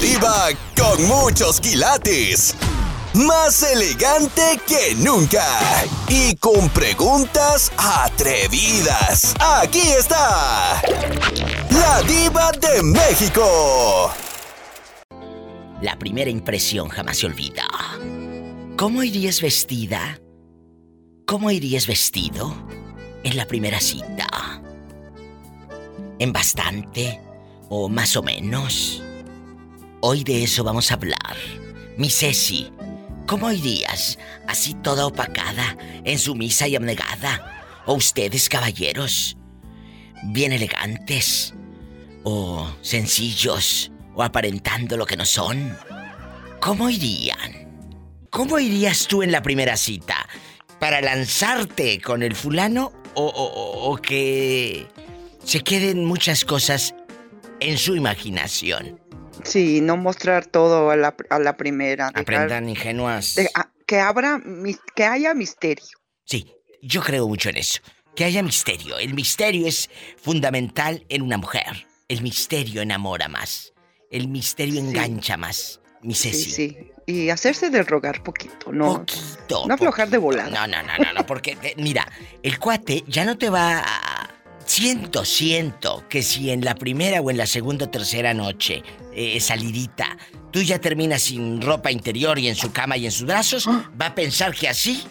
Diva 0.00 0.48
con 0.76 1.06
muchos 1.06 1.60
quilates. 1.60 2.56
Más 3.14 3.62
elegante 3.62 4.58
que 4.66 4.94
nunca. 4.96 5.44
Y 6.08 6.34
con 6.36 6.68
preguntas 6.70 7.70
atrevidas. 7.76 9.34
Aquí 9.38 9.82
está. 9.98 10.80
La 11.70 12.02
diva 12.02 12.50
de 12.52 12.82
México. 12.82 14.10
La 15.82 15.98
primera 15.98 16.30
impresión 16.30 16.88
jamás 16.88 17.18
se 17.18 17.26
olvida. 17.26 17.66
¿Cómo 18.76 19.02
irías 19.02 19.40
vestida? 19.42 20.18
¿Cómo 21.26 21.50
irías 21.50 21.86
vestido 21.86 22.54
en 23.24 23.36
la 23.36 23.46
primera 23.46 23.80
cita? 23.80 24.62
¿En 26.18 26.32
bastante 26.32 27.20
o 27.68 27.88
más 27.88 28.16
o 28.16 28.22
menos? 28.22 29.02
Hoy 30.04 30.24
de 30.24 30.42
eso 30.42 30.64
vamos 30.64 30.90
a 30.90 30.94
hablar. 30.94 31.36
Mi 31.96 32.10
Ceci, 32.10 32.72
¿cómo 33.24 33.52
irías 33.52 34.18
así 34.48 34.74
toda 34.74 35.06
opacada, 35.06 35.76
en 36.02 36.18
sumisa 36.18 36.66
y 36.66 36.74
abnegada? 36.74 37.80
¿O 37.86 37.94
ustedes, 37.94 38.48
caballeros? 38.48 39.36
¿Bien 40.24 40.52
elegantes? 40.52 41.54
¿O 42.24 42.68
sencillos? 42.80 43.92
¿O 44.16 44.24
aparentando 44.24 44.96
lo 44.96 45.06
que 45.06 45.16
no 45.16 45.24
son? 45.24 45.78
¿Cómo 46.58 46.90
irían? 46.90 48.26
¿Cómo 48.28 48.58
irías 48.58 49.06
tú 49.06 49.22
en 49.22 49.30
la 49.30 49.40
primera 49.40 49.76
cita? 49.76 50.28
¿Para 50.80 51.00
lanzarte 51.00 52.00
con 52.00 52.24
el 52.24 52.34
fulano 52.34 52.92
o 53.14 53.96
que 54.02 54.88
se 55.44 55.60
queden 55.60 56.04
muchas 56.04 56.44
cosas 56.44 56.92
en 57.60 57.78
su 57.78 57.94
imaginación? 57.94 59.01
Sí, 59.44 59.80
no 59.80 59.96
mostrar 59.96 60.46
todo 60.46 60.90
a 60.90 60.96
la, 60.96 61.14
a 61.30 61.38
la 61.38 61.56
primera. 61.56 62.06
dejar- 62.08 62.20
Aprendan 62.22 62.68
ingenuas. 62.68 63.34
de- 63.34 63.50
a- 63.54 63.70
que, 63.86 63.98
abra, 64.00 64.40
que 64.94 65.04
haya 65.04 65.34
misterio. 65.34 65.84
Sí, 66.24 66.52
yo 66.80 67.02
creo 67.02 67.26
mucho 67.28 67.50
en 67.50 67.56
eso. 67.58 67.80
Que 68.14 68.24
haya 68.24 68.42
misterio. 68.42 68.98
El 68.98 69.14
misterio 69.14 69.66
es 69.66 69.90
fundamental 70.22 71.04
en 71.08 71.22
una 71.22 71.36
mujer. 71.38 71.86
El 72.08 72.22
misterio 72.22 72.82
enamora 72.82 73.28
más. 73.28 73.72
El 74.10 74.28
misterio 74.28 74.80
engancha 74.80 75.36
más. 75.36 75.80
Mi 76.02 76.14
Sí, 76.14 76.30
Ceci. 76.30 76.50
sí. 76.50 76.76
Y 77.06 77.30
hacerse 77.30 77.70
del 77.70 77.86
rogar 77.86 78.22
poquito, 78.22 78.72
no. 78.72 78.98
Poquito. 78.98 79.66
No 79.66 79.74
aflojar 79.74 80.08
de 80.08 80.18
volada. 80.18 80.50
No, 80.50 80.66
no, 80.66 80.82
no, 80.82 80.98
no, 81.04 81.12
no, 81.12 81.26
porque 81.26 81.56
eh, 81.62 81.74
mira, 81.76 82.06
el 82.42 82.58
cuate 82.58 83.04
ya 83.08 83.24
no 83.24 83.36
te 83.38 83.50
va 83.50 83.78
a... 83.80 84.21
Siento, 84.66 85.24
siento 85.24 86.04
que 86.08 86.22
si 86.22 86.50
en 86.50 86.64
la 86.64 86.74
primera 86.74 87.20
o 87.20 87.30
en 87.30 87.36
la 87.36 87.46
segunda 87.46 87.86
o 87.86 87.90
tercera 87.90 88.32
noche, 88.32 88.82
eh, 89.14 89.38
salidita, 89.40 90.16
tú 90.50 90.62
ya 90.62 90.78
terminas 90.78 91.22
sin 91.22 91.60
ropa 91.60 91.90
interior 91.90 92.38
y 92.38 92.48
en 92.48 92.54
su 92.54 92.72
cama 92.72 92.96
y 92.96 93.06
en 93.06 93.12
sus 93.12 93.26
brazos, 93.26 93.68
va 93.68 94.06
a 94.06 94.14
pensar 94.14 94.54
que 94.54 94.68
así 94.68 95.02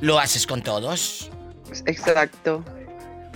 lo 0.00 0.18
haces 0.18 0.46
con 0.46 0.62
todos. 0.62 1.30
Exacto. 1.86 2.64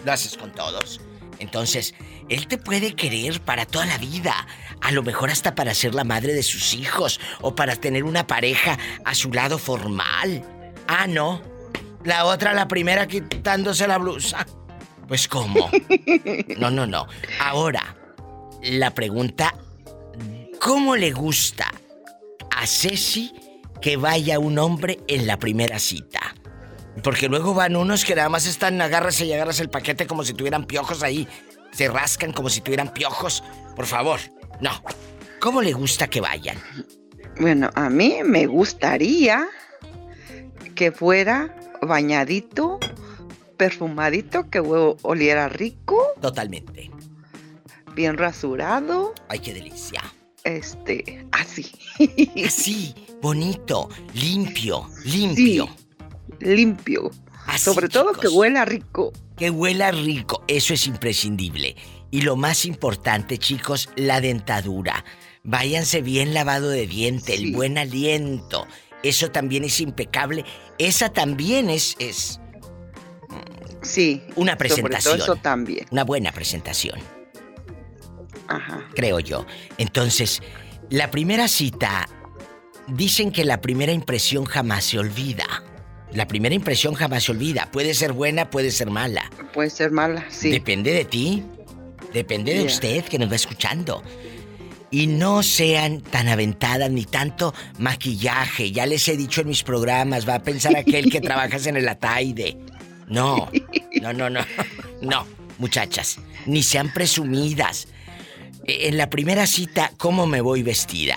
Lo 0.05 0.13
haces 0.13 0.37
con 0.37 0.53
todos. 0.53 1.01
Entonces, 1.39 1.95
él 2.29 2.47
te 2.47 2.59
puede 2.59 2.95
querer 2.95 3.41
para 3.41 3.67
toda 3.67 3.87
la 3.87 3.99
vida. 3.99 4.47
A 4.81 4.93
lo 4.93 5.03
mejor 5.03 5.31
hasta 5.31 5.55
para 5.55 5.75
ser 5.75 5.95
la 5.95 6.05
madre 6.05 6.33
de 6.33 6.43
sus 6.43 6.75
hijos 6.75 7.19
o 7.41 7.55
para 7.55 7.77
tener 7.77 8.05
una 8.05 8.27
pareja 8.27 8.79
a 9.05 9.15
su 9.15 9.33
lado 9.33 9.59
formal. 9.59 10.45
Ah, 10.87 11.07
no. 11.07 11.43
La 12.05 12.25
otra, 12.25 12.55
la 12.55 12.69
primera 12.69 13.07
quitándose 13.07 13.87
la 13.87 13.99
blusa. 13.99 14.47
Pues 15.11 15.27
cómo. 15.27 15.69
No, 16.57 16.71
no, 16.71 16.87
no. 16.87 17.09
Ahora, 17.41 17.97
la 18.63 18.95
pregunta, 18.95 19.57
¿cómo 20.61 20.95
le 20.95 21.11
gusta 21.11 21.69
a 22.49 22.65
Ceci 22.65 23.33
que 23.83 23.97
vaya 23.97 24.39
un 24.39 24.57
hombre 24.61 25.01
en 25.09 25.27
la 25.27 25.37
primera 25.37 25.81
cita? 25.81 26.37
Porque 27.03 27.29
luego 27.29 27.55
van 27.55 27.75
unos 27.75 28.05
que 28.05 28.15
nada 28.15 28.29
más 28.29 28.47
están 28.47 28.81
agárrase 28.81 29.27
y 29.27 29.33
agarras 29.33 29.59
el 29.59 29.69
paquete 29.69 30.07
como 30.07 30.23
si 30.23 30.33
tuvieran 30.33 30.65
piojos 30.67 31.03
ahí. 31.03 31.27
Se 31.73 31.89
rascan 31.89 32.33
como 32.33 32.49
si 32.49 32.61
tuvieran 32.61 32.93
piojos. 32.93 33.43
Por 33.75 33.87
favor, 33.87 34.21
no. 34.61 34.71
¿Cómo 35.41 35.61
le 35.61 35.73
gusta 35.73 36.07
que 36.07 36.21
vayan? 36.21 36.57
Bueno, 37.41 37.69
a 37.75 37.91
mí 37.91 38.19
me 38.25 38.47
gustaría 38.47 39.49
que 40.77 40.93
fuera 40.93 41.53
bañadito, 41.83 42.79
perfumadito, 43.61 44.49
que 44.49 44.59
oliera 44.59 45.51
rico, 45.51 46.03
Totalmente. 46.23 46.91
bien 47.95 48.17
rasurado, 48.17 49.13
Ay, 49.29 49.41
qué 49.41 49.53
delicia. 49.53 50.03
este, 50.45 51.27
así. 51.31 51.71
Así, 52.47 52.95
bonito, 53.21 53.91
limpio, 54.15 54.89
limpio. 55.05 55.69
limpio. 56.39 57.11
Así, 57.47 57.65
Sobre 57.65 57.91
todo 57.91 58.15
que 58.15 58.29
huela 58.29 58.65
rico. 58.65 59.13
Que 59.37 59.51
huela 59.51 59.91
rico, 59.91 60.43
eso 60.49 60.73
es 60.73 60.87
imprescindible. 60.87 61.77
Y 62.11 62.23
lo 62.23 62.37
más 62.37 62.65
importante, 62.65 63.37
chicos, 63.37 63.91
la 63.95 64.23
dentadura. 64.23 65.05
Váyanse 65.45 66.01
bien 66.01 66.33
lavado 66.33 66.71
de 66.71 66.87
diente, 66.87 67.35
el 67.35 67.53
buen 67.53 67.77
aliento. 67.77 68.67
Eso 69.03 69.31
también 69.31 69.65
es 69.65 69.81
impecable. 69.81 70.47
Esa 70.79 71.11
también 71.11 71.69
es, 71.69 71.95
es 71.99 72.40
Sí. 73.83 74.23
una 74.37 74.53
Sobre 74.53 74.57
presentación. 74.69 75.19
todo 75.19 75.25
eso 75.35 75.37
también. 75.37 75.87
Una 75.91 76.05
buena 76.05 76.33
presentación, 76.33 76.99
Ajá. 78.49 78.85
creo 78.95 79.21
yo. 79.21 79.47
Entonces, 79.79 80.43
la 80.91 81.11
primera 81.11 81.49
cita, 81.49 82.09
dicen 82.89 83.31
que 83.31 83.45
la 83.45 83.61
primera 83.61 83.93
impresión 83.93 84.45
jamás 84.45 84.85
se 84.85 84.99
olvida. 84.99 85.47
La 86.13 86.27
primera 86.27 86.55
impresión 86.55 86.95
jamás 86.95 87.25
se 87.25 87.33
olvida. 87.33 87.71
Puede 87.71 87.95
ser 87.95 88.13
buena, 88.13 88.51
puede 88.51 88.73
ser 88.73 88.91
mala. 88.91 89.31
Puede 89.55 89.71
ser 89.71 89.93
mala, 89.93 90.25
sí. 90.29 90.51
Depende 90.51 90.93
de 90.93 91.05
ti. 91.05 91.45
Depende 92.13 92.53
de 92.55 92.65
usted 92.65 93.05
que 93.05 93.19
nos 93.19 93.31
va 93.31 93.37
escuchando. 93.37 94.03
Y 94.91 95.07
no 95.07 95.45
sean 95.45 96.01
tan 96.01 96.27
aventadas 96.27 96.91
ni 96.91 97.05
tanto 97.05 97.55
maquillaje. 97.79 98.73
Ya 98.73 98.87
les 98.87 99.07
he 99.07 99.17
dicho 99.17 99.43
en 99.43 99.47
mis 99.49 99.63
programas, 99.63 100.29
va 100.29 100.35
a 100.35 100.43
pensar 100.43 100.75
aquel 100.77 101.13
que 101.13 101.21
trabajas 101.21 101.67
en 101.69 101.77
el 101.77 101.89
Ataide. 101.89 102.59
No, 103.11 103.51
no, 104.01 104.13
no, 104.15 104.31
no. 104.31 104.41
No, 105.03 105.27
muchachas, 105.59 106.19
ni 106.47 106.63
sean 106.63 106.93
presumidas. 106.93 107.89
E- 108.65 108.89
En 108.89 108.97
la 108.97 109.11
primera 109.11 109.47
cita, 109.47 109.93
¿cómo 109.99 110.27
me 110.27 110.41
voy 110.41 110.63
vestida? 110.63 111.17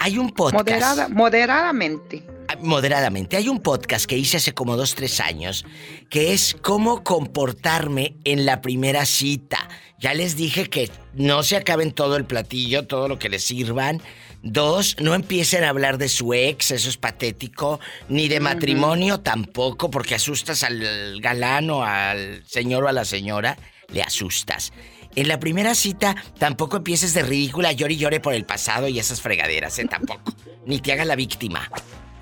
Hay 0.00 0.18
un 0.18 0.30
podcast. 0.30 0.54
Moderada, 0.54 1.08
moderadamente. 1.08 2.24
Ah, 2.48 2.56
Moderadamente. 2.60 3.36
Hay 3.36 3.48
un 3.48 3.60
podcast 3.60 4.06
que 4.06 4.18
hice 4.18 4.38
hace 4.38 4.52
como 4.52 4.76
dos, 4.76 4.96
tres 4.96 5.20
años 5.20 5.64
que 6.10 6.32
es 6.32 6.56
cómo 6.60 7.04
comportarme 7.04 8.16
en 8.24 8.44
la 8.44 8.60
primera 8.60 9.06
cita. 9.06 9.68
Ya 10.00 10.12
les 10.14 10.34
dije 10.36 10.68
que 10.68 10.90
no 11.14 11.44
se 11.44 11.56
acaben 11.56 11.92
todo 11.92 12.16
el 12.16 12.24
platillo, 12.24 12.86
todo 12.88 13.06
lo 13.06 13.18
que 13.20 13.28
les 13.28 13.44
sirvan. 13.44 14.02
Dos, 14.42 14.96
no 14.98 15.14
empiecen 15.14 15.62
a 15.62 15.68
hablar 15.68 15.98
de 15.98 16.08
su 16.08 16.34
ex, 16.34 16.72
eso 16.72 16.88
es 16.88 16.96
patético. 16.96 17.78
Ni 18.08 18.28
de 18.28 18.40
matrimonio 18.40 19.20
tampoco, 19.20 19.90
porque 19.90 20.16
asustas 20.16 20.64
al 20.64 21.20
galán 21.20 21.70
o 21.70 21.84
al 21.84 22.42
señor 22.46 22.84
o 22.84 22.88
a 22.88 22.92
la 22.92 23.04
señora. 23.04 23.56
Le 23.88 24.02
asustas. 24.02 24.72
En 25.14 25.28
la 25.28 25.38
primera 25.38 25.74
cita 25.74 26.16
tampoco 26.38 26.78
empieces 26.78 27.14
de 27.14 27.22
ridícula, 27.22 27.72
llore 27.72 27.94
y 27.94 27.98
llore 27.98 28.20
por 28.20 28.34
el 28.34 28.44
pasado 28.44 28.88
y 28.88 28.98
esas 28.98 29.20
fregaderas, 29.20 29.78
¿eh? 29.78 29.86
Tampoco. 29.88 30.34
Ni 30.66 30.80
te 30.80 30.92
hagas 30.92 31.06
la 31.06 31.16
víctima 31.16 31.70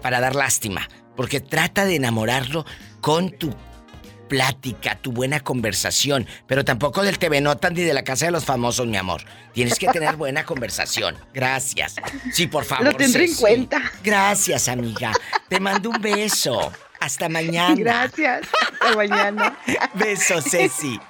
para 0.02 0.20
dar 0.20 0.34
lástima, 0.34 0.88
porque 1.16 1.40
trata 1.40 1.84
de 1.84 1.96
enamorarlo 1.96 2.66
con 3.00 3.30
tu 3.30 3.54
plática, 4.30 4.94
tu 4.94 5.10
buena 5.10 5.40
conversación, 5.40 6.24
pero 6.46 6.64
tampoco 6.64 7.02
del 7.02 7.18
TV 7.18 7.40
Notas 7.40 7.72
ni 7.72 7.82
de 7.82 7.92
la 7.92 8.04
casa 8.04 8.26
de 8.26 8.30
los 8.30 8.44
famosos, 8.44 8.86
mi 8.86 8.96
amor. 8.96 9.22
Tienes 9.52 9.76
que 9.76 9.88
tener 9.88 10.14
buena 10.14 10.44
conversación. 10.44 11.16
Gracias. 11.34 11.96
Sí, 12.32 12.46
por 12.46 12.64
favor. 12.64 12.86
Lo 12.86 12.92
tendré 12.94 13.24
en 13.24 13.34
cuenta. 13.34 13.82
Gracias, 14.04 14.68
amiga. 14.68 15.12
Te 15.48 15.58
mando 15.58 15.90
un 15.90 16.00
beso. 16.00 16.72
Hasta 17.00 17.28
mañana. 17.28 17.74
Gracias. 17.74 18.46
Hasta 18.80 18.94
mañana. 18.94 19.58
Besos, 19.94 20.44
Ceci. 20.48 21.00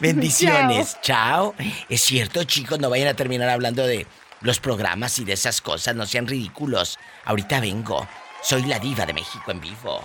Bendiciones. 0.00 0.96
Chao. 1.02 1.54
Es 1.90 2.00
cierto, 2.00 2.44
chicos, 2.44 2.78
no 2.80 2.88
vayan 2.88 3.08
a 3.08 3.14
terminar 3.14 3.50
hablando 3.50 3.86
de 3.86 4.06
los 4.40 4.58
programas 4.58 5.18
y 5.18 5.24
de 5.24 5.34
esas 5.34 5.60
cosas. 5.60 5.94
No 5.94 6.06
sean 6.06 6.26
ridículos. 6.26 6.98
Ahorita 7.26 7.60
vengo. 7.60 8.08
Soy 8.42 8.62
la 8.62 8.78
diva 8.78 9.04
de 9.06 9.12
México 9.12 9.50
en 9.50 9.60
vivo. 9.60 10.00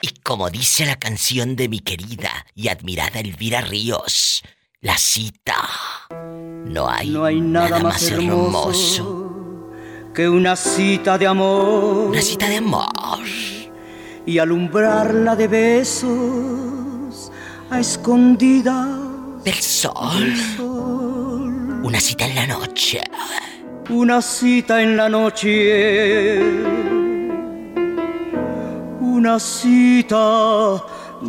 Y 0.00 0.08
como 0.22 0.48
dice 0.50 0.86
la 0.86 0.96
canción 0.96 1.54
de 1.54 1.68
mi 1.68 1.80
querida 1.80 2.30
y 2.54 2.68
admirada 2.68 3.20
Elvira 3.20 3.60
Ríos, 3.60 4.42
la 4.80 4.96
cita. 4.98 5.56
No 6.64 6.88
hay, 6.88 7.10
No 7.10 7.24
hay 7.24 7.40
nada, 7.40 7.78
más 7.80 8.02
hermoso, 8.10 9.70
que 10.14 10.28
una 10.28 10.56
cita 10.56 11.18
de 11.18 11.26
amor 11.26 12.10
Una 12.10 12.22
cita 12.22 12.48
de 12.48 12.56
amor. 12.56 12.88
y 14.26 14.38
alumbrarla 14.38 15.36
de 15.36 15.48
besos 15.48 17.30
a 17.70 17.80
escondidas 17.80 18.88
Del 19.44 19.54
sol. 19.60 20.34
sol. 20.56 21.80
Una 21.84 22.00
cita 22.00 22.26
en 22.26 22.34
la 22.34 22.46
noche. 22.46 23.00
una 23.90 24.22
cita 24.22 24.80
en 24.82 24.96
la 24.96 25.08
noche, 25.08 26.40
una 29.22 29.38
cita 29.38 30.82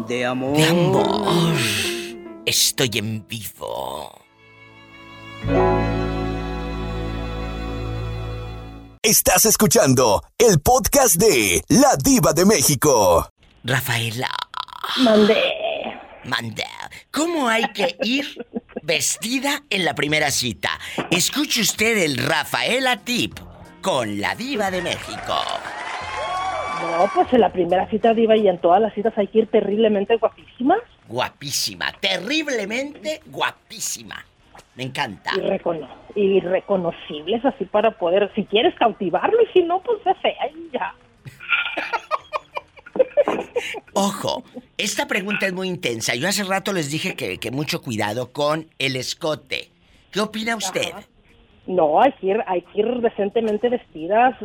de 0.07 0.25
amor. 0.25 0.57
De 0.57 0.65
amor. 0.65 1.55
Estoy 2.43 2.89
en 2.95 3.27
vivo. 3.27 4.19
Estás 9.03 9.45
escuchando 9.45 10.23
el 10.39 10.59
podcast 10.59 11.17
de 11.17 11.63
La 11.67 11.95
Diva 12.03 12.33
de 12.33 12.45
México. 12.45 13.29
Rafaela. 13.63 14.31
Mandé. 14.97 15.43
Manda. 16.23 16.89
¿Cómo 17.11 17.47
hay 17.47 17.71
que 17.73 17.95
ir 18.01 18.43
vestida 18.81 19.65
en 19.69 19.85
la 19.85 19.93
primera 19.93 20.31
cita? 20.31 20.79
Escuche 21.11 21.61
usted 21.61 21.99
el 21.99 22.17
Rafaela 22.17 23.03
Tip 23.03 23.37
con 23.83 24.19
la 24.19 24.33
Diva 24.33 24.71
de 24.71 24.81
México. 24.81 25.35
No, 26.83 27.09
pues 27.13 27.31
en 27.33 27.41
la 27.41 27.49
primera 27.49 27.89
cita 27.89 28.13
diva 28.13 28.35
y 28.35 28.47
en 28.47 28.59
todas 28.59 28.81
las 28.81 28.93
citas 28.93 29.13
hay 29.17 29.27
que 29.27 29.39
ir 29.39 29.47
terriblemente 29.47 30.17
guapísima. 30.17 30.77
Guapísima, 31.07 31.91
terriblemente 31.99 33.21
guapísima. 33.25 34.25
Me 34.75 34.83
encanta. 34.83 35.31
Y, 35.35 35.39
recono 35.41 35.87
y 36.15 36.39
reconocibles 36.41 37.43
así 37.45 37.65
para 37.65 37.91
poder, 37.91 38.31
si 38.35 38.45
quieres 38.45 38.75
cautivarlo 38.75 39.41
y 39.41 39.47
si 39.53 39.61
no, 39.63 39.81
pues 39.81 39.99
es 40.05 40.17
fea 40.21 40.47
y 40.53 40.71
ya. 40.71 40.93
Ojo, 43.93 44.43
esta 44.77 45.07
pregunta 45.07 45.45
es 45.45 45.53
muy 45.53 45.67
intensa. 45.67 46.15
Yo 46.15 46.27
hace 46.27 46.43
rato 46.43 46.73
les 46.73 46.91
dije 46.91 47.15
que, 47.15 47.37
que 47.37 47.51
mucho 47.51 47.81
cuidado 47.81 48.31
con 48.31 48.67
el 48.77 48.95
escote. 48.95 49.69
¿Qué 50.11 50.19
opina 50.19 50.55
usted? 50.55 50.91
Ajá. 50.91 51.03
No, 51.65 52.01
hay 52.01 52.11
que 52.13 52.27
ir, 52.27 52.43
hay 52.45 52.61
que 52.61 52.79
ir 52.81 52.87
decentemente 52.99 53.69
vestidas, 53.69 54.35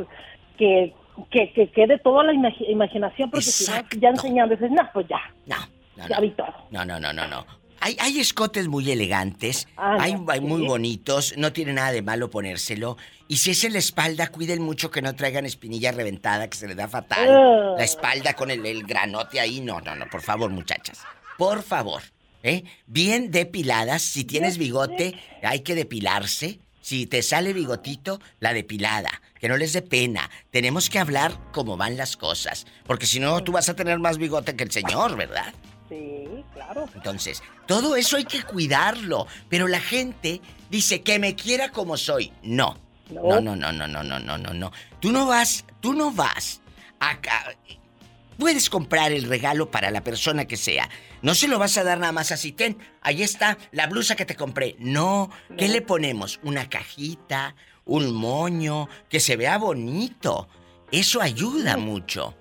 que, 0.56 0.94
que, 1.30 1.52
que 1.52 1.70
quede 1.70 1.98
toda 1.98 2.24
la 2.24 2.32
imagi- 2.32 2.68
imaginación, 2.68 3.30
porque 3.30 3.46
si 3.46 3.70
no, 3.70 3.76
ya 4.00 4.08
enseñando, 4.10 4.54
dices, 4.54 4.70
no, 4.70 4.82
pues 4.92 5.06
ya, 5.08 5.20
No, 5.46 5.56
no, 5.96 6.08
ya 6.08 6.16
no. 6.16 6.22
vi 6.22 6.30
todo. 6.30 6.54
No, 6.70 6.84
no, 6.84 6.98
no, 7.00 7.12
no, 7.12 7.26
no. 7.26 7.46
Hay, 7.80 7.96
hay 8.00 8.18
escotes 8.18 8.66
muy 8.66 8.90
elegantes, 8.90 9.68
Ah, 9.76 9.96
hay, 10.00 10.14
no, 10.14 10.24
hay 10.32 10.40
muy 10.40 10.66
bonitos, 10.66 11.34
no 11.36 11.52
tiene 11.52 11.72
nada 11.72 11.92
de 11.92 12.02
malo 12.02 12.28
ponérselo. 12.28 12.96
Y 13.28 13.36
si 13.36 13.52
es 13.52 13.62
en 13.62 13.72
la 13.74 13.78
espalda, 13.78 14.26
cuiden 14.28 14.62
mucho 14.62 14.90
que 14.90 15.00
no 15.00 15.14
traigan 15.14 15.46
espinilla 15.46 15.92
reventada, 15.92 16.48
que 16.50 16.56
se 16.56 16.66
le 16.66 16.74
da 16.74 16.88
fatal. 16.88 17.28
Ah. 17.30 17.74
La 17.78 17.84
espalda 17.84 18.34
con 18.34 18.50
el, 18.50 18.66
el 18.66 18.82
granote 18.82 19.38
ahí, 19.38 19.60
no, 19.60 19.80
no, 19.80 19.94
no, 19.94 20.06
por 20.10 20.22
favor, 20.22 20.50
muchachas. 20.50 21.04
Por 21.36 21.62
favor, 21.62 22.02
¿eh? 22.42 22.64
Bien 22.88 23.30
depiladas, 23.30 24.02
si 24.02 24.24
tienes 24.24 24.58
bigote, 24.58 25.14
hay 25.44 25.60
que 25.60 25.76
depilarse. 25.76 26.58
Si 26.88 27.06
te 27.06 27.22
sale 27.22 27.52
bigotito, 27.52 28.18
la 28.40 28.54
depilada. 28.54 29.10
Que 29.38 29.46
no 29.46 29.58
les 29.58 29.74
dé 29.74 29.82
pena. 29.82 30.30
Tenemos 30.50 30.88
que 30.88 30.98
hablar 30.98 31.38
cómo 31.52 31.76
van 31.76 31.98
las 31.98 32.16
cosas. 32.16 32.64
Porque 32.86 33.04
si 33.04 33.20
no, 33.20 33.44
tú 33.44 33.52
vas 33.52 33.68
a 33.68 33.76
tener 33.76 33.98
más 33.98 34.16
bigote 34.16 34.56
que 34.56 34.64
el 34.64 34.70
señor, 34.72 35.14
¿verdad? 35.14 35.52
Sí, 35.90 36.24
claro. 36.54 36.88
Entonces, 36.94 37.42
todo 37.66 37.94
eso 37.94 38.16
hay 38.16 38.24
que 38.24 38.42
cuidarlo. 38.42 39.26
Pero 39.50 39.68
la 39.68 39.80
gente 39.80 40.40
dice 40.70 41.02
que 41.02 41.18
me 41.18 41.34
quiera 41.34 41.72
como 41.72 41.98
soy. 41.98 42.32
No. 42.42 42.78
No, 43.10 43.38
No. 43.38 43.40
no, 43.42 43.54
no, 43.54 43.70
no, 43.70 43.86
no, 43.86 44.02
no, 44.18 44.38
no, 44.38 44.54
no. 44.54 44.72
Tú 44.98 45.12
no 45.12 45.26
vas, 45.26 45.66
tú 45.80 45.92
no 45.92 46.10
vas 46.10 46.62
acá. 47.00 47.54
Puedes 48.38 48.70
comprar 48.70 49.10
el 49.10 49.24
regalo 49.24 49.70
para 49.70 49.90
la 49.90 50.04
persona 50.04 50.46
que 50.46 50.56
sea. 50.56 50.88
No 51.22 51.34
se 51.34 51.48
lo 51.48 51.58
vas 51.58 51.76
a 51.76 51.82
dar 51.82 51.98
nada 51.98 52.12
más 52.12 52.30
así. 52.30 52.52
Ten, 52.52 52.78
ahí 53.00 53.22
está 53.22 53.58
la 53.72 53.88
blusa 53.88 54.14
que 54.14 54.24
te 54.24 54.36
compré. 54.36 54.76
No. 54.78 55.30
¿Qué 55.56 55.66
le 55.66 55.82
ponemos? 55.82 56.38
Una 56.44 56.68
cajita, 56.68 57.56
un 57.84 58.14
moño, 58.14 58.88
que 59.08 59.18
se 59.18 59.36
vea 59.36 59.58
bonito. 59.58 60.48
Eso 60.92 61.20
ayuda 61.20 61.76
mucho. 61.76 62.36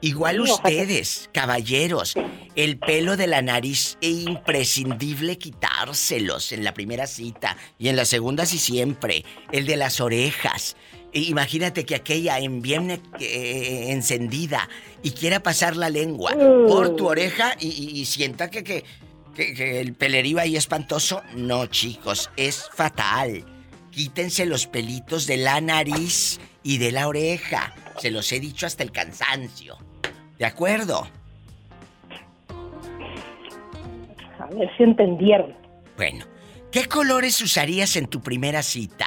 Igual 0.00 0.40
ustedes, 0.40 1.28
caballeros, 1.32 2.14
el 2.54 2.78
pelo 2.78 3.16
de 3.16 3.26
la 3.26 3.42
nariz 3.42 3.98
es 4.00 4.28
imprescindible 4.28 5.38
quitárselos 5.38 6.52
en 6.52 6.62
la 6.62 6.72
primera 6.72 7.08
cita 7.08 7.56
y 7.78 7.88
en 7.88 7.96
la 7.96 8.04
segunda 8.04 8.46
sí 8.46 8.58
siempre. 8.58 9.24
El 9.50 9.66
de 9.66 9.76
las 9.76 10.00
orejas. 10.00 10.76
Imagínate 11.12 11.84
que 11.86 11.94
aquella 11.94 12.38
en 12.38 12.60
bien 12.60 12.90
eh, 13.18 13.86
encendida 13.92 14.68
y 15.02 15.12
quiera 15.12 15.40
pasar 15.40 15.74
la 15.76 15.88
lengua 15.88 16.32
por 16.66 16.96
tu 16.96 17.06
oreja 17.08 17.54
y, 17.58 17.68
y- 17.68 18.00
y 18.00 18.04
sienta 18.04 18.50
que, 18.50 18.62
que, 18.62 18.84
que- 19.34 19.54
que 19.54 19.80
el 19.80 19.94
pelerío 19.94 20.38
ahí 20.38 20.56
espantoso. 20.56 21.22
No, 21.34 21.66
chicos, 21.66 22.30
es 22.36 22.68
fatal. 22.74 23.44
Quítense 23.90 24.44
los 24.46 24.66
pelitos 24.66 25.26
de 25.26 25.38
la 25.38 25.60
nariz 25.62 26.38
y 26.62 26.76
de 26.78 26.92
la 26.92 27.08
oreja. 27.08 27.74
Se 27.98 28.10
los 28.10 28.30
he 28.32 28.38
dicho 28.38 28.66
hasta 28.66 28.82
el 28.82 28.92
cansancio. 28.92 29.78
¿De 30.38 30.44
acuerdo? 30.44 31.08
A 34.38 34.46
ver 34.54 34.70
si 34.76 34.82
entendieron. 34.84 35.54
Bueno, 35.96 36.24
¿qué 36.70 36.84
colores 36.84 37.40
usarías 37.42 37.96
en 37.96 38.06
tu 38.06 38.20
primera 38.20 38.62
cita? 38.62 39.06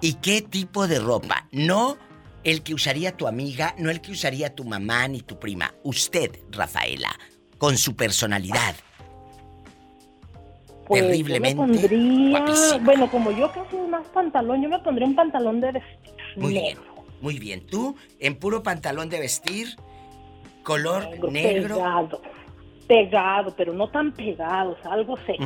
¿Y 0.00 0.14
qué 0.14 0.42
tipo 0.42 0.86
de 0.86 0.98
ropa? 0.98 1.46
No 1.52 1.98
el 2.42 2.62
que 2.62 2.74
usaría 2.74 3.16
tu 3.16 3.26
amiga, 3.26 3.74
no 3.78 3.90
el 3.90 4.00
que 4.00 4.12
usaría 4.12 4.54
tu 4.54 4.64
mamá 4.64 5.06
ni 5.08 5.20
tu 5.20 5.38
prima. 5.38 5.74
Usted, 5.82 6.30
Rafaela, 6.50 7.10
con 7.58 7.76
su 7.76 7.94
personalidad. 7.94 8.74
Pues 10.86 11.02
Terriblemente 11.02 11.56
yo 11.60 11.66
me 11.66 11.74
pondría, 11.78 12.38
guapísima. 12.38 12.84
bueno, 12.84 13.10
como 13.10 13.30
yo 13.30 13.52
casi 13.52 13.76
más 13.76 14.06
pantalón, 14.08 14.62
yo 14.62 14.68
me 14.68 14.78
pondría 14.80 15.06
un 15.06 15.14
pantalón 15.14 15.60
de 15.60 15.72
vestir 15.72 16.14
Muy 16.36 16.52
bien, 16.54 16.64
negro, 16.64 17.04
muy 17.20 17.38
bien. 17.38 17.66
Tú, 17.66 17.94
en 18.18 18.34
puro 18.36 18.62
pantalón 18.62 19.08
de 19.08 19.20
vestir, 19.20 19.76
color 20.64 21.08
negro, 21.10 21.30
negro. 21.30 21.76
pegado, 21.76 22.22
pegado, 22.88 23.54
pero 23.54 23.72
no 23.72 23.88
tan 23.88 24.12
pegado, 24.12 24.72
o 24.72 24.82
sea, 24.82 24.92
algo 24.92 25.16
seco. 25.18 25.44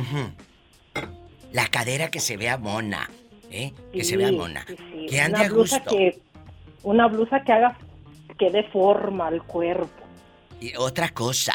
La 1.51 1.67
cadera 1.67 2.09
que 2.09 2.19
se 2.19 2.37
vea 2.37 2.57
mona, 2.57 3.07
¿eh? 3.51 3.73
Que 3.93 4.03
se 4.03 4.11
Sí, 4.11 4.15
vea 4.17 4.31
mona. 4.31 4.63
sí, 4.67 4.75
sí. 4.77 5.05
Que 5.09 5.21
ande 5.21 5.37
una 5.39 5.45
a 5.45 5.49
blusa 5.49 5.77
gusto. 5.79 5.95
que 5.95 6.19
una 6.83 7.07
blusa 7.07 7.41
que 7.43 7.51
haga 7.53 7.77
que 8.37 8.49
dé 8.51 8.63
forma 8.63 9.27
al 9.27 9.43
cuerpo. 9.43 9.89
Y 10.59 10.75
otra 10.75 11.09
cosa, 11.09 11.53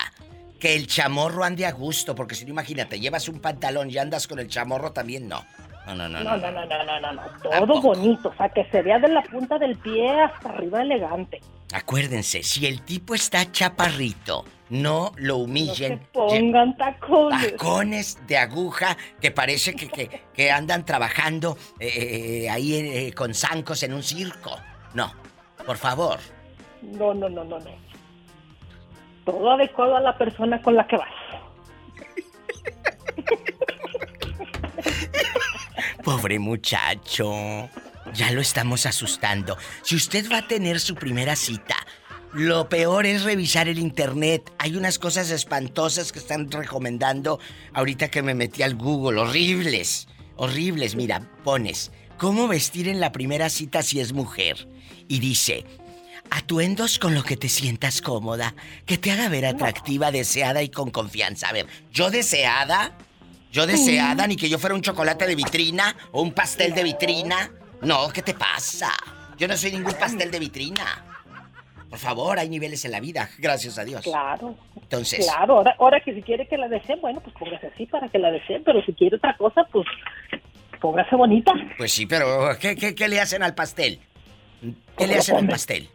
que 0.58 0.74
el 0.76 0.86
chamorro 0.86 1.44
ande 1.44 1.66
a 1.66 1.72
gusto, 1.72 2.14
porque 2.14 2.34
si 2.34 2.44
no, 2.44 2.50
imagínate, 2.50 2.98
llevas 3.00 3.28
un 3.28 3.40
pantalón 3.40 3.90
y 3.90 3.98
andas 3.98 4.26
con 4.26 4.38
el 4.38 4.48
chamorro 4.48 4.92
también, 4.92 5.28
no. 5.28 5.44
No, 5.86 5.94
no, 5.94 6.08
no, 6.08 6.22
No, 6.22 6.36
no. 6.36 6.50
no, 6.50 6.66
no, 6.66 6.84
no, 6.84 7.00
no, 7.00 7.12
no, 7.12 7.22
todo 7.42 7.80
bonito, 7.80 8.28
o 8.28 8.34
sea, 8.36 8.48
que 8.50 8.64
se 8.66 8.82
vea 8.82 8.98
de 8.98 9.08
la 9.08 9.22
punta 9.22 9.58
del 9.58 9.76
pie 9.76 10.08
hasta 10.10 10.50
arriba 10.50 10.82
elegante. 10.82 11.40
Acuérdense, 11.72 12.42
si 12.42 12.66
el 12.66 12.82
tipo 12.82 13.14
está 13.14 13.50
chaparrito, 13.52 14.44
no 14.70 15.12
lo 15.16 15.34
No 15.38 15.40
se 15.44 15.44
humillen. 15.44 16.00
pongan 16.12 16.76
tacones. 16.76 17.52
Tacones 17.52 18.18
de 18.26 18.38
aguja 18.38 18.96
que 19.20 19.30
parece 19.30 19.74
que, 19.74 19.88
que- 19.88 20.22
que 20.34 20.50
andan 20.50 20.84
trabajando 20.84 21.56
eh, 21.78 22.42
eh, 22.44 22.50
ahí 22.50 22.74
eh, 22.74 23.12
con 23.12 23.34
zancos 23.34 23.82
en 23.84 23.92
un 23.94 24.02
circo. 24.02 24.56
No, 24.94 25.12
por 25.64 25.76
favor. 25.76 26.18
No, 26.82 27.14
no, 27.14 27.28
no, 27.28 27.44
no, 27.44 27.58
no. 27.60 27.70
Todo 29.24 29.52
adecuado 29.52 29.96
a 29.96 30.00
la 30.00 30.16
persona 30.18 30.60
con 30.62 30.74
la 30.74 30.86
que 30.88 30.96
vas. 30.96 31.08
Pobre 36.04 36.38
muchacho. 36.38 37.68
Ya 38.14 38.30
lo 38.32 38.40
estamos 38.40 38.86
asustando. 38.86 39.56
Si 39.82 39.96
usted 39.96 40.30
va 40.30 40.38
a 40.38 40.48
tener 40.48 40.80
su 40.80 40.94
primera 40.94 41.36
cita, 41.36 41.76
lo 42.32 42.68
peor 42.68 43.06
es 43.06 43.22
revisar 43.22 43.68
el 43.68 43.78
internet. 43.78 44.52
Hay 44.58 44.76
unas 44.76 44.98
cosas 44.98 45.30
espantosas 45.30 46.12
que 46.12 46.18
están 46.18 46.50
recomendando 46.50 47.40
ahorita 47.72 48.08
que 48.08 48.22
me 48.22 48.34
metí 48.34 48.62
al 48.62 48.76
Google. 48.76 49.20
Horribles. 49.20 50.08
Horribles. 50.36 50.94
Mira, 50.94 51.28
pones 51.44 51.90
cómo 52.18 52.48
vestir 52.48 52.86
en 52.88 53.00
la 53.00 53.12
primera 53.12 53.48
cita 53.48 53.82
si 53.82 53.98
es 53.98 54.12
mujer. 54.12 54.68
Y 55.08 55.18
dice, 55.18 55.64
atuendos 56.30 56.98
con 56.98 57.14
lo 57.14 57.24
que 57.24 57.36
te 57.36 57.48
sientas 57.48 58.00
cómoda, 58.02 58.54
que 58.86 58.98
te 58.98 59.10
haga 59.10 59.28
ver 59.28 59.46
atractiva, 59.46 60.12
deseada 60.12 60.62
y 60.62 60.68
con 60.68 60.90
confianza. 60.90 61.48
A 61.48 61.52
ver, 61.52 61.66
yo 61.92 62.10
deseada, 62.10 62.96
yo 63.50 63.66
deseada, 63.66 64.26
ni 64.26 64.36
que 64.36 64.48
yo 64.48 64.58
fuera 64.58 64.76
un 64.76 64.82
chocolate 64.82 65.26
de 65.26 65.34
vitrina 65.34 65.96
o 66.12 66.22
un 66.22 66.32
pastel 66.32 66.74
de 66.74 66.84
vitrina. 66.84 67.50
No, 67.82 68.08
¿qué 68.12 68.22
te 68.22 68.34
pasa? 68.34 68.90
Yo 69.38 69.48
no 69.48 69.56
soy 69.56 69.72
ningún 69.72 69.94
pastel 69.94 70.30
de 70.30 70.38
vitrina. 70.38 70.84
Por 71.88 71.98
favor, 71.98 72.38
hay 72.38 72.48
niveles 72.48 72.84
en 72.84 72.92
la 72.92 73.00
vida, 73.00 73.28
gracias 73.38 73.76
a 73.78 73.84
Dios. 73.84 74.02
Claro, 74.04 74.54
Entonces, 74.80 75.26
claro. 75.26 75.56
Ahora, 75.56 75.74
ahora 75.78 76.00
que 76.00 76.14
si 76.14 76.22
quiere 76.22 76.46
que 76.46 76.56
la 76.56 76.68
deseen, 76.68 77.00
bueno, 77.00 77.20
pues 77.20 77.34
póngase 77.36 77.66
así 77.66 77.86
para 77.86 78.08
que 78.08 78.18
la 78.18 78.30
deseen. 78.30 78.62
Pero 78.64 78.80
si 78.84 78.92
quiere 78.92 79.16
otra 79.16 79.36
cosa, 79.36 79.64
pues 79.72 79.86
póngase 80.80 81.16
bonita. 81.16 81.52
pues 81.78 81.92
sí, 81.92 82.06
pero 82.06 82.50
¿qué, 82.60 82.76
qué, 82.76 82.94
qué 82.94 83.08
le 83.08 83.20
hacen 83.20 83.42
al 83.42 83.54
pastel? 83.56 83.98
¿Qué 84.96 85.06
le 85.08 85.16
hacen 85.16 85.36
al 85.36 85.48
pastel? 85.48 85.88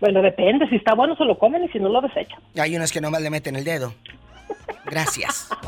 Bueno, 0.00 0.20
depende. 0.20 0.68
Si 0.68 0.76
está 0.76 0.94
bueno, 0.94 1.16
se 1.16 1.24
lo 1.24 1.38
comen 1.38 1.64
y 1.64 1.68
si 1.68 1.78
no, 1.78 1.88
lo 1.88 2.02
desechan. 2.02 2.40
Hay 2.58 2.76
unos 2.76 2.92
que 2.92 3.00
nomás 3.00 3.22
le 3.22 3.30
meten 3.30 3.56
el 3.56 3.64
dedo. 3.64 3.94
Gracias. 4.84 5.48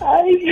Ay, 0.00 0.44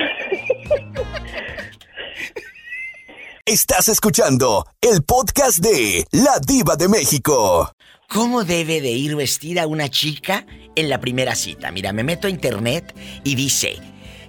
Estás 3.47 3.89
escuchando 3.89 4.67
el 4.81 5.03
podcast 5.03 5.59
de 5.59 6.05
La 6.11 6.39
Diva 6.47 6.77
de 6.77 6.89
México. 6.89 7.73
¿Cómo 8.11 8.45
debe 8.45 8.83
de 8.83 8.91
ir 8.91 9.17
vestida 9.17 9.67
una 9.67 9.89
chica 9.89 10.45
en 10.75 10.91
la 10.91 11.01
primera 11.01 11.35
cita? 11.35 11.71
Mira, 11.71 11.95
me 11.95 12.05
meto 12.05 12.27
a 12.27 12.31
internet 12.31 12.95
y 13.25 13.37
dice 13.37 13.79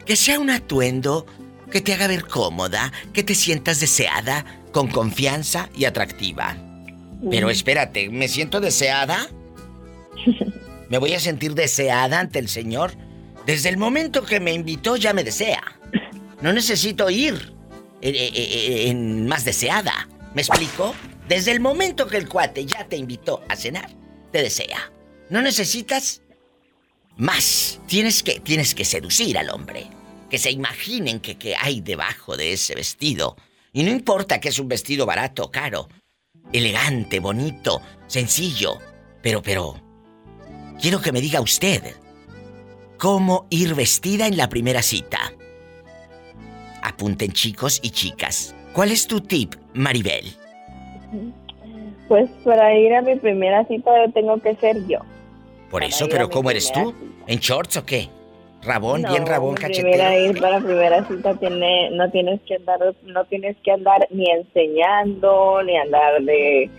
que 0.05 0.15
sea 0.15 0.39
un 0.39 0.49
atuendo 0.49 1.25
que 1.69 1.81
te 1.81 1.93
haga 1.93 2.07
ver 2.07 2.25
cómoda, 2.25 2.93
que 3.13 3.23
te 3.23 3.35
sientas 3.35 3.81
deseada, 3.81 4.45
con 4.71 4.87
confianza 4.87 5.69
y 5.75 5.83
atractiva. 5.83 6.55
Pero 7.29 7.49
espérate, 7.49 8.09
¿me 8.09 8.29
siento 8.29 8.61
deseada? 8.61 9.27
¿Me 10.89 10.97
voy 10.97 11.13
a 11.13 11.19
sentir 11.19 11.55
deseada 11.55 12.19
ante 12.19 12.39
el 12.39 12.47
Señor? 12.47 12.93
Desde 13.49 13.69
el 13.69 13.77
momento 13.77 14.23
que 14.23 14.39
me 14.39 14.53
invitó 14.53 14.95
ya 14.95 15.11
me 15.11 15.23
desea. 15.23 15.63
No 16.39 16.53
necesito 16.53 17.09
ir 17.09 17.51
en, 17.99 18.15
en- 18.15 18.87
en 18.89 19.27
más 19.27 19.43
deseada. 19.43 20.07
¿Me 20.35 20.43
explico? 20.43 20.93
Desde 21.27 21.51
el 21.51 21.59
momento 21.59 22.05
que 22.05 22.17
el 22.17 22.29
cuate 22.29 22.67
ya 22.67 22.85
te 22.87 22.95
invitó 22.95 23.41
a 23.49 23.55
cenar, 23.55 23.89
te 24.31 24.43
desea. 24.43 24.91
No 25.31 25.41
necesitas 25.41 26.21
más. 27.17 27.79
Tienes 27.87 28.21
que, 28.21 28.39
tienes 28.39 28.75
que 28.75 28.85
seducir 28.85 29.35
al 29.39 29.49
hombre. 29.49 29.87
Que 30.29 30.37
se 30.37 30.51
imaginen 30.51 31.19
que, 31.19 31.35
que 31.39 31.55
hay 31.59 31.81
debajo 31.81 32.37
de 32.37 32.53
ese 32.53 32.75
vestido. 32.75 33.35
Y 33.73 33.81
no 33.81 33.89
importa 33.89 34.39
que 34.39 34.49
es 34.49 34.59
un 34.59 34.67
vestido 34.67 35.07
barato 35.07 35.45
o 35.45 35.49
caro. 35.51 35.89
Elegante, 36.53 37.19
bonito, 37.19 37.81
sencillo. 38.05 38.77
Pero, 39.23 39.41
pero... 39.41 39.81
Quiero 40.79 41.01
que 41.01 41.11
me 41.11 41.19
diga 41.19 41.41
usted. 41.41 41.95
¿Cómo 42.99 43.45
ir 43.49 43.75
vestida 43.75 44.27
en 44.27 44.35
la 44.35 44.49
primera 44.49 44.81
cita? 44.81 45.19
Apunten 46.83 47.31
chicos 47.31 47.79
y 47.81 47.91
chicas. 47.91 48.53
¿Cuál 48.73 48.91
es 48.91 49.07
tu 49.07 49.21
tip, 49.21 49.55
Maribel? 49.73 50.25
pues 52.09 52.29
para 52.43 52.75
ir 52.75 52.93
a 52.93 53.01
mi 53.01 53.15
primera 53.15 53.63
cita 53.67 53.91
yo 54.05 54.11
tengo 54.11 54.37
que 54.41 54.53
ser 54.55 54.85
yo. 54.87 54.99
Por 55.71 55.83
eso, 55.83 56.07
pero 56.09 56.29
¿cómo 56.29 56.51
eres 56.51 56.73
tú? 56.73 56.93
¿En 57.27 57.39
shorts 57.39 57.77
o 57.77 57.85
qué? 57.85 58.09
¿Rabón, 58.63 59.03
No, 59.03 59.11
bien 59.11 59.25
rabón, 59.25 59.53
mi 59.53 59.59
primera 59.73 60.05
cachetero? 60.09 60.31
ir 60.31 60.41
para 60.41 60.59
primera 60.59 61.07
cita 61.07 61.35
tiene, 61.35 61.91
no 61.91 62.11
tienes 62.11 62.41
que 62.41 62.55
andar, 62.55 62.79
no 63.03 63.23
tienes 63.25 63.55
que 63.63 63.71
andar 63.71 64.07
ni 64.09 64.29
enseñando, 64.29 65.63
ni 65.63 65.77
andar 65.77 66.21
de, 66.23 66.69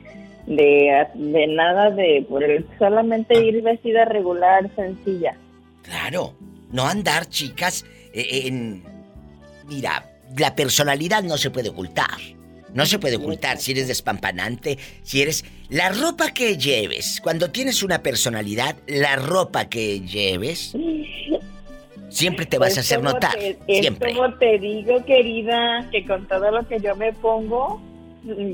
de, 0.46 1.06
de 1.14 1.46
nada 1.46 1.90
de, 1.92 2.26
por 2.28 2.44
el, 2.44 2.66
solamente 2.78 3.42
ir 3.42 3.62
vestida 3.62 4.04
regular, 4.04 4.68
sencilla. 4.76 5.34
Claro, 5.90 6.36
no 6.70 6.86
andar, 6.86 7.28
chicas, 7.28 7.84
eh, 8.14 8.42
en... 8.46 8.84
Mira, 9.66 10.08
la 10.38 10.54
personalidad 10.54 11.22
no 11.24 11.36
se 11.36 11.50
puede 11.50 11.68
ocultar. 11.70 12.16
No 12.72 12.86
se 12.86 13.00
puede 13.00 13.16
ocultar 13.16 13.58
si 13.58 13.72
eres 13.72 13.88
despampanante, 13.88 14.78
si 15.02 15.20
eres... 15.20 15.44
La 15.68 15.88
ropa 15.90 16.30
que 16.30 16.56
lleves, 16.56 17.20
cuando 17.20 17.50
tienes 17.50 17.82
una 17.82 18.02
personalidad, 18.02 18.76
la 18.86 19.16
ropa 19.16 19.68
que 19.68 20.00
lleves, 20.00 20.72
siempre 22.08 22.46
te 22.46 22.58
vas 22.58 22.76
a 22.76 22.80
hacer 22.80 23.02
notar. 23.02 23.34
te- 23.36 23.58
es 23.68 23.80
Siempre. 23.80 24.14
como 24.14 24.34
te 24.34 24.58
digo, 24.58 25.04
querida, 25.04 25.88
que 25.90 26.04
con 26.06 26.26
todo 26.28 26.50
lo 26.52 26.66
que 26.68 26.80
yo 26.80 26.94
me 26.96 27.12
pongo, 27.12 27.80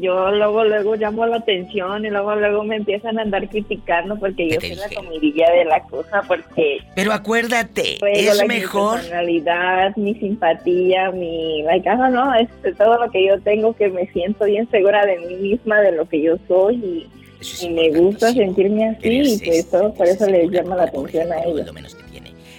yo 0.01 0.31
luego, 0.31 0.65
luego 0.65 0.95
llamo 0.97 1.27
la 1.27 1.37
atención 1.39 2.05
y 2.05 2.11
luego, 2.11 2.37
luego 2.37 2.63
me 2.65 2.77
empiezan 2.77 3.19
a 3.19 3.23
andar 3.23 3.49
criticando 3.49 4.17
porque 4.19 4.49
yo 4.49 4.61
soy 4.61 4.75
la 4.77 4.89
comidilla 4.95 5.51
de 5.51 5.65
la 5.65 5.83
cosa, 5.85 6.23
porque 6.29 6.79
Pero 6.95 7.13
acuérdate, 7.13 7.97
traigo 7.99 8.31
es 8.33 8.37
la- 8.39 8.45
mejor... 8.47 8.95
mi 8.97 9.01
personalidad, 9.03 9.97
mi 9.97 10.15
simpatía, 10.15 11.11
mi... 11.11 11.63
Like, 11.65 11.89
ah, 11.89 12.09
no, 12.11 12.35
es 12.35 12.49
de 12.63 12.73
todo 12.75 12.97
lo 13.05 13.11
que 13.11 13.27
yo 13.27 13.41
tengo, 13.41 13.75
que 13.75 13.89
me 13.89 14.07
siento 14.13 14.45
bien 14.45 14.71
segura 14.71 15.05
de 15.05 15.19
mí 15.19 15.35
misma, 15.37 15.81
de 15.81 15.93
lo 15.93 16.09
que 16.09 16.23
yo 16.23 16.37
soy 16.47 16.77
y, 16.77 17.07
Eso 17.41 17.55
es 17.57 17.63
y 17.65 17.71
me 17.71 17.91
gusta 17.91 18.33
sentirme 18.33 18.89
así 18.91 19.01
Eres, 19.09 19.43
y 19.43 19.45
pues 19.47 19.71
todo 19.71 19.93
por 19.95 20.07
eso 20.07 20.27
les 20.31 20.49
llama 20.51 20.77
la 20.77 20.85
atención 20.85 21.33
a 21.33 21.41
ellos. 21.43 21.67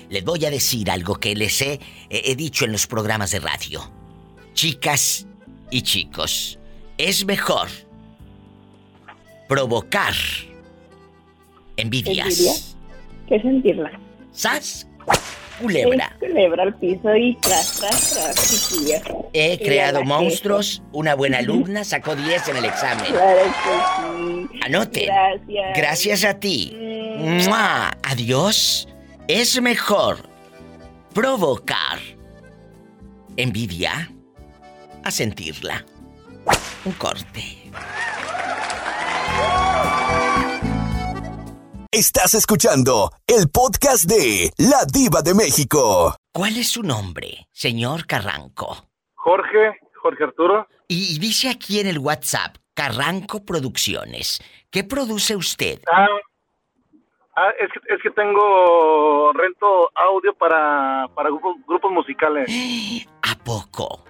Les 0.10 0.24
voy 0.24 0.46
a 0.46 0.50
decir 0.50 0.90
algo 0.90 1.16
que 1.16 1.36
les 1.36 1.62
he- 1.62 1.80
he 2.10 2.36
dicho 2.36 2.64
en 2.66 2.72
los 2.72 2.88
programas 2.88 3.32
de 3.32 3.40
radio. 3.40 3.82
Chicas 4.54 5.28
y 5.70 5.82
chicos, 5.82 6.58
es 6.98 7.26
mejor 7.26 7.68
provocar 9.48 10.14
envidias. 11.78 12.28
¿Envidia? 12.28 12.54
¿Qué 13.28 13.42
sentirla? 13.42 13.92
¿Sas? 14.32 14.88
Culebra. 15.60 16.16
Es 16.22 16.30
culebra 16.30 16.64
al 16.64 16.76
piso 16.76 17.16
y 17.16 17.36
tras, 17.42 17.80
tras, 17.80 18.14
tras, 18.14 18.70
chiquilla. 18.70 19.02
He 19.34 19.58
creado 19.58 20.04
monstruos, 20.04 20.84
una 20.92 21.16
buena 21.16 21.40
alumna 21.40 21.84
sacó 21.84 22.16
10 22.16 22.50
en 22.50 22.58
el 22.58 22.66
examen. 22.66 23.06
Claro 23.06 23.42
que 23.44 24.50
sí. 24.52 24.60
Anoten. 24.62 25.06
Gracias. 25.06 25.78
Gracias 25.78 26.24
a 26.26 26.40
ti. 26.40 26.76
Mm. 27.20 27.50
¡Mua! 27.50 27.92
Adiós. 28.04 28.88
Es 29.28 29.60
mejor 29.60 30.30
provocar 31.14 32.00
envidia 33.36 34.12
a 35.04 35.12
sentirla. 35.12 35.84
Un 36.88 36.94
corte. 36.94 37.42
Estás 41.92 42.34
escuchando 42.34 43.12
el 43.28 43.50
podcast 43.52 44.06
de 44.06 44.52
La 44.58 44.86
Diva 44.86 45.22
de 45.22 45.34
México. 45.34 46.16
¿Cuál 46.32 46.56
es 46.56 46.72
su 46.72 46.84
nombre, 46.84 47.46
señor 47.52 48.08
Carranco? 48.08 48.86
Jorge, 49.16 49.82
Jorge 50.02 50.24
Arturo. 50.24 50.66
Y, 50.88 51.14
y 51.14 51.20
dice 51.20 51.50
aquí 51.50 51.82
en 51.82 51.88
el 51.88 52.00
WhatsApp, 52.00 52.56
Carranco 52.74 53.44
Producciones. 53.44 54.40
¿Qué 54.72 54.86
produce 54.86 55.36
usted? 55.36 55.82
Ah, 55.92 56.08
ah, 57.36 57.50
es, 57.60 57.70
que, 57.74 57.96
es 57.96 58.02
que 58.02 58.12
tengo 58.12 59.34
rento 59.34 59.92
audio 59.94 60.34
para, 60.36 61.06
para 61.14 61.28
grupos, 61.32 61.58
grupos 61.68 61.92
musicales. 61.92 62.48
¿A 63.24 63.36
poco? 63.44 64.06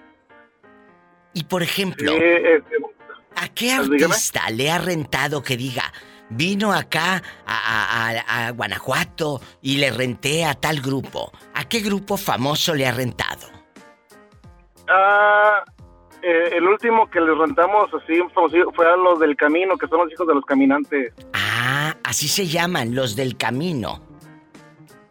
Y 1.38 1.44
por 1.44 1.62
ejemplo, 1.62 2.14
¿a 3.36 3.48
qué 3.50 3.74
pues, 3.78 3.90
dígame. 3.92 4.06
artista 4.06 4.50
le 4.50 4.72
ha 4.72 4.80
rentado 4.80 5.44
que 5.44 5.56
diga, 5.56 5.84
vino 6.32 6.74
acá 6.74 7.22
a, 7.46 7.56
a- 7.56 8.10
a- 8.10 8.48
a 8.48 8.52
Guanajuato 8.54 9.40
y 9.62 9.78
le 9.78 9.92
renté 9.92 10.46
a 10.46 10.56
tal 10.56 10.82
grupo? 10.82 11.32
¿A 11.54 11.66
qué 11.70 11.82
grupo 11.82 12.18
famoso 12.18 12.74
le 12.74 12.88
ha 12.88 12.92
rentado? 12.92 13.46
ah, 14.90 15.64
eh, 16.24 16.50
el 16.56 16.64
último 16.64 17.08
que 17.12 17.22
les 17.22 17.38
rentamos 17.38 17.88
así 17.94 18.20
fue 18.34 18.88
a 18.92 18.96
los 18.96 19.20
del 19.20 19.36
camino, 19.36 19.78
que 19.78 19.88
son 19.88 20.00
los 20.00 20.12
hijos 20.12 20.28
de 20.28 20.34
los 20.34 20.46
caminantes. 20.46 21.14
Ah, 21.34 21.96
así 22.04 22.28
se 22.28 22.48
llaman, 22.48 22.96
los 22.96 23.16
del 23.16 23.38
camino. 23.38 24.02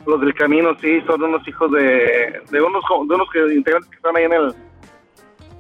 Los 0.06 0.20
del 0.20 0.34
camino, 0.34 0.76
sí, 0.80 1.00
son 1.06 1.22
unos 1.22 1.46
hijos 1.46 1.70
de, 1.70 2.40
de 2.50 2.60
unos 2.60 2.82
jo- 2.88 3.04
de 3.06 3.14
unos 3.14 3.28
que- 3.32 3.54
integrantes 3.54 3.88
que 3.90 3.96
están 3.96 4.16
ahí 4.16 4.24
en 4.24 4.32
el 4.32 4.54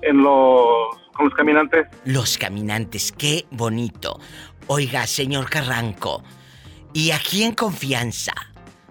en 0.06 0.22
los 0.22 0.96
con 1.16 1.26
los 1.26 1.34
caminantes. 1.34 1.86
Los 2.04 2.38
caminantes, 2.38 3.12
qué 3.12 3.46
bonito. 3.50 4.20
Oiga, 4.66 5.06
señor 5.06 5.48
Carranco, 5.48 6.22
y 6.92 7.10
aquí 7.10 7.42
en 7.42 7.54
confianza, 7.54 8.32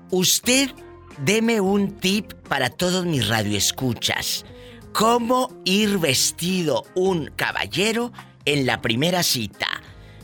usted 0.10 0.72
deme 1.19 1.62
un 1.62 1.98
tip 2.00 2.34
para 2.50 2.69
todos 2.69 3.05
mis 3.05 3.27
radioescuchas. 3.27 4.45
¿Cómo 4.93 5.50
ir 5.65 5.98
vestido 5.98 6.84
un 6.95 7.31
caballero 7.36 8.12
en 8.45 8.65
la 8.65 8.81
primera 8.81 9.24
cita? 9.24 9.67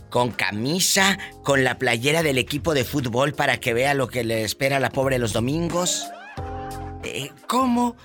Con 0.09 0.31
camisa, 0.31 1.17
con 1.43 1.63
la 1.63 1.77
playera 1.77 2.23
del 2.23 2.37
equipo 2.37 2.73
de 2.73 2.85
fútbol 2.85 3.33
para 3.33 3.59
que 3.59 3.73
vea 3.73 3.93
lo 3.93 4.07
que 4.07 4.23
le 4.23 4.43
espera 4.43 4.77
a 4.77 4.79
la 4.79 4.89
pobre 4.89 5.19
los 5.19 5.33
domingos. 5.33 6.07
Eh, 7.03 7.31
¿Cómo 7.47 7.95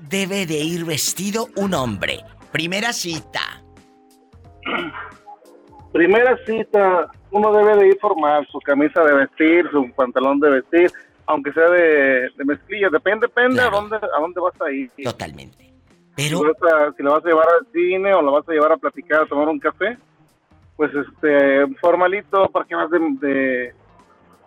debe 0.00 0.46
de 0.46 0.54
ir 0.58 0.84
vestido 0.84 1.46
un 1.56 1.74
hombre? 1.74 2.20
Primera 2.52 2.92
cita. 2.92 3.40
Primera 5.92 6.36
cita, 6.44 7.10
uno 7.30 7.52
debe 7.52 7.76
de 7.76 7.88
ir 7.88 7.98
formal, 8.00 8.46
su 8.50 8.58
camisa 8.60 9.02
de 9.04 9.14
vestir, 9.14 9.68
su 9.70 9.90
pantalón 9.94 10.40
de 10.40 10.50
vestir, 10.50 10.90
aunque 11.26 11.52
sea 11.52 11.68
de, 11.70 12.30
de 12.36 12.44
mezclilla, 12.44 12.88
depende, 12.90 13.26
depende 13.28 13.54
Claro. 13.60 13.76
a 13.76 13.80
dónde 13.80 13.96
a 13.96 14.20
dónde 14.20 14.40
vas 14.40 14.60
a 14.60 14.70
ir. 14.72 14.90
Totalmente. 15.04 15.64
Si, 16.16 16.28
Pero 16.28 16.42
vas 16.42 16.72
a- 16.72 16.92
si 16.96 17.02
lo 17.02 17.12
vas 17.12 17.24
a 17.24 17.28
llevar 17.28 17.46
al 17.60 17.66
cine 17.72 18.12
o 18.14 18.22
lo 18.22 18.32
vas 18.32 18.48
a 18.48 18.52
llevar 18.52 18.72
a 18.72 18.76
platicar, 18.76 19.22
a 19.22 19.26
tomar 19.26 19.48
un 19.48 19.58
café, 19.60 19.96
pues 20.76 20.90
este 20.94 21.66
formalito 21.80 22.48
para 22.50 22.64
que 22.64 22.74
vas 22.74 22.90
de, 22.90 22.98
de, 23.20 23.74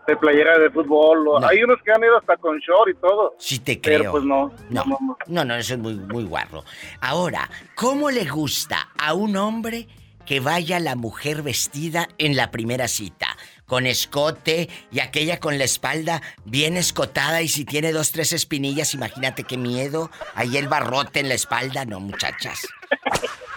de 0.08 0.16
playera 0.16 0.58
de 0.58 0.70
fútbol. 0.72 1.26
No. 1.26 1.48
Hay 1.48 1.62
unos 1.62 1.82
que 1.84 1.92
han 1.92 2.04
ido 2.04 2.18
hasta 2.18 2.38
con 2.38 2.58
short 2.60 2.90
y 2.90 2.96
todo, 2.96 3.36
si 3.38 3.60
te 3.60 3.80
creo. 3.80 4.00
pero 4.00 4.12
pues 4.12 4.24
no. 4.24 4.52
No, 4.70 4.86
no, 4.86 4.98
no. 5.02 5.18
no, 5.28 5.46
no, 5.46 5.56
eso 5.56 5.74
es 5.74 5.80
muy, 5.80 5.96
muy 5.96 6.24
guarro. 6.24 6.64
Ahora, 7.02 7.50
¿cómo 7.76 8.10
le 8.10 8.26
gusta 8.26 8.90
a 8.98 9.14
un 9.14 9.36
hombre 9.36 9.88
que 10.26 10.40
vaya 10.40 10.80
la 10.80 10.96
mujer 10.96 11.42
vestida 11.42 12.08
en 12.18 12.36
la 12.36 12.52
primera 12.52 12.88
cita? 12.88 13.28
con 13.68 13.86
escote 13.86 14.70
y 14.92 15.02
aquella 15.02 15.42
con 15.42 15.58
la 15.58 15.66
espalda 15.66 16.22
bien 16.46 16.78
escotada 16.78 17.42
y 17.42 17.50
si 17.50 17.66
tiene 17.66 17.92
dos, 17.92 18.14
tres 18.14 18.32
espinillas, 18.32 18.94
imagínate 18.94 19.44
qué 19.44 19.58
miedo. 19.58 20.10
Ahí 20.36 20.56
el 20.56 20.70
barrote 20.70 21.20
en 21.20 21.28
la 21.28 21.36
espalda, 21.36 21.84
no 21.84 22.00
muchachas. 22.00 22.66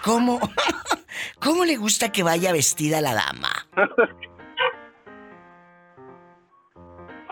¿Cómo? 0.03 0.39
¿Cómo 1.39 1.63
le 1.63 1.77
gusta 1.77 2.11
que 2.11 2.23
vaya 2.23 2.51
vestida 2.51 2.99
la 2.99 3.13
dama? 3.13 3.67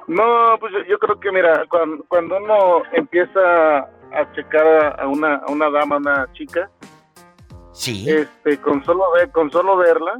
No, 0.09 0.57
pues 0.59 0.73
yo, 0.87 0.97
creo 0.97 1.19
que 1.19 1.31
mira, 1.31 1.65
cuando, 1.69 2.03
cuando 2.07 2.37
uno 2.37 2.81
empieza 2.93 3.77
a 3.77 4.31
checar 4.33 4.99
a 4.99 5.07
una, 5.07 5.35
a 5.35 5.51
una 5.51 5.69
dama, 5.69 5.97
a 5.97 5.99
una 5.99 6.33
chica, 6.33 6.67
sí. 7.73 8.09
este, 8.09 8.59
con 8.59 8.83
solo 8.83 9.11
ver, 9.11 9.29
con 9.29 9.51
solo 9.51 9.77
verla, 9.77 10.17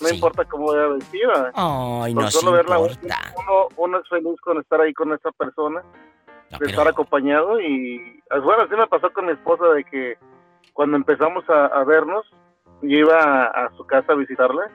no 0.00 0.08
importa 0.08 0.46
cómo 0.46 0.72
vaya 0.72 0.86
vestida. 0.86 1.52
Ay, 1.54 2.14
con 2.14 2.24
no 2.24 2.30
solo 2.30 2.52
verla, 2.52 2.78
Uno, 2.78 3.68
uno, 3.76 3.98
es 3.98 4.08
feliz 4.08 4.40
con 4.40 4.58
estar 4.58 4.80
ahí 4.80 4.94
con 4.94 5.12
esa 5.12 5.32
persona, 5.32 5.82
de 6.58 6.66
estar 6.66 6.88
acompañado 6.88 7.60
y 7.60 8.22
bueno, 8.42 8.62
así 8.62 8.74
me 8.74 8.86
pasó 8.86 9.12
con 9.12 9.26
mi 9.26 9.32
esposa 9.32 9.66
de 9.66 9.84
que 9.84 10.16
cuando 10.72 10.96
empezamos 10.96 11.44
a, 11.50 11.84
vernos, 11.84 12.24
yo 12.80 12.96
iba 13.00 13.18
a, 13.18 13.66
a 13.66 13.76
su 13.76 13.84
casa 13.84 14.14
a 14.14 14.16
visitarla 14.16 14.70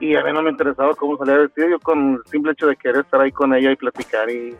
y 0.00 0.16
a 0.16 0.24
mí 0.24 0.32
no 0.32 0.42
me 0.42 0.50
interesaba 0.50 0.94
cómo 0.94 1.16
salía 1.18 1.36
vestido, 1.36 1.68
yo 1.68 1.78
con 1.78 2.14
el 2.14 2.30
simple 2.30 2.52
hecho 2.52 2.66
de 2.66 2.76
querer 2.76 3.02
estar 3.02 3.20
ahí 3.20 3.30
con 3.30 3.54
ella 3.54 3.70
y 3.70 3.76
platicar 3.76 4.30
y, 4.30 4.56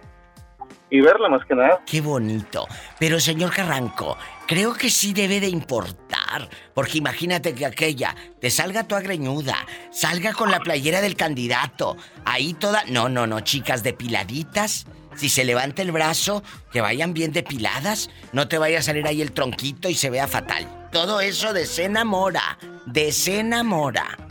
y 0.91 1.01
verla 1.01 1.29
más 1.31 1.45
que 1.47 1.55
nada. 1.55 1.81
Qué 1.87 2.03
bonito. 2.03 2.67
Pero 2.99 3.19
señor 3.19 3.51
Carranco, 3.51 4.19
creo 4.47 4.75
que 4.75 4.91
sí 4.91 5.15
debe 5.15 5.41
de 5.41 5.49
importar, 5.49 6.49
porque 6.75 6.99
imagínate 6.99 7.55
que 7.55 7.65
aquella 7.65 8.15
te 8.39 8.51
salga 8.51 8.87
tu 8.87 8.95
agreñuda, 8.95 9.57
salga 9.91 10.35
con 10.35 10.51
la 10.51 10.61
playera 10.61 11.01
del 11.01 11.17
candidato, 11.17 11.97
ahí 12.27 12.53
toda... 12.53 12.85
No, 12.89 13.09
no, 13.09 13.27
no, 13.27 13.41
chicas 13.41 13.83
depiladitas. 13.83 14.87
Si 15.17 15.29
se 15.29 15.45
levanta 15.45 15.83
el 15.83 15.91
brazo, 15.91 16.43
que 16.71 16.81
vayan 16.81 17.15
bien 17.15 17.33
depiladas, 17.33 18.11
no 18.33 18.47
te 18.47 18.59
vaya 18.59 18.79
a 18.79 18.83
salir 18.83 19.07
ahí 19.07 19.21
el 19.21 19.33
tronquito 19.33 19.89
y 19.89 19.95
se 19.95 20.09
vea 20.09 20.29
fatal. 20.29 20.89
Todo 20.93 21.21
eso 21.21 21.53
desenamora, 21.53 22.59
desenamora 22.87 24.30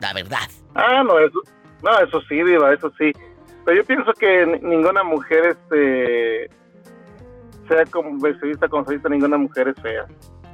la 0.00 0.12
verdad. 0.12 0.48
Ah, 0.74 1.02
no, 1.04 1.18
eso, 1.18 1.40
no, 1.82 1.98
eso 2.00 2.20
sí, 2.28 2.42
Diva, 2.42 2.72
eso 2.72 2.92
sí. 2.98 3.12
Pero 3.64 3.76
yo 3.76 3.84
pienso 3.84 4.12
que 4.14 4.60
ninguna 4.62 5.02
mujer 5.02 5.46
este 5.46 6.50
sea 7.68 7.84
como 7.86 8.18
se 8.20 9.08
ninguna 9.08 9.36
mujer 9.36 9.68
es 9.68 9.80
fea. 9.80 10.06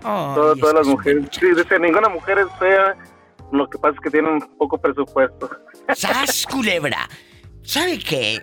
todas, 0.02 0.58
todas 0.58 0.74
las 0.74 0.86
mujeres, 0.86 1.26
sí, 1.30 1.46
dice, 1.54 1.78
ninguna 1.78 2.08
mujer 2.08 2.38
es 2.38 2.58
fea, 2.58 2.94
lo 3.52 3.68
que 3.70 3.78
pasa 3.78 3.94
es 3.94 4.00
que 4.00 4.10
tienen 4.10 4.40
poco 4.58 4.76
presupuesto. 4.78 5.48
¡Sas, 5.94 6.46
culebra! 6.46 7.08
¿Sabe 7.62 7.98
qué? 7.98 8.40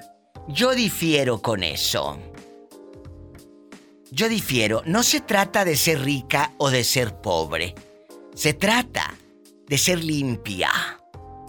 Yo 0.48 0.74
difiero 0.74 1.42
con 1.42 1.64
eso. 1.64 2.20
Yo 4.12 4.28
difiero. 4.28 4.82
No 4.86 5.04
se 5.04 5.22
trata 5.22 5.66
de 5.66 5.76
ser 5.76 6.02
rica 6.02 6.52
o 6.58 6.70
de 6.70 6.84
ser 6.84 7.16
pobre. 7.22 7.74
Se 8.36 8.54
trata 8.54 9.14
de 9.74 9.80
ser 9.80 10.04
limpia. 10.04 10.70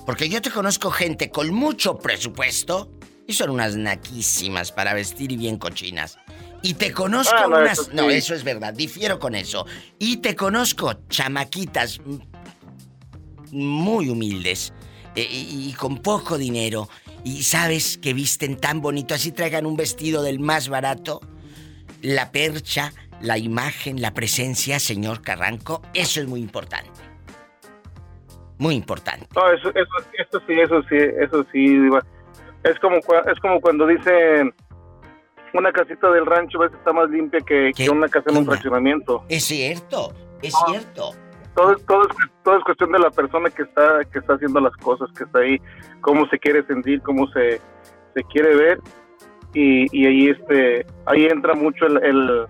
Porque 0.07 0.31
yo 0.31 0.41
te 0.41 0.51
conozco 0.51 0.91
gente 0.91 1.29
con 1.29 1.53
mucho 1.53 1.99
presupuesto 1.99 2.91
y 3.27 3.35
son 3.35 3.51
unas 3.51 3.77
naquísimas 3.77 4.73
para 4.73 4.95
vestir 4.95 5.31
y 5.31 5.37
bien 5.37 5.59
cochinas. 5.59 6.17
Y 6.63 6.73
te 6.73 6.91
conozco 6.91 7.37
ah, 7.37 7.47
unas... 7.47 7.93
no, 7.93 8.09
eso 8.09 8.35
es 8.35 8.43
verdad, 8.43 8.73
difiero 8.73 9.19
con 9.19 9.35
eso. 9.35 9.67
Y 9.99 10.23
te 10.23 10.35
conozco 10.35 10.95
chamaquitas 11.11 12.01
muy 13.51 14.09
humildes 14.09 14.73
eh, 15.15 15.29
y, 15.31 15.69
y 15.69 15.73
con 15.75 15.99
poco 15.99 16.39
dinero. 16.39 16.89
Y 17.25 17.43
sabes 17.43 17.99
que 17.99 18.15
visten 18.15 18.57
tan 18.57 18.81
bonito, 18.81 19.15
así 19.15 19.33
traigan 19.33 19.67
un 19.67 19.77
vestido 19.77 20.23
del 20.23 20.41
más 20.41 20.71
barato. 20.71 21.21
La 22.01 22.33
percha, 22.33 22.95
la 23.21 23.37
imagen, 23.37 24.01
la 24.01 24.15
presencia, 24.15 24.81
señor 24.81 25.21
Carranco, 25.21 25.83
eso 25.93 26.23
es 26.23 26.27
muy 26.27 26.41
importante. 26.41 26.94
Muy 28.59 28.75
importante. 28.75 29.27
No, 29.35 29.51
eso, 29.51 29.71
eso, 29.71 30.41
sí, 30.47 30.61
eso 30.61 30.83
sí, 30.89 30.97
eso 30.97 31.47
sí. 31.53 31.91
Es 32.63 32.79
como, 32.79 32.97
es 32.97 33.41
como 33.41 33.61
cuando 33.61 33.87
dicen 33.87 34.55
una 35.55 35.73
casita 35.73 36.11
del 36.11 36.27
rancho 36.27 36.59
a 36.59 36.65
veces 36.65 36.79
está 36.79 36.93
más 36.93 37.09
limpia 37.11 37.41
que, 37.41 37.73
una 37.91 38.09
casa 38.09 38.31
en 38.31 38.39
un 38.39 38.47
fraccionamiento. 38.47 39.25
Es 39.29 39.45
cierto, 39.45 40.13
es 40.43 40.55
cierto. 40.67 41.11
Todo, 41.55 41.77
todo, 41.87 42.03
es, 42.03 42.17
todo 42.43 42.59
es 42.59 42.65
cuestión 42.65 42.91
de 42.91 42.99
la 42.99 43.11
persona 43.11 43.49
que 43.49 43.63
está, 43.63 44.01
que 44.13 44.19
está 44.19 44.35
haciendo 44.35 44.61
las 44.61 44.77
cosas, 44.79 45.09
que 45.17 45.23
está 45.23 45.39
ahí, 45.39 45.61
cómo 46.01 46.27
se 46.29 46.39
quiere 46.39 46.65
sentir, 46.67 47.01
cómo 47.03 47.29
se, 47.29 47.61
se 48.15 48.25
quiere 48.25 48.57
ver. 48.57 48.81
Y, 49.53 49.87
y 49.97 50.07
ahí, 50.07 50.29
este, 50.31 50.85
ahí 51.07 51.27
entra 51.27 51.55
mucho 51.55 51.87
el, 51.87 52.49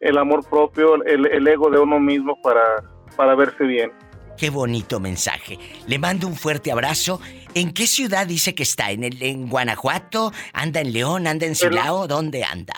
el, 0.00 0.18
amor 0.18 0.46
propio, 0.50 1.02
el, 1.02 1.26
el 1.26 1.48
ego 1.48 1.70
de 1.70 1.78
uno 1.78 1.98
mismo 1.98 2.36
para, 2.42 2.84
para 3.16 3.34
verse 3.34 3.64
bien. 3.64 3.90
Qué 4.36 4.50
bonito 4.50 4.98
mensaje. 4.98 5.58
Le 5.86 5.98
mando 5.98 6.26
un 6.26 6.34
fuerte 6.36 6.72
abrazo. 6.72 7.20
¿En 7.54 7.72
qué 7.72 7.86
ciudad 7.86 8.26
dice 8.26 8.54
que 8.54 8.64
está? 8.64 8.90
¿En, 8.90 9.04
el, 9.04 9.22
en 9.22 9.48
Guanajuato? 9.48 10.32
¿Anda 10.52 10.80
en 10.80 10.92
León? 10.92 11.26
¿Anda 11.26 11.46
en 11.46 11.54
Silao? 11.54 12.08
¿Dónde 12.08 12.42
anda? 12.42 12.74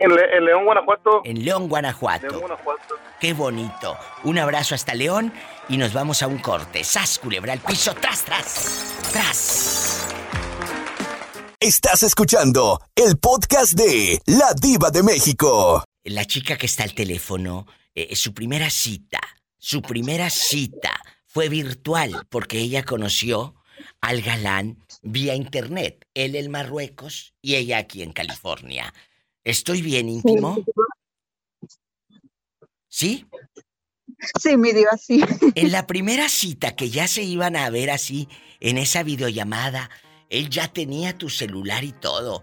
En, 0.00 0.14
León, 0.44 0.64
Guanajuato. 0.64 1.22
En 1.24 1.44
León, 1.44 1.68
Guanajuato. 1.68 2.28
León, 2.28 2.40
Guanajuato. 2.40 2.94
Qué 3.20 3.32
bonito. 3.32 3.96
Un 4.22 4.38
abrazo 4.38 4.74
hasta 4.74 4.94
León 4.94 5.32
y 5.68 5.76
nos 5.76 5.92
vamos 5.92 6.22
a 6.22 6.28
un 6.28 6.38
corte. 6.38 6.84
¡Sas, 6.84 7.18
culebra 7.18 7.52
al 7.52 7.58
piso! 7.58 7.94
¡Tras, 7.94 8.24
tras! 8.24 9.10
¡Tras! 9.12 10.08
Estás 11.60 12.04
escuchando 12.04 12.80
el 12.94 13.18
podcast 13.18 13.72
de 13.72 14.20
La 14.26 14.54
Diva 14.54 14.90
de 14.90 15.02
México. 15.02 15.82
La 16.04 16.24
chica 16.24 16.56
que 16.56 16.66
está 16.66 16.84
al 16.84 16.94
teléfono, 16.94 17.66
eh, 17.92 18.14
su 18.14 18.32
primera 18.32 18.70
cita 18.70 19.18
su 19.58 19.82
primera 19.82 20.30
cita 20.30 21.00
fue 21.26 21.48
virtual 21.48 22.26
porque 22.30 22.58
ella 22.58 22.84
conoció 22.84 23.54
al 24.00 24.22
galán 24.22 24.78
vía 25.02 25.34
internet. 25.34 26.06
Él 26.14 26.36
en 26.36 26.50
Marruecos 26.50 27.34
y 27.42 27.56
ella 27.56 27.78
aquí 27.78 28.02
en 28.02 28.12
California. 28.12 28.92
¿Estoy 29.44 29.82
bien 29.82 30.08
íntimo? 30.08 30.64
¿Sí? 32.88 33.26
Sí, 34.40 34.56
mi 34.56 34.72
diva, 34.72 34.96
sí. 34.96 35.22
En 35.54 35.70
la 35.70 35.86
primera 35.86 36.28
cita 36.28 36.74
que 36.74 36.90
ya 36.90 37.06
se 37.06 37.22
iban 37.22 37.54
a 37.56 37.70
ver 37.70 37.90
así, 37.90 38.28
en 38.60 38.78
esa 38.78 39.02
videollamada, 39.02 39.90
él 40.28 40.50
ya 40.50 40.68
tenía 40.68 41.16
tu 41.16 41.30
celular 41.30 41.84
y 41.84 41.92
todo. 41.92 42.42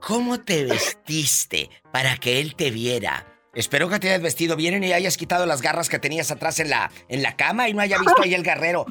¿Cómo 0.00 0.40
te 0.40 0.64
vestiste 0.64 1.70
para 1.92 2.16
que 2.16 2.40
él 2.40 2.54
te 2.54 2.70
viera? 2.70 3.31
Espero 3.54 3.90
que 3.90 3.98
te 3.98 4.08
hayas 4.08 4.22
vestido 4.22 4.56
bien 4.56 4.82
y 4.82 4.94
hayas 4.94 5.18
quitado 5.18 5.44
las 5.44 5.60
garras 5.60 5.90
que 5.90 5.98
tenías 5.98 6.30
atrás 6.30 6.58
en 6.58 6.70
la, 6.70 6.90
en 7.08 7.22
la 7.22 7.36
cama 7.36 7.68
y 7.68 7.74
no 7.74 7.82
haya 7.82 7.98
visto 7.98 8.22
ahí 8.22 8.32
el 8.32 8.42
guerrero 8.42 8.86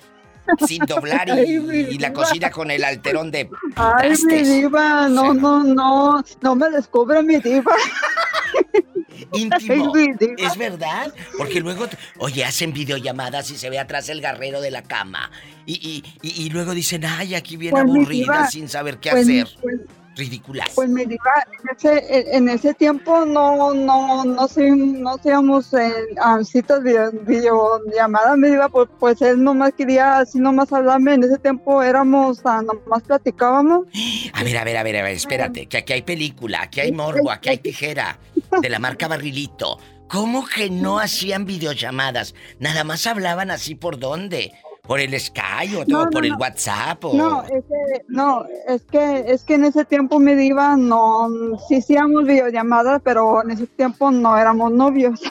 sin 0.67 0.86
doblar 0.86 1.30
y, 1.30 1.97
la 1.97 2.13
cocina 2.13 2.52
con 2.52 2.69
el 2.69 2.84
alterón 2.84 3.32
de 3.32 3.50
Ay, 3.76 4.13
mi 4.28 4.43
diva, 4.43 5.10
no, 5.10 5.34
no, 5.34 5.63
no, 5.63 6.24
no 6.41 6.56
me 6.56 6.69
descubre 6.69 7.24
mi 7.24 7.38
diva. 7.38 7.74
Íntimo. 9.34 9.93
es 9.95 10.58
verdad, 10.58 11.13
porque 11.38 11.60
luego, 11.60 11.88
oye, 12.17 12.43
hacen 12.43 12.74
videollamadas 12.74 13.50
y 13.52 13.58
se 13.58 13.69
ve 13.69 13.80
atrás 13.80 14.10
el 14.10 14.21
guerrero 14.21 14.62
de 14.62 14.71
la 14.71 14.84
cama. 14.84 15.32
Y, 15.65 16.04
y, 16.21 16.43
y, 16.43 16.50
luego 16.50 16.74
dicen, 16.74 17.06
ay, 17.06 17.36
aquí 17.36 17.56
viene 17.56 17.82
pues, 17.82 17.84
aburrida 17.84 18.47
sin 18.50 18.67
saber 18.67 18.97
qué 18.97 19.12
pues, 19.12 19.24
hacer. 19.24 19.47
Pues, 19.62 19.80
ridículas. 20.21 20.69
Pues 20.75 20.89
me 20.89 21.05
diga, 21.05 21.34
en 21.51 21.75
ese, 21.75 22.38
en 22.38 22.49
ese 22.49 22.73
tiempo 22.75 23.25
no, 23.25 23.73
no, 23.73 24.23
no, 24.23 24.45
no 24.45 25.10
hacíamos 25.10 25.73
en 25.73 26.45
citas 26.45 26.84
video, 26.84 27.12
videollamadas, 27.25 28.38
me 28.38 28.49
diga, 28.49 28.69
pues, 28.69 28.88
pues 28.99 29.21
él 29.21 29.43
nomás 29.43 29.73
quería 29.73 30.19
así 30.19 30.39
nomás 30.39 30.71
hablarme, 30.71 31.15
en 31.15 31.23
ese 31.23 31.39
tiempo 31.39 31.81
éramos, 31.81 32.41
ah, 32.45 32.62
nomás 32.62 33.03
platicábamos. 33.03 33.88
A 34.34 34.43
ver, 34.43 34.57
a 34.57 34.63
ver, 34.63 34.77
a 34.77 34.84
ver, 34.84 34.95
a 34.97 35.03
ver, 35.03 35.15
espérate, 35.15 35.67
que 35.67 35.77
aquí 35.77 35.93
hay 35.93 36.01
película, 36.01 36.63
aquí 36.63 36.79
hay 36.79 36.91
morbo, 36.91 37.29
aquí 37.29 37.49
hay 37.49 37.57
tijera, 37.57 38.17
de 38.62 38.69
la 38.69 38.79
marca 38.79 39.07
Barrilito. 39.07 39.77
¿Cómo 40.07 40.45
que 40.45 40.69
no 40.69 40.99
hacían 40.99 41.45
videollamadas? 41.45 42.34
Nada 42.60 42.84
más 42.84 43.05
hablaban 43.07 43.51
así 43.51 43.75
por 43.75 43.99
dónde. 43.99 44.51
¿Por 44.91 44.99
el 44.99 45.17
Sky 45.17 45.73
o, 45.77 46.10
por 46.10 46.25
el 46.25 46.36
WhatsApp? 46.36 47.01
No, 47.13 47.43
es 47.43 47.63
que, 47.63 48.04
no, 48.10 48.43
es 48.67 48.82
que, 48.84 49.23
es 49.25 49.45
que 49.45 49.54
en 49.54 49.63
ese 49.63 49.86
tiempo 49.86 50.19
me 50.19 50.36
diva, 50.36 50.75
no, 50.75 51.30
sí 51.69 51.77
hacíamos 51.77 52.25
videollamadas, 52.25 53.01
pero 53.01 53.41
en 53.41 53.51
ese 53.51 53.67
tiempo 53.67 54.12
no 54.12 54.38
éramos 54.38 54.69
novios. 54.73 55.21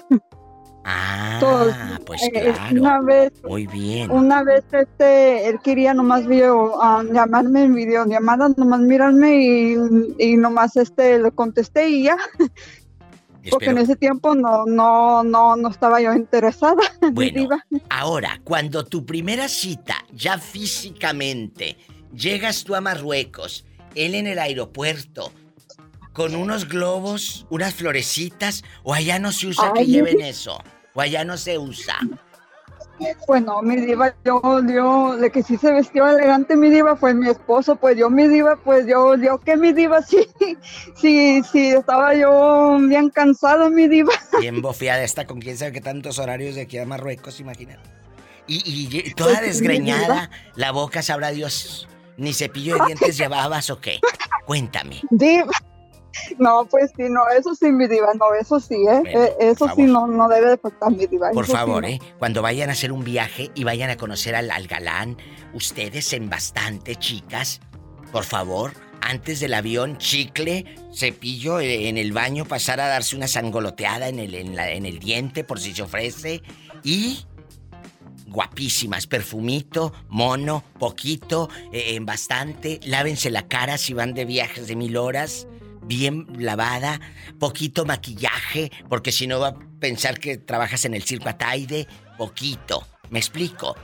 Ah, 0.83 1.99
pues 2.07 2.23
eh, 2.23 2.31
claro. 2.31 2.81
Una 2.81 3.01
vez, 3.03 3.33
Muy 3.46 3.66
bien. 3.66 4.11
Una 4.11 4.42
vez 4.42 4.64
este, 4.73 5.46
él 5.46 5.61
quería 5.62 5.92
nomás 5.92 6.27
video, 6.27 6.75
uh, 6.77 7.03
llamarme 7.12 7.64
en 7.64 7.75
videollamada, 7.75 8.49
nomás 8.57 8.81
mirarme 8.81 9.44
y, 9.44 9.77
y 10.18 10.37
nomás 10.38 10.75
este, 10.77 11.18
le 11.18 11.31
contesté 11.33 11.87
y 11.90 12.05
ya. 12.05 12.16
Porque 13.48 13.70
en 13.70 13.79
ese 13.79 13.96
tiempo 13.96 14.35
no, 14.35 14.66
no, 14.66 15.22
no, 15.24 15.57
no 15.57 15.68
estaba 15.68 16.00
yo 16.00 16.12
interesada. 16.14 16.83
Bueno, 17.12 17.48
ahora, 17.88 18.40
cuando 18.44 18.85
tu 18.85 19.05
primera 19.05 19.48
cita, 19.48 19.96
ya 20.12 20.38
físicamente, 20.38 21.76
llegas 22.14 22.64
tú 22.64 22.74
a 22.74 22.81
Marruecos, 22.81 23.64
él 23.94 24.14
en 24.14 24.26
el 24.26 24.38
aeropuerto, 24.38 25.33
con 26.12 26.35
unos 26.35 26.68
globos, 26.68 27.46
unas 27.50 27.74
florecitas, 27.74 28.64
o 28.83 28.94
allá 28.94 29.18
no 29.18 29.33
se 29.33 29.48
usa 29.48 29.72
que 29.72 29.87
lleven 29.87 30.20
eso, 30.20 30.62
o 30.94 31.00
allá 31.00 31.24
no 31.24 31.37
se 31.37 31.59
usa. 31.59 31.98
Bueno, 33.26 33.62
mi 33.62 33.76
diva, 33.76 34.14
yo, 34.24 34.40
yo, 34.66 35.16
de 35.16 35.30
que 35.30 35.42
sí 35.42 35.56
se 35.56 35.72
vestió 35.72 36.06
elegante 36.06 36.56
mi 36.56 36.68
diva 36.68 36.96
fue 36.96 37.14
mi 37.14 37.28
esposo, 37.28 37.76
pues 37.76 37.96
yo 37.96 38.10
mi 38.10 38.28
diva, 38.28 38.56
pues 38.56 38.86
yo, 38.86 39.16
yo 39.16 39.38
que 39.38 39.56
mi 39.56 39.72
diva 39.72 40.02
sí, 40.06 40.26
sí, 40.96 41.42
sí, 41.50 41.70
estaba 41.70 42.14
yo 42.14 42.78
bien 42.80 43.10
cansado 43.10 43.70
mi 43.70 43.88
diva. 43.88 44.12
Bien 44.40 44.60
bofiada 44.60 45.02
está 45.02 45.26
con 45.26 45.40
quién 45.40 45.56
sabe 45.56 45.72
qué 45.72 45.80
tantos 45.80 46.18
horarios 46.18 46.54
de 46.54 46.62
aquí 46.62 46.78
a 46.78 46.86
Marruecos, 46.86 47.40
imagínate. 47.40 47.80
Y, 48.46 48.88
y 48.92 49.14
toda 49.14 49.38
pues 49.38 49.46
desgreñada, 49.46 50.30
la 50.56 50.72
boca 50.72 51.02
sabrá 51.02 51.30
Dios, 51.30 51.88
ni 52.16 52.32
cepillo 52.32 52.76
de 52.78 52.86
dientes 52.86 53.16
llevabas 53.16 53.70
o 53.70 53.80
qué. 53.80 54.00
Cuéntame. 54.44 55.00
Diva. 55.10 55.52
No, 56.38 56.66
pues 56.70 56.92
sí, 56.96 57.05
no, 57.09 57.29
eso 57.29 57.55
sí, 57.55 57.70
mi 57.70 57.87
diva, 57.87 58.12
no, 58.14 58.35
eso 58.38 58.61
sí, 58.61 58.75
¿eh? 58.75 59.03
eh 59.07 59.35
eso 59.40 59.68
sí, 59.75 59.83
no, 59.83 60.07
no 60.07 60.29
debe 60.29 60.51
de 60.51 60.57
faltar, 60.59 60.90
mi 60.90 61.07
diva. 61.07 61.31
Por 61.31 61.46
favor, 61.46 61.85
¿eh? 61.85 61.99
Cuando 62.18 62.42
vayan 62.42 62.68
a 62.68 62.73
hacer 62.73 62.92
un 62.92 63.05
viaje 63.05 63.51
y 63.55 63.64
vayan 63.64 63.90
a 63.90 63.96
conocer 63.96 64.35
al, 64.35 64.51
al 64.51 64.66
galán, 64.66 65.16
ustedes 65.55 66.12
en 66.12 66.29
bastante, 66.29 66.96
chicas, 66.96 67.61
por 68.12 68.25
favor, 68.25 68.73
antes 69.01 69.40
del 69.40 69.55
avión, 69.55 69.99
chicle, 69.99 70.64
cepillo 70.92 71.61
eh, 71.61 71.88
en 71.88 71.96
el 71.96 72.12
baño, 72.12 72.44
pasar 72.44 72.81
a 72.81 72.88
darse 72.88 73.16
una 73.16 73.29
sangoloteada 73.29 74.09
en 74.09 74.18
el, 74.18 74.35
en, 74.35 74.57
la, 74.57 74.70
en 74.70 74.87
el 74.87 74.99
diente 74.99 75.44
por 75.44 75.61
si 75.61 75.75
se 75.75 75.83
ofrece 75.83 76.42
y 76.83 77.25
guapísimas, 78.27 79.07
perfumito, 79.07 79.92
mono, 80.09 80.62
poquito, 80.79 81.49
eh, 81.73 81.94
en 81.94 82.07
bastante, 82.07 82.81
lávense 82.85 83.31
la 83.31 83.49
cara 83.49 83.77
si 83.79 83.92
van 83.92 84.14
de 84.14 84.25
viajes 84.25 84.68
de 84.68 84.77
mil 84.77 84.96
horas 84.96 85.49
bien 85.83 86.27
lavada, 86.38 87.01
poquito 87.38 87.85
maquillaje, 87.85 88.71
porque 88.88 89.12
si 89.12 89.27
no 89.27 89.40
va 89.40 89.49
a 89.49 89.59
pensar 89.79 90.19
que 90.19 90.37
trabajas 90.37 90.85
en 90.85 90.95
el 90.95 91.03
circo 91.03 91.29
Ataide, 91.29 91.87
poquito. 92.19 92.87
¿Me 93.11 93.19
explico? 93.19 93.77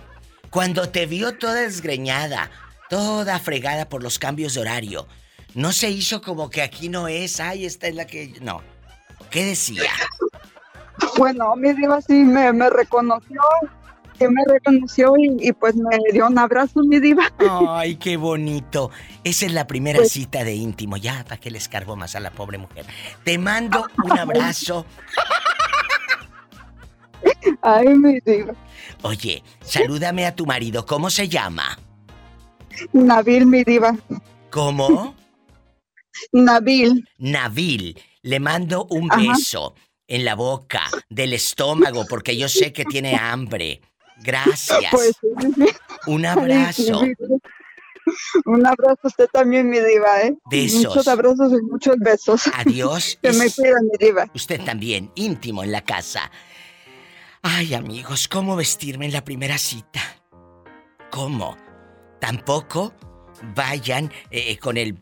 Cuando 0.50 0.88
te 0.88 1.06
vio 1.06 1.36
toda 1.36 1.54
desgreñada, 1.54 2.50
toda 2.88 3.38
fregada 3.38 3.88
por 3.88 4.02
los 4.02 4.18
cambios 4.18 4.54
de 4.54 4.60
horario, 4.60 5.06
no 5.54 5.72
se 5.72 5.90
hizo 5.90 6.20
como 6.22 6.50
que 6.50 6.62
aquí 6.62 6.88
no 6.88 7.08
es, 7.08 7.40
ay, 7.40 7.64
esta 7.64 7.88
es 7.88 7.94
la 7.94 8.06
que... 8.06 8.34
No. 8.40 8.62
¿Qué 9.30 9.44
decía? 9.44 9.90
Bueno, 11.16 11.56
mi 11.56 11.72
diva 11.72 12.00
sí 12.00 12.12
me, 12.12 12.52
me 12.52 12.70
reconoció 12.70 13.40
que 14.16 14.28
me 14.28 14.42
reconoció 14.46 15.14
y, 15.18 15.52
pues 15.52 15.76
me 15.76 15.98
dio 16.12 16.26
un 16.26 16.38
abrazo, 16.38 16.80
mi 16.82 17.00
diva. 17.00 17.32
Ay, 17.68 17.96
qué 17.96 18.16
bonito. 18.16 18.90
Esa 19.24 19.46
es 19.46 19.52
la 19.52 19.66
primera 19.66 19.98
pues 19.98 20.12
cita 20.12 20.44
de 20.44 20.54
íntimo. 20.54 20.96
Ya, 20.96 21.24
¿para 21.24 21.38
que 21.38 21.50
le 21.50 21.58
escarbo 21.58 21.96
más 21.96 22.14
a 22.16 22.20
la 22.20 22.30
pobre 22.30 22.58
mujer? 22.58 22.86
Te 23.24 23.38
mando 23.38 23.86
un 24.04 24.18
abrazo. 24.18 24.86
Ay, 27.62 27.88
mi 27.88 28.18
diva. 28.20 28.54
Oye, 29.02 29.42
salúdame 29.60 30.26
a 30.26 30.34
tu 30.34 30.46
marido. 30.46 30.86
¿Cómo 30.86 31.10
se 31.10 31.28
llama? 31.28 31.78
Nabil, 32.92 33.46
mi 33.46 33.64
diva. 33.64 33.96
¿Cómo? 34.50 35.14
Nabil. 36.32 37.08
Nabil. 37.18 37.98
Le 38.22 38.40
mando 38.40 38.86
un 38.90 39.08
beso 39.08 39.74
en 40.08 40.24
la 40.24 40.34
boca, 40.34 40.82
del 41.08 41.32
estómago, 41.32 42.06
porque 42.08 42.36
yo 42.36 42.48
sé 42.48 42.72
que 42.72 42.84
tiene 42.84 43.16
hambre. 43.16 43.80
Gracias. 44.22 44.90
Pues, 44.90 45.16
Un 46.06 46.26
abrazo. 46.26 47.02
Un 48.44 48.64
abrazo 48.66 49.00
a 49.02 49.08
usted 49.08 49.26
también, 49.32 49.68
mi 49.68 49.78
diva, 49.80 50.22
¿eh? 50.22 50.36
Besos. 50.48 50.86
Muchos 50.86 51.08
abrazos 51.08 51.52
y 51.52 51.62
muchos 51.62 51.96
besos. 51.98 52.42
Adiós. 52.54 53.18
que 53.22 53.32
me 53.32 53.50
cuida, 53.50 53.80
mi 53.82 54.06
diva. 54.06 54.26
Usted 54.34 54.60
también, 54.62 55.10
íntimo 55.16 55.64
en 55.64 55.72
la 55.72 55.82
casa. 55.82 56.30
Ay, 57.42 57.74
amigos, 57.74 58.28
¿cómo 58.28 58.56
vestirme 58.56 59.06
en 59.06 59.12
la 59.12 59.24
primera 59.24 59.58
cita? 59.58 60.00
¿Cómo? 61.10 61.56
Tampoco 62.20 62.92
vayan 63.54 64.12
eh, 64.30 64.56
con 64.58 64.76
el 64.76 64.98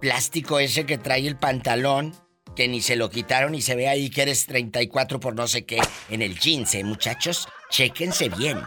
plástico 0.00 0.58
ese 0.58 0.86
que 0.86 0.98
trae 0.98 1.26
el 1.26 1.36
pantalón, 1.36 2.14
que 2.56 2.68
ni 2.68 2.80
se 2.80 2.96
lo 2.96 3.10
quitaron 3.10 3.54
y 3.54 3.62
se 3.62 3.74
ve 3.74 3.88
ahí 3.88 4.10
que 4.10 4.22
eres 4.22 4.46
34 4.46 5.20
por 5.20 5.34
no 5.34 5.46
sé 5.46 5.64
qué 5.64 5.80
en 6.10 6.22
el 6.22 6.38
jeans, 6.38 6.74
¿eh, 6.74 6.84
muchachos? 6.84 7.48
Chéquense 7.72 8.28
bien. 8.28 8.58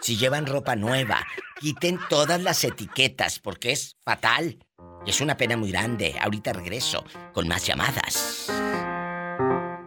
Si 0.00 0.16
llevan 0.16 0.46
ropa 0.46 0.76
nueva, 0.76 1.18
quiten 1.60 1.98
todas 2.08 2.42
las 2.42 2.64
etiquetas 2.64 3.38
porque 3.38 3.70
es 3.72 3.98
fatal. 4.02 4.56
Es 5.06 5.20
una 5.20 5.36
pena 5.36 5.58
muy 5.58 5.70
grande. 5.70 6.14
Ahorita 6.18 6.54
regreso 6.54 7.04
con 7.34 7.46
más 7.48 7.66
llamadas. 7.66 8.50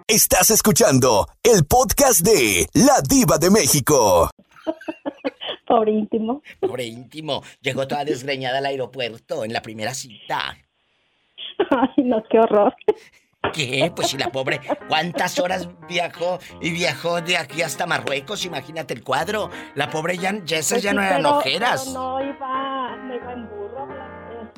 Estás 0.07 0.51
escuchando 0.51 1.25
el 1.41 1.65
podcast 1.65 2.21
de 2.21 2.67
La 2.75 3.01
Diva 3.01 3.39
de 3.39 3.49
México. 3.49 4.29
Pobre 5.67 5.91
íntimo. 5.91 6.43
Pobre 6.59 6.85
íntimo. 6.85 7.41
Llegó 7.61 7.87
toda 7.87 8.05
desgreñada 8.05 8.59
al 8.59 8.67
aeropuerto 8.67 9.45
en 9.45 9.51
la 9.51 9.63
primera 9.63 9.95
cita. 9.95 10.55
Ay, 11.71 12.03
no, 12.03 12.23
qué 12.29 12.37
horror. 12.39 12.75
¿Qué? 13.53 13.91
Pues 13.95 14.09
si 14.09 14.17
la 14.17 14.31
pobre, 14.31 14.59
¿cuántas 14.87 15.39
horas 15.39 15.69
viajó 15.87 16.39
y 16.61 16.71
viajó 16.71 17.21
de 17.21 17.37
aquí 17.37 17.61
hasta 17.61 17.85
Marruecos? 17.85 18.45
Imagínate 18.45 18.93
el 18.93 19.03
cuadro. 19.03 19.49
La 19.75 19.89
pobre 19.89 20.17
ya, 20.17 20.41
ya 20.43 20.57
esas 20.57 20.73
pues 20.73 20.83
ya 20.83 20.93
no 20.93 21.01
eran 21.01 21.25
ojeras. 21.25 21.87
no 21.87 22.21
iba, 22.21 22.95
no 22.97 23.15
iba 23.15 23.33
en 23.33 23.49
burro. 23.49 23.87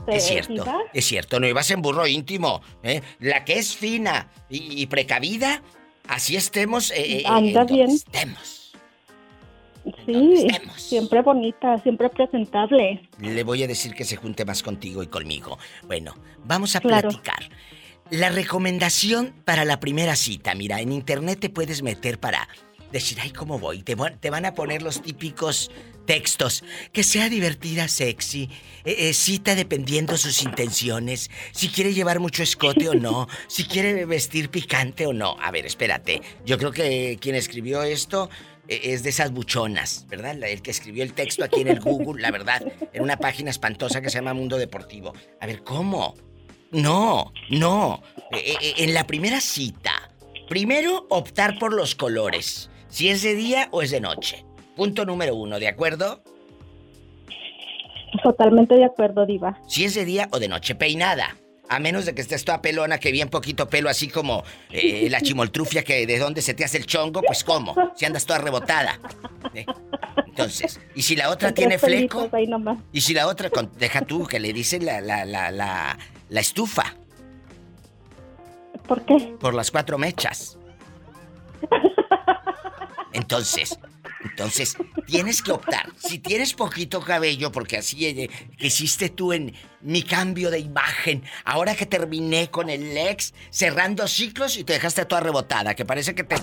Este, 0.08 0.15
es 0.15 0.26
cierto, 0.26 0.65
es 0.94 1.06
cierto, 1.06 1.39
no 1.39 1.48
ibas 1.48 1.70
en 1.70 1.82
burro 1.82 2.08
íntimo. 2.08 2.62
¿eh? 2.82 3.02
La 3.20 3.46
que 3.46 3.60
es 3.60 3.76
fina 3.76 4.30
y, 4.50 4.88
precavida, 4.88 5.62
así 6.08 6.36
estemos. 6.36 6.89
Eh, 6.91 7.20
eh 7.20 7.24
Anda 7.28 7.63
bien. 7.65 7.91
Estemos. 7.91 8.74
Sí, 10.06 10.48
siempre 10.76 11.22
bonita, 11.22 11.78
siempre 11.80 12.10
presentable. 12.10 13.08
Le 13.20 13.44
voy 13.44 13.63
a 13.63 13.67
decir 13.67 13.94
que 13.94 14.06
se 14.06 14.15
junte 14.15 14.44
más 14.44 14.63
contigo 14.63 15.02
y 15.04 15.08
conmigo. 15.08 15.58
Bueno, 15.88 16.15
vamos 16.44 16.76
a 16.76 16.82
platicar. 16.82 17.50
La 18.12 18.30
recomendación 18.30 19.34
para 19.45 19.63
la 19.63 19.80
primera 19.80 20.17
cita, 20.17 20.54
mira, 20.54 20.82
en 20.82 20.91
internet 20.91 21.39
te 21.39 21.50
puedes 21.50 21.82
meter 21.82 22.19
para 22.19 22.50
decir, 22.91 23.17
ay, 23.21 23.32
¿cómo 23.32 23.58
voy? 23.58 23.84
Te, 23.84 23.95
te 24.19 24.30
van 24.30 24.43
a 24.43 24.54
poner 24.54 24.82
los 24.82 25.02
típicos 25.02 25.71
textos. 26.06 26.62
Que 26.91 27.04
sea 27.04 27.30
divertida, 27.30 27.88
sexy. 27.88 28.50
Eh, 28.84 29.08
eh, 29.08 29.13
cita 29.13 29.56
dependiendo 29.56 30.17
sus 30.17 30.43
intenciones. 30.43 31.32
Si 31.54 31.69
quiere 31.69 31.93
llevar 31.93 32.19
mucho 32.19 32.43
escote 32.43 32.89
o 32.89 32.95
no. 32.95 33.30
Si 33.47 33.63
quiere 33.63 34.04
vestir 34.04 34.50
picante 34.50 35.06
o 35.08 35.13
no. 35.13 35.38
A 35.39 35.50
ver, 35.52 35.65
espérate. 35.65 36.21
Yo 36.45 36.58
creo 36.58 36.74
que 36.74 37.17
quien 37.21 37.36
escribió 37.36 37.82
esto 37.84 38.30
eh, 38.67 38.82
es 38.84 39.04
de 39.04 39.12
esas 39.12 39.32
buchonas, 39.32 40.06
¿verdad? 40.10 40.38
El 40.43 40.62
que 40.62 40.71
escribió 40.71 41.04
el 41.04 41.13
texto 41.13 41.45
aquí 41.45 41.62
en 41.62 41.69
el 41.69 41.80
Google, 41.80 42.21
la 42.21 42.32
verdad, 42.32 42.62
en 42.91 43.04
una 43.04 43.15
página 43.15 43.52
espantosa 43.52 44.02
que 44.02 44.10
se 44.10 44.17
llama 44.17 44.34
Mundo 44.34 44.58
Deportivo. 44.58 45.13
A 45.39 45.45
ver, 45.45 45.63
¿cómo? 45.63 46.31
No, 46.72 47.34
no. 47.50 48.02
Eh, 48.32 48.56
eh, 48.62 48.74
en 48.78 48.94
la 48.94 49.06
primera 49.06 49.42
cita, 49.42 50.10
primero 50.48 51.06
optar 51.10 51.60
por 51.60 51.74
los 51.74 51.96
colores. 51.96 52.70
Si 52.88 53.10
es 53.10 53.22
de 53.24 53.36
día 53.36 53.68
o 53.72 53.82
es 53.82 53.92
de 53.92 54.02
noche. 54.02 54.46
Punto 54.76 55.06
número 55.06 55.36
uno, 55.36 55.60
¿de 55.60 55.68
acuerdo? 55.68 56.24
Totalmente 58.24 58.76
de 58.76 58.86
acuerdo, 58.86 59.26
Diva. 59.26 59.58
Si 59.68 59.86
es 59.86 59.96
de 59.96 60.06
día 60.06 60.28
o 60.32 60.40
de 60.40 60.48
noche, 60.48 60.76
peinada. 60.76 61.38
A 61.70 61.80
menos 61.80 62.06
de 62.06 62.14
que 62.14 62.22
estés 62.22 62.44
toda 62.44 62.62
pelona, 62.62 62.98
que 62.98 63.14
bien 63.14 63.30
poquito 63.30 63.70
pelo, 63.70 63.90
así 63.90 64.10
como 64.10 64.44
eh, 64.72 65.08
la 65.10 65.22
chimoltrufia, 65.22 65.84
que 65.84 66.06
de 66.06 66.20
dónde 66.20 66.42
se 66.42 66.54
te 66.54 66.66
hace 66.66 66.78
el 66.78 66.86
chongo, 66.86 67.22
pues 67.22 67.46
cómo, 67.46 67.74
si 67.96 68.04
andas 68.04 68.26
toda 68.26 68.40
rebotada. 68.40 69.00
Entonces, 70.28 70.82
y 70.96 71.02
si 71.04 71.16
la 71.16 71.30
otra 71.30 71.54
tiene 71.54 71.80
fleco, 71.80 72.30
y 72.92 73.00
si 73.00 73.14
la 73.14 73.28
otra, 73.28 73.50
deja 73.78 74.02
tú 74.02 74.26
que 74.26 74.42
le 74.42 74.52
dicen 74.52 74.86
la, 74.86 75.00
la, 75.00 75.24
la, 75.24 75.50
la, 75.50 75.98
la 76.32 76.39
estufa. 76.39 76.96
¿Por 78.88 79.06
qué? 79.06 79.36
Por 79.39 79.54
las 79.54 79.70
cuatro 79.70 79.98
mechas. 79.98 80.58
Entonces, 83.13 83.78
entonces, 84.24 84.78
tienes 85.06 85.41
que 85.41 85.52
optar. 85.52 85.91
Si 85.98 86.20
tienes 86.20 86.54
poquito 86.54 87.02
cabello, 87.02 87.52
porque 87.52 87.78
así 87.78 88.06
eh, 88.06 88.30
que 88.58 88.67
hiciste 88.67 89.10
tú 89.10 89.34
en 89.34 89.54
mi 89.82 90.04
cambio 90.04 90.50
de 90.50 90.60
imagen, 90.60 91.24
ahora 91.44 91.76
que 91.76 91.86
terminé 91.86 92.50
con 92.50 92.70
el 92.70 92.98
ex, 92.98 93.34
cerrando 93.50 94.08
ciclos 94.08 94.58
y 94.58 94.63
te 94.63 94.74
dejaste 94.74 95.06
toda 95.06 95.22
rebotada, 95.22 95.76
que 95.76 95.86
parece 95.86 96.15
que 96.15 96.24
te 96.24 96.38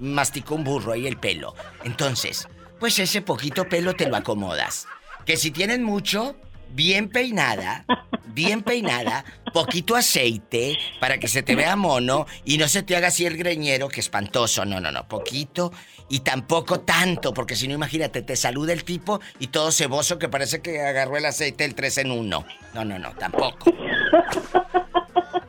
masticó 0.00 0.56
un 0.56 0.64
burro 0.64 0.92
ahí 0.92 1.06
el 1.06 1.16
pelo. 1.16 1.54
Entonces, 1.84 2.48
pues 2.80 2.98
ese 2.98 3.22
poquito 3.22 3.68
pelo 3.68 3.94
te 3.94 4.08
lo 4.08 4.16
acomodas. 4.16 4.88
Que 5.24 5.36
si 5.36 5.52
tienes 5.52 5.78
mucho, 5.78 6.36
bien 6.76 7.08
peinada, 7.08 7.86
bien 8.26 8.62
peinada, 8.62 9.24
poquito 9.52 9.96
aceite 9.96 10.78
para 11.00 11.18
que 11.18 11.26
se 11.26 11.42
te 11.42 11.56
vea 11.56 11.74
mono 11.74 12.26
y 12.44 12.58
no 12.58 12.68
se 12.68 12.82
te 12.82 12.94
haga 12.94 13.08
así 13.08 13.24
el 13.24 13.38
greñero, 13.38 13.88
que 13.88 14.00
espantoso. 14.00 14.64
No, 14.66 14.78
no, 14.78 14.92
no, 14.92 15.08
poquito 15.08 15.72
y 16.10 16.20
tampoco 16.20 16.80
tanto, 16.80 17.32
porque 17.32 17.56
si 17.56 17.66
no, 17.66 17.74
imagínate, 17.74 18.22
te 18.22 18.36
saluda 18.36 18.74
el 18.74 18.84
tipo 18.84 19.20
y 19.40 19.48
todo 19.48 19.72
ceboso 19.72 20.18
que 20.18 20.28
parece 20.28 20.60
que 20.60 20.82
agarró 20.82 21.16
el 21.16 21.24
aceite 21.24 21.64
el 21.64 21.74
3 21.74 21.98
en 21.98 22.10
1. 22.12 22.46
No, 22.74 22.84
no, 22.84 22.98
no, 22.98 23.10
tampoco. 23.14 23.72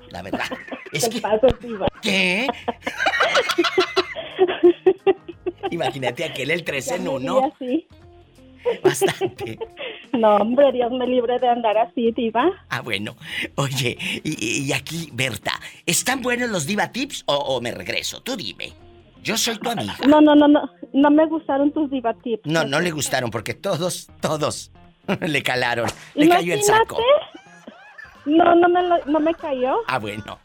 La 0.09 0.21
verdad. 0.21 0.47
Es 0.93 1.09
que... 1.09 1.21
¿Qué? 2.01 2.47
Imagínate 5.69 6.23
aquel 6.23 6.51
el 6.51 6.63
3 6.63 6.91
en 6.91 7.07
1. 7.09 7.53
Bastante. 8.83 9.59
No, 10.13 10.35
hombre, 10.37 10.71
Dios 10.71 10.91
me 10.91 11.07
libre 11.07 11.39
de 11.39 11.47
andar 11.47 11.77
así, 11.77 12.11
diva. 12.11 12.49
Ah, 12.69 12.81
bueno. 12.81 13.15
Oye, 13.55 13.97
y, 14.23 14.71
aquí, 14.71 15.09
Berta, 15.13 15.53
¿están 15.85 16.21
buenos 16.21 16.49
los 16.49 16.65
diva 16.65 16.91
tips 16.91 17.23
o, 17.27 17.59
me 17.61 17.71
regreso? 17.71 18.21
Tú 18.21 18.35
dime. 18.35 18.73
Yo 19.23 19.37
soy 19.37 19.57
tu 19.57 19.69
amiga. 19.69 19.95
No, 20.07 20.21
no, 20.21 20.35
no, 20.35 20.47
no. 20.47 20.71
No 20.93 21.11
me 21.11 21.25
gustaron 21.25 21.71
tus 21.71 21.89
diva 21.89 22.13
tips. 22.13 22.45
No, 22.45 22.63
no 22.63 22.79
le 22.79 22.91
gustaron 22.91 23.29
porque 23.29 23.53
todos, 23.53 24.07
todos 24.21 24.71
le 25.21 25.43
calaron. 25.43 25.89
Le 26.15 26.29
cayó 26.29 26.53
el 26.53 26.63
saco. 26.63 26.97
No, 28.25 28.55
no 28.55 28.69
me, 28.69 28.81
no 29.05 29.19
me 29.19 29.33
cayó. 29.33 29.77
Ah, 29.87 29.99
bueno. 29.99 30.39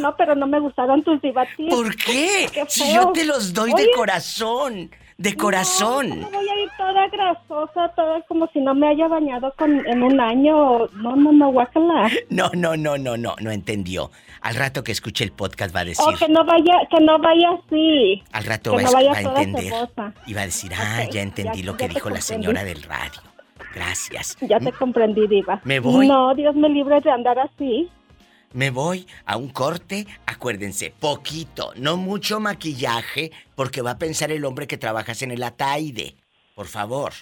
no, 0.00 0.16
pero 0.16 0.34
no 0.34 0.46
me 0.46 0.60
gustaron 0.60 1.02
tus 1.02 1.20
diva 1.22 1.46
tips. 1.56 1.74
¿Por 1.74 1.96
qué? 1.96 2.48
si 2.68 2.94
yo 2.94 3.12
te 3.12 3.24
los 3.24 3.52
doy 3.52 3.72
de 3.72 3.90
corazón 3.92 4.90
de 5.18 5.34
corazón. 5.34 6.20
No, 6.20 6.30
voy 6.30 6.48
a 6.48 6.62
ir 6.62 6.68
toda 6.76 7.08
grasosa, 7.08 7.88
toda 7.94 8.20
como 8.22 8.46
si 8.48 8.60
no 8.60 8.74
me 8.74 8.88
haya 8.88 9.08
bañado 9.08 9.52
con, 9.56 9.86
en 9.86 10.02
un 10.02 10.20
año. 10.20 10.86
No, 10.88 11.16
no, 11.16 11.32
no, 11.32 11.52
guácala. 11.52 12.10
No, 12.28 12.50
no, 12.54 12.76
no, 12.76 12.98
no, 12.98 13.16
no, 13.16 13.34
no 13.40 13.50
entendió. 13.50 14.10
Al 14.42 14.54
rato 14.56 14.84
que 14.84 14.92
escuche 14.92 15.24
el 15.24 15.32
podcast 15.32 15.74
va 15.74 15.80
a 15.80 15.84
decir. 15.84 16.04
Oh, 16.06 16.16
que 16.16 16.28
no 16.28 16.44
vaya, 16.44 16.74
que 16.90 17.00
no 17.00 17.18
vaya 17.18 17.50
así. 17.50 18.22
Al 18.32 18.44
rato 18.44 18.74
va, 18.74 18.80
a 18.80 19.22
entender. 19.42 19.72
Y 20.26 20.34
va 20.34 20.42
a 20.42 20.46
decir, 20.46 20.72
ah, 20.74 21.04
ya 21.10 21.22
entendí 21.22 21.62
lo 21.62 21.76
que 21.76 21.88
dijo 21.88 22.10
la 22.10 22.20
señora 22.20 22.62
del 22.64 22.82
radio. 22.82 23.22
Gracias. 23.74 24.36
Ya 24.40 24.58
te 24.58 24.72
comprendí, 24.72 25.26
Diva. 25.26 25.60
Me 25.64 25.80
voy. 25.80 26.08
No, 26.08 26.34
Dios 26.34 26.54
me 26.54 26.68
libre 26.68 27.00
de 27.00 27.10
andar 27.10 27.38
así. 27.38 27.90
Me 28.52 28.70
voy 28.70 29.06
a 29.26 29.36
un 29.36 29.50
corte, 29.50 30.06
acuérdense, 30.24 30.90
poquito, 30.90 31.72
no 31.76 31.96
mucho 31.96 32.40
maquillaje, 32.40 33.32
porque 33.54 33.82
va 33.82 33.92
a 33.92 33.98
pensar 33.98 34.30
el 34.30 34.44
hombre 34.44 34.66
que 34.66 34.78
trabajas 34.78 35.22
en 35.22 35.30
el 35.30 35.42
Ataide. 35.42 36.16
Por 36.54 36.66
favor. 36.66 37.12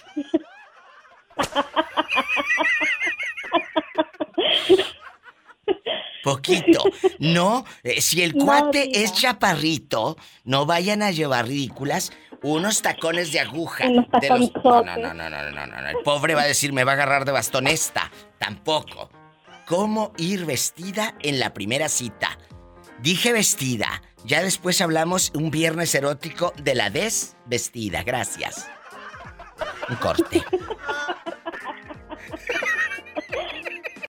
Poquito. 6.23 6.83
No, 7.19 7.65
eh, 7.83 8.01
si 8.01 8.23
el 8.23 8.33
cuate 8.33 9.03
es 9.03 9.13
chaparrito, 9.13 10.17
no 10.43 10.65
vayan 10.65 11.03
a 11.03 11.11
llevar 11.11 11.47
ridículas 11.47 12.11
unos 12.41 12.81
tacones 12.81 13.31
de 13.31 13.41
aguja. 13.41 13.89
No, 13.89 14.07
no, 14.11 14.97
no, 14.97 15.13
no, 15.13 15.13
no, 15.13 15.29
no, 15.29 15.51
no, 15.51 15.81
no. 15.81 15.89
El 15.89 15.97
pobre 16.03 16.33
va 16.33 16.41
a 16.43 16.47
decir, 16.47 16.73
me 16.73 16.83
va 16.83 16.93
a 16.93 16.95
agarrar 16.95 17.25
de 17.25 17.31
bastonesta. 17.31 18.11
Tampoco 18.39 19.09
cómo 19.65 20.13
ir 20.17 20.45
vestida 20.45 21.15
en 21.21 21.39
la 21.39 21.53
primera 21.53 21.89
cita. 21.89 22.37
Dije 23.01 23.33
vestida. 23.33 24.01
Ya 24.23 24.41
después 24.41 24.81
hablamos 24.81 25.31
un 25.35 25.51
viernes 25.51 25.93
erótico 25.93 26.53
de 26.63 26.75
la 26.75 26.89
desvestida. 26.89 28.03
Gracias. 28.03 28.67
Un 29.89 29.95
corte. 29.97 30.43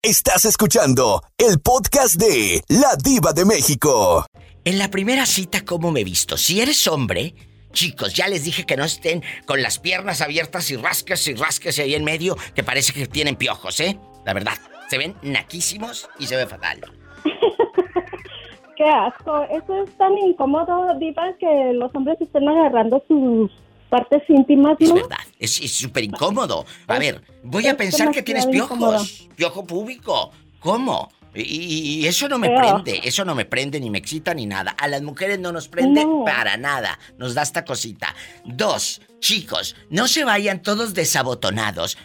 Estás 0.02 0.44
escuchando 0.44 1.22
el 1.36 1.60
podcast 1.60 2.14
de 2.14 2.62
La 2.68 2.96
Diva 2.96 3.32
de 3.32 3.44
México. 3.44 4.24
En 4.64 4.78
la 4.78 4.90
primera 4.90 5.26
cita, 5.26 5.64
¿cómo 5.64 5.90
me 5.90 6.00
he 6.00 6.04
visto? 6.04 6.36
Si 6.36 6.60
eres 6.60 6.86
hombre, 6.86 7.34
chicos, 7.72 8.14
ya 8.14 8.28
les 8.28 8.44
dije 8.44 8.64
que 8.64 8.76
no 8.76 8.84
estén 8.84 9.22
con 9.46 9.62
las 9.62 9.78
piernas 9.78 10.20
abiertas 10.20 10.70
y 10.70 10.76
rasques 10.76 11.26
y 11.28 11.34
rasques 11.34 11.78
ahí 11.78 11.94
en 11.94 12.04
medio, 12.04 12.36
que 12.54 12.62
parece 12.64 12.92
que 12.92 13.06
tienen 13.06 13.36
piojos, 13.36 13.80
¿eh? 13.80 13.98
La 14.24 14.32
verdad. 14.32 14.56
Se 14.88 14.98
ven 14.98 15.14
naquísimos 15.22 16.08
y 16.18 16.26
se 16.26 16.36
ve 16.36 16.46
fatal. 16.46 16.80
Qué 18.76 18.84
asco. 18.84 19.42
Eso 19.50 19.82
es 19.82 19.96
tan 19.96 20.16
incómodo, 20.18 20.94
Diva, 20.98 21.32
que 21.38 21.72
los 21.72 21.94
hombres 21.94 22.20
estén 22.20 22.48
agarrando 22.48 23.02
sus 23.08 23.50
partes 23.88 24.22
íntimas, 24.28 24.76
¿no? 24.80 24.86
Es 24.86 24.94
verdad, 24.94 25.18
es 25.38 25.52
súper 25.72 26.04
incómodo. 26.04 26.66
A 26.86 26.98
ver, 26.98 27.22
voy 27.42 27.66
a 27.66 27.76
pensar 27.76 28.10
que 28.10 28.22
tienes 28.22 28.46
piojos. 28.46 29.28
Piojo 29.34 29.66
público. 29.66 30.30
¿Cómo? 30.60 31.08
Y, 31.36 32.06
eso 32.06 32.28
no 32.28 32.38
me 32.38 32.48
prende, 32.48 33.00
eso 33.04 33.24
no 33.24 33.34
me 33.34 33.44
prende, 33.44 33.78
ni 33.78 33.90
me 33.90 33.98
excita, 33.98 34.32
ni 34.32 34.46
nada. 34.46 34.70
A 34.70 34.88
las 34.88 35.02
mujeres 35.02 35.38
no 35.38 35.52
nos 35.52 35.68
prende 35.68 36.06
para 36.24 36.56
nada. 36.56 36.98
Nos 37.18 37.34
da 37.34 37.42
esta 37.42 37.64
cosita. 37.64 38.14
Dos, 38.44 39.02
chicos, 39.20 39.76
no 39.90 40.08
se 40.08 40.24
vayan 40.24 40.62
todos 40.62 40.94
desabotonados. 40.94 41.98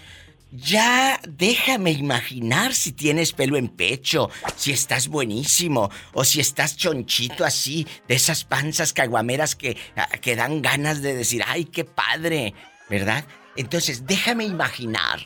Ya 0.51 1.17
déjame 1.25 1.91
imaginar 1.91 2.73
si 2.73 2.91
tienes 2.91 3.31
pelo 3.31 3.55
en 3.55 3.69
pecho, 3.69 4.29
si 4.57 4.73
estás 4.73 5.07
buenísimo 5.07 5.89
o 6.11 6.25
si 6.25 6.41
estás 6.41 6.75
chonchito 6.75 7.45
así, 7.45 7.87
de 8.09 8.15
esas 8.15 8.43
panzas 8.43 8.91
caguameras 8.91 9.55
que, 9.55 9.77
ah, 9.95 10.09
que 10.19 10.35
dan 10.35 10.61
ganas 10.61 11.01
de 11.01 11.15
decir, 11.15 11.41
ay, 11.47 11.63
qué 11.63 11.85
padre, 11.85 12.53
¿verdad? 12.89 13.23
Entonces, 13.55 14.05
déjame 14.05 14.43
imaginar. 14.43 15.25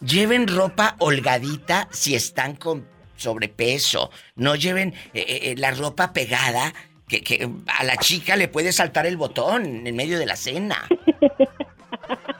Lleven 0.00 0.46
ropa 0.46 0.94
holgadita 0.98 1.88
si 1.90 2.14
están 2.14 2.54
con 2.56 2.86
sobrepeso. 3.16 4.10
No 4.36 4.56
lleven 4.56 4.92
eh, 5.14 5.24
eh, 5.26 5.40
eh, 5.42 5.54
la 5.56 5.70
ropa 5.70 6.12
pegada 6.12 6.74
que, 7.08 7.22
que 7.22 7.48
a 7.66 7.84
la 7.84 7.96
chica 7.96 8.36
le 8.36 8.48
puede 8.48 8.72
saltar 8.72 9.06
el 9.06 9.16
botón 9.16 9.86
en 9.86 9.96
medio 9.96 10.18
de 10.18 10.26
la 10.26 10.36
cena. 10.36 10.86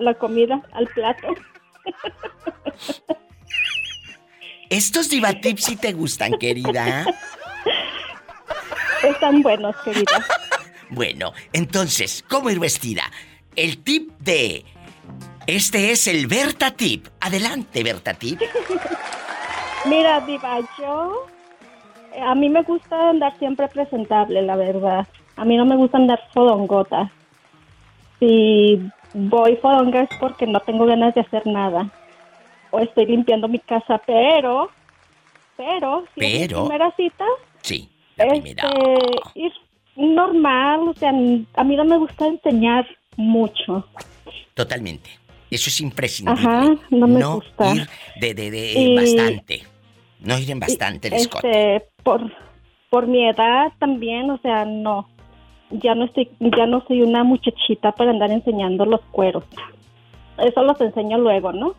la 0.00 0.14
comida 0.14 0.62
al 0.72 0.86
plato. 0.88 1.28
Estos 4.68 5.08
divatips 5.10 5.64
sí 5.64 5.76
te 5.76 5.92
gustan, 5.92 6.32
querida. 6.38 7.04
Están 9.02 9.42
buenos, 9.42 9.74
querida. 9.84 10.24
Bueno, 10.90 11.32
entonces, 11.52 12.24
¿cómo 12.28 12.50
ir 12.50 12.60
vestida? 12.60 13.04
El 13.56 13.82
tip 13.82 14.10
de... 14.18 14.64
Este 15.46 15.90
es 15.90 16.06
el 16.06 16.26
Berta 16.26 16.70
Tip. 16.72 17.08
Adelante, 17.20 17.82
Berta 17.82 18.14
Tip. 18.14 18.40
Mira, 19.86 20.20
Diva, 20.20 20.60
yo... 20.78 21.26
A 22.22 22.34
mí 22.34 22.48
me 22.48 22.62
gusta 22.62 23.10
andar 23.10 23.38
siempre 23.38 23.68
presentable, 23.68 24.42
la 24.42 24.56
verdad. 24.56 25.06
A 25.36 25.44
mí 25.44 25.56
no 25.56 25.64
me 25.64 25.76
gusta 25.76 25.96
andar 25.96 26.20
fodongota. 26.32 27.10
Si 28.18 28.80
voy 29.14 29.56
fodonga 29.56 30.02
es 30.02 30.10
porque 30.18 30.46
no 30.46 30.60
tengo 30.60 30.86
ganas 30.86 31.14
de 31.14 31.22
hacer 31.22 31.46
nada. 31.46 31.90
O 32.70 32.78
estoy 32.78 33.06
limpiando 33.06 33.48
mi 33.48 33.58
casa, 33.58 34.00
pero, 34.06 34.70
pero, 35.56 36.04
si 36.14 36.20
pero, 36.20 36.64
primera 36.64 36.94
cita, 36.96 37.24
sí, 37.62 37.88
Este, 38.16 38.54
ir 39.34 39.52
normal, 39.96 40.88
o 40.88 40.94
sea, 40.94 41.10
a 41.10 41.64
mí 41.64 41.76
no 41.76 41.84
me 41.84 41.98
gusta 41.98 42.26
enseñar 42.26 42.86
mucho. 43.16 43.84
Totalmente. 44.54 45.10
Eso 45.50 45.68
es 45.68 45.80
imprescindible. 45.80 46.48
Ajá, 46.48 46.74
no 46.90 47.08
me 47.08 47.24
gusta. 47.24 47.74
ir 47.74 47.88
de, 48.20 48.34
de, 48.34 48.50
de 48.50 48.94
bastante. 48.94 49.62
No 50.20 50.38
ir 50.38 50.50
en 50.50 50.60
bastante 50.60 51.08
el 51.08 51.14
este, 51.14 51.88
por, 52.04 52.30
por 52.88 53.08
mi 53.08 53.28
edad 53.28 53.72
también, 53.80 54.30
o 54.30 54.38
sea, 54.38 54.64
no 54.64 55.08
ya 55.70 55.94
no 55.94 56.04
estoy, 56.04 56.30
ya 56.40 56.66
no 56.66 56.84
soy 56.86 57.02
una 57.02 57.24
muchachita 57.24 57.92
para 57.92 58.10
andar 58.10 58.30
enseñando 58.30 58.84
los 58.84 59.00
cueros. 59.10 59.44
Eso 60.38 60.62
los 60.62 60.80
enseño 60.80 61.18
luego, 61.18 61.52
¿no? 61.52 61.74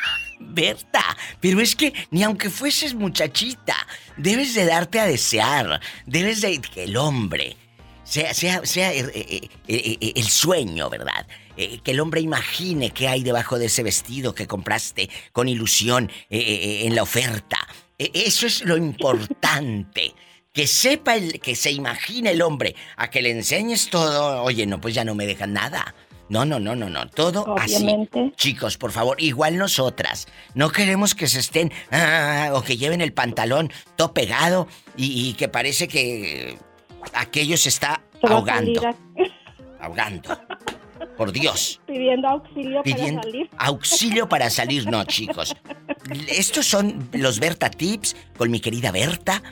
Berta, 0.38 1.04
pero 1.40 1.60
es 1.60 1.74
que 1.74 1.92
ni 2.10 2.22
aunque 2.22 2.50
fueses 2.50 2.94
muchachita, 2.94 3.74
debes 4.16 4.54
de 4.54 4.66
darte 4.66 5.00
a 5.00 5.06
desear, 5.06 5.80
debes 6.06 6.42
de 6.42 6.60
que 6.60 6.84
el 6.84 6.96
hombre 6.96 7.56
sea, 8.04 8.34
sea, 8.34 8.64
sea 8.64 8.92
eh, 8.92 9.10
eh, 9.14 9.48
eh, 9.66 10.12
el 10.14 10.24
sueño, 10.24 10.88
¿verdad? 10.90 11.26
que 11.56 11.92
el 11.92 12.00
hombre 12.00 12.20
imagine 12.20 12.90
qué 12.90 13.08
hay 13.08 13.22
debajo 13.22 13.58
de 13.58 13.64
ese 13.64 13.82
vestido 13.82 14.34
que 14.34 14.46
compraste 14.46 15.08
con 15.32 15.48
ilusión 15.48 16.10
en 16.28 16.94
la 16.94 17.02
oferta. 17.02 17.56
eso 17.96 18.46
es 18.46 18.62
lo 18.62 18.76
importante 18.76 20.12
que 20.56 20.66
sepa 20.66 21.16
el, 21.16 21.38
que 21.38 21.54
se 21.54 21.70
imagine 21.70 22.30
el 22.30 22.40
hombre, 22.40 22.74
a 22.96 23.10
que 23.10 23.20
le 23.20 23.30
enseñes 23.30 23.90
todo, 23.90 24.42
oye, 24.42 24.64
no, 24.64 24.80
pues 24.80 24.94
ya 24.94 25.04
no 25.04 25.14
me 25.14 25.26
dejan 25.26 25.52
nada. 25.52 25.94
No, 26.30 26.46
no, 26.46 26.58
no, 26.58 26.74
no, 26.74 26.88
no, 26.88 27.06
todo 27.10 27.42
Obviamente. 27.44 28.20
así. 28.20 28.32
Chicos, 28.36 28.78
por 28.78 28.90
favor, 28.90 29.20
igual 29.20 29.58
nosotras. 29.58 30.26
No 30.54 30.70
queremos 30.70 31.14
que 31.14 31.26
se 31.26 31.40
estén, 31.40 31.72
ah, 31.92 32.52
o 32.54 32.62
que 32.62 32.78
lleven 32.78 33.02
el 33.02 33.12
pantalón 33.12 33.70
todo 33.96 34.14
pegado 34.14 34.66
y, 34.96 35.34
que 35.34 35.48
parece 35.48 35.88
que 35.88 36.56
aquello 37.12 37.58
se 37.58 37.68
está 37.68 38.00
ahogando. 38.22 38.80
ahogando. 39.78 40.40
Por 41.18 41.32
Dios. 41.32 41.82
Pidiendo 41.86 42.28
auxilio 42.28 42.82
para 42.82 43.22
salir. 43.22 43.50
Auxilio 43.58 44.28
para 44.28 44.48
salir, 44.48 44.90
no, 44.90 45.04
chicos. 45.04 45.54
Estos 46.28 46.64
son 46.64 47.10
los 47.12 47.40
Berta 47.40 47.68
Tips 47.70 48.16
con 48.38 48.50
mi 48.50 48.60
querida 48.60 48.90
Berta. 48.90 49.42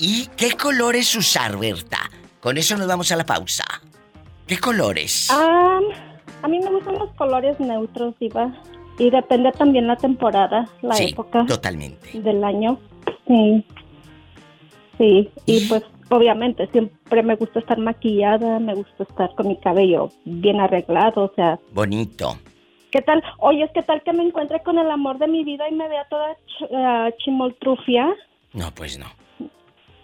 ¿Y 0.00 0.28
qué 0.34 0.56
colores 0.56 1.14
usar, 1.14 1.58
Berta? 1.58 1.98
Con 2.40 2.56
eso 2.56 2.74
nos 2.78 2.88
vamos 2.88 3.12
a 3.12 3.16
la 3.16 3.26
pausa. 3.26 3.64
¿Qué 4.46 4.58
colores? 4.58 5.28
Ah, 5.30 5.78
a 6.42 6.48
mí 6.48 6.58
me 6.58 6.70
gustan 6.70 6.94
los 6.94 7.12
colores 7.12 7.60
neutros, 7.60 8.18
Diva. 8.18 8.50
Y 8.98 9.10
depende 9.10 9.52
también 9.52 9.86
la 9.86 9.96
temporada, 9.96 10.66
la 10.80 10.94
sí, 10.94 11.10
época. 11.10 11.44
Totalmente. 11.46 12.18
Del 12.18 12.42
año. 12.42 12.78
Sí. 13.26 13.64
Sí, 14.96 15.30
y 15.46 15.68
pues 15.68 15.82
obviamente 16.08 16.66
siempre 16.72 17.22
me 17.22 17.36
gusta 17.36 17.60
estar 17.60 17.78
maquillada, 17.78 18.58
me 18.58 18.74
gusta 18.74 19.04
estar 19.04 19.34
con 19.34 19.48
mi 19.48 19.58
cabello 19.58 20.10
bien 20.24 20.60
arreglado, 20.60 21.24
o 21.24 21.32
sea. 21.34 21.58
Bonito. 21.72 22.38
¿Qué 22.90 23.02
tal? 23.02 23.22
Oye, 23.38 23.70
¿qué 23.74 23.82
tal 23.82 24.02
que 24.02 24.14
me 24.14 24.24
encuentre 24.24 24.62
con 24.62 24.78
el 24.78 24.90
amor 24.90 25.18
de 25.18 25.28
mi 25.28 25.44
vida 25.44 25.68
y 25.68 25.74
me 25.74 25.88
vea 25.88 26.06
toda 26.08 26.34
ch 26.34 27.16
chimoltrufia? 27.18 28.08
No, 28.54 28.74
pues 28.74 28.98
no. 28.98 29.06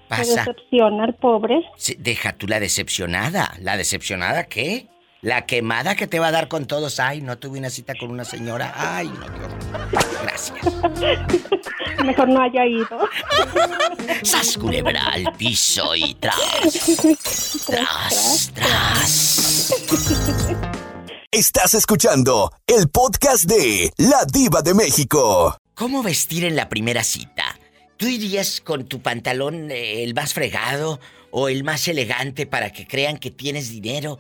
Pasa. 0.09 0.45
decepciona 0.45 1.05
el 1.07 1.14
pobre. 1.14 1.61
deja 1.99 2.33
tú 2.33 2.47
la 2.47 2.61
decepcionada. 2.61 3.55
¿La 3.61 3.77
decepcionada 3.77 4.45
qué? 4.45 4.88
La 5.23 5.47
quemada 5.47 5.97
que 5.97 6.07
te 6.07 6.19
va 6.21 6.29
a 6.29 6.31
dar 6.31 6.47
con 6.47 6.66
todos. 6.66 7.01
Ay, 7.01 7.21
no 7.23 7.38
tuve 7.38 7.59
una 7.59 7.71
cita 7.71 7.95
con 7.99 8.11
una 8.11 8.25
señora. 8.25 8.73
Ay, 8.77 9.09
no, 9.09 9.29
Dios. 9.29 10.05
Gracias. 10.23 10.59
Mejor 12.05 12.29
no 12.29 12.42
haya 12.42 12.64
ido. 12.66 13.09
Sas 14.23 14.57
culebra 14.59 15.09
al 15.09 15.33
piso 15.37 15.97
y 15.97 16.14
tras. 16.21 16.37
Tras, 17.66 18.53
tras. 18.55 19.73
Estás 21.33 21.75
escuchando 21.75 22.53
el 22.66 22.88
podcast 22.88 23.45
de 23.45 23.92
La 23.97 24.25
Diva 24.27 24.62
de 24.62 24.75
México. 24.75 25.57
¿Cómo 25.75 26.03
vestir 26.03 26.45
en 26.45 26.57
la 26.57 26.69
primera 26.69 27.03
cita? 27.03 27.56
¿Tú 27.96 28.06
irías 28.09 28.61
con 28.61 28.87
tu 28.87 29.00
pantalón 29.00 29.70
eh, 29.70 30.02
el 30.02 30.14
más 30.14 30.35
fregado 30.35 31.00
o 31.30 31.48
el 31.48 31.64
más 31.64 31.88
elegante 31.88 32.46
para 32.46 32.70
que 32.70 32.87
crean 32.87 33.18
que 33.18 33.30
tienes 33.30 33.70
dinero? 33.70 34.18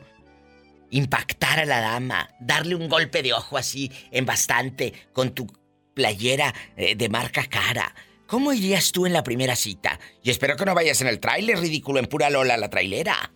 Impactar 0.90 1.60
a 1.60 1.66
la 1.66 1.80
dama, 1.80 2.30
darle 2.40 2.74
un 2.74 2.88
golpe 2.88 3.22
de 3.22 3.34
ojo 3.34 3.58
así 3.58 3.90
en 4.12 4.24
bastante 4.24 4.92
con 5.12 5.34
tu 5.34 5.46
playera 5.94 6.54
eh, 6.76 6.94
de 6.94 7.08
marca 7.08 7.44
cara. 7.44 7.94
¿Cómo 8.26 8.52
irías 8.52 8.92
tú 8.92 9.06
en 9.06 9.12
la 9.12 9.22
primera 9.22 9.56
cita? 9.56 9.98
Y 10.22 10.30
espero 10.30 10.56
que 10.56 10.64
no 10.64 10.74
vayas 10.74 11.00
en 11.02 11.08
el 11.08 11.20
tráiler 11.20 11.58
ridículo 11.58 11.98
en 11.98 12.06
pura 12.06 12.30
Lola 12.30 12.56
la 12.56 12.70
trailera. 12.70 13.30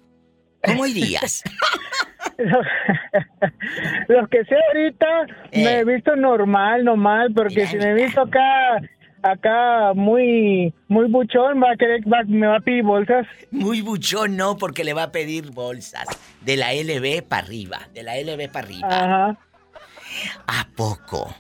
¿Cómo 0.63 0.87
irías? 0.87 1.43
Lo 4.09 4.27
que 4.29 4.45
sé 4.45 4.57
ahorita 4.69 5.07
me 5.53 5.77
he 5.77 5.81
eh. 5.81 5.85
visto 5.85 6.17
normal, 6.17 6.85
normal, 6.85 7.33
porque 7.35 7.67
si 7.67 7.77
me 7.77 7.91
he 7.91 7.95
visto 7.95 8.23
acá 8.23 8.81
acá 9.23 9.93
muy 9.95 10.75
muy 10.89 11.09
buchón 11.09 11.63
va 11.63 11.73
a 11.73 11.77
querer 11.77 12.07
me 12.29 12.47
va 12.47 12.57
a 12.57 12.61
pedir 12.61 12.85
bolsas. 12.85 13.27
Muy 13.51 13.81
buchón 13.81 14.37
no 14.37 14.57
porque 14.57 14.85
le 14.85 14.93
va 14.93 15.05
a 15.05 15.13
pedir 15.13 15.51
bolsas 15.51 16.07
de 16.41 16.57
la 16.57 16.73
LB 16.73 17.23
para 17.27 17.47
arriba 17.47 17.81
de 17.95 18.03
la 18.03 18.17
LB 18.17 18.51
para 18.51 18.67
arriba. 18.67 18.89
Ajá. 18.89 19.39
a 20.47 20.69
poco 20.77 21.35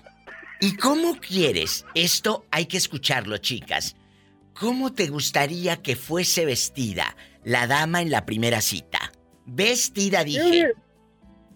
y 0.60 0.76
cómo 0.76 1.16
quieres 1.16 1.86
esto 1.94 2.44
hay 2.50 2.66
que 2.66 2.76
escucharlo 2.76 3.38
chicas. 3.38 3.96
Cómo 4.58 4.92
te 4.92 5.06
gustaría 5.06 5.80
que 5.80 5.96
fuese 5.96 6.44
vestida 6.44 7.16
la 7.44 7.66
dama 7.66 8.02
en 8.02 8.10
la 8.10 8.26
primera 8.26 8.60
cita 8.60 9.10
vestida 9.46 10.22
dije. 10.22 10.72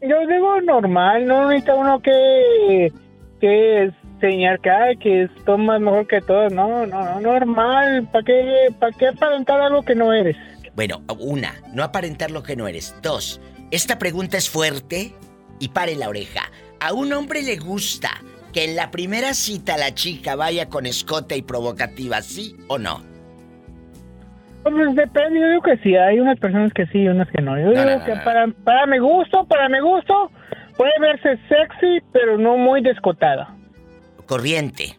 yo, 0.01 0.27
digo 0.27 0.61
normal 0.63 1.27
no 1.27 1.49
necesita 1.49 1.75
uno 1.75 2.01
que 2.01 2.93
que 3.41 3.93
enseñar 4.25 4.61
que, 4.61 4.71
hay 4.71 4.97
que 4.97 5.29
más 5.59 5.81
mejor 5.81 6.07
que 6.07 6.21
todos. 6.21 6.53
No, 6.53 6.87
no, 6.87 7.05
no, 7.05 7.21
normal. 7.21 8.09
¿Para 8.11 8.25
qué, 8.25 8.69
¿Para 8.79 8.93
qué 8.93 9.09
aparentar 9.09 9.61
algo 9.61 9.83
que 9.83 9.95
no 9.95 10.13
eres? 10.13 10.37
Bueno, 10.75 11.03
una, 11.21 11.55
no 11.73 11.83
aparentar 11.83 12.31
lo 12.31 12.43
que 12.43 12.57
no 12.57 12.67
eres. 12.67 12.97
Dos, 13.03 13.41
esta 13.71 13.99
pregunta 13.99 14.37
es 14.37 14.49
fuerte 14.49 15.13
y 15.61 15.69
pare 15.69 15.95
la 15.97 16.09
oreja. 16.09 16.43
¿A 16.81 16.93
un 16.93 17.13
hombre 17.13 17.43
le 17.43 17.57
gusta 17.57 18.11
que 18.53 18.65
en 18.65 18.77
la 18.77 18.91
primera 18.91 19.35
cita 19.35 19.77
la 19.77 19.95
chica 19.95 20.37
vaya 20.37 20.69
con 20.69 20.87
escote 20.87 21.37
y 21.37 21.43
provocativa, 21.43 22.21
sí 22.23 22.57
o 22.69 22.79
no? 22.79 23.03
Pues 24.65 24.95
depende, 24.95 25.41
yo 25.41 25.49
digo 25.49 25.63
que 25.63 25.77
sí, 25.79 25.95
hay 25.95 26.19
unas 26.19 26.39
personas 26.39 26.73
que 26.73 26.87
sí 26.87 27.01
y 27.01 27.09
unas 27.09 27.29
que 27.29 27.43
no. 27.43 27.59
Yo 27.59 27.71
digo 27.71 28.05
que 28.05 28.17
para, 28.25 28.47
para 28.65 28.87
mi 28.87 28.99
gusto, 28.99 29.45
para 29.45 29.69
mi 29.69 29.79
gusto, 29.79 30.31
puede 30.77 30.93
verse 31.01 31.39
sexy, 31.49 32.03
pero 32.13 32.39
no 32.39 32.57
muy 32.57 32.81
descotada 32.81 33.55
corriente. 34.27 34.99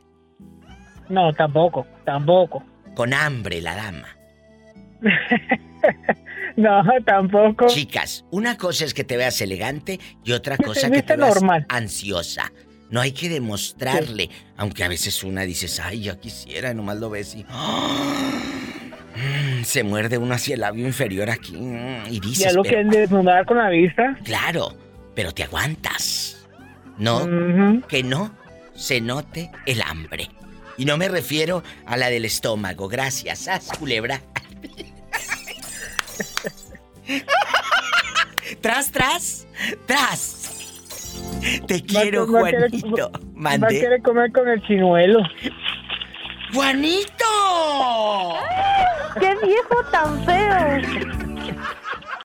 No, 1.09 1.33
tampoco, 1.33 1.85
tampoco. 2.03 2.63
Con 2.95 3.13
hambre 3.13 3.61
la 3.61 3.75
dama. 3.75 4.07
no, 6.55 6.83
tampoco. 7.05 7.67
Chicas, 7.67 8.25
una 8.31 8.57
cosa 8.57 8.85
es 8.85 8.93
que 8.93 9.03
te 9.03 9.17
veas 9.17 9.39
elegante 9.41 9.99
y 10.23 10.31
otra 10.31 10.57
cosa 10.63 10.89
que 10.89 11.03
te 11.03 11.15
veas 11.15 11.39
ansiosa. 11.69 12.51
No 12.89 13.01
hay 13.01 13.11
que 13.11 13.29
demostrarle, 13.29 14.29
aunque 14.57 14.83
a 14.83 14.87
veces 14.87 15.23
una 15.23 15.41
dices, 15.41 15.79
ay, 15.79 16.03
yo 16.03 16.19
quisiera, 16.19 16.73
nomás 16.73 16.97
lo 16.97 17.09
ves 17.09 17.35
y... 17.35 17.43
Mm, 19.15 19.63
se 19.63 19.83
muerde 19.83 20.17
uno 20.17 20.35
hacia 20.35 20.55
el 20.55 20.61
labio 20.61 20.85
inferior 20.85 21.29
aquí 21.29 21.53
mm, 21.53 22.07
y 22.11 22.19
dices... 22.19 22.45
¿Ya 22.45 22.53
lo 22.53 22.63
que 22.63 22.83
desnudar 22.83 23.45
con 23.45 23.57
la 23.57 23.69
vista? 23.69 24.15
Claro, 24.23 24.75
pero 25.15 25.31
te 25.31 25.43
aguantas. 25.43 26.47
¿No? 26.97 27.27
Que 27.87 28.03
no 28.03 28.31
se 28.75 29.01
note 29.01 29.51
el 29.65 29.81
hambre. 29.81 30.29
Y 30.77 30.85
no 30.85 30.97
me 30.97 31.07
refiero 31.07 31.63
a 31.85 31.97
la 31.97 32.09
del 32.09 32.25
estómago. 32.25 32.87
Gracias, 32.87 33.47
haz 33.47 33.69
culebra. 33.77 34.21
tras, 38.61 38.91
tras, 38.91 39.47
tras. 39.85 40.41
Te 41.67 41.81
quiero, 41.83 42.27
Juanito. 42.27 43.11
Va 43.43 43.53
a 43.53 43.69
querer 43.69 44.01
comer 44.01 44.31
con 44.31 44.47
el 44.49 44.61
chinuelo. 44.65 45.19
¡Juanito! 46.53 47.25
¡Qué 49.19 49.35
viejo 49.45 49.83
tan 49.91 50.25
feo! 50.25 51.15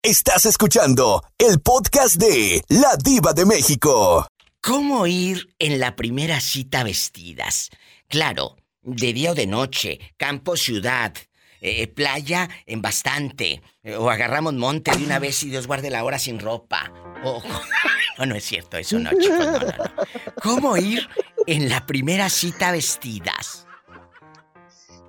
Estás 0.03 0.47
escuchando 0.47 1.23
el 1.39 1.61
podcast 1.61 2.17
de 2.17 2.63
La 2.69 2.97
Diva 2.97 3.33
de 3.33 3.45
México. 3.45 4.27
¿Cómo 4.63 5.07
ir 5.07 5.55
en 5.59 5.81
la 5.81 5.97
primera 5.97 6.39
cita 6.39 6.85
vestidas? 6.85 7.71
Claro, 8.09 8.57
de 8.83 9.15
día 9.15 9.31
o 9.31 9.35
de 9.35 9.47
noche, 9.47 9.99
campo, 10.19 10.55
ciudad, 10.55 11.15
eh, 11.63 11.87
playa 11.87 12.47
en 12.67 12.83
bastante, 12.83 13.63
eh, 13.83 13.97
o 13.97 14.11
agarramos 14.11 14.53
monte 14.53 14.91
de 14.91 15.03
una 15.03 15.19
vez 15.19 15.43
y 15.45 15.49
Dios 15.49 15.67
guarde 15.67 15.89
la 15.89 16.05
hora 16.05 16.19
sin 16.19 16.39
ropa. 16.39 16.93
no, 18.19 18.27
no 18.27 18.35
es 18.35 18.45
cierto, 18.45 18.77
eso 18.77 18.99
no, 18.99 19.11
chicos, 19.19 19.39
no, 19.39 19.53
no, 19.53 19.61
no. 19.61 19.73
¿Cómo 20.43 20.77
ir 20.77 21.09
en 21.47 21.71
la 21.71 21.87
primera 21.87 22.29
cita 22.29 22.71
vestidas? 22.71 23.67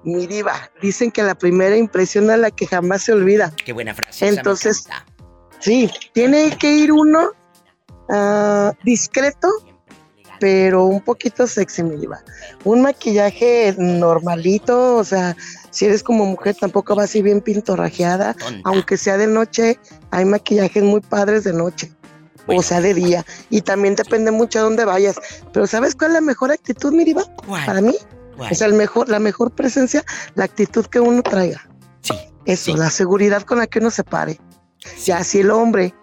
Mi 0.06 0.28
diva, 0.28 0.72
dicen 0.82 1.12
que 1.12 1.24
la 1.24 1.36
primera 1.36 1.76
impresión 1.76 2.32
es 2.32 2.40
la 2.40 2.52
que 2.52 2.68
jamás 2.68 3.04
se 3.04 3.12
olvida. 3.12 3.54
Qué 3.58 3.74
buena 3.74 3.94
frase. 3.94 4.30
Entonces, 4.30 4.88
sí, 5.60 5.92
tiene 6.14 6.58
que 6.58 6.72
ir 6.72 6.94
uno 6.94 7.32
Ah, 8.12 8.74
discreto, 8.84 9.48
pero 10.42 10.86
un 10.86 11.00
poquito 11.00 11.48
sexy, 11.48 11.84
diva. 11.84 12.22
Un 12.66 12.82
maquillaje 12.82 13.74
normalito, 13.78 14.98
o 14.98 15.04
sea, 15.04 15.38
si 15.70 15.86
eres 15.86 16.04
como 16.04 16.26
mujer 16.26 16.56
tampoco 16.60 16.96
va 16.96 17.04
así 17.04 17.22
bien 17.22 17.42
pintorrajeada, 17.42 18.36
aunque 18.66 18.98
sea 18.98 19.18
de 19.18 19.28
noche, 19.28 19.80
hay 20.10 20.26
maquillajes 20.26 20.84
muy 20.84 21.00
padres 21.00 21.46
de 21.46 21.54
noche. 21.54 21.92
O 22.48 22.62
sea, 22.62 22.82
de 22.82 22.94
día. 22.94 23.24
Y 23.50 23.62
también 23.62 23.96
depende 23.96 24.32
mucho 24.32 24.60
de 24.60 24.64
dónde 24.64 24.84
vayas. 24.84 25.16
Pero 25.54 25.68
¿sabes 25.68 25.96
cuál 25.96 26.12
es 26.12 26.16
la 26.16 26.22
mejor 26.22 26.52
actitud, 26.52 26.92
mi 26.92 27.06
diva? 27.06 27.24
Para 27.48 27.80
mí. 27.80 27.96
O 28.38 28.56
sea, 28.56 28.68
el 28.68 28.74
mejor, 28.74 29.08
la 29.08 29.20
mejor 29.20 29.52
presencia, 29.52 30.04
la 30.36 30.46
actitud 30.46 30.86
que 30.88 31.00
uno 31.00 31.22
traiga. 31.22 31.70
Sí. 32.02 32.16
Eso, 32.46 32.76
la 32.76 32.90
seguridad 32.90 33.44
con 33.44 33.60
la 33.60 33.68
que 33.68 33.80
uno 33.80 33.92
se 33.92 34.04
pare. 34.04 34.40
Ya 35.06 35.24
si 35.24 35.42
el 35.42 35.52
hombre 35.52 35.94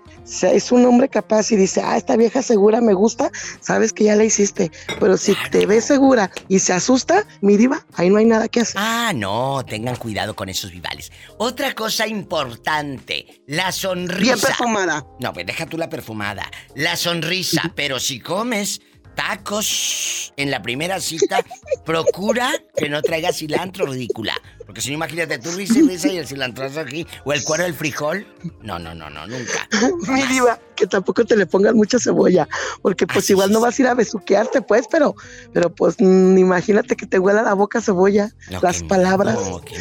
es 0.43 0.73
un 0.73 0.85
hombre 0.85 1.09
capaz 1.09 1.51
y 1.53 1.57
dice, 1.57 1.83
ah, 1.85 1.97
esta 1.97 2.17
vieja 2.17 2.43
segura 2.43 2.81
me 2.81 2.95
gusta, 2.95 3.31
sabes 3.61 3.93
que 3.93 4.05
ya 4.05 4.17
la 4.17 4.25
hiciste. 4.25 4.71
Pero 5.01 5.17
si 5.17 5.35
te 5.51 5.67
ve 5.67 5.81
segura 5.81 6.31
y 6.49 6.59
se 6.59 6.73
asusta, 6.73 7.27
mi 7.41 7.57
diva, 7.57 7.87
ahí 7.95 8.11
no 8.11 8.19
hay 8.19 8.27
nada 8.27 8.49
que 8.49 8.61
hacer. 8.61 8.77
Ah, 8.79 9.13
no, 9.15 9.65
tengan 9.67 9.97
cuidado 9.97 10.35
con 10.35 10.49
esos 10.49 10.71
vivales. 10.71 11.11
Otra 11.39 11.75
cosa 11.75 12.07
importante, 12.07 13.43
la 13.47 13.73
sonrisa. 13.73 14.21
Bien 14.21 14.41
perfumada. 14.41 15.07
No, 15.21 15.33
pues 15.33 15.47
deja 15.47 15.67
tú 15.67 15.79
la 15.79 15.89
perfumada. 15.89 16.51
La 16.75 16.97
sonrisa, 16.97 17.73
pero 17.75 17.99
si 17.99 18.21
comes 18.21 18.81
tacos 19.15 20.33
en 20.37 20.51
la 20.51 20.63
primera 20.63 21.01
cita, 21.01 21.45
procura 21.85 22.53
que 22.77 22.89
no 22.89 23.03
traiga 23.03 23.33
cilantro 23.33 23.87
ridícula. 23.87 24.35
Porque 24.69 24.83
si 24.83 24.91
no, 24.91 24.97
imagínate 24.97 25.39
tú 25.39 25.51
risa 25.53 25.79
y 25.79 25.83
risa 25.89 26.09
y 26.09 26.19
el 26.19 26.27
cilantro 26.27 26.67
aquí, 26.79 27.07
o 27.25 27.33
el 27.33 27.43
cuero 27.43 27.65
del 27.65 27.73
frijol. 27.73 28.27
No, 28.61 28.79
no, 28.79 28.95
no, 28.95 29.09
no, 29.09 29.27
nunca. 29.27 29.67
Mi 30.13 30.23
diva, 30.27 30.61
que 30.77 30.87
tampoco 30.87 31.25
te 31.25 31.39
le 31.39 31.47
pongan 31.47 31.75
mucha 31.75 31.99
cebolla, 31.99 32.47
porque 32.83 33.07
pues 33.07 33.31
igual 33.31 33.51
no 33.51 33.61
vas 33.61 33.79
a 33.79 33.83
ir 33.83 33.89
a 33.89 33.95
besuquearte, 33.95 34.61
pues, 34.61 34.87
pero, 34.91 35.15
pero 35.55 35.75
pues 35.75 35.97
mm, 35.99 36.37
imagínate 36.37 36.97
que 36.97 37.07
te 37.07 37.19
huela 37.19 37.41
la 37.41 37.55
boca 37.55 37.81
cebolla, 37.81 38.31
las 38.61 38.83
palabras, 38.83 39.39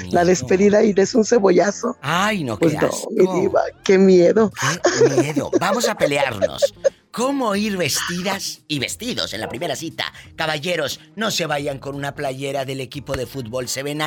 la 0.09 0.23
despedida 0.23 0.81
y 0.81 0.93
des 0.93 1.13
un 1.15 1.25
cebollazo. 1.25 1.97
Ay, 2.01 2.45
no, 2.45 2.57
pues 2.57 2.75
qué 2.75 2.79
no, 2.79 2.87
asco. 2.87 3.09
mi 3.11 3.41
diva, 3.41 3.63
qué 3.83 3.97
miedo. 3.97 4.53
Qué 4.83 5.21
miedo. 5.21 5.51
Vamos 5.59 5.89
a 5.89 5.95
pelearnos. 5.95 6.73
¿Cómo 7.17 7.55
ir 7.55 7.77
vestidas 7.77 8.61
y 8.67 8.77
vestidos 8.77 9.33
en 9.33 9.41
la 9.41 9.49
primera 9.49 9.75
cita? 9.75 10.13
Caballeros, 10.35 10.99
no 11.15 11.31
se 11.31 11.47
vayan 11.47 11.79
con 11.79 11.95
una 11.95 12.13
playera 12.13 12.63
del 12.63 12.79
equipo 12.79 13.17
de 13.17 13.25
fútbol, 13.25 13.67
se 13.67 13.81
ven 13.81 14.03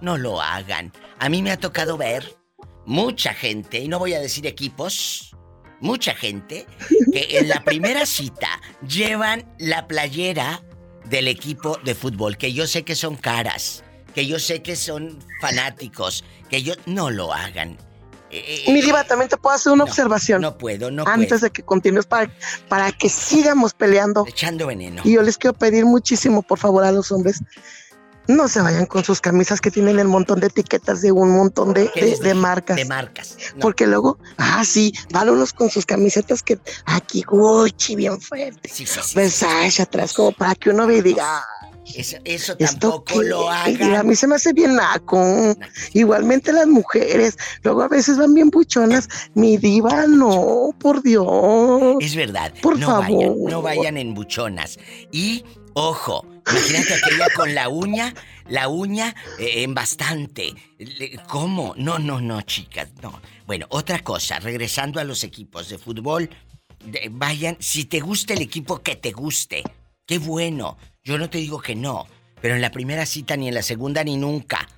No 0.00 0.16
lo 0.18 0.40
hagan. 0.40 0.92
A 1.18 1.28
mí 1.28 1.42
me 1.42 1.50
ha 1.50 1.56
tocado 1.58 1.96
ver 1.96 2.36
mucha 2.84 3.34
gente, 3.34 3.78
y 3.80 3.88
no 3.88 3.98
voy 3.98 4.14
a 4.14 4.20
decir 4.20 4.46
equipos, 4.46 5.34
mucha 5.80 6.14
gente 6.14 6.66
que 7.12 7.38
en 7.38 7.48
la 7.48 7.64
primera 7.64 8.06
cita 8.06 8.48
llevan 8.86 9.44
la 9.58 9.86
playera 9.88 10.62
del 11.06 11.28
equipo 11.28 11.78
de 11.84 11.94
fútbol, 11.94 12.36
que 12.36 12.52
yo 12.52 12.66
sé 12.66 12.84
que 12.84 12.94
son 12.94 13.16
caras, 13.16 13.82
que 14.14 14.26
yo 14.26 14.38
sé 14.38 14.62
que 14.62 14.76
son 14.76 15.18
fanáticos, 15.40 16.24
que 16.48 16.62
yo 16.62 16.74
no 16.86 17.10
lo 17.10 17.32
hagan. 17.32 17.76
Eh, 18.30 18.64
Mi 18.68 18.82
diva, 18.82 19.04
también 19.04 19.28
te 19.28 19.36
puedo 19.36 19.54
hacer 19.54 19.72
una 19.72 19.84
observación. 19.84 20.42
No 20.42 20.58
puedo, 20.58 20.90
no 20.90 21.04
Antes 21.06 21.28
puedo. 21.28 21.40
de 21.42 21.50
que 21.50 21.62
continúes 21.62 22.06
para, 22.06 22.30
para 22.68 22.90
que 22.92 23.08
sigamos 23.08 23.72
peleando. 23.72 24.24
Echando 24.26 24.66
veneno. 24.66 25.02
Y 25.04 25.12
yo 25.12 25.22
les 25.22 25.38
quiero 25.38 25.56
pedir 25.56 25.84
muchísimo, 25.84 26.42
por 26.42 26.58
favor, 26.58 26.82
a 26.84 26.90
los 26.90 27.12
hombres, 27.12 27.40
no 28.28 28.48
se 28.48 28.60
vayan 28.60 28.86
con 28.86 29.04
sus 29.04 29.20
camisas 29.20 29.60
que 29.60 29.70
tienen 29.70 29.98
el 29.98 30.08
montón 30.08 30.40
de 30.40 30.48
etiquetas 30.48 31.02
de 31.02 31.12
un 31.12 31.30
montón 31.36 31.72
de, 31.74 31.90
¿Qué 31.92 32.16
de- 32.16 32.34
marcas. 32.34 32.76
De 32.76 32.84
marcas. 32.84 33.36
No. 33.54 33.60
Porque 33.60 33.86
luego, 33.86 34.18
ah, 34.38 34.64
sí, 34.64 34.92
van 35.12 35.28
unos 35.30 35.52
con 35.52 35.70
sus 35.70 35.86
camisetas 35.86 36.42
que 36.42 36.58
aquí, 36.86 37.22
Gucci, 37.22 37.96
bien 37.96 38.20
fuerte. 38.20 38.68
Sí, 38.68 38.86
sí, 38.86 39.00
sí. 39.02 39.14
Versace 39.16 39.82
atrás, 39.82 40.12
como 40.12 40.32
para 40.32 40.54
que 40.54 40.70
uno 40.70 40.86
vea 40.86 40.98
y 40.98 41.02
diga, 41.02 41.22
"Ah, 41.24 41.44
Eso, 41.94 42.16
eso 42.24 42.56
¿esto 42.58 42.88
tampoco 42.90 43.20
qué?". 43.20 43.26
lo 43.28 43.44
Y 43.68 43.94
a 43.94 44.02
mí 44.02 44.16
se 44.16 44.26
me 44.26 44.34
hace 44.34 44.52
bien 44.52 44.74
naco. 44.74 45.54
Igualmente 45.92 46.52
las 46.52 46.66
mujeres, 46.66 47.36
luego 47.62 47.82
a 47.82 47.88
veces 47.88 48.18
van 48.18 48.34
bien 48.34 48.50
buchonas. 48.50 49.08
Mi 49.34 49.56
diva, 49.56 50.06
no, 50.08 50.70
por 50.80 51.00
Dios. 51.02 51.96
Es 52.00 52.16
verdad. 52.16 52.52
Por 52.60 52.76
no 52.78 52.86
favor. 52.88 53.04
vayan, 53.04 53.44
no 53.44 53.62
vayan 53.62 53.96
en 53.98 54.14
buchonas. 54.14 54.78
Y, 55.12 55.44
ojo, 55.74 56.26
imagínate 56.50 56.94
aquella 56.94 57.28
con 57.34 57.54
la 57.54 57.68
uña, 57.68 58.14
la 58.48 58.68
uña 58.68 59.14
eh, 59.38 59.62
en 59.62 59.74
bastante. 59.74 60.54
¿Cómo? 61.28 61.74
No, 61.76 61.98
no, 61.98 62.20
no, 62.20 62.42
chicas, 62.42 62.88
no. 63.02 63.20
Bueno, 63.46 63.66
otra 63.70 64.00
cosa, 64.00 64.38
regresando 64.38 65.00
a 65.00 65.04
los 65.04 65.24
equipos 65.24 65.68
de 65.68 65.78
fútbol, 65.78 66.30
de- 66.84 67.08
vayan, 67.10 67.56
si 67.60 67.84
te 67.84 68.00
gusta 68.00 68.34
el 68.34 68.42
equipo, 68.42 68.82
que 68.82 68.96
te 68.96 69.12
guste. 69.12 69.62
Qué 70.06 70.18
bueno. 70.18 70.76
Yo 71.04 71.18
no 71.18 71.30
te 71.30 71.38
digo 71.38 71.60
que 71.60 71.74
no, 71.74 72.06
pero 72.40 72.54
en 72.54 72.60
la 72.60 72.70
primera 72.72 73.06
cita, 73.06 73.36
ni 73.36 73.48
en 73.48 73.54
la 73.54 73.62
segunda, 73.62 74.02
ni 74.04 74.16
nunca. 74.16 74.68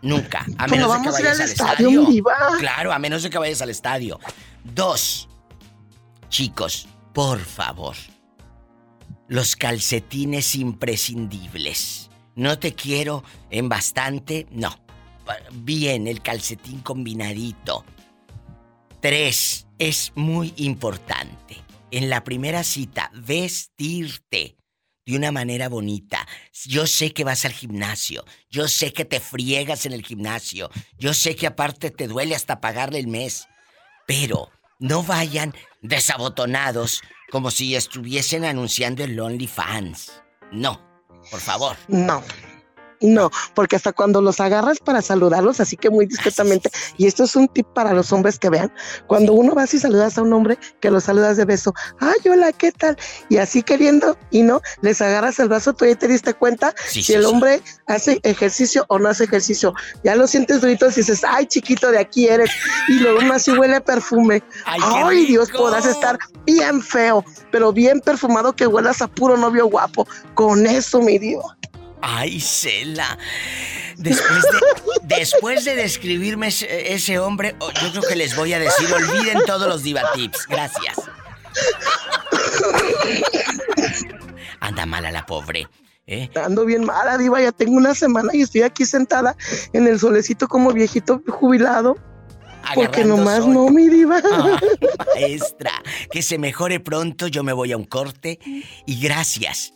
Nunca. 0.00 0.44
A 0.58 0.66
menos 0.66 0.88
no 0.88 0.94
de 0.98 1.02
que 1.04 1.10
vayas 1.12 1.38
al 1.40 1.46
estadio, 1.48 2.00
estadio. 2.02 2.24
Claro, 2.58 2.92
a 2.92 2.98
menos 2.98 3.22
de 3.22 3.30
que 3.30 3.38
vayas 3.38 3.62
al 3.62 3.70
estadio. 3.70 4.18
Dos. 4.64 5.28
Chicos, 6.28 6.88
por 7.12 7.38
favor. 7.38 7.94
Los 9.32 9.56
calcetines 9.56 10.54
imprescindibles. 10.56 12.10
No 12.34 12.58
te 12.58 12.74
quiero 12.74 13.24
en 13.48 13.70
bastante, 13.70 14.46
no. 14.50 14.78
Bien, 15.52 16.06
el 16.06 16.20
calcetín 16.20 16.80
combinadito. 16.80 17.86
Tres, 19.00 19.66
es 19.78 20.12
muy 20.16 20.52
importante. 20.58 21.56
En 21.90 22.10
la 22.10 22.24
primera 22.24 22.62
cita, 22.62 23.10
vestirte 23.14 24.58
de 25.06 25.16
una 25.16 25.32
manera 25.32 25.70
bonita. 25.70 26.28
Yo 26.66 26.86
sé 26.86 27.14
que 27.14 27.24
vas 27.24 27.46
al 27.46 27.54
gimnasio, 27.54 28.26
yo 28.50 28.68
sé 28.68 28.92
que 28.92 29.06
te 29.06 29.18
friegas 29.18 29.86
en 29.86 29.94
el 29.94 30.04
gimnasio, 30.04 30.68
yo 30.98 31.14
sé 31.14 31.36
que 31.36 31.46
aparte 31.46 31.90
te 31.90 32.06
duele 32.06 32.34
hasta 32.34 32.60
pagarle 32.60 32.98
el 32.98 33.08
mes, 33.08 33.48
pero 34.06 34.50
no 34.78 35.02
vayan 35.02 35.54
desabotonados 35.80 37.00
como 37.32 37.50
si 37.50 37.74
estuviesen 37.74 38.44
anunciando 38.44 39.02
el 39.02 39.18
OnlyFans. 39.18 40.12
No, 40.52 40.78
por 41.30 41.40
favor. 41.40 41.76
No. 41.88 42.22
No, 43.02 43.30
porque 43.54 43.76
hasta 43.76 43.92
cuando 43.92 44.22
los 44.22 44.40
agarras 44.40 44.78
para 44.78 45.02
saludarlos, 45.02 45.60
así 45.60 45.76
que 45.76 45.90
muy 45.90 46.06
discretamente, 46.06 46.70
y 46.96 47.06
esto 47.06 47.24
es 47.24 47.34
un 47.36 47.48
tip 47.48 47.66
para 47.74 47.92
los 47.92 48.12
hombres 48.12 48.38
que 48.38 48.48
vean, 48.48 48.72
cuando 49.06 49.32
uno 49.32 49.54
vas 49.54 49.74
y 49.74 49.78
saludas 49.78 50.18
a 50.18 50.22
un 50.22 50.32
hombre, 50.32 50.58
que 50.80 50.90
lo 50.90 51.00
saludas 51.00 51.36
de 51.36 51.44
beso, 51.44 51.74
ay, 52.00 52.30
hola, 52.30 52.52
¿qué 52.52 52.72
tal? 52.72 52.96
Y 53.28 53.38
así 53.38 53.62
queriendo, 53.62 54.16
y 54.30 54.42
no, 54.42 54.60
les 54.82 55.00
agarras 55.00 55.38
el 55.38 55.48
brazo, 55.48 55.72
tú 55.72 55.84
ya 55.84 55.96
te 55.96 56.08
diste 56.08 56.34
cuenta 56.34 56.74
Sí, 56.86 57.00
si 57.00 57.02
sí, 57.02 57.14
el 57.14 57.22
sí. 57.22 57.26
hombre 57.28 57.60
hace 57.86 58.20
ejercicio 58.22 58.84
o 58.88 58.98
no 58.98 59.08
hace 59.08 59.24
ejercicio. 59.24 59.74
Ya 60.04 60.14
lo 60.14 60.26
sientes 60.26 60.60
durito 60.60 60.86
y 60.86 60.92
dices, 60.92 61.22
ay, 61.26 61.46
chiquito, 61.46 61.90
de 61.90 61.98
aquí 61.98 62.28
eres, 62.28 62.50
y 62.88 62.94
luego 63.00 63.20
más 63.22 63.42
si 63.42 63.50
huele 63.52 63.76
a 63.76 63.80
perfume. 63.84 64.42
¡Ay, 64.64 64.80
Ay, 64.82 65.26
Dios, 65.26 65.50
podrás 65.50 65.86
estar 65.86 66.18
bien 66.46 66.82
feo, 66.82 67.24
pero 67.50 67.72
bien 67.72 68.00
perfumado 68.00 68.52
que 68.54 68.66
huelas 68.66 69.02
a 69.02 69.08
puro 69.08 69.36
novio 69.36 69.66
guapo. 69.66 70.06
Con 70.34 70.66
eso, 70.66 71.00
mi 71.00 71.18
Dios. 71.18 71.44
Ay, 72.02 72.40
Cela. 72.40 73.16
Después 73.96 74.42
de, 74.42 74.58
después 75.16 75.64
de 75.64 75.76
describirme 75.76 76.48
ese, 76.48 76.92
ese 76.92 77.20
hombre, 77.20 77.54
oh, 77.60 77.70
yo 77.70 77.90
creo 77.92 78.02
que 78.02 78.16
les 78.16 78.34
voy 78.34 78.52
a 78.52 78.58
decir, 78.58 78.92
olviden 78.92 79.38
todos 79.46 79.68
los 79.68 79.84
divatips. 79.84 80.46
Gracias. 80.48 81.00
Anda 84.60 84.84
mala 84.84 85.12
la 85.12 85.24
pobre. 85.24 85.68
¿eh? 86.08 86.28
Ando 86.34 86.64
bien 86.64 86.84
mala, 86.84 87.16
diva, 87.18 87.40
ya 87.40 87.52
tengo 87.52 87.76
una 87.76 87.94
semana 87.94 88.30
y 88.34 88.42
estoy 88.42 88.62
aquí 88.62 88.84
sentada 88.84 89.36
en 89.72 89.86
el 89.86 90.00
solecito 90.00 90.48
como 90.48 90.72
viejito 90.72 91.22
jubilado. 91.28 91.96
Porque 92.74 93.04
nomás 93.04 93.44
sol. 93.44 93.54
no, 93.54 93.68
mi 93.68 93.88
diva. 93.88 94.20
Ah, 94.24 94.58
maestra, 95.14 95.82
que 96.10 96.22
se 96.22 96.38
mejore 96.38 96.80
pronto, 96.80 97.28
yo 97.28 97.44
me 97.44 97.52
voy 97.52 97.72
a 97.72 97.76
un 97.76 97.84
corte 97.84 98.38
y 98.86 99.00
gracias 99.00 99.74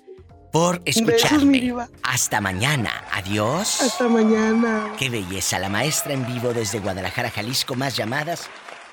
por 0.56 0.80
escucharme. 0.86 1.60
diva. 1.60 1.88
Hasta 2.02 2.40
mañana, 2.40 3.04
adiós. 3.12 3.82
Hasta 3.82 4.08
mañana. 4.08 4.94
Qué 4.98 5.10
belleza, 5.10 5.58
la 5.58 5.68
maestra 5.68 6.14
en 6.14 6.26
vivo 6.26 6.54
desde 6.54 6.78
Guadalajara, 6.78 7.30
Jalisco, 7.30 7.74
más 7.74 7.94
llamadas. 7.94 8.48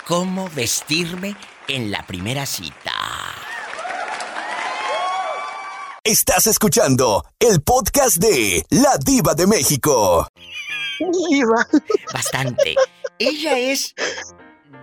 ¿Cómo 0.06 0.50
vestirme 0.50 1.38
en 1.70 1.90
la 1.90 2.06
primera 2.06 2.46
cita? 2.46 2.92
Estás 6.04 6.48
escuchando 6.48 7.24
el 7.40 7.62
podcast 7.62 8.18
de 8.18 8.66
La 8.70 8.98
Diva 8.98 9.34
de 9.34 9.48
México. 9.48 10.28
Diva. 11.30 11.66
Bastante. 12.14 12.76
Ella 13.20 13.58
es 13.58 13.96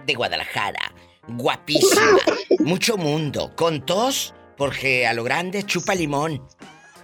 de 0.06 0.14
Guadalajara, 0.14 0.94
guapísima, 1.28 2.20
mucho 2.60 2.96
mundo, 2.96 3.52
con 3.54 3.84
tos, 3.84 4.32
porque 4.60 5.06
a 5.06 5.14
lo 5.14 5.24
grande 5.24 5.62
chupa 5.62 5.94
limón. 5.94 6.34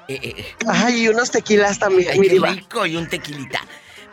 Eh, 0.09 0.21
eh, 0.23 0.35
eh. 0.37 0.45
Ay, 0.67 1.05
y 1.05 1.09
unos 1.09 1.31
tequilas 1.31 1.79
también, 1.79 2.11
Ay, 2.13 2.21
qué 2.21 2.39
rico 2.39 2.85
y 2.85 2.97
un 2.97 3.09
tequilita. 3.09 3.63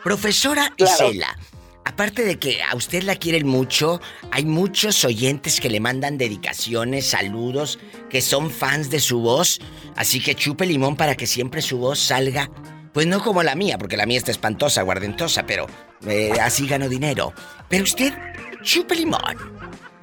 Profesora 0.02 0.72
Claro. 0.74 1.10
Isela, 1.10 1.38
aparte 1.84 2.24
de 2.24 2.38
que 2.38 2.62
a 2.62 2.74
usted 2.74 3.02
la 3.02 3.16
quieren 3.16 3.46
mucho, 3.46 4.00
hay 4.30 4.46
muchos 4.46 5.04
oyentes 5.04 5.60
que 5.60 5.68
le 5.68 5.78
mandan 5.78 6.16
dedicaciones, 6.16 7.10
saludos, 7.10 7.78
que 8.08 8.22
son 8.22 8.50
fans 8.50 8.88
de 8.88 8.98
su 8.98 9.20
voz, 9.20 9.60
así 9.94 10.22
que 10.22 10.34
chupe 10.34 10.64
limón 10.64 10.96
para 10.96 11.14
que 11.14 11.26
siempre 11.26 11.60
su 11.60 11.76
voz 11.76 11.98
salga. 11.98 12.48
Pues 12.94 13.06
no 13.06 13.22
como 13.22 13.42
la 13.42 13.54
mía, 13.54 13.76
porque 13.76 13.98
la 13.98 14.06
mía 14.06 14.16
está 14.16 14.30
espantosa, 14.30 14.80
guardentosa, 14.80 15.44
pero 15.44 15.66
eh, 16.06 16.32
así 16.40 16.66
gano 16.66 16.88
dinero. 16.88 17.34
Pero 17.68 17.84
usted, 17.84 18.14
chupe 18.62 18.94
limón. 18.94 19.36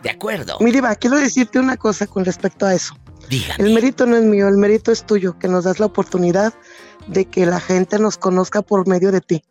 ¿De 0.04 0.12
acuerdo? 0.12 0.58
Mi 0.60 0.72
diva, 0.72 0.94
quiero 0.94 1.18
decirte 1.18 1.58
una 1.58 1.76
cosa 1.76 2.06
con 2.06 2.24
respecto 2.24 2.68
a 2.68 2.76
eso. 2.76 2.96
Dígame. 3.32 3.64
El 3.64 3.74
mérito 3.74 4.06
no 4.06 4.18
es 4.18 4.24
mío, 4.24 4.50
el 4.50 4.58
mérito 4.58 4.92
es 4.92 5.06
tuyo, 5.06 5.40
que 5.40 5.48
nos 5.48 5.64
das 5.64 5.80
la 5.80 5.86
oportunidad 5.86 6.54
de 7.08 7.24
que 7.24 7.46
la 7.46 7.62
gente 7.62 7.98
nos 7.98 8.18
conozca 8.18 8.62
por 8.62 8.88
medio 8.90 9.10
de 9.14 9.22
ti. 9.22 9.44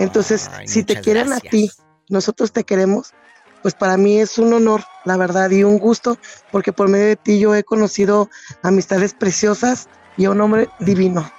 Entonces, 0.00 0.50
Ay, 0.52 0.66
si 0.66 0.82
te 0.82 1.00
quieren 1.00 1.28
gracias. 1.28 1.46
a 1.46 1.50
ti, 1.50 1.70
nosotros 2.08 2.50
te 2.50 2.64
queremos, 2.64 3.14
pues 3.62 3.74
para 3.74 3.96
mí 3.96 4.18
es 4.18 4.36
un 4.36 4.52
honor, 4.52 4.82
la 5.04 5.16
verdad, 5.16 5.48
y 5.50 5.62
un 5.62 5.78
gusto, 5.78 6.18
porque 6.50 6.72
por 6.72 6.88
medio 6.88 7.06
de 7.06 7.14
ti 7.14 7.38
yo 7.38 7.54
he 7.54 7.62
conocido 7.62 8.30
amistades 8.64 9.14
preciosas 9.14 9.88
y 10.16 10.24
a 10.24 10.32
un 10.32 10.40
hombre 10.40 10.68
divino. 10.80 11.30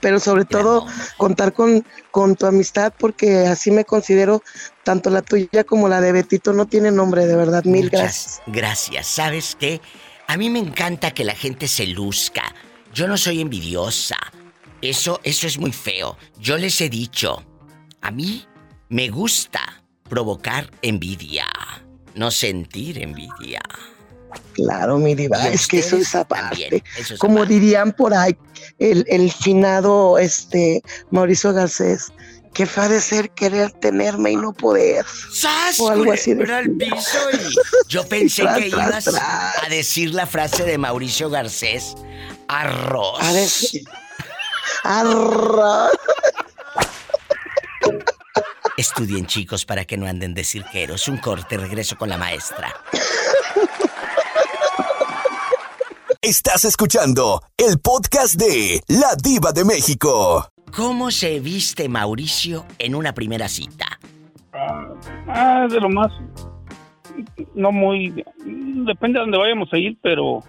Pero 0.00 0.20
sobre 0.20 0.44
todo 0.44 0.86
contar 1.16 1.54
con, 1.54 1.84
con 2.12 2.36
tu 2.36 2.46
amistad, 2.46 2.92
porque 2.96 3.48
así 3.48 3.72
me 3.72 3.84
considero, 3.84 4.42
tanto 4.84 5.10
la 5.10 5.22
tuya 5.22 5.64
como 5.64 5.88
la 5.88 6.00
de 6.00 6.12
Betito 6.12 6.52
no 6.52 6.66
tiene 6.66 6.92
nombre, 6.92 7.26
de 7.26 7.34
verdad, 7.34 7.64
mil 7.64 7.86
Muchas 7.86 8.00
gracias. 8.00 8.42
Gracias. 8.46 9.06
¿Sabes 9.08 9.56
qué? 9.58 9.80
A 10.26 10.36
mí 10.36 10.50
me 10.50 10.58
encanta 10.58 11.12
que 11.12 11.24
la 11.24 11.34
gente 11.34 11.68
se 11.68 11.86
luzca. 11.86 12.54
Yo 12.92 13.06
no 13.08 13.16
soy 13.16 13.40
envidiosa. 13.40 14.16
Eso, 14.80 15.20
eso 15.22 15.46
es 15.46 15.58
muy 15.58 15.72
feo. 15.72 16.16
Yo 16.38 16.56
les 16.58 16.80
he 16.80 16.88
dicho, 16.88 17.42
a 18.00 18.10
mí 18.10 18.46
me 18.88 19.08
gusta 19.08 19.82
provocar 20.08 20.70
envidia, 20.82 21.46
no 22.14 22.30
sentir 22.30 22.98
envidia. 22.98 23.60
Claro, 24.52 24.98
mi 24.98 25.14
diva, 25.14 25.48
es 25.48 25.66
que 25.66 25.78
eso 25.78 25.96
es 25.96 26.14
aparte. 26.14 26.82
Como 27.18 27.46
dirían 27.46 27.92
por 27.92 28.14
ahí, 28.14 28.36
el, 28.78 29.04
el 29.08 29.30
finado 29.30 30.18
este 30.18 30.82
Mauricio 31.10 31.52
Garcés, 31.52 32.12
que 32.54 32.66
fa 32.66 32.88
de 32.88 33.00
ser 33.00 33.30
querer 33.30 33.72
tenerme 33.72 34.30
y 34.30 34.36
no 34.36 34.52
poder. 34.52 35.04
¡Sas! 35.32 35.80
O 35.80 35.90
algo 35.90 36.12
así 36.12 36.34
de 36.34 36.54
al 36.54 36.70
piso 36.70 37.18
Yo 37.88 38.06
pensé 38.08 38.46
que 38.56 38.68
ibas 38.68 39.08
a 39.08 39.68
decir 39.68 40.14
la 40.14 40.26
frase 40.26 40.64
de 40.64 40.78
Mauricio 40.78 41.28
Garcés. 41.28 41.96
Arroz. 42.48 43.18
A 43.20 43.32
decir... 43.32 43.82
Arroz. 44.84 45.90
Estudien 48.76 49.26
chicos 49.26 49.64
para 49.64 49.84
que 49.84 49.96
no 49.96 50.06
anden 50.06 50.32
de 50.32 50.44
cirqueros. 50.44 51.08
Un 51.08 51.18
corte, 51.18 51.56
regreso 51.56 51.96
con 51.96 52.08
la 52.08 52.16
maestra. 52.16 52.72
Estás 56.20 56.64
escuchando 56.64 57.42
el 57.56 57.78
podcast 57.80 58.34
de 58.34 58.80
La 58.88 59.14
Diva 59.16 59.52
de 59.52 59.64
México. 59.64 60.53
¿Cómo 60.74 61.12
se 61.12 61.38
viste 61.38 61.88
Mauricio 61.88 62.66
en 62.80 62.96
una 62.96 63.14
primera 63.14 63.46
cita? 63.46 63.86
Ah, 65.28 65.68
de 65.70 65.80
lo 65.80 65.88
más. 65.88 66.12
No 67.54 67.70
muy. 67.70 68.10
Depende 68.44 69.18
de 69.18 69.20
dónde 69.20 69.38
vayamos 69.38 69.72
a 69.72 69.78
ir, 69.78 69.96
pero. 70.02 70.42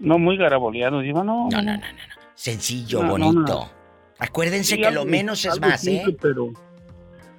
No 0.00 0.18
muy 0.18 0.36
garaboleado, 0.36 1.00
digo, 1.00 1.22
no. 1.22 1.48
No, 1.50 1.62
no, 1.62 1.72
no, 1.72 1.78
no. 1.78 2.14
Sencillo, 2.34 3.02
bonito. 3.04 3.70
Acuérdense 4.18 4.78
que 4.78 4.90
lo 4.90 5.04
menos 5.04 5.44
es 5.44 5.60
más, 5.60 5.86
¿eh? 5.86 6.02
Pero, 6.20 6.50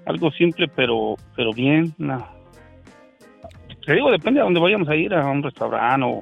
algo 0.05 0.31
simple, 0.31 0.67
pero, 0.69 1.15
pero 1.35 1.51
bien. 1.51 1.93
No. 1.97 2.25
Te 3.85 3.93
digo, 3.93 4.11
depende 4.11 4.39
de 4.39 4.45
dónde 4.45 4.59
vayamos 4.59 4.87
a 4.89 4.95
ir, 4.95 5.13
a 5.13 5.25
un 5.25 5.43
restaurante 5.43 6.05
o, 6.05 6.21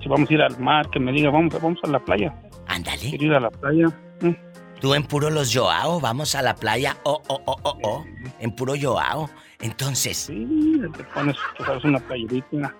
si 0.00 0.08
vamos 0.08 0.30
a 0.30 0.34
ir 0.34 0.42
al 0.42 0.58
mar, 0.58 0.88
que 0.90 1.00
me 1.00 1.12
diga, 1.12 1.30
vamos, 1.30 1.60
vamos 1.60 1.78
a 1.82 1.88
la 1.88 1.98
playa. 1.98 2.34
Ándale. 2.66 3.08
Ir 3.08 3.34
a 3.34 3.40
la 3.40 3.50
playa. 3.50 3.86
Tú 4.82 4.94
en 4.94 5.04
puro 5.04 5.30
los 5.30 5.54
Joao, 5.54 6.00
vamos 6.00 6.34
a 6.34 6.42
la 6.42 6.56
playa, 6.56 6.98
oh, 7.04 7.22
oh, 7.28 7.40
oh, 7.46 7.56
oh, 7.62 7.78
oh, 7.84 8.04
en 8.40 8.50
puro 8.50 8.74
Joao. 8.76 9.30
Entonces... 9.60 10.16
Sí, 10.26 10.44
te 10.96 11.04
pones, 11.04 11.36
sabes, 11.64 11.84
una 11.84 12.00
playerita 12.00 12.74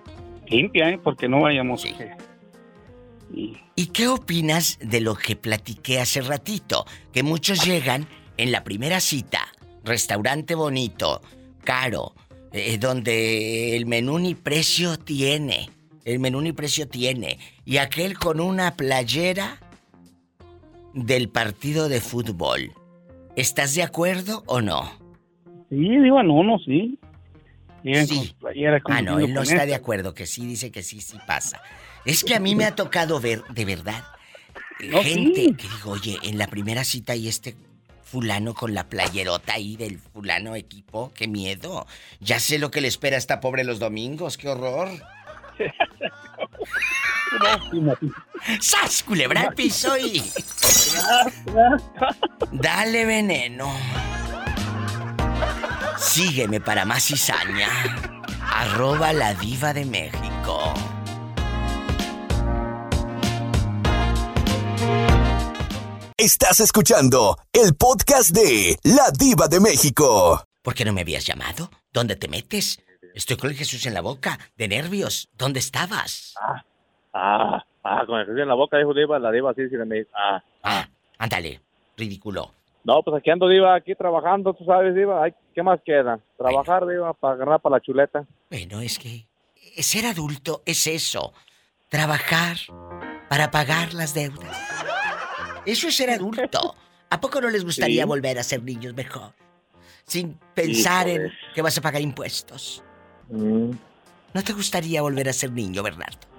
limpia, 0.48 0.90
¿eh? 0.90 0.98
Porque 0.98 1.28
no 1.28 1.42
vayamos... 1.42 1.82
Sí. 1.82 1.94
y... 3.32 3.57
¿Y 3.76 3.86
qué 3.86 4.09
opinas 4.09 4.80
de 4.82 5.00
lo 5.00 5.14
que 5.14 5.36
platiqué 5.36 6.00
hace 6.00 6.22
ratito? 6.22 6.86
Que 7.12 7.22
muchos 7.22 7.64
llegan 7.64 8.09
en 8.36 8.50
la 8.50 8.64
primera 8.64 8.98
cita, 8.98 9.46
restaurante 9.84 10.57
bonito, 10.57 11.22
caro, 11.62 12.16
eh, 12.50 12.78
donde 12.78 13.76
el 13.76 13.86
menú 13.86 14.18
ni 14.18 14.34
precio 14.34 14.98
tiene, 14.98 15.70
el 16.05 16.18
menú 16.18 16.40
ni 16.40 16.50
precio 16.50 16.88
tiene, 16.88 17.38
y 17.64 17.76
aquel 17.76 18.18
con 18.18 18.40
una 18.40 18.74
playera 18.74 19.61
del 20.95 21.28
partido 21.28 21.88
de 21.88 22.01
fútbol. 22.01 22.72
¿Estás 23.36 23.74
de 23.74 23.82
acuerdo 23.82 24.43
o 24.47 24.61
no? 24.61 24.90
Sí, 25.70 25.76
digo, 25.78 26.22
no, 26.22 26.43
no, 26.43 26.59
sí. 26.59 26.99
sí. 27.82 28.34
ah, 28.86 29.03
no, 29.03 29.18
él 29.18 29.32
no 29.32 29.43
está 29.43 29.64
de 29.64 29.74
acuerdo, 29.74 30.14
que 30.14 30.26
sí, 30.26 30.47
dice 30.47 30.70
que 30.70 30.82
sí, 30.82 31.01
sí 31.01 31.18
pasa. 31.26 31.62
Es 32.05 32.24
que 32.24 32.34
a 32.34 32.40
mí 32.40 32.55
me 32.55 32.64
ha 32.64 32.74
tocado 32.74 33.20
ver, 33.20 33.43
de 33.45 33.64
verdad, 33.64 34.05
gente 34.78 35.55
que 35.57 35.68
digo, 35.68 35.93
oye, 35.93 36.18
en 36.22 36.36
la 36.36 36.47
primera 36.47 36.84
cita 36.84 37.14
y 37.14 37.28
este 37.28 37.57
fulano 38.03 38.53
con 38.53 38.74
la 38.74 38.88
playerota 38.88 39.55
ahí 39.55 39.76
del 39.76 39.99
fulano 39.99 40.55
equipo, 40.55 41.12
qué 41.14 41.26
miedo. 41.28 41.86
Ya 42.20 42.38
sé 42.40 42.59
lo 42.59 42.70
que 42.70 42.82
le 42.82 42.88
espera 42.88 43.16
a 43.16 43.18
esta 43.18 43.40
pobre 43.40 43.64
los 43.64 43.78
domingos, 43.78 44.36
qué 44.36 44.49
horror. 44.49 44.90
¡Sas, 48.60 49.02
culebra 49.02 49.42
el 49.42 49.54
piso 49.54 49.96
y... 49.96 50.30
Dale 52.52 53.04
veneno. 53.04 53.72
Sígueme 55.98 56.60
para 56.60 56.84
más 56.84 57.04
cizaña. 57.04 57.68
Arroba 58.40 59.12
la 59.12 59.34
diva 59.34 59.72
de 59.72 59.84
México. 59.84 60.74
Estás 66.16 66.60
escuchando 66.60 67.38
el 67.52 67.74
podcast 67.74 68.30
de 68.30 68.78
La 68.84 69.10
Diva 69.10 69.48
de 69.48 69.58
México. 69.58 70.44
¿Por 70.62 70.74
qué 70.74 70.84
no 70.84 70.92
me 70.92 71.00
habías 71.00 71.24
llamado? 71.24 71.70
¿Dónde 71.92 72.14
te 72.14 72.28
metes? 72.28 72.78
Estoy 73.14 73.36
con 73.36 73.50
el 73.50 73.56
Jesús 73.56 73.86
en 73.86 73.94
la 73.94 74.00
boca, 74.02 74.38
de 74.56 74.68
nervios. 74.68 75.28
¿Dónde 75.32 75.58
estabas? 75.58 76.34
Ah, 76.40 76.64
ah, 77.12 77.64
ah 77.82 78.04
con 78.06 78.18
el 78.18 78.26
Jesús 78.26 78.40
en 78.40 78.48
la 78.48 78.54
boca, 78.54 78.78
dijo 78.78 78.94
Diva, 78.94 79.18
la 79.18 79.30
Diva 79.30 79.50
así, 79.50 79.68
sí, 79.68 79.76
me 79.76 80.06
Ah, 80.14 80.42
ah, 80.62 80.88
ándale, 81.18 81.60
ridículo. 81.96 82.52
No, 82.84 83.02
pues 83.02 83.16
aquí 83.16 83.30
ando, 83.30 83.48
Diva, 83.48 83.74
aquí 83.74 83.94
trabajando, 83.94 84.54
tú 84.54 84.64
sabes, 84.64 84.94
Diva. 84.94 85.28
¿Qué 85.54 85.62
más 85.62 85.80
queda? 85.84 86.18
Trabajar, 86.36 86.86
Diva, 86.86 87.12
para 87.12 87.34
agarrar 87.34 87.60
para 87.60 87.76
la 87.76 87.80
chuleta. 87.80 88.24
Bueno, 88.50 88.80
es 88.80 88.98
que 88.98 89.26
ser 89.78 90.06
adulto 90.06 90.62
es 90.66 90.86
eso. 90.86 91.32
Trabajar 91.88 92.56
para 93.28 93.50
pagar 93.50 93.94
las 93.94 94.14
deudas. 94.14 94.56
Eso 95.64 95.88
es 95.88 95.96
ser 95.96 96.10
adulto. 96.10 96.74
¿A 97.10 97.20
poco 97.20 97.40
no 97.40 97.50
les 97.50 97.64
gustaría 97.64 98.06
volver 98.06 98.38
a 98.38 98.42
ser 98.42 98.62
niños 98.62 98.94
mejor? 98.94 99.32
Sin 100.04 100.38
pensar 100.54 101.08
en 101.08 101.30
que 101.54 101.62
vas 101.62 101.76
a 101.78 101.80
pagar 101.80 102.02
impuestos. 102.02 102.82
Mm. 103.28 103.70
¿No 104.34 104.42
te 104.42 104.52
gustaría 104.52 105.02
volver 105.02 105.28
a 105.28 105.32
ser 105.32 105.52
niño, 105.52 105.82
Bernardo? 105.82 106.31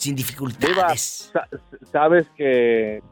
Sin 0.00 0.16
dificultades. 0.16 1.30
sabes 1.92 2.26
que, 2.34 3.02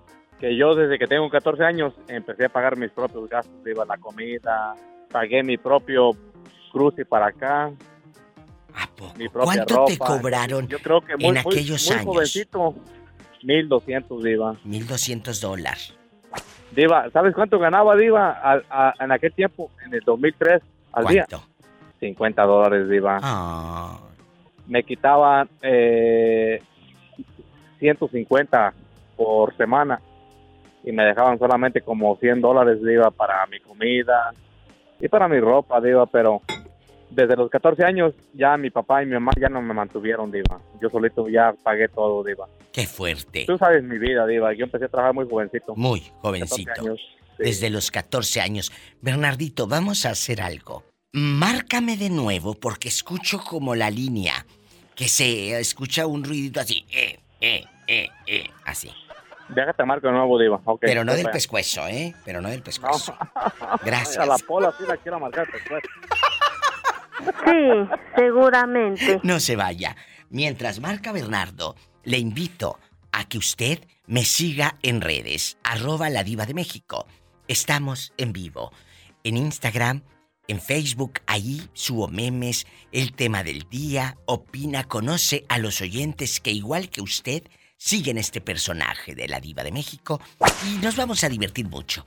que 0.41 0.57
yo 0.57 0.75
desde 0.75 0.99
que 0.99 1.07
tengo 1.07 1.29
14 1.29 1.63
años 1.63 1.93
empecé 2.09 2.47
a 2.47 2.49
pagar 2.49 2.79
mis 2.79 2.91
propios 2.91 3.29
gastos, 3.29 3.55
iba 3.67 3.85
la 3.85 3.99
comida, 3.99 4.75
pagué 5.11 5.43
mi 5.43 5.59
propio 5.59 6.13
cruce 6.73 7.05
para 7.05 7.27
acá. 7.27 7.71
¿A 8.75 8.87
poco? 8.97 9.15
¿Cuánto 9.45 9.85
te 9.85 9.99
cobraron 9.99 10.67
yo 10.67 10.79
creo 10.79 11.03
que 11.03 11.13
en 11.19 11.37
aquellos 11.37 11.87
muy, 11.87 11.91
muy 11.91 12.01
años? 12.01 12.15
Jovencito, 12.15 12.75
1200, 13.43 14.23
Diva. 14.23 14.57
1200 14.65 15.41
dólares. 15.43 15.95
Diva, 16.75 17.11
¿sabes 17.11 17.35
cuánto 17.35 17.59
ganaba 17.59 17.97
Diva 17.97 18.63
en 18.99 19.13
aquel 19.13 19.35
tiempo, 19.35 19.71
en 19.85 19.93
el 19.93 20.01
2003, 20.01 20.63
al 20.93 21.05
¿Cuánto? 21.05 21.11
día? 21.11 21.27
50 22.01 22.43
dólares, 22.45 22.89
Diva. 22.89 23.19
Ah. 23.23 24.01
Me 24.67 24.85
quitaban 24.85 25.51
eh, 25.61 26.63
150 27.79 28.75
por 29.17 29.57
semana 29.57 30.01
y 30.85 30.93
me 30.93 31.05
dejaban 31.05 31.39
solamente 31.39 31.81
como 31.81 32.17
100 32.17 32.41
dólares, 32.41 32.83
Diva, 32.83 33.11
para 33.11 33.47
mi 33.47 33.61
comida 33.61 34.33
y 35.01 35.09
para 35.09 35.29
mi 35.29 35.41
ropa, 35.41 35.81
Diva, 35.81 36.07
pero 36.07 36.43
desde 37.11 37.37
los 37.37 37.51
14 37.51 37.85
años 37.85 38.15
ya 38.35 38.57
mi 38.57 38.71
papá 38.71 39.03
y 39.03 39.07
mi 39.07 39.15
mamá 39.15 39.33
ya 39.41 39.49
no 39.49 39.63
me 39.63 39.75
mantuvieron, 39.75 40.31
Diva. 40.31 40.61
Yo 40.81 40.91
solito 40.91 41.29
ya 41.29 41.55
pagué 41.63 41.89
todo, 41.89 42.23
Diva. 42.23 42.49
Qué 42.73 42.87
fuerte. 42.87 43.45
Tú 43.47 43.59
sabes 43.59 43.83
mi 43.83 43.99
vida, 43.99 44.27
Diva. 44.27 44.53
Yo 44.55 44.65
empecé 44.65 44.87
a 44.87 44.89
trabajar 44.89 45.15
muy 45.15 45.29
jovencito. 45.29 45.75
Muy 45.77 46.03
jovencito. 46.21 46.97
Desde 47.39 47.71
los 47.71 47.91
14 47.91 48.41
años. 48.41 48.73
Bernardito, 49.01 49.67
vamos 49.67 50.07
a 50.07 50.11
hacer 50.11 50.41
algo. 50.41 50.85
Márcame 51.13 51.97
de 51.97 52.11
nuevo 52.11 52.55
porque 52.55 52.89
escucho 52.89 53.41
como 53.41 53.75
la 53.75 53.91
línea 53.91 54.45
que 54.95 55.09
se 55.09 55.59
escucha 55.59 56.07
un 56.07 56.25
ruidito 56.25 56.61
así. 56.61 56.85
Eh, 56.91 57.19
eh, 57.41 57.65
eh, 57.87 58.09
eh, 58.27 58.51
así. 58.65 58.91
Déjate 59.49 59.85
marco 59.85 60.11
nuevo, 60.11 60.39
Diva. 60.39 60.61
Pero 60.81 61.05
no 61.05 61.15
del 61.15 61.31
pescuezo, 61.31 61.87
¿eh? 61.89 62.15
Pero 62.25 62.41
no 62.41 62.51
del 62.51 62.63
pescuezo. 62.63 63.17
Gracias. 63.85 64.19
A 64.19 64.27
la 64.27 64.37
pola 64.39 64.75
sí 64.79 64.85
la 64.87 64.97
quiero 64.99 65.19
marcar 65.19 65.47
el 65.47 65.53
pescuezo. 65.53 65.89
Sí, 67.45 67.97
seguramente. 68.15 69.21
No 69.23 69.41
se 69.41 69.57
vaya. 69.57 69.97
Mientras 70.31 70.81
marca 70.81 71.13
Bernardo, 71.13 71.75
le 72.05 72.19
invito 72.19 72.79
a 73.13 73.27
que 73.27 73.39
usted 73.39 73.81
me 74.07 74.25
siga 74.25 74.77
en 74.83 75.01
redes, 75.01 75.59
arroba 75.65 76.11
la 76.11 76.25
diva 76.25 76.47
de 76.47 76.55
México. 76.55 77.07
Estamos 77.49 78.13
en 78.19 78.33
vivo. 78.33 78.73
En 79.25 79.37
Instagram, 79.37 80.03
en 80.49 80.61
Facebook, 80.61 81.21
ahí 81.27 81.63
subo 81.73 82.09
memes, 82.09 82.67
el 82.91 83.13
tema 83.13 83.45
del 83.45 83.69
día, 83.69 84.17
opina, 84.27 84.85
conoce 84.85 85.45
a 85.49 85.59
los 85.59 85.81
oyentes 85.81 86.41
que 86.41 86.51
igual 86.51 86.89
que 86.91 87.01
usted 87.01 87.45
siguen 87.77 88.19
este 88.19 88.41
personaje 88.41 89.15
de 89.15 89.29
la 89.29 89.41
diva 89.41 89.63
de 89.63 89.71
México 89.71 90.21
y 90.67 90.83
nos 90.83 90.97
vamos 90.97 91.23
a 91.23 91.29
divertir 91.29 91.69
mucho. 91.69 92.05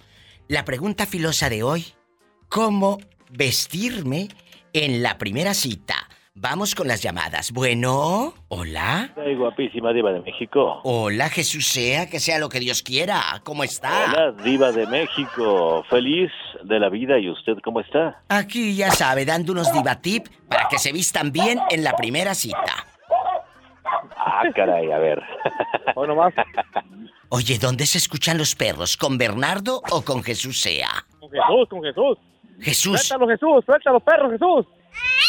La 0.50 0.66
pregunta 0.66 1.06
filosa 1.06 1.50
de 1.50 1.64
hoy, 1.64 1.86
¿cómo 2.50 2.98
vestirme 3.30 4.28
en 4.74 5.02
la 5.02 5.18
primera 5.18 5.54
cita. 5.54 5.96
Vamos 6.34 6.76
con 6.76 6.88
las 6.88 7.04
llamadas. 7.04 7.52
Bueno, 7.52 8.34
hola. 8.48 9.14
Ay, 9.18 9.36
guapísima 9.36 9.92
diva 9.92 10.14
de 10.14 10.22
México. 10.22 10.80
Hola, 10.84 11.30
Jesús 11.30 11.68
sea, 11.68 12.10
que 12.10 12.20
sea 12.22 12.40
lo 12.40 12.48
que 12.48 12.62
Dios 12.62 12.82
quiera. 12.84 13.22
¿Cómo 13.44 13.66
está? 13.66 14.06
Hola, 14.06 14.32
diva 14.44 14.72
de 14.72 14.88
México. 14.88 15.84
Feliz 15.90 16.32
de 16.64 16.80
la 16.80 16.90
vida. 16.90 17.20
¿Y 17.20 17.30
usted 17.30 17.58
cómo 17.64 17.80
está? 17.82 18.22
Aquí 18.30 18.76
ya 18.76 18.92
sabe, 18.92 19.26
dando 19.26 19.52
unos 19.52 19.72
diva 19.72 20.02
tip 20.02 20.28
para 20.48 20.68
que 20.68 20.80
se 20.80 20.92
vistan 20.92 21.32
bien 21.32 21.60
en 21.70 21.84
la 21.84 21.96
primera 21.96 22.34
cita. 22.34 22.86
Ah, 24.18 24.44
caray, 24.56 24.92
a 24.92 25.00
ver. 25.00 25.22
Bueno, 25.96 26.16
más. 26.16 26.34
Oye, 27.30 27.58
¿dónde 27.60 27.86
se 27.86 27.98
escuchan 27.98 28.38
los 28.38 28.56
perros? 28.56 28.96
¿Con 28.96 29.18
Bernardo 29.18 29.82
o 29.92 30.02
con 30.04 30.24
Jesús 30.24 30.62
sea? 30.62 30.90
Con 31.20 31.30
Jesús, 31.30 31.70
con 31.70 31.84
Jesús. 31.84 32.18
Jesús. 32.62 33.02
Suéltalo, 33.02 33.28
Jesús, 33.28 33.66
suelta 33.66 33.92
los 33.92 34.04
perros, 34.04 34.32
Jesús. 34.32 34.66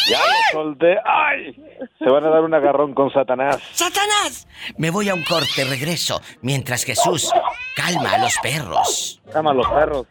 Ya 0.09 0.18
lo 0.18 0.64
solté. 0.64 0.97
¡Ay! 1.05 1.55
Se 1.99 2.05
van 2.05 2.24
a 2.24 2.28
dar 2.30 2.43
un 2.43 2.55
agarrón 2.55 2.95
con 2.95 3.12
Satanás. 3.12 3.61
¡Satanás! 3.72 4.49
Me 4.76 4.91
voy 4.91 5.09
a 5.09 5.14
un 5.14 5.22
corte, 5.22 5.64
regreso. 5.64 6.20
Mientras 6.41 6.85
Jesús 6.85 7.30
calma 7.76 8.14
a 8.14 8.18
los 8.18 8.37
perros. 8.43 9.22
Calma 9.33 9.53
a 9.53 9.55
los 9.55 9.68
perros. 9.68 10.07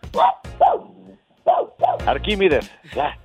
Arquímedes. 2.06 2.70
Ya. 2.96 3.18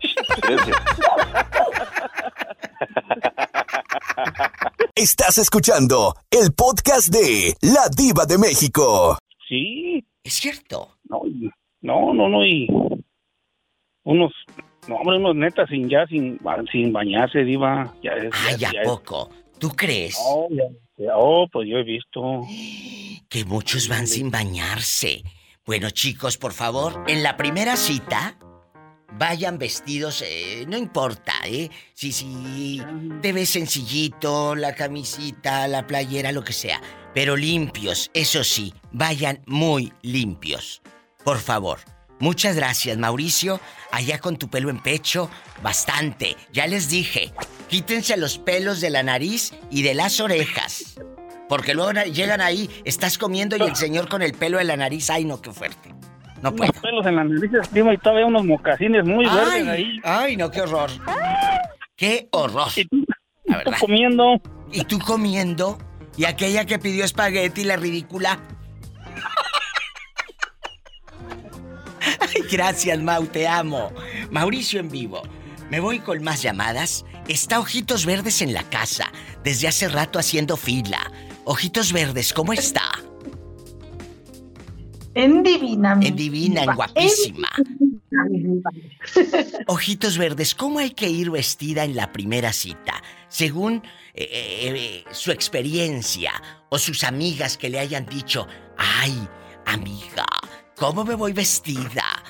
Estás 4.95 5.39
escuchando 5.39 6.15
el 6.31 6.53
podcast 6.53 7.09
de 7.09 7.55
La 7.63 7.89
Diva 7.95 8.25
de 8.27 8.39
México. 8.39 9.19
Sí. 9.49 10.05
Es 10.25 10.35
cierto. 10.35 10.97
No, 11.09 11.21
no, 11.83 12.13
no, 12.15 12.29
no, 12.29 12.45
y 12.45 12.67
unos, 14.05 14.33
no, 14.89 14.97
hombre, 14.97 15.19
unos 15.19 15.37
netas 15.37 15.69
sin 15.69 15.89
ya, 15.89 16.07
sin, 16.07 16.41
sin 16.73 16.93
bañarse, 16.93 17.45
diva. 17.45 17.95
Ya 18.03 18.13
es, 18.13 18.31
Ay, 18.47 18.57
ya, 18.59 18.69
¿a 18.69 18.73
ya 18.73 18.81
es- 18.83 18.89
poco? 18.89 19.31
¿Tú 19.59 19.71
crees? 19.71 20.19
No, 20.19 20.47
ya- 20.51 20.65
ya- 21.05 21.13
oh, 21.17 21.47
pues 21.51 21.69
yo 21.69 21.79
he 21.79 21.85
visto. 21.85 22.43
Que 23.29 23.45
muchos 23.45 23.89
van 23.89 24.07
sin 24.07 24.31
bañarse. 24.31 25.23
Bueno, 25.65 25.91
chicos, 25.91 26.39
por 26.39 26.53
favor, 26.53 27.05
en 27.09 27.23
la 27.23 27.37
primera 27.37 27.77
cita, 27.77 28.37
vayan 29.13 29.59
vestidos, 29.59 30.23
eh, 30.27 30.65
no 30.69 30.77
importa, 30.77 31.33
¿eh? 31.45 31.71
Si, 31.95 32.13
si 32.13 32.83
te 33.23 33.33
ves 33.33 33.51
sencillito, 33.51 34.55
la 34.55 34.75
camisita, 34.75 35.69
la 35.69 35.87
playera, 35.87 36.33
lo 36.33 36.45
que 36.45 36.53
sea. 36.53 36.81
Pero 37.15 37.37
limpios, 37.37 38.11
eso 38.13 38.45
sí, 38.45 38.75
vayan 38.93 39.43
muy 39.47 39.93
limpios. 40.03 40.83
Por 41.25 41.39
favor. 41.39 41.81
Muchas 42.19 42.57
gracias, 42.57 42.97
Mauricio. 42.97 43.61
Allá 43.91 44.19
con 44.19 44.39
tu 44.39 44.49
pelo 44.49 44.71
en 44.71 44.83
pecho, 44.83 45.31
bastante. 45.63 46.37
Ya 46.53 46.67
les 46.67 46.89
dije, 46.89 47.33
quítense 47.69 48.17
los 48.17 48.39
pelos 48.39 48.81
de 48.81 48.91
la 48.91 49.03
nariz 49.03 49.53
y 49.71 49.83
de 49.83 49.95
las 49.95 50.21
orejas. 50.21 50.99
Porque 51.49 51.75
luego 51.75 51.93
llegan 52.05 52.41
ahí, 52.41 52.71
estás 52.85 53.19
comiendo 53.19 53.57
y 53.57 53.63
el 53.63 53.77
señor 53.77 54.09
con 54.09 54.23
el 54.23 54.33
pelo 54.33 54.59
de 54.59 54.65
la 54.65 54.77
nariz, 54.77 55.11
ay 55.11 55.25
no, 55.25 55.43
qué 55.43 55.53
fuerte. 55.53 55.95
No 56.43 56.55
puedo. 56.55 56.71
Unos 56.71 56.83
pelos 56.83 57.07
en 57.07 57.17
las 57.17 57.27
narices, 57.27 57.69
prima, 57.69 57.95
y 57.95 57.99
todavía 57.99 58.27
unos 58.27 58.45
mocasines 58.45 59.05
muy 59.05 59.25
verdes 59.25 59.49
Ay, 59.51 59.69
ahí. 59.69 60.01
ay, 60.05 60.37
no, 60.37 60.51
qué 60.51 60.61
horror. 60.61 60.91
Qué 61.97 62.29
horror. 62.33 62.69
La 63.45 63.57
verdad. 63.59 63.77
comiendo. 63.81 64.41
Y 64.73 64.85
tú 64.85 64.99
comiendo. 64.99 65.79
Y 66.17 66.25
aquella 66.25 66.65
que 66.65 66.79
pidió 66.79 67.05
espagueti, 67.05 67.65
la 67.65 67.77
ridícula. 67.77 68.39
Ay, 72.21 72.43
gracias, 72.51 72.99
Mau, 73.01 73.27
te 73.27 73.47
amo. 73.49 73.93
Mauricio 74.31 74.81
en 74.81 74.91
vivo. 74.91 75.23
Me 75.71 75.81
voy 75.81 75.99
con 76.01 76.23
más 76.23 76.43
llamadas. 76.43 77.05
Está 77.29 77.59
Ojitos 77.59 78.07
Verdes 78.07 78.41
en 78.43 78.53
la 78.55 78.63
casa. 78.65 79.11
Desde 79.43 79.69
hace 79.69 79.89
rato 79.89 80.19
haciendo 80.19 80.57
fila. 80.57 81.11
Ojitos 81.45 81.93
Verdes, 81.93 82.33
¿cómo 82.33 82.53
está? 82.53 82.83
En 85.17 85.43
divina, 85.43 85.99
En 86.03 86.15
divina, 86.15 86.65
en 86.65 86.75
guapísima. 86.75 87.49
En. 87.57 88.63
Ojitos 89.67 90.19
verdes, 90.19 90.55
¿cómo 90.55 90.79
hay 90.79 90.91
que 90.91 91.09
ir 91.09 91.31
vestida 91.31 91.85
en 91.85 91.97
la 91.97 92.13
primera 92.13 92.53
cita? 92.53 93.03
Según 93.29 93.83
eh, 94.13 94.29
eh, 94.35 95.05
su 95.13 95.33
experiencia 95.33 96.33
o 96.69 96.77
sus 96.79 97.03
amigas 97.03 97.57
que 97.57 97.71
le 97.71 97.79
hayan 97.79 98.05
dicho, 98.05 98.47
ay, 98.77 99.27
amiga, 99.65 100.27
¿cómo 100.77 101.03
me 101.03 101.15
voy 101.15 101.33
vestida? 101.33 102.23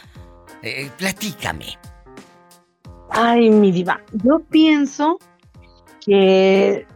Eh, 0.62 0.89
platícame. 0.97 1.76
Ay, 3.11 3.51
mi 3.51 3.72
diva. 3.72 4.01
Yo 4.24 4.39
pienso 4.49 5.18
que 6.05 6.87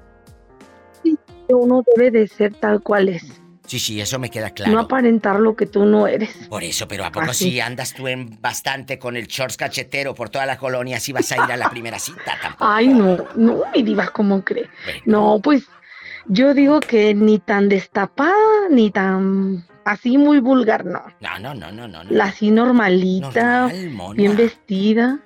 uno 1.49 1.83
debe 1.97 2.13
de 2.13 2.29
ser 2.29 2.55
tal 2.55 2.81
cual 2.81 3.09
es. 3.09 3.40
Sí, 3.71 3.79
sí, 3.79 4.01
eso 4.01 4.19
me 4.19 4.31
queda 4.31 4.49
No 4.49 4.55
claro. 4.55 4.81
aparentar 4.81 5.39
lo 5.39 5.55
que 5.55 5.65
tú 5.65 5.85
no 5.85 6.09
eres. 6.09 6.49
Por 6.49 6.65
eso, 6.65 6.89
pero 6.89 7.05
¿a 7.05 7.13
poco 7.13 7.33
si 7.33 7.61
andas 7.61 7.95
tú 7.95 8.09
en 8.09 8.37
bastante 8.41 8.99
con 8.99 9.17
el 9.17 9.29
shorts 9.29 9.57
cachetero 9.57 10.13
por 10.13 10.29
toda 10.29 10.45
la 10.45 10.59
colonia, 10.59 10.99
si 10.99 11.13
vas 11.13 11.31
a 11.31 11.37
ir 11.37 11.53
a 11.53 11.57
la 11.57 11.71
primera 11.71 12.01
cita 12.01 12.37
tampoco? 12.43 12.65
Ay, 12.69 12.89
no, 12.89 13.29
no, 13.37 13.63
mi 13.73 13.85
diva, 13.85 14.09
¿cómo 14.09 14.43
cree? 14.43 14.69
No, 15.05 15.39
pues 15.41 15.69
yo 16.27 16.53
digo 16.53 16.81
que 16.81 17.15
ni 17.15 17.39
tan 17.39 17.69
destapada, 17.69 18.35
ni 18.73 18.91
tan 18.91 19.65
así 19.85 20.19
muy 20.19 20.41
vulgar, 20.41 20.85
no. 20.85 21.05
No, 21.21 21.39
no, 21.39 21.55
no, 21.55 21.71
no, 21.71 21.87
no. 21.87 22.03
no. 22.03 22.11
La 22.11 22.25
así 22.25 22.51
normalita, 22.51 23.69
Normal, 23.69 24.17
bien 24.17 24.35
vestida, 24.37 25.21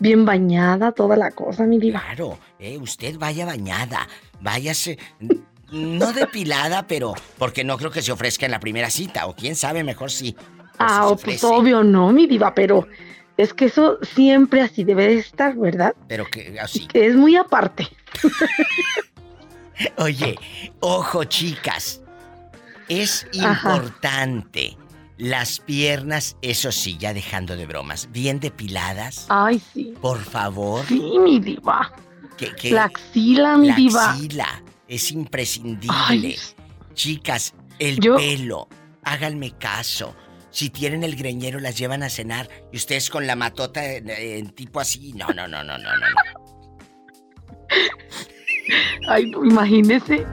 bien 0.00 0.24
bañada, 0.24 0.90
toda 0.90 1.16
la 1.16 1.30
cosa, 1.30 1.66
mi 1.66 1.78
diva. 1.78 2.00
Claro, 2.00 2.36
eh, 2.58 2.76
usted 2.78 3.16
vaya 3.16 3.46
bañada, 3.46 4.08
váyase, 4.40 4.98
no 5.72 6.12
depilada, 6.12 6.86
pero 6.86 7.14
porque 7.38 7.64
no 7.64 7.76
creo 7.78 7.90
que 7.90 8.02
se 8.02 8.12
ofrezca 8.12 8.46
en 8.46 8.52
la 8.52 8.60
primera 8.60 8.90
cita, 8.90 9.26
o 9.26 9.34
quién 9.34 9.56
sabe, 9.56 9.82
mejor 9.84 10.10
sí. 10.10 10.36
Ah, 10.78 11.14
pues 11.22 11.42
obvio 11.44 11.82
no, 11.82 12.12
mi 12.12 12.26
diva, 12.26 12.54
pero 12.54 12.86
es 13.36 13.54
que 13.54 13.66
eso 13.66 13.98
siempre 14.14 14.60
así 14.60 14.84
debe 14.84 15.06
de 15.08 15.18
estar, 15.18 15.54
¿verdad? 15.56 15.94
Pero 16.08 16.26
que 16.26 16.58
así. 16.60 16.86
Que 16.86 17.06
es 17.06 17.14
muy 17.16 17.36
aparte. 17.36 17.88
Oye, 19.98 20.38
ojo, 20.80 21.24
chicas, 21.24 22.02
es 22.88 23.26
Ajá. 23.42 23.76
importante. 23.76 24.76
Las 25.18 25.60
piernas, 25.60 26.36
eso 26.42 26.72
sí, 26.72 26.96
ya 26.98 27.14
dejando 27.14 27.54
de 27.56 27.66
bromas, 27.66 28.08
bien 28.10 28.40
depiladas. 28.40 29.26
Ay, 29.28 29.62
sí. 29.72 29.94
Por 30.00 30.18
favor. 30.18 30.84
Sí, 30.86 31.00
mi 31.20 31.38
diva. 31.38 31.92
Que, 32.36 32.54
que- 32.56 32.70
La 32.72 32.84
axila, 32.84 33.56
mi 33.56 33.68
la 33.68 33.74
diva. 33.76 34.10
axila 34.10 34.62
es 34.88 35.10
imprescindible. 35.12 35.88
Ay. 35.96 36.36
Chicas, 36.94 37.54
el 37.78 37.98
Yo- 38.00 38.16
pelo, 38.16 38.68
háganme 39.04 39.52
caso. 39.58 40.14
Si 40.50 40.68
tienen 40.68 41.02
el 41.02 41.16
greñero, 41.16 41.58
las 41.60 41.78
llevan 41.78 42.02
a 42.02 42.10
cenar 42.10 42.48
y 42.72 42.76
ustedes 42.76 43.08
con 43.08 43.26
la 43.26 43.36
matota 43.36 43.84
en, 43.90 44.10
en 44.10 44.50
tipo 44.50 44.80
así. 44.80 45.12
No, 45.14 45.26
no, 45.28 45.48
no, 45.48 45.64
no, 45.64 45.78
no, 45.78 45.96
no. 45.96 46.06
no. 46.10 46.42
Ay, 49.08 49.30
no, 49.30 49.44
imagínese. 49.44 50.26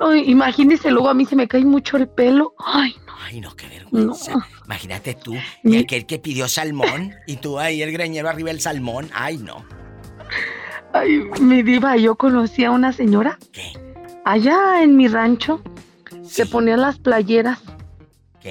Ay, 0.00 0.30
imagínese, 0.30 0.90
luego 0.90 1.08
a 1.08 1.14
mí 1.14 1.24
se 1.26 1.36
me 1.36 1.48
cae 1.48 1.64
mucho 1.64 1.96
el 1.96 2.08
pelo. 2.08 2.54
Ay, 2.64 2.94
Ay, 3.24 3.40
no, 3.40 3.54
qué 3.56 3.66
no. 3.66 3.72
vergüenza. 3.72 4.34
Imagínate 4.64 5.14
tú 5.14 5.34
y 5.64 5.76
aquel 5.78 6.06
que 6.06 6.18
pidió 6.18 6.48
salmón 6.48 7.14
y 7.26 7.36
tú 7.36 7.58
ahí 7.58 7.82
el 7.82 7.90
greñero 7.92 8.28
arriba 8.28 8.50
del 8.50 8.60
salmón. 8.60 9.10
Ay, 9.12 9.38
no. 9.38 9.64
Ay, 10.98 11.28
mi 11.40 11.62
diva, 11.62 11.96
yo 11.96 12.16
conocí 12.16 12.64
a 12.64 12.70
una 12.70 12.92
señora. 12.92 13.38
Allá 14.24 14.82
en 14.82 14.96
mi 14.96 15.08
rancho. 15.08 15.62
Se 16.24 16.46
ponía 16.46 16.76
las 16.76 16.98
playeras. 16.98 17.60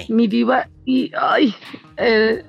Mi 0.08 0.26
diva, 0.28 0.68
y 0.84 1.10
ay, 1.18 1.54
el 1.96 2.42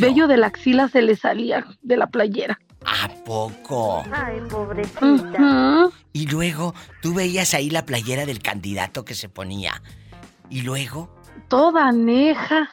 vello 0.00 0.26
de 0.26 0.36
la 0.36 0.48
axila 0.48 0.88
se 0.88 1.02
le 1.02 1.16
salía 1.16 1.64
de 1.82 1.96
la 1.96 2.08
playera. 2.08 2.58
¿A 2.84 3.08
poco? 3.24 4.04
Ay, 4.12 4.40
pobrecita. 4.50 5.90
Y 6.12 6.26
luego 6.26 6.74
tú 7.00 7.14
veías 7.14 7.54
ahí 7.54 7.70
la 7.70 7.86
playera 7.86 8.26
del 8.26 8.40
candidato 8.40 9.04
que 9.04 9.14
se 9.14 9.28
ponía. 9.28 9.82
Y 10.50 10.62
luego, 10.62 11.14
Toda 11.48 11.88
aneja, 11.88 12.70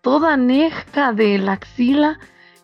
toda 0.00 0.34
aneja 0.34 1.12
de 1.12 1.38
la 1.38 1.52
axila 1.52 2.18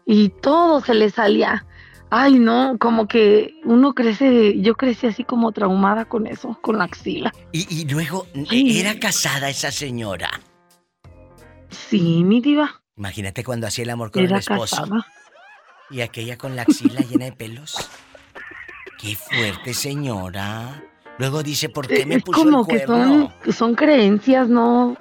y 0.07 0.29
todo 0.29 0.81
se 0.81 0.95
le 0.95 1.11
salía. 1.11 1.67
Ay, 2.11 2.39
no, 2.41 2.77
como 2.79 3.07
que 3.07 3.55
uno 3.65 3.95
crece, 3.95 4.61
yo 4.61 4.75
crecí 4.75 5.07
así 5.07 5.23
como 5.25 5.53
traumada 5.53 6.05
con 6.07 6.27
eso, 6.27 6.59
con 6.61 6.79
la 6.79 6.85
axila. 6.85 7.33
y, 7.53 7.67
y 7.73 7.89
luego, 7.89 8.27
¿era 8.51 8.99
casada 8.99 9.49
esa 9.49 9.71
señora? 9.71 10.29
Sí, 11.69 12.25
mi 12.25 12.41
diva. 12.41 12.81
Imagínate 12.97 13.45
cuando 13.45 13.67
hacía 13.67 13.85
el 13.85 13.91
amor 13.91 14.11
con 14.11 14.23
Era 14.25 14.37
el 14.37 14.41
esposo. 14.41 14.77
casada. 14.77 15.07
Y 15.91 16.01
aquella 16.03 16.37
con 16.37 16.57
la 16.57 16.63
axila 16.63 17.01
llena 17.01 17.27
de 17.27 17.33
pelos. 17.33 17.77
Qué 19.01 19.17
fuerte, 19.17 19.73
señora. 19.73 20.83
Luego 21.19 21.43
dice, 21.43 21.69
¿por 21.69 21.87
qué 21.87 22.05
me 22.07 22.17
es 22.17 22.23
puso 22.23 22.43
como 22.45 22.61
el 22.61 22.67
que 22.67 22.87
son, 22.87 23.33
que 23.43 23.53
son 23.53 23.75
creencias, 23.75 24.49
¿no, 24.49 24.97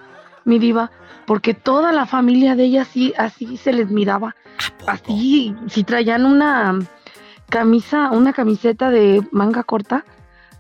mi 0.45 0.60
diva? 0.60 0.91
Porque 1.26 1.53
toda 1.53 1.91
la 1.91 2.05
familia 2.05 2.55
de 2.55 2.66
ella 2.66 2.86
sí, 2.86 3.14
así 3.18 3.57
se 3.57 3.72
les 3.74 3.89
miraba. 3.89 4.36
Así, 4.88 5.55
si 5.68 5.84
traían 5.84 6.26
una, 6.26 6.80
camisa, 7.50 8.12
una 8.12 8.34
camiseta 8.34 8.89
de 8.89 9.22
manga 9.32 9.64
corta. 9.64 10.06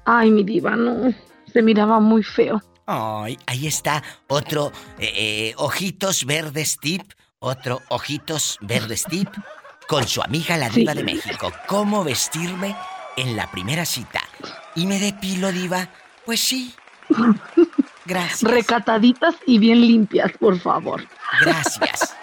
Ay, 0.05 0.31
mi 0.31 0.43
diva, 0.43 0.75
no, 0.75 1.13
se 1.51 1.61
miraba 1.61 1.99
muy 1.99 2.23
feo. 2.23 2.61
Ay, 2.85 3.37
ahí 3.45 3.67
está 3.67 4.03
otro 4.27 4.71
eh, 4.97 5.13
eh, 5.15 5.53
ojitos 5.57 6.25
verdes 6.25 6.77
tip, 6.79 7.03
otro 7.39 7.81
ojitos 7.89 8.57
verdes 8.61 9.05
tip 9.05 9.29
con 9.87 10.07
su 10.07 10.21
amiga 10.21 10.57
la 10.57 10.69
diva 10.69 10.93
de 10.93 11.03
México. 11.03 11.51
¿Cómo 11.67 12.03
vestirme 12.03 12.75
en 13.15 13.35
la 13.35 13.49
primera 13.51 13.85
cita? 13.85 14.21
¿Y 14.75 14.85
me 14.85 14.99
depilo, 14.99 15.51
diva? 15.51 15.89
Pues 16.25 16.39
sí. 16.39 16.73
Gracias. 18.05 18.49
Recataditas 18.49 19.35
y 19.45 19.59
bien 19.59 19.81
limpias, 19.81 20.31
por 20.39 20.59
favor. 20.59 21.03
Gracias. 21.41 22.15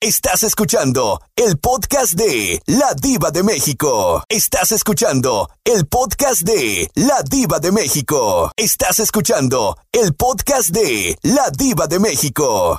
Estás 0.00 0.42
escuchando 0.42 1.22
el 1.36 1.56
podcast 1.58 2.12
de 2.12 2.60
La 2.66 2.92
Diva 3.00 3.30
de 3.30 3.42
México. 3.42 4.22
Estás 4.28 4.70
escuchando 4.72 5.48
el 5.64 5.86
podcast 5.86 6.42
de 6.42 6.90
La 6.94 7.22
Diva 7.22 7.60
de 7.60 7.72
México. 7.72 8.52
Estás 8.56 9.00
escuchando 9.00 9.78
el 9.92 10.14
podcast 10.14 10.68
de 10.68 11.16
La 11.22 11.50
Diva 11.50 11.86
de 11.86 11.98
México. 11.98 12.78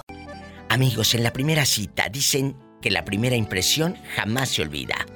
Amigos, 0.69 1.15
en 1.15 1.23
la 1.23 1.33
primera 1.33 1.65
cita 1.65 2.07
dicen 2.07 2.55
que 2.83 2.91
la 2.91 3.03
primera 3.03 3.35
impresión 3.35 3.97
jamás 4.15 4.49
se 4.49 4.61
olvida. 4.61 5.07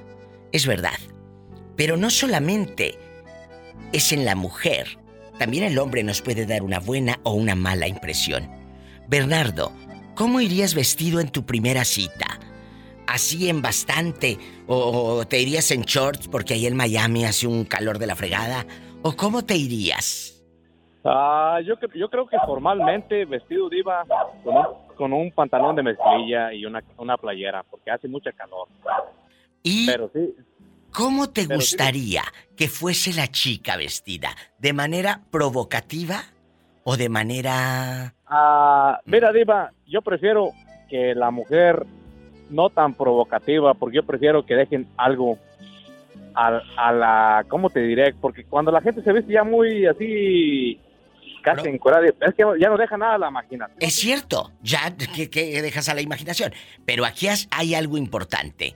Es 0.51 0.65
verdad. 0.65 0.97
Pero 1.77 1.97
no 1.97 2.09
solamente 2.09 2.97
es 3.93 4.11
en 4.11 4.25
la 4.25 4.33
mujer, 4.33 4.97
también 5.37 5.65
el 5.65 5.77
hombre 5.77 6.03
nos 6.03 6.21
puede 6.21 6.47
dar 6.47 6.63
una 6.63 6.79
buena 6.79 7.19
o 7.23 7.33
una 7.33 7.53
mala 7.53 7.87
impresión. 7.87 8.49
Bernardo, 9.07 9.71
¿cómo 10.15 10.41
irías 10.41 10.75
vestido 10.75 11.19
en 11.19 11.29
tu 11.29 11.45
primera 11.45 11.83
cita? 11.85 12.39
¿Así 13.07 13.49
en 13.49 13.61
bastante? 13.61 14.37
¿O 14.67 15.25
te 15.27 15.39
irías 15.39 15.71
en 15.71 15.81
shorts 15.81 16.27
porque 16.27 16.53
ahí 16.53 16.65
en 16.65 16.75
Miami 16.75 17.25
hace 17.25 17.47
un 17.47 17.65
calor 17.65 17.99
de 17.99 18.07
la 18.07 18.15
fregada? 18.15 18.65
¿O 19.01 19.13
cómo 19.13 19.43
te 19.43 19.55
irías? 19.55 20.43
Ah, 21.03 21.59
yo, 21.65 21.75
yo 21.95 22.09
creo 22.09 22.27
que 22.27 22.37
formalmente 22.45 23.25
vestido 23.25 23.69
diva 23.69 24.05
con 24.43 24.55
un, 24.55 24.65
con 24.95 25.13
un 25.13 25.31
pantalón 25.31 25.75
de 25.75 25.83
mezclilla 25.83 26.53
y 26.53 26.65
una, 26.65 26.83
una 26.97 27.17
playera 27.17 27.63
porque 27.63 27.91
hace 27.91 28.07
mucha 28.07 28.31
calor. 28.31 28.67
Y 29.63 29.87
Pero 29.87 30.09
sí, 30.13 30.35
¿Cómo 30.91 31.29
te 31.29 31.45
gustaría 31.45 32.21
que 32.57 32.67
fuese 32.67 33.13
la 33.13 33.27
chica 33.27 33.77
vestida? 33.77 34.35
¿De 34.59 34.73
manera 34.73 35.21
provocativa 35.31 36.21
o 36.83 36.97
de 36.97 37.09
manera... 37.09 38.13
Ah, 38.27 38.99
mira, 39.05 39.31
Diva, 39.31 39.71
yo 39.87 40.01
prefiero 40.01 40.51
que 40.89 41.13
la 41.15 41.31
mujer 41.31 41.85
no 42.49 42.69
tan 42.69 42.93
provocativa, 42.93 43.73
porque 43.73 43.97
yo 43.97 44.03
prefiero 44.03 44.45
que 44.45 44.55
dejen 44.55 44.87
algo 44.97 45.37
a, 46.33 46.61
a 46.77 46.91
la... 46.91 47.45
¿Cómo 47.47 47.69
te 47.69 47.81
diré? 47.81 48.13
Porque 48.19 48.43
cuando 48.45 48.71
la 48.71 48.81
gente 48.81 49.01
se 49.03 49.13
viste 49.13 49.33
ya 49.33 49.43
muy 49.43 49.85
así... 49.85 50.79
Casi 51.43 51.69
encuerada, 51.69 52.05
es 52.05 52.35
que 52.35 52.43
ya 52.59 52.69
no 52.69 52.77
deja 52.77 52.97
nada 52.97 53.15
a 53.15 53.17
la 53.17 53.29
imaginación. 53.29 53.75
Es 53.79 53.95
cierto, 53.95 54.51
ya 54.61 54.95
que, 54.95 55.27
que 55.31 55.59
dejas 55.63 55.89
a 55.89 55.95
la 55.95 56.01
imaginación. 56.01 56.53
Pero 56.85 57.03
aquí 57.03 57.29
has- 57.29 57.47
hay 57.49 57.73
algo 57.73 57.97
importante. 57.97 58.75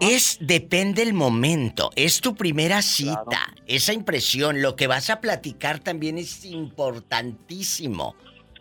Es 0.00 0.38
depende 0.40 1.02
el 1.02 1.14
momento, 1.14 1.90
es 1.96 2.20
tu 2.20 2.34
primera 2.34 2.82
cita, 2.82 3.54
esa 3.66 3.92
impresión, 3.92 4.60
lo 4.62 4.76
que 4.76 4.86
vas 4.86 5.08
a 5.10 5.20
platicar 5.20 5.78
también 5.80 6.18
es 6.18 6.44
importantísimo, 6.44 8.14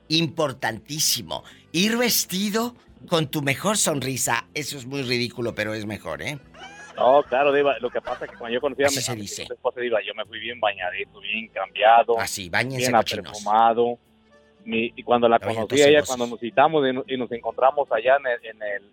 importantísimo. 0.08 1.44
Ir 1.72 1.98
vestido 1.98 2.76
con 3.08 3.28
tu 3.28 3.42
mejor 3.42 3.78
sonrisa, 3.78 4.48
eso 4.54 4.78
es 4.78 4.86
muy 4.86 5.02
ridículo, 5.02 5.54
pero 5.56 5.74
es 5.74 5.86
mejor, 5.86 6.22
¿eh? 6.22 6.40
No, 6.96 7.22
claro, 7.24 7.52
Diva, 7.52 7.78
lo 7.80 7.90
que 7.90 8.00
pasa 8.02 8.24
es 8.26 8.32
que 8.32 8.38
cuando 8.38 8.54
yo 8.56 8.62
conocí 8.62 8.84
a 8.84 8.88
Así 8.88 8.96
mi, 8.98 9.02
se 9.02 9.12
a 9.12 9.16
mi 9.16 9.22
dice. 9.22 9.44
esposa, 9.44 9.82
Diva, 9.82 10.00
yo 10.08 10.14
me 10.16 10.24
fui 10.26 10.40
bien 10.40 10.60
bañadito, 10.62 11.20
bien 11.20 11.50
cambiado. 11.50 12.18
Así, 12.18 12.48
báñense, 12.50 12.88
Bien 12.90 13.04
perfumado. 13.04 14.00
Y 14.66 15.04
cuando 15.04 15.28
la 15.28 15.38
conocí 15.38 15.82
a 15.82 15.90
ella, 15.90 16.04
cuando 16.04 16.26
nos 16.26 16.40
citamos 16.40 16.84
y 17.08 17.18
nos 17.18 17.32
encontramos 17.32 17.88
allá 17.92 18.16
en 18.18 18.28
el, 18.28 18.46
en 18.56 18.64
el- 18.64 18.92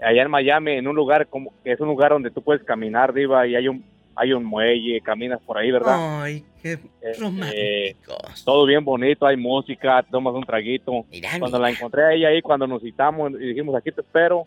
allá 0.00 0.22
en 0.22 0.30
Miami, 0.30 0.72
en 0.72 0.86
un 0.88 0.96
lugar 0.96 1.26
como 1.28 1.52
que 1.62 1.72
es 1.72 1.80
un 1.80 1.88
lugar 1.88 2.10
donde 2.10 2.30
tú 2.30 2.42
puedes 2.42 2.62
caminar, 2.64 3.12
Diva, 3.12 3.46
y 3.46 3.54
hay 3.56 3.68
un 3.68 3.84
hay 4.16 4.32
un 4.32 4.44
muelle, 4.44 5.00
caminas 5.00 5.40
por 5.42 5.58
ahí, 5.58 5.72
¿verdad? 5.72 6.22
Ay, 6.22 6.44
qué 6.62 6.78
Eh, 7.02 7.14
románticos. 7.18 8.44
todo 8.44 8.64
bien 8.64 8.84
bonito, 8.84 9.26
hay 9.26 9.36
música, 9.36 10.04
tomas 10.08 10.34
un 10.34 10.44
traguito. 10.44 11.04
cuando 11.40 11.58
la 11.58 11.68
encontré 11.70 12.04
a 12.04 12.12
ella 12.12 12.28
ahí, 12.28 12.40
cuando 12.40 12.66
nos 12.68 12.80
citamos 12.80 13.32
y 13.32 13.38
dijimos, 13.48 13.74
aquí 13.74 13.90
te 13.90 14.02
espero, 14.02 14.44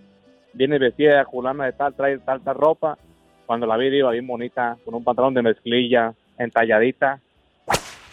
viene 0.54 0.80
vestida 0.80 1.18
de 1.20 1.26
fulana 1.26 1.66
de 1.66 1.74
tal, 1.74 1.93
trae 1.93 2.18
tal, 2.20 2.41
tal 2.41 2.56
ropa. 2.56 2.98
Cuando 3.45 3.68
la 3.68 3.76
vi, 3.76 3.88
iba 3.88 4.12
bien 4.12 4.26
bonita, 4.26 4.78
con 4.86 4.95
un 4.95 5.04
pantalón 5.04 5.34
de 5.34 5.41
mezclilla, 5.41 6.14
entalladita. 6.38 7.20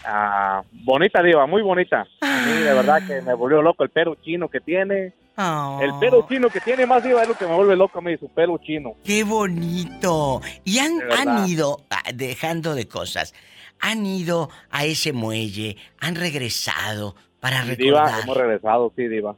Ah, 0.05 0.63
bonita, 0.73 1.23
diva, 1.23 1.47
muy 1.47 1.63
bonita. 1.63 2.07
A 2.21 2.47
mí, 2.47 2.63
de 2.63 2.75
verdad 2.75 3.01
que 3.07 3.23
me 3.23 3.33
volvió 3.35 3.63
loco 3.63 3.85
el 3.85 3.91
pelo 3.91 4.17
chino 4.17 4.49
que 4.49 4.61
tiene. 4.61 5.13
El 5.37 5.99
pelo 5.99 6.27
chino 6.29 6.49
que 6.49 6.61
tiene 6.61 6.87
más 6.87 7.03
diva 7.03 7.23
es 7.23 7.29
lo 7.29 7.35
que 7.35 7.47
me 7.47 7.55
vuelve 7.55 7.75
loco 7.77 7.99
a 7.99 8.03
mí, 8.03 8.17
su 8.17 8.29
pelo 8.29 8.59
chino. 8.59 8.95
¡Qué 9.05 9.25
bonito! 9.25 10.41
Y 10.65 10.79
han, 10.79 10.93
han 11.13 11.49
ido, 11.49 11.81
ah, 11.91 12.03
dejando 12.15 12.75
de 12.75 12.87
cosas, 12.87 13.35
han 13.81 14.07
ido 14.07 14.49
a 14.71 14.85
ese 14.85 15.13
muelle, 15.13 15.77
han 16.01 16.15
regresado 16.15 17.17
para 17.41 17.63
Sí, 17.65 17.75
Diva, 17.77 18.03
recordar. 18.05 18.23
hemos 18.23 18.37
regresado, 18.37 18.93
sí, 18.97 19.09
Diva. 19.09 19.37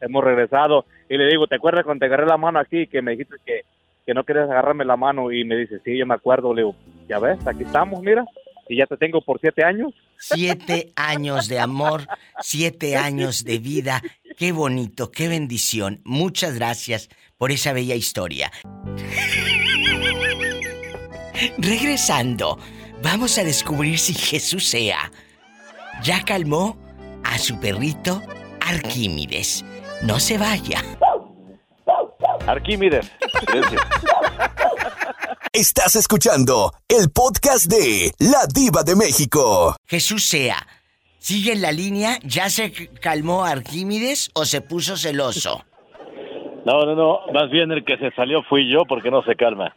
Hemos 0.00 0.22
regresado. 0.24 0.84
Y 1.08 1.16
le 1.16 1.26
digo, 1.28 1.46
¿te 1.46 1.56
acuerdas 1.56 1.84
cuando 1.84 2.00
te 2.00 2.06
agarré 2.06 2.26
la 2.26 2.36
mano 2.36 2.58
aquí 2.58 2.86
que 2.86 3.00
me 3.00 3.12
dijiste 3.12 3.36
que, 3.44 3.62
que 4.04 4.12
no 4.14 4.24
querías 4.24 4.50
agarrarme 4.50 4.84
la 4.84 4.96
mano? 4.96 5.32
Y 5.32 5.44
me 5.44 5.56
dice, 5.56 5.80
sí, 5.84 5.96
yo 5.96 6.04
me 6.06 6.14
acuerdo. 6.14 6.52
Le 6.52 6.62
digo, 6.62 6.76
ya 7.08 7.18
ves, 7.18 7.38
aquí 7.46 7.62
estamos, 7.62 8.02
mira. 8.02 8.24
Y 8.68 8.76
ya 8.76 8.86
te 8.86 8.96
tengo 8.98 9.20
por 9.22 9.40
siete 9.40 9.64
años. 9.64 9.94
Siete 10.18 10.92
años 10.96 11.48
de 11.48 11.58
amor, 11.60 12.08
siete 12.40 12.96
años 12.96 13.44
de 13.44 13.58
vida. 13.58 14.02
Qué 14.36 14.52
bonito, 14.52 15.10
qué 15.10 15.28
bendición. 15.28 16.00
Muchas 16.04 16.54
gracias 16.54 17.08
por 17.38 17.52
esa 17.52 17.72
bella 17.72 17.94
historia. 17.94 18.50
Regresando, 21.58 22.58
vamos 23.02 23.38
a 23.38 23.44
descubrir 23.44 23.98
si 23.98 24.14
Jesús 24.14 24.66
sea. 24.66 25.10
Ya 26.02 26.24
calmó 26.24 26.78
a 27.24 27.38
su 27.38 27.58
perrito 27.58 28.22
Arquímedes. 28.60 29.64
No 30.02 30.18
se 30.18 30.38
vaya. 30.38 30.82
Arquímedes. 32.46 33.10
Estás 35.56 35.96
escuchando 35.96 36.74
el 36.86 37.10
podcast 37.10 37.64
de 37.64 38.12
La 38.18 38.44
Diva 38.46 38.82
de 38.82 38.94
México. 38.94 39.74
Jesús 39.86 40.26
sea. 40.26 40.58
¿Sigue 41.18 41.52
en 41.52 41.62
la 41.62 41.72
línea? 41.72 42.18
¿Ya 42.24 42.50
se 42.50 42.90
calmó 43.00 43.42
Arquímedes 43.42 44.30
o 44.34 44.44
se 44.44 44.60
puso 44.60 44.98
celoso? 44.98 45.64
No, 46.66 46.84
no, 46.84 46.94
no, 46.94 47.20
más 47.32 47.50
bien 47.50 47.72
el 47.72 47.86
que 47.86 47.96
se 47.96 48.10
salió 48.10 48.42
fui 48.42 48.70
yo 48.70 48.84
porque 48.86 49.10
no 49.10 49.22
se 49.22 49.34
calma. 49.34 49.74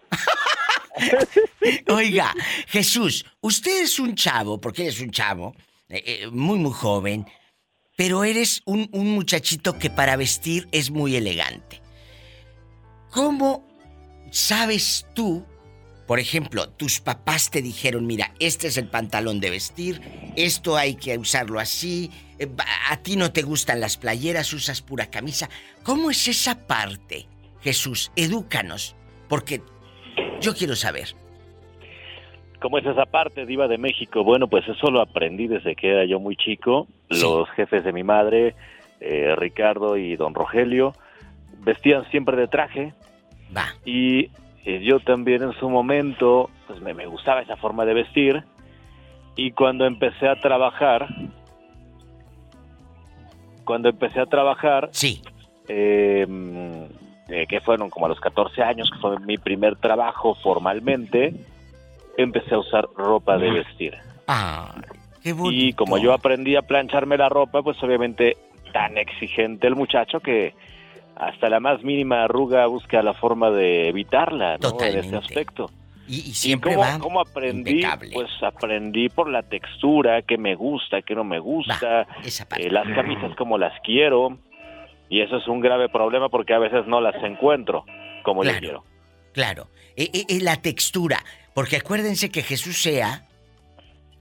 Oiga, 1.87 2.33
Jesús, 2.67 3.25
usted 3.39 3.83
es 3.83 4.01
un 4.01 4.15
chavo, 4.15 4.59
porque 4.59 4.81
eres 4.81 4.99
un 4.99 5.11
chavo, 5.11 5.55
eh, 5.87 6.03
eh, 6.05 6.27
muy, 6.29 6.59
muy 6.59 6.73
joven, 6.73 7.25
pero 7.95 8.25
eres 8.25 8.61
un, 8.65 8.89
un 8.91 9.11
muchachito 9.11 9.79
que 9.79 9.89
para 9.89 10.17
vestir 10.17 10.67
es 10.73 10.91
muy 10.91 11.15
elegante. 11.15 11.81
¿Cómo 13.11 13.65
sabes 14.29 15.05
tú, 15.15 15.45
por 16.09 16.17
ejemplo, 16.17 16.67
tus 16.69 17.01
papás 17.01 17.51
te 17.51 17.61
dijeron, 17.61 18.07
mira, 18.07 18.31
este 18.39 18.65
es 18.65 18.79
el 18.79 18.87
pantalón 18.87 19.39
de 19.39 19.51
vestir, 19.51 20.01
esto 20.35 20.75
hay 20.75 20.95
que 20.95 21.15
usarlo 21.19 21.59
así, 21.59 22.09
eh, 22.39 22.47
a 22.89 22.97
ti 22.97 23.15
no 23.15 23.31
te 23.31 23.43
gustan 23.43 23.79
las 23.79 23.95
playeras, 23.95 24.51
usas 24.51 24.81
pura 24.81 25.11
camisa? 25.11 25.49
¿Cómo 25.83 26.09
es 26.09 26.27
esa 26.27 26.65
parte, 26.65 27.27
Jesús? 27.61 28.11
Edúcanos, 28.15 28.95
porque 29.27 29.61
yo 30.41 30.55
quiero 30.55 30.75
saber. 30.75 31.09
¿Cómo 32.59 32.79
es 32.79 32.87
esa 32.87 33.05
parte, 33.05 33.45
Diva 33.45 33.67
de 33.67 33.77
México? 33.77 34.23
Bueno, 34.23 34.47
pues 34.47 34.67
eso 34.67 34.89
lo 34.89 35.01
aprendí 35.01 35.45
desde 35.45 35.75
que 35.75 35.91
era 35.91 36.05
yo 36.05 36.19
muy 36.19 36.35
chico. 36.35 36.87
Los 37.09 37.47
jefes 37.51 37.83
de 37.83 37.93
mi 37.93 38.01
madre, 38.01 38.55
eh, 38.99 39.35
Ricardo 39.37 39.95
y 39.95 40.15
don 40.15 40.33
Rogelio, 40.33 40.95
vestían 41.59 42.09
siempre 42.09 42.35
de 42.35 42.47
traje. 42.47 42.95
Va. 43.55 43.75
Y 43.85 44.31
eh, 44.69 44.81
yo 44.83 44.99
también 44.99 45.41
en 45.41 45.53
su 45.53 45.67
momento, 45.67 46.51
pues 46.67 46.79
me, 46.79 46.93
me 46.93 47.07
gustaba 47.07 47.41
esa 47.41 47.55
forma 47.55 47.85
de 47.85 47.95
vestir. 47.95 48.43
Y 49.35 49.51
cuando 49.51 49.87
empecé 49.87 50.27
a 50.27 50.35
trabajar, 50.35 51.07
cuando 53.65 53.89
empecé 53.89 54.19
a 54.19 54.27
trabajar, 54.27 54.89
sí. 54.91 55.23
eh, 55.67 56.27
eh, 57.29 57.47
que 57.47 57.61
fueron 57.61 57.89
como 57.89 58.05
a 58.05 58.09
los 58.09 58.19
14 58.19 58.61
años, 58.61 58.91
que 58.91 58.99
fue 58.99 59.19
mi 59.21 59.39
primer 59.39 59.75
trabajo 59.75 60.35
formalmente, 60.35 61.33
empecé 62.17 62.53
a 62.53 62.59
usar 62.59 62.87
ropa 62.95 63.39
de 63.39 63.49
vestir. 63.49 63.95
Ah, 64.27 64.75
qué 65.23 65.35
Y 65.51 65.73
como 65.73 65.97
yo 65.97 66.13
aprendí 66.13 66.55
a 66.55 66.61
plancharme 66.61 67.17
la 67.17 67.29
ropa, 67.29 67.63
pues 67.63 67.81
obviamente 67.81 68.37
tan 68.71 68.99
exigente 68.99 69.65
el 69.65 69.75
muchacho 69.75 70.19
que 70.19 70.53
hasta 71.19 71.49
la 71.49 71.59
más 71.59 71.83
mínima 71.83 72.23
arruga 72.23 72.65
busca 72.67 73.03
la 73.03 73.13
forma 73.13 73.51
de 73.51 73.89
evitarla, 73.89 74.57
¿no? 74.57 74.81
En 74.81 74.97
ese 74.97 75.17
aspecto. 75.17 75.69
Y, 76.07 76.33
siempre 76.33 76.75
cómo, 76.99 77.19
aprendí? 77.19 77.83
Pues 78.13 78.29
aprendí 78.41 79.09
por 79.09 79.29
la 79.29 79.43
textura, 79.43 80.23
que 80.23 80.37
me 80.39 80.55
gusta, 80.55 81.03
que 81.03 81.13
no 81.13 81.23
me 81.23 81.37
gusta, 81.37 82.07
eh, 82.57 82.71
las 82.71 82.87
camisas 82.95 83.35
como 83.35 83.59
las 83.59 83.73
quiero, 83.83 84.39
y 85.07 85.21
eso 85.21 85.37
es 85.37 85.47
un 85.47 85.59
grave 85.59 85.87
problema 85.89 86.29
porque 86.29 86.53
a 86.53 86.59
veces 86.59 86.87
no 86.87 86.99
las 86.99 87.21
encuentro 87.23 87.85
como 88.23 88.43
yo 88.43 88.57
quiero. 88.57 88.83
Claro, 89.33 89.67
e, 89.95 90.09
e, 90.11 90.35
e, 90.35 90.41
la 90.41 90.55
textura, 90.55 91.23
porque 91.53 91.75
acuérdense 91.75 92.31
que 92.31 92.41
Jesús 92.41 92.81
sea 92.81 93.27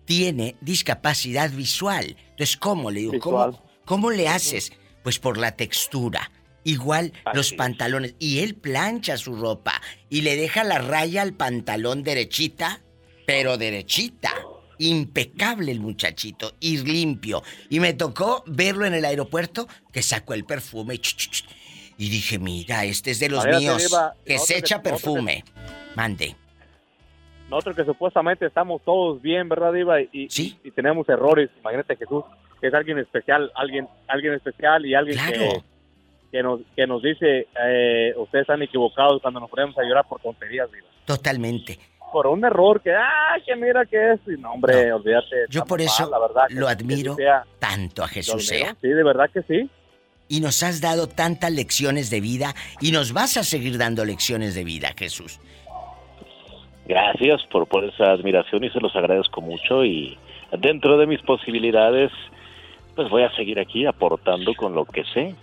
tiene 0.05 0.57
discapacidad 0.61 1.51
visual. 1.51 2.17
Entonces, 2.31 2.57
¿cómo 2.59 2.91
le 2.91 3.01
digo? 3.01 3.19
¿Cómo, 3.21 3.63
¿Cómo 3.87 4.11
le 4.11 4.29
haces? 4.29 4.73
Pues 5.03 5.19
por 5.19 5.39
la 5.39 5.53
textura. 5.53 6.31
Igual 6.65 7.13
los 7.35 7.53
pantalones. 7.53 8.15
Y 8.19 8.41
él 8.41 8.55
plancha 8.55 9.17
su 9.17 9.37
ropa 9.37 9.81
y 10.09 10.23
le 10.23 10.37
deja 10.37 10.65
la 10.65 10.79
raya 10.79 11.23
al 11.23 11.35
pantalón 11.35 12.03
derechita, 12.03 12.81
pero 13.27 13.57
derechita. 13.57 14.33
Impecable 14.81 15.73
el 15.73 15.81
muchachito, 15.81 16.53
ir 16.61 16.87
limpio. 16.87 17.43
Y 17.69 17.81
me 17.81 17.95
tocó 17.95 18.45
verlo 18.47 18.87
en 18.87 18.95
el 18.95 19.05
aeropuerto 19.05 19.67
que 19.93 20.03
sacó 20.03 20.35
el 20.35 20.45
perfume. 20.45 21.01
Y 21.97 22.11
dije, 22.11 22.39
mira, 22.39 22.85
este 22.85 23.11
es 23.11 23.19
de 23.19 23.29
los 23.29 23.45
míos, 23.45 23.93
que 24.25 24.39
se 24.39 24.59
echa 24.59 24.83
perfume. 24.83 25.45
Mande. 25.97 26.37
Nosotros 27.51 27.77
que 27.77 27.85
supuestamente 27.85 28.47
estamos 28.47 28.83
todos 28.85 29.23
bien, 29.23 29.49
¿verdad, 29.49 29.73
Diva? 29.73 30.01
Y, 30.01 30.09
y, 30.13 30.71
tenemos 30.71 31.09
errores. 31.09 31.51
Imagínate 31.61 31.97
Jesús, 31.97 32.23
que 32.61 32.69
es 32.69 32.75
alguien 32.75 32.99
especial, 32.99 33.51
alguien, 33.55 33.89
alguien 34.07 34.35
especial 34.35 34.85
y 34.85 34.95
alguien 34.95 35.19
que 35.19 35.63
que 36.31 36.43
nos, 36.43 36.61
que 36.77 36.87
nos 36.87 37.03
dice, 37.03 37.49
eh, 37.67 38.15
ustedes 38.17 38.43
están 38.43 38.63
equivocados 38.63 39.21
cuando 39.23 39.41
nos 39.41 39.51
ponemos 39.51 39.77
a 39.79 39.83
llorar 39.83 40.05
por 40.09 40.21
tonterías, 40.21 40.69
Totalmente. 41.05 41.79
Por 42.13 42.27
un 42.27 42.45
error 42.45 42.81
que, 42.81 42.95
ah, 42.95 43.37
que 43.45 43.55
mira 43.57 43.85
que 43.85 44.13
es, 44.13 44.21
y 44.27 44.41
no, 44.41 44.53
hombre, 44.53 44.93
olvídate. 44.93 45.47
Yo 45.49 45.65
por 45.65 45.81
eso 45.81 46.11
lo 46.51 46.69
admiro 46.69 47.17
tanto 47.59 48.03
a 48.03 48.09
Jesús 48.09 48.47
sea. 48.47 48.77
Sí, 48.81 48.89
de 48.89 49.05
verdad 49.05 49.31
que 49.33 49.43
sí. 49.43 49.71
Y 50.29 50.41
nos 50.41 50.63
has 50.63 50.81
dado 50.81 51.07
tantas 51.07 51.51
lecciones 51.53 52.11
de 52.11 52.21
vida 52.21 52.55
y 52.81 52.93
nos 52.93 53.13
vas 53.13 53.37
a 53.39 53.43
seguir 53.43 53.79
dando 53.79 54.05
lecciones 54.05 54.55
de 54.55 54.65
vida, 54.65 54.93
Jesús. 54.97 55.41
Gracias 56.87 57.45
por, 57.51 57.67
por 57.67 57.85
esa 57.85 58.13
admiración 58.13 58.65
y 58.65 58.71
se 58.71 58.81
los 58.81 58.95
agradezco 58.97 59.41
mucho 59.41 59.85
y 59.85 60.19
dentro 60.59 60.97
de 60.99 61.07
mis 61.07 61.21
posibilidades, 61.23 62.11
pues 62.95 63.09
voy 63.11 63.23
a 63.23 63.35
seguir 63.37 63.59
aquí 63.59 63.87
aportando 63.87 64.55
con 64.55 64.75
lo 64.75 64.87
que 64.87 65.05
sé 65.05 65.35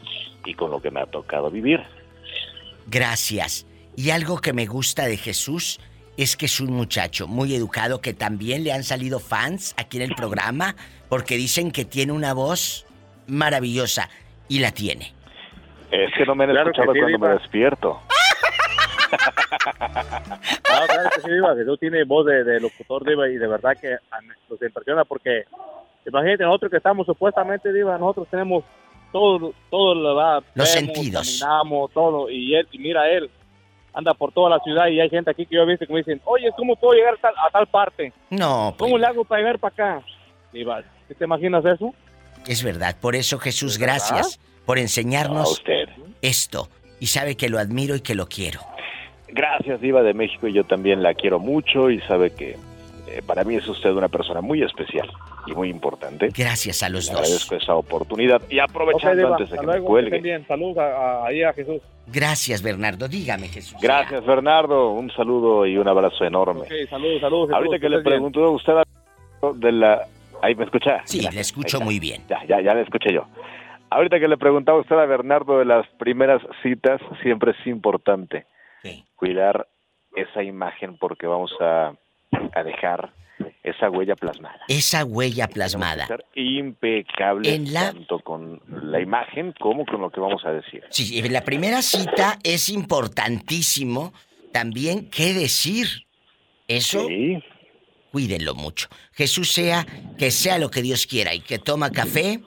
y 0.46 0.54
con 0.54 0.72
lo 0.72 0.82
que 0.82 0.92
me 0.92 1.02
ha 1.02 1.06
tocado 1.06 1.50
vivir. 1.50 1.82
Gracias. 2.88 3.66
Y 3.96 4.12
algo 4.12 4.40
que 4.40 4.54
me 4.54 4.66
gusta 4.66 5.06
de 5.06 5.18
Jesús 5.18 5.80
es 6.18 6.38
que 6.38 6.46
es 6.46 6.60
un 6.60 6.72
muchacho 6.72 7.28
muy 7.28 7.54
educado 7.56 8.02
que 8.02 8.14
también 8.14 8.64
le 8.64 8.72
han 8.72 8.84
salido 8.84 9.20
fans 9.20 9.74
aquí 9.78 9.98
en 9.98 10.04
el 10.04 10.16
programa 10.16 10.76
porque 11.10 11.36
dicen 11.36 11.72
que 11.72 11.86
tiene 11.86 12.12
una 12.12 12.34
voz 12.34 12.86
maravillosa 13.28 14.10
y 14.48 14.60
la 14.60 14.72
tiene. 14.72 15.14
Es 15.92 16.12
que 16.16 16.26
no 16.26 16.36
me 16.36 16.46
han 16.46 16.52
escuchado 16.52 16.94
cuando 16.94 17.20
me 17.20 17.30
despierto. 17.30 18.02
no, 19.80 20.88
claro 20.88 21.10
que 21.16 21.22
sí, 21.22 21.32
Diva, 21.32 21.56
que 21.56 21.64
tú 21.64 21.78
tienes 21.78 22.08
voz 22.08 22.26
de, 22.26 22.60
locutor, 22.60 23.06
Diva, 23.08 23.30
y 23.30 23.38
de 23.38 23.48
verdad 23.48 23.78
que 23.80 23.96
nos 24.50 24.62
impresiona 24.62 25.06
porque 25.06 25.46
imagínate, 26.06 26.44
nosotros 26.44 26.72
que 26.72 26.78
estamos 26.78 27.06
supuestamente, 27.06 27.72
Diva, 27.72 27.98
nosotros 27.98 28.28
tenemos 28.30 28.64
todo, 29.12 29.54
todo 29.70 29.96
lo 29.96 30.16
va. 30.16 30.44
Los 30.54 30.70
sentidos. 30.70 31.40
Caminamos, 31.40 31.92
todo. 31.92 32.30
Y 32.30 32.56
él, 32.56 32.68
y 32.72 32.80
mira, 32.80 33.10
él 33.10 33.30
anda 33.94 34.14
por 34.14 34.32
toda 34.32 34.50
la 34.50 34.60
ciudad 34.60 34.88
y 34.88 35.00
hay 35.00 35.10
gente 35.10 35.32
aquí 35.32 35.46
que 35.46 35.56
yo 35.56 35.62
he 35.62 35.66
visto 35.66 35.86
que 35.86 35.94
me 35.94 36.00
dicen, 36.00 36.22
oye, 36.26 36.50
¿cómo 36.58 36.76
puedo 36.76 36.94
llegar 36.94 37.16
a 37.24 37.50
tal, 37.50 37.68
parte? 37.68 38.12
No. 38.30 38.76
¿Cómo 38.78 38.92
pues. 38.92 39.02
le 39.02 39.08
hago 39.08 39.24
para 39.24 39.42
llegar 39.42 39.60
para 39.60 39.74
acá? 39.74 40.06
Y 40.54 40.64
¿te 41.14 41.24
imaginas 41.24 41.64
eso? 41.66 41.94
Es 42.48 42.64
verdad, 42.64 42.96
por 43.00 43.16
eso 43.16 43.40
Jesús, 43.40 43.78
gracias 43.78 44.40
por 44.66 44.78
enseñarnos 44.78 45.64
esto. 46.22 46.70
Y 47.00 47.08
sabe 47.08 47.36
que 47.36 47.50
lo 47.50 47.60
admiro 47.60 47.96
y 47.96 48.02
que 48.02 48.16
lo 48.16 48.28
quiero. 48.28 48.62
Gracias, 49.30 49.82
Diva 49.82 50.02
de 50.02 50.14
México, 50.14 50.48
y 50.48 50.54
yo 50.54 50.64
también 50.64 51.04
la 51.04 51.14
quiero 51.14 51.40
mucho 51.40 51.90
y 51.90 52.00
sabe 52.02 52.32
que 52.32 52.56
eh, 53.08 53.22
para 53.26 53.44
mí 53.44 53.56
es 53.56 53.68
usted 53.68 53.92
una 53.92 54.08
persona 54.08 54.42
muy 54.42 54.64
especial 54.64 55.10
y 55.46 55.54
muy 55.54 55.70
importante. 55.70 56.30
Gracias 56.36 56.84
a 56.84 56.90
los 56.90 57.08
dos. 57.08 57.22
Agradezco 57.22 57.56
esa 57.56 57.76
oportunidad 57.76 58.42
y 58.50 58.60
aprovechando 58.60 59.34
antes 59.34 59.50
de 59.50 59.58
que 59.58 59.66
me 59.66 59.80
cuelgue. 59.82 60.20
Bien. 60.20 60.46
Ahí 61.24 61.44
a, 61.44 61.54
Jesús. 61.54 61.82
Gracias, 62.08 62.62
Bernardo. 62.62 63.08
Dígame, 63.08 63.48
Jesús. 63.48 63.78
Gracias, 63.82 64.26
Bernardo. 64.26 64.92
Un 64.92 65.12
saludo 65.12 65.66
y 65.66 65.78
un 65.78 65.88
abrazo 65.88 66.24
enorme. 66.26 66.68
saludos, 66.90 67.22
saludos. 67.22 67.52
Ahorita 67.52 67.80
que 67.80 67.90
le 67.90 68.02
pregunto 68.02 68.44
a 68.44 68.52
usted 68.52 68.74
de 69.56 69.72
la... 69.72 70.08
¿Ahí 70.42 70.56
me 70.56 70.66
escucha? 70.66 71.02
Sí, 71.06 71.28
le 71.32 71.42
escucho 71.42 71.80
muy 71.80 72.00
bien. 72.00 72.24
Ya, 72.30 72.44
ya, 72.46 72.62
ya 72.62 72.74
le 72.74 72.82
escuché 72.82 73.14
yo. 73.14 73.26
Ahorita 73.90 74.20
que 74.20 74.28
le 74.28 74.38
preguntaba 74.38 74.78
a 74.78 74.82
usted 74.82 74.96
a 74.96 75.06
Bernardo 75.06 75.60
de 75.60 75.66
las 75.66 75.88
primeras 75.98 76.42
citas, 76.62 77.02
siempre 77.22 77.52
es 77.52 77.68
importante 77.68 78.46
cuidar 79.16 79.68
esa 80.16 80.44
imagen 80.44 80.98
porque 80.98 81.28
vamos 81.28 81.52
a 81.60 81.94
a 82.54 82.64
dejar 82.64 83.14
esa 83.64 83.90
huella 83.90 84.16
plasmada. 84.16 84.60
Esa 84.68 85.04
huella 85.04 85.48
plasmada. 85.48 86.08
impecable 86.36 87.60
tanto 87.74 88.20
con 88.20 88.62
la 88.70 89.02
imagen 89.02 89.54
como 89.60 89.86
con 89.86 90.02
lo 90.02 90.10
que 90.10 90.20
vamos 90.20 90.46
a 90.46 90.52
decir. 90.52 90.84
Sí, 90.90 91.20
en 91.20 91.34
la 91.34 91.42
primera 91.42 91.82
cita 91.82 92.38
es 92.44 92.70
importantísimo 92.70 94.14
también 94.52 95.10
qué 95.10 95.34
decir. 95.34 95.88
Eso 96.68 97.08
sí. 97.08 97.44
cuídenlo 98.12 98.56
mucho. 98.56 98.88
Jesús 99.14 99.52
sea 99.52 99.86
que 100.18 100.32
sea 100.32 100.58
lo 100.58 100.70
que 100.70 100.82
Dios 100.82 101.06
quiera 101.06 101.34
y 101.34 101.42
que 101.42 101.60
toma 101.60 101.92
café 101.92 102.40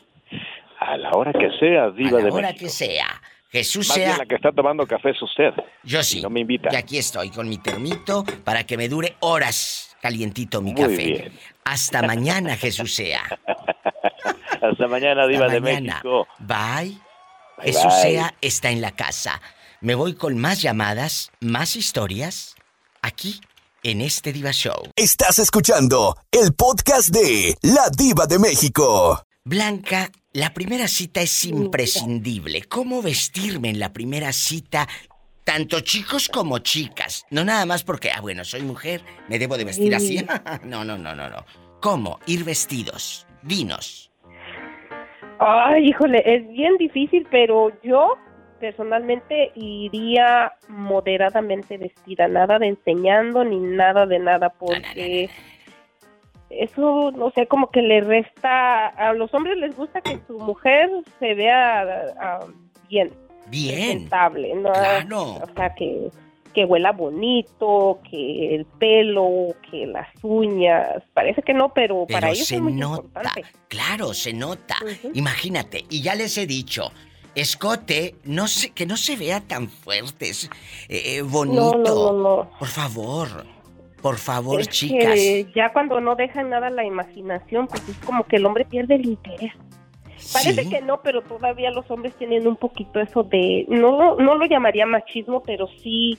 a 0.80 0.96
la 0.96 1.10
hora 1.10 1.32
que 1.32 1.50
sea, 1.58 1.90
diva 1.90 2.18
a 2.18 2.22
la 2.22 2.32
hora 2.32 2.52
que 2.54 2.68
sea. 2.68 3.06
Jesús 3.50 3.88
Más 3.88 3.94
sea. 3.96 4.06
Bien 4.06 4.18
la 4.18 4.26
que 4.26 4.34
está 4.34 4.52
tomando 4.52 4.86
café 4.86 5.10
es 5.10 5.22
usted. 5.22 5.50
Yo 5.82 6.02
sí. 6.02 6.20
no 6.20 6.30
me 6.30 6.40
invita. 6.40 6.68
Y 6.72 6.76
aquí 6.76 6.98
estoy 6.98 7.30
con 7.30 7.48
mi 7.48 7.58
termito 7.58 8.24
para 8.44 8.64
que 8.64 8.76
me 8.76 8.88
dure 8.88 9.16
horas 9.20 9.96
calientito 10.00 10.60
mi 10.60 10.74
café. 10.74 11.32
Hasta 11.64 12.02
mañana, 12.02 12.56
Jesús 12.56 12.94
sea. 12.94 13.22
Hasta 14.62 14.86
mañana, 14.88 15.26
Diva 15.26 15.48
de 15.48 15.60
México. 15.60 16.26
Bye. 16.40 16.98
Jesús 17.62 17.92
sea 18.02 18.34
está 18.40 18.70
en 18.70 18.80
la 18.80 18.92
casa. 18.92 19.40
Me 19.80 19.94
voy 19.94 20.14
con 20.14 20.38
más 20.38 20.60
llamadas, 20.60 21.30
más 21.40 21.76
historias, 21.76 22.54
aquí 23.02 23.40
en 23.82 24.00
este 24.00 24.32
Diva 24.32 24.52
Show. 24.52 24.90
Estás 24.96 25.38
escuchando 25.38 26.16
el 26.30 26.52
podcast 26.54 27.10
de 27.10 27.56
La 27.62 27.88
Diva 27.96 28.26
de 28.26 28.38
México. 28.38 29.22
Blanca, 29.44 30.10
la 30.38 30.54
primera 30.54 30.86
cita 30.86 31.20
es 31.20 31.44
imprescindible. 31.46 32.62
¿Cómo 32.62 33.02
vestirme 33.02 33.70
en 33.70 33.80
la 33.80 33.92
primera 33.92 34.32
cita? 34.32 34.86
Tanto 35.42 35.80
chicos 35.80 36.28
como 36.28 36.60
chicas. 36.60 37.26
No 37.30 37.44
nada 37.44 37.66
más 37.66 37.82
porque, 37.82 38.12
ah, 38.12 38.20
bueno, 38.20 38.44
soy 38.44 38.62
mujer, 38.62 39.00
me 39.28 39.40
debo 39.40 39.56
de 39.58 39.64
vestir 39.64 39.96
así. 39.96 40.24
no, 40.64 40.84
no, 40.84 40.96
no, 40.96 41.12
no, 41.16 41.28
no. 41.28 41.44
¿Cómo 41.80 42.20
ir 42.26 42.44
vestidos? 42.44 43.26
Dinos. 43.42 44.12
Ay, 45.40 45.88
híjole, 45.88 46.22
es 46.24 46.48
bien 46.50 46.76
difícil, 46.76 47.26
pero 47.32 47.72
yo 47.82 48.14
personalmente 48.60 49.50
iría 49.56 50.52
moderadamente 50.68 51.78
vestida, 51.78 52.28
nada 52.28 52.60
de 52.60 52.68
enseñando 52.68 53.44
ni 53.44 53.58
nada 53.58 54.06
de 54.06 54.20
nada, 54.20 54.50
porque 54.50 55.30
eso, 56.50 57.10
no 57.12 57.30
sé, 57.32 57.46
como 57.46 57.70
que 57.70 57.82
le 57.82 58.00
resta, 58.00 58.88
a 58.88 59.12
los 59.12 59.32
hombres 59.34 59.56
les 59.58 59.76
gusta 59.76 60.00
que 60.00 60.18
su 60.26 60.38
mujer 60.38 60.90
se 61.18 61.34
vea 61.34 61.82
ah, 62.20 62.46
bien. 62.88 63.12
Bien. 63.50 64.08
¿no? 65.06 65.36
O 65.36 65.54
sea, 65.54 65.74
que, 65.74 66.10
que 66.54 66.64
huela 66.64 66.92
bonito, 66.92 68.00
que 68.10 68.54
el 68.54 68.64
pelo, 68.64 69.54
que 69.70 69.86
las 69.86 70.08
uñas. 70.22 71.02
Parece 71.14 71.42
que 71.42 71.54
no, 71.54 71.72
pero, 71.72 72.06
para 72.06 72.30
ellos 72.30 72.50
es 72.50 72.60
muy 72.60 72.72
nota. 72.72 73.22
Claro, 73.68 74.12
se 74.14 74.32
nota. 74.32 74.76
Imagínate, 75.14 75.84
y 75.88 76.02
ya 76.02 76.14
les 76.14 76.36
he 76.36 76.46
dicho, 76.46 76.90
escote, 77.34 78.16
no 78.24 78.48
sé, 78.48 78.70
que 78.70 78.86
no 78.86 78.96
se 78.96 79.16
vea 79.16 79.40
tan 79.40 79.68
fuerte, 79.68 80.32
eh, 80.88 81.22
bonito. 81.22 81.78
No, 81.78 82.12
no, 82.12 82.12
no, 82.12 82.50
Por 82.58 82.68
favor. 82.68 83.57
Por 84.02 84.16
favor, 84.16 84.64
chicas. 84.66 85.18
ya 85.54 85.72
cuando 85.72 86.00
no 86.00 86.14
dejan 86.14 86.50
nada 86.50 86.70
la 86.70 86.84
imaginación, 86.84 87.66
pues 87.66 87.88
es 87.88 87.96
como 87.98 88.24
que 88.24 88.36
el 88.36 88.46
hombre 88.46 88.64
pierde 88.64 88.94
el 88.94 89.06
interés. 89.06 89.52
Parece 90.32 90.68
que 90.68 90.80
no, 90.80 91.00
pero 91.02 91.22
todavía 91.22 91.70
los 91.70 91.90
hombres 91.90 92.14
tienen 92.16 92.46
un 92.46 92.56
poquito 92.56 93.00
eso 93.00 93.22
de, 93.22 93.66
no, 93.68 94.16
no 94.16 94.34
lo 94.34 94.46
llamaría 94.46 94.84
machismo, 94.84 95.42
pero 95.42 95.68
sí 95.82 96.18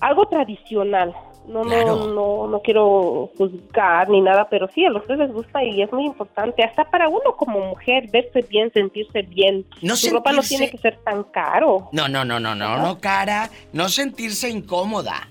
algo 0.00 0.26
tradicional. 0.26 1.14
No, 1.46 1.62
no, 1.62 2.06
no, 2.06 2.46
no 2.48 2.60
quiero 2.62 3.30
juzgar 3.36 4.08
ni 4.08 4.22
nada, 4.22 4.48
pero 4.48 4.66
sí, 4.74 4.82
a 4.86 4.88
los 4.88 5.04
tres 5.06 5.18
les 5.18 5.30
gusta 5.30 5.62
y 5.62 5.82
es 5.82 5.92
muy 5.92 6.06
importante, 6.06 6.62
hasta 6.62 6.84
para 6.84 7.08
uno 7.08 7.36
como 7.36 7.60
mujer, 7.60 8.08
verse 8.10 8.40
bien, 8.48 8.72
sentirse 8.72 9.20
bien. 9.22 9.66
No 9.82 9.94
Su 9.94 10.10
ropa 10.10 10.32
no 10.32 10.40
tiene 10.40 10.70
que 10.70 10.78
ser 10.78 10.96
tan 11.04 11.22
caro. 11.24 11.90
No, 11.92 12.08
no, 12.08 12.24
no, 12.24 12.40
no, 12.40 12.54
no, 12.54 12.78
no, 12.78 12.98
cara, 12.98 13.50
no 13.74 13.90
sentirse 13.90 14.48
incómoda. 14.48 15.28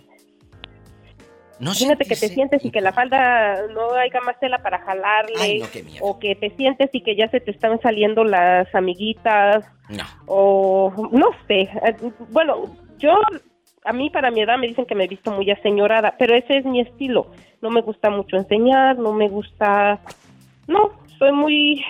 No 1.59 1.69
Imagínate 1.69 2.05
que 2.05 2.15
te 2.15 2.27
sientes 2.29 2.65
y 2.65 2.71
que 2.71 2.81
la 2.81 2.93
falda 2.93 3.67
no 3.67 3.93
haya 3.93 4.19
más 4.21 4.39
tela 4.39 4.61
para 4.61 4.79
jalarle. 4.79 5.61
o 6.01 6.19
que 6.19 6.35
te 6.35 6.49
sientes 6.51 6.89
y 6.93 7.01
que 7.01 7.15
ya 7.15 7.29
se 7.29 7.39
te 7.39 7.51
están 7.51 7.79
saliendo 7.81 8.23
las 8.23 8.73
amiguitas. 8.73 9.65
No. 9.89 10.03
O 10.25 11.09
no 11.11 11.29
sé. 11.47 11.69
Bueno, 12.29 12.75
yo, 12.97 13.13
a 13.85 13.93
mí 13.93 14.09
para 14.09 14.31
mi 14.31 14.41
edad 14.41 14.57
me 14.57 14.67
dicen 14.67 14.85
que 14.85 14.95
me 14.95 15.05
he 15.05 15.07
visto 15.07 15.31
muy 15.31 15.49
aseñorada, 15.51 16.15
pero 16.17 16.35
ese 16.35 16.57
es 16.57 16.65
mi 16.65 16.81
estilo. 16.81 17.27
No 17.61 17.69
me 17.69 17.81
gusta 17.81 18.09
mucho 18.09 18.35
enseñar, 18.35 18.97
no 18.97 19.13
me 19.13 19.29
gusta. 19.29 19.99
No, 20.67 20.91
soy 21.19 21.31
muy 21.31 21.83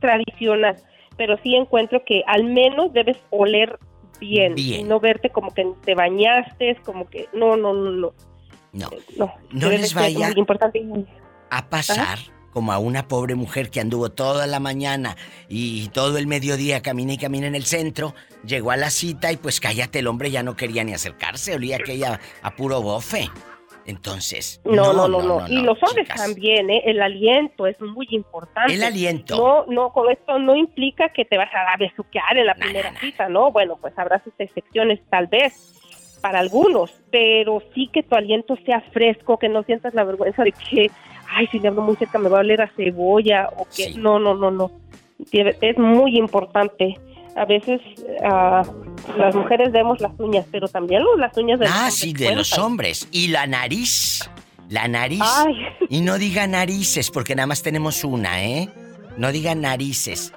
tradicional. 0.00 0.76
Pero 1.16 1.36
sí 1.42 1.54
encuentro 1.54 2.02
que 2.04 2.22
al 2.26 2.44
menos 2.44 2.92
debes 2.92 3.18
oler 3.30 3.78
bien, 4.18 4.54
Bien. 4.54 4.80
y 4.80 4.84
no 4.84 5.00
verte 5.00 5.30
como 5.30 5.52
que 5.52 5.66
te 5.84 5.94
bañaste, 5.94 6.76
como 6.84 7.08
que 7.08 7.28
no, 7.32 7.56
no, 7.56 7.72
no, 7.74 7.90
no. 7.90 8.12
No, 8.72 8.88
no, 9.50 9.68
les 9.70 9.94
vaya 9.94 10.30
importante. 10.36 10.82
a 11.50 11.68
pasar 11.68 12.18
como 12.52 12.72
a 12.72 12.78
una 12.78 13.06
pobre 13.06 13.34
mujer 13.34 13.70
que 13.70 13.80
anduvo 13.80 14.10
toda 14.10 14.46
la 14.46 14.58
mañana 14.60 15.16
y 15.48 15.88
todo 15.90 16.18
el 16.18 16.26
mediodía 16.26 16.82
camina 16.82 17.12
y 17.12 17.18
camina 17.18 17.46
en 17.46 17.54
el 17.54 17.64
centro, 17.64 18.14
llegó 18.44 18.72
a 18.72 18.76
la 18.76 18.90
cita 18.90 19.30
y 19.32 19.36
pues 19.36 19.60
cállate, 19.60 20.00
el 20.00 20.06
hombre 20.08 20.30
ya 20.30 20.42
no 20.42 20.56
quería 20.56 20.82
ni 20.84 20.92
acercarse, 20.92 21.54
olía 21.54 21.76
aquella 21.76 22.20
a 22.42 22.50
puro 22.56 22.82
bofe. 22.82 23.28
Entonces, 23.86 24.60
No, 24.64 24.92
no, 24.92 25.08
no, 25.08 25.22
no. 25.22 25.48
y 25.48 25.62
los 25.62 25.78
hombres 25.82 26.06
también, 26.08 26.70
¿eh? 26.70 26.82
El 26.84 27.00
aliento 27.02 27.66
es 27.66 27.80
muy 27.80 28.06
importante. 28.10 28.74
El 28.74 28.82
aliento. 28.84 29.36
No, 29.36 29.66
no, 29.72 29.92
con 29.92 30.10
esto 30.10 30.38
no 30.38 30.54
implica 30.54 31.08
que 31.12 31.24
te 31.24 31.36
vas 31.38 31.48
a 31.54 31.76
besuquear 31.78 32.36
en 32.36 32.46
la 32.46 32.54
primera 32.54 32.94
cita, 33.00 33.28
¿no? 33.28 33.50
Bueno, 33.50 33.78
pues 33.80 33.98
habrá 33.98 34.22
sus 34.22 34.34
excepciones 34.38 35.00
tal 35.08 35.26
vez 35.28 35.79
para 36.20 36.38
algunos, 36.40 36.92
pero 37.10 37.62
sí 37.74 37.88
que 37.92 38.02
tu 38.02 38.14
aliento 38.14 38.56
sea 38.64 38.80
fresco, 38.92 39.38
que 39.38 39.48
no 39.48 39.62
sientas 39.62 39.94
la 39.94 40.04
vergüenza 40.04 40.42
de 40.44 40.52
que, 40.52 40.90
ay, 41.28 41.46
si 41.48 41.58
le 41.58 41.68
hablo 41.68 41.82
muy 41.82 41.96
cerca 41.96 42.18
me 42.18 42.28
va 42.28 42.38
a 42.38 42.40
oler 42.40 42.62
a 42.62 42.70
cebolla, 42.76 43.48
o 43.56 43.66
que, 43.74 43.94
no, 43.94 44.18
no, 44.18 44.34
no, 44.34 44.50
no. 44.50 44.70
Es 45.32 45.78
muy 45.78 46.16
importante. 46.18 46.98
A 47.36 47.44
veces 47.44 47.80
ah, 48.24 48.62
las 49.16 49.34
mujeres 49.34 49.70
vemos 49.72 50.00
las 50.00 50.12
uñas, 50.18 50.46
pero 50.50 50.66
también 50.68 51.02
las 51.18 51.36
uñas 51.36 51.60
de 51.60 51.66
los 51.66 51.74
Ah, 51.74 51.78
hombres 51.84 51.94
sí, 51.94 52.12
de 52.12 52.34
los 52.34 52.58
hombres. 52.58 53.08
Y 53.12 53.28
la 53.28 53.46
nariz. 53.46 54.28
La 54.68 54.88
nariz. 54.88 55.20
Ay. 55.22 55.54
Y 55.88 56.00
no 56.00 56.18
diga 56.18 56.46
narices, 56.46 57.10
porque 57.10 57.34
nada 57.34 57.46
más 57.46 57.62
tenemos 57.62 58.02
una, 58.04 58.42
¿eh? 58.44 58.68
No 59.16 59.30
diga 59.32 59.54
narices. 59.54 60.32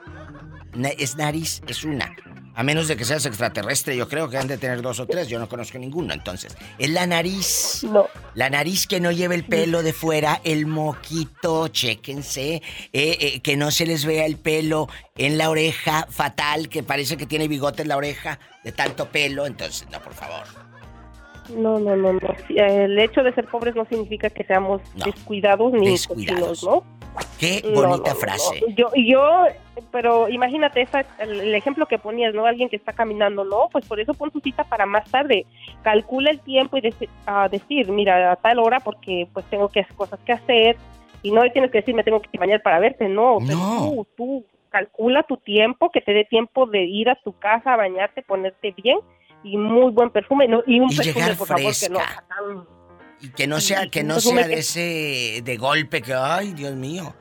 Na- 0.75 0.89
es 0.89 1.15
nariz, 1.17 1.61
es 1.67 1.84
una. 1.84 2.15
A 2.56 2.64
menos 2.64 2.88
de 2.88 2.95
que 2.95 3.04
seas 3.04 3.26
extraterrestre, 3.26 3.97
yo 3.97 4.08
creo 4.08 4.30
que 4.30 4.38
han 4.38 4.47
de 4.47 4.58
tener 4.58 4.82
dos 4.82 4.99
o 4.99 5.08
tres. 5.08 5.28
Yo 5.28 5.39
no 5.39 5.49
conozco 5.49 5.78
ninguno, 5.80 6.14
entonces. 6.14 6.56
Es 6.78 6.89
la 6.89 7.08
nariz. 7.08 7.84
No. 7.84 8.08
La 8.36 8.49
nariz 8.49 8.86
que 8.88 8.99
no 8.99 9.12
lleve 9.12 9.36
el 9.36 9.43
pelo 9.43 9.82
de 9.82 9.91
fuera, 9.93 10.39
el 10.43 10.66
moquito, 10.68 11.68
chéquense. 11.68 12.56
eh, 12.56 12.62
eh, 12.93 13.39
que 13.41 13.58
no 13.58 13.72
se 13.72 13.86
les 13.86 14.06
vea 14.06 14.26
el 14.26 14.38
pelo 14.38 14.88
en 15.18 15.38
la 15.38 15.49
oreja, 15.49 16.08
fatal, 16.10 16.70
que 16.70 16.84
parece 16.84 17.18
que 17.18 17.26
tiene 17.26 17.47
bigote 17.47 17.82
en 17.82 17.88
la 17.88 17.97
oreja 17.97 18.39
de 18.64 18.72
tanto 18.72 19.10
pelo. 19.10 19.45
Entonces, 19.45 19.88
no, 19.91 19.99
por 20.01 20.14
favor. 20.14 20.62
No, 21.50 21.80
no, 21.80 21.96
no, 21.96 22.14
no. 22.14 22.20
El 22.50 22.98
hecho 23.00 23.22
de 23.24 23.34
ser 23.34 23.46
pobres 23.46 23.76
no 23.76 23.86
significa 23.86 24.30
que 24.30 24.44
seamos 24.44 24.82
descuidados 25.06 25.74
ni 25.74 25.91
Descuidados. 25.91 26.62
cochinos, 26.62 26.64
¿no? 26.64 27.04
Qué 27.39 27.62
No, 27.64 27.82
bonita 27.82 28.10
no, 28.10 28.14
no, 28.14 28.20
frase. 28.20 28.62
no. 28.62 28.76
Yo, 28.76 28.89
yo, 28.96 29.46
pero 29.91 30.30
imagínate 30.30 30.82
esa, 30.82 31.02
el, 31.20 31.41
el 31.41 31.54
ejemplo 31.56 31.86
que 31.86 32.00
ponías, 32.00 32.34
¿no? 32.34 32.46
Alguien 32.46 32.70
que 32.70 32.76
está 32.76 32.94
caminando, 32.94 33.44
no, 33.44 33.70
pues 33.72 33.86
por 33.86 34.00
eso 34.00 34.14
pon 34.14 34.32
tu 34.32 34.39
cita 34.39 34.64
para 34.64 34.86
más 34.86 35.10
tarde. 35.12 35.46
Calcula 35.84 36.32
el 36.32 36.39
tiempo 36.39 36.78
y 36.78 36.82
deci- 36.82 37.10
a 37.26 37.50
decir, 37.50 37.88
mira, 37.91 38.32
a 38.32 38.36
tal 38.38 38.60
hora 38.60 38.80
porque 38.80 39.28
pues 39.34 39.46
tengo 39.46 39.70
que 39.70 39.86
cosas 39.96 40.20
que 40.26 40.32
hacer 40.34 40.78
y 41.22 41.32
no 41.32 41.41
tienes 41.52 41.70
que 41.72 41.80
decir 41.80 41.94
me 41.94 42.04
tengo 42.04 42.22
que 42.22 42.38
bañar 42.38 42.62
para 42.64 42.80
verte, 42.80 43.08
no. 43.08 43.38
pero 43.46 43.60
Tú, 43.78 44.08
tú 44.18 44.46
calcula 44.70 45.22
tu 45.24 45.38
tiempo, 45.38 45.91
que 45.91 46.02
te 46.02 46.14
dé 46.14 46.26
tiempo 46.26 46.66
de 46.66 46.84
ir 46.86 47.10
a 47.10 47.16
tu 47.16 47.34
casa 47.38 47.74
a 47.74 47.78
bañarte, 47.78 48.24
ponerte 48.24 48.72
bien 48.76 48.98
y 49.44 49.58
muy 49.58 49.91
buen 49.91 50.10
perfume 50.10 50.48
no, 50.48 50.62
y 50.66 50.80
un 50.80 50.91
Y 50.91 50.96
perfume 50.98 51.14
llegar 51.14 51.38
por 51.38 51.48
favor 51.48 51.74
que 51.74 51.89
no 51.89 52.00
fresca. 52.00 52.24
Y 53.22 53.30
que 53.30 53.48
no 53.48 53.62
sea, 53.62 53.89
que 53.89 54.04
no 54.04 54.20
sea 54.20 54.48
de 54.48 54.54
ese 54.56 55.41
de 55.44 55.58
golpe 55.58 56.02
que, 56.02 56.14
ay, 56.14 56.54
Dios 56.54 56.74
mío, 56.76 57.16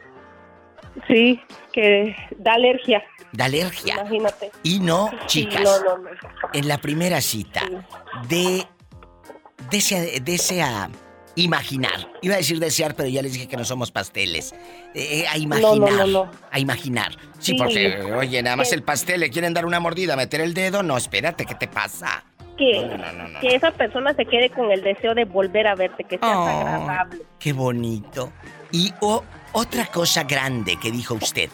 Sí, 1.08 1.40
que 1.72 2.14
da 2.38 2.52
alergia. 2.54 3.02
da 3.32 3.46
alergia. 3.46 3.94
Imagínate. 3.94 4.50
Y 4.62 4.78
no, 4.80 5.08
Sí, 5.26 5.46
chicas, 5.46 5.62
no, 5.62 5.96
no, 5.96 5.98
no. 5.98 6.10
en 6.52 6.68
la 6.68 6.78
primera 6.78 7.20
cita, 7.20 7.62
de, 8.28 8.66
desea, 9.70 10.02
desea 10.22 10.90
imaginar. 11.36 12.08
Iba 12.22 12.34
a 12.34 12.38
decir 12.38 12.58
desear, 12.58 12.94
pero 12.94 13.08
ya 13.08 13.22
les 13.22 13.32
dije 13.32 13.48
que 13.48 13.56
no 13.56 13.64
somos 13.64 13.90
pasteles. 13.90 14.52
Eh, 14.94 15.22
eh, 15.22 15.24
a 15.28 15.38
imaginar. 15.38 15.76
No, 15.78 15.86
no, 15.86 15.96
no, 15.96 16.06
no. 16.24 16.30
A 16.50 16.58
imaginar. 16.58 17.12
Sí, 17.38 17.52
Sí. 17.52 17.54
porque, 17.58 18.02
oye, 18.16 18.42
nada 18.42 18.56
más 18.56 18.68
Que- 18.70 18.74
el 18.76 18.82
pastel, 18.82 19.20
le 19.20 19.30
quieren 19.30 19.54
dar 19.54 19.64
una 19.66 19.80
mordida, 19.80 20.14
meter 20.16 20.40
el 20.40 20.54
dedo. 20.54 20.82
No, 20.82 20.96
espérate, 20.96 21.44
¿qué 21.46 21.54
te 21.54 21.68
pasa? 21.68 22.24
que, 22.58 22.86
que 23.40 23.54
esa 23.56 23.70
persona 23.72 24.14
se 24.14 24.26
quede 24.26 24.50
con 24.50 24.70
el 24.70 24.82
deseo 24.82 25.14
de 25.14 25.24
volver 25.24 25.66
a 25.66 25.74
verte, 25.74 26.04
que 26.04 26.18
seas 26.18 26.36
Oh. 26.36 26.46
agradable. 26.46 27.22
Qué 27.38 27.52
bonito. 27.54 28.30
Y 28.70 28.92
o- 29.00 29.24
otra 29.52 29.86
cosa 29.86 30.24
grande 30.24 30.76
que 30.80 30.92
dijo 30.92 31.14
usted. 31.14 31.48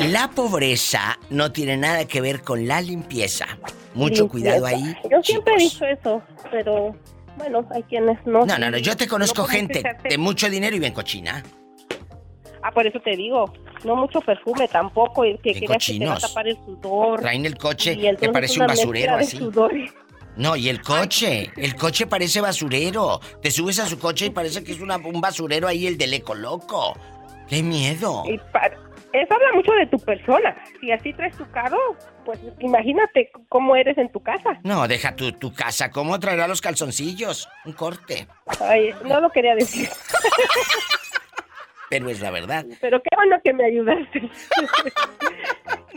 La 0.00 0.28
pobreza 0.30 1.18
no 1.30 1.50
tiene 1.50 1.76
nada 1.76 2.04
que 2.06 2.20
ver 2.20 2.42
con 2.42 2.68
la 2.68 2.80
limpieza. 2.82 3.46
Mucho 3.94 4.24
Limpieza. 4.24 4.28
cuidado 4.28 4.66
ahí. 4.66 4.96
Yo 5.10 5.22
siempre 5.22 5.54
he 5.54 5.58
dicho 5.58 5.84
eso, 5.86 6.22
pero 6.50 6.94
bueno, 7.36 7.66
hay 7.74 7.82
quienes 7.84 8.18
no. 8.26 8.44
No, 8.44 8.58
no, 8.58 8.70
no, 8.70 8.78
yo 8.78 8.96
te 8.96 9.06
conozco 9.08 9.42
No 9.42 9.48
pueden 9.48 9.68
gente 9.68 9.96
de 10.08 10.18
mucho 10.18 10.48
dinero 10.50 10.76
y 10.76 10.78
bien 10.78 10.92
cochina. 10.92 11.42
Ah, 12.62 12.70
por 12.70 12.86
eso 12.86 13.00
te 13.00 13.16
digo, 13.16 13.52
no 13.84 13.96
mucho 13.96 14.20
perfume 14.20 14.68
tampoco, 14.68 15.24
y 15.24 15.36
que 15.38 15.52
creas 15.54 15.54
que 15.54 15.60
te 15.60 15.66
va 15.66 15.74
a 15.74 15.76
cochinos. 16.16 16.20
tapar 16.20 16.46
el 16.48 16.56
sudor. 16.64 17.20
Traen 17.20 17.44
el 17.44 17.56
coche 17.58 17.92
y 17.94 18.16
que 18.16 18.28
parece 18.28 18.60
un 18.60 18.66
basurero 18.68 19.14
así. 19.16 19.36
sudor. 19.38 19.72
No, 20.36 20.56
y 20.56 20.68
el 20.68 20.80
coche, 20.80 21.50
el 21.56 21.74
coche 21.74 22.06
parece 22.06 22.40
basurero. 22.40 23.20
Te 23.42 23.50
subes 23.50 23.78
a 23.80 23.86
su 23.86 23.98
coche 23.98 24.26
y 24.26 24.30
parece 24.30 24.62
que 24.64 24.72
es 24.72 24.80
una- 24.80 24.96
un 24.96 25.20
basurero 25.20 25.66
ahí 25.68 25.86
el 25.86 25.98
del 25.98 26.14
eco 26.14 26.34
loco. 26.34 26.96
¡Qué 27.48 27.62
miedo! 27.62 28.22
Y 28.26 28.38
pa- 28.38 28.70
Eso 29.12 29.34
habla 29.34 29.52
mucho 29.54 29.72
de 29.72 29.86
tu 29.86 29.98
persona. 29.98 30.56
Si 30.80 30.90
así 30.90 31.12
traes 31.12 31.36
tu 31.36 31.48
carro, 31.50 31.78
pues 32.24 32.38
imagínate 32.60 33.30
cómo 33.48 33.76
eres 33.76 33.98
en 33.98 34.10
tu 34.10 34.20
casa. 34.22 34.58
No, 34.64 34.88
deja 34.88 35.14
tu, 35.14 35.32
tu 35.32 35.52
casa. 35.52 35.90
¿Cómo 35.90 36.18
traerá 36.18 36.48
los 36.48 36.60
calzoncillos? 36.60 37.48
Un 37.66 37.72
corte. 37.74 38.26
Ay, 38.60 38.94
no 39.04 39.20
lo 39.20 39.30
quería 39.30 39.54
decir, 39.54 39.88
Pero 41.90 42.08
es 42.08 42.20
la 42.20 42.30
verdad. 42.30 42.64
pero 42.80 43.02
qué 43.02 43.10
bueno 43.14 43.36
que 43.44 43.52
me 43.52 43.66
ayudaste. 43.66 44.20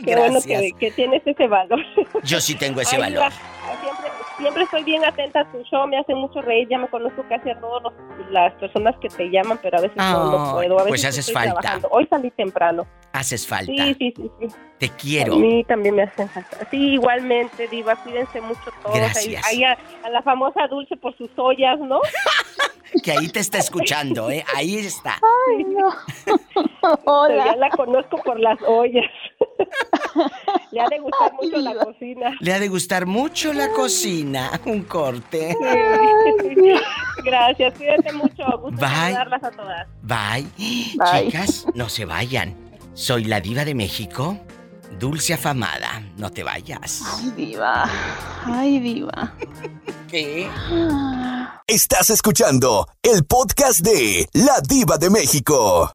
qué 0.04 0.14
bueno 0.16 0.38
que, 0.46 0.72
que 0.78 0.90
tienes 0.90 1.22
ese 1.26 1.46
valor. 1.48 1.80
Yo 2.22 2.38
sí 2.40 2.54
tengo 2.54 2.82
ese 2.82 2.98
valor. 2.98 3.32
Siempre, 3.80 4.10
siempre 4.38 4.62
estoy 4.64 4.84
bien 4.84 5.04
atenta 5.04 5.40
a 5.40 5.52
tu 5.52 5.62
show, 5.64 5.86
me 5.86 5.98
hace 5.98 6.14
mucho 6.14 6.42
reír, 6.42 6.68
ya 6.68 6.78
me 6.78 6.88
conozco 6.88 7.24
casi 7.28 7.50
a 7.50 7.60
todas 7.60 7.92
las 8.30 8.52
personas 8.54 8.94
que 9.00 9.08
te 9.08 9.30
llaman, 9.30 9.58
pero 9.62 9.78
a 9.78 9.80
veces 9.80 9.96
no, 9.96 10.52
puedo. 10.54 10.78
A 10.78 10.84
veces 10.84 10.88
pues 10.88 11.04
haces 11.04 11.18
estoy 11.20 11.34
falta. 11.34 11.60
trabajando. 11.60 11.88
Hoy 11.90 12.06
salí 12.08 12.30
temprano. 12.30 12.86
Haces 13.12 13.46
falta. 13.46 13.72
Sí, 13.72 13.94
sí, 13.98 14.14
sí, 14.16 14.30
sí. 14.40 14.56
Te 14.78 14.90
quiero. 14.90 15.34
A 15.34 15.38
mí 15.38 15.64
también 15.64 15.94
me 15.94 16.02
hacen 16.02 16.28
falta. 16.28 16.68
Sí, 16.70 16.94
igualmente, 16.94 17.66
Diva, 17.68 17.96
cuídense 17.96 18.40
mucho 18.40 18.70
todos. 18.82 18.94
Gracias. 18.96 19.46
Ahí, 19.46 19.62
ahí 19.62 19.64
a, 19.64 19.78
a 20.04 20.10
la 20.10 20.22
famosa 20.22 20.66
Dulce 20.68 20.96
por 20.96 21.16
sus 21.16 21.30
ollas, 21.36 21.78
¿no? 21.80 22.00
Que 23.02 23.12
ahí 23.12 23.28
te 23.28 23.40
está 23.40 23.58
escuchando, 23.58 24.30
¿eh? 24.30 24.44
Ahí 24.54 24.76
está. 24.78 25.18
Ay, 25.48 25.64
no. 25.64 25.88
Hola. 27.04 27.46
Ya 27.46 27.56
la 27.56 27.70
conozco 27.70 28.16
por 28.22 28.38
las 28.38 28.58
ollas. 28.66 29.04
Le 30.70 30.80
ha 30.80 30.88
de 30.88 30.98
gustar 30.98 31.32
mucho 31.34 31.56
la 31.58 31.74
cocina. 31.74 32.36
Le 32.40 32.52
ha 32.52 32.60
de 32.60 32.68
gustar 32.68 33.06
mucho 33.06 33.52
la 33.52 33.70
cocina. 33.70 34.50
Un 34.64 34.82
corte. 34.82 35.56
Gracias, 37.24 37.74
cuídate 37.74 38.12
mucho. 38.12 38.44
Gusto 38.60 38.80
Bye. 38.80 38.88
saludarlas 38.88 39.44
a 39.44 39.50
todas. 39.50 39.88
Bye. 40.02 40.46
Bye. 40.96 41.24
Chicas, 41.24 41.66
no 41.74 41.88
se 41.88 42.04
vayan. 42.04 42.54
Soy 42.94 43.24
la 43.24 43.40
diva 43.40 43.64
de 43.64 43.74
México, 43.74 44.38
dulce 44.98 45.34
afamada. 45.34 46.02
No 46.16 46.30
te 46.30 46.42
vayas. 46.42 47.02
Ay, 47.18 47.30
diva. 47.36 47.90
Ay, 48.44 48.78
diva. 48.80 49.34
¿Qué? 50.10 50.48
Estás 51.66 52.10
escuchando 52.10 52.86
el 53.02 53.24
podcast 53.24 53.80
de 53.80 54.28
La 54.32 54.60
Diva 54.66 54.98
de 54.98 55.10
México. 55.10 55.90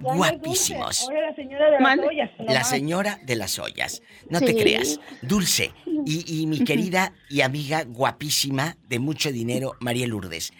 guapísimos. 0.00 1.02
Ahora 1.02 1.20
la 1.30 1.34
señora 1.36 1.70
de 1.70 1.78
las 1.80 1.98
ollas. 1.98 2.30
La 2.48 2.64
señora 2.64 3.18
de 3.24 3.36
las 3.36 3.58
ollas. 3.58 4.02
No 4.30 4.38
Sí. 4.38 4.46
te 4.46 4.56
creas. 4.56 4.98
Dulce. 5.22 5.72
Y, 6.06 6.40
y 6.42 6.46
mi 6.46 6.64
querida 6.64 7.12
y 7.28 7.42
amiga 7.42 7.84
guapísima 7.84 8.76
de 8.88 8.98
mucho 8.98 9.30
dinero, 9.30 9.74
María 9.80 10.06
Lourdes. 10.06 10.52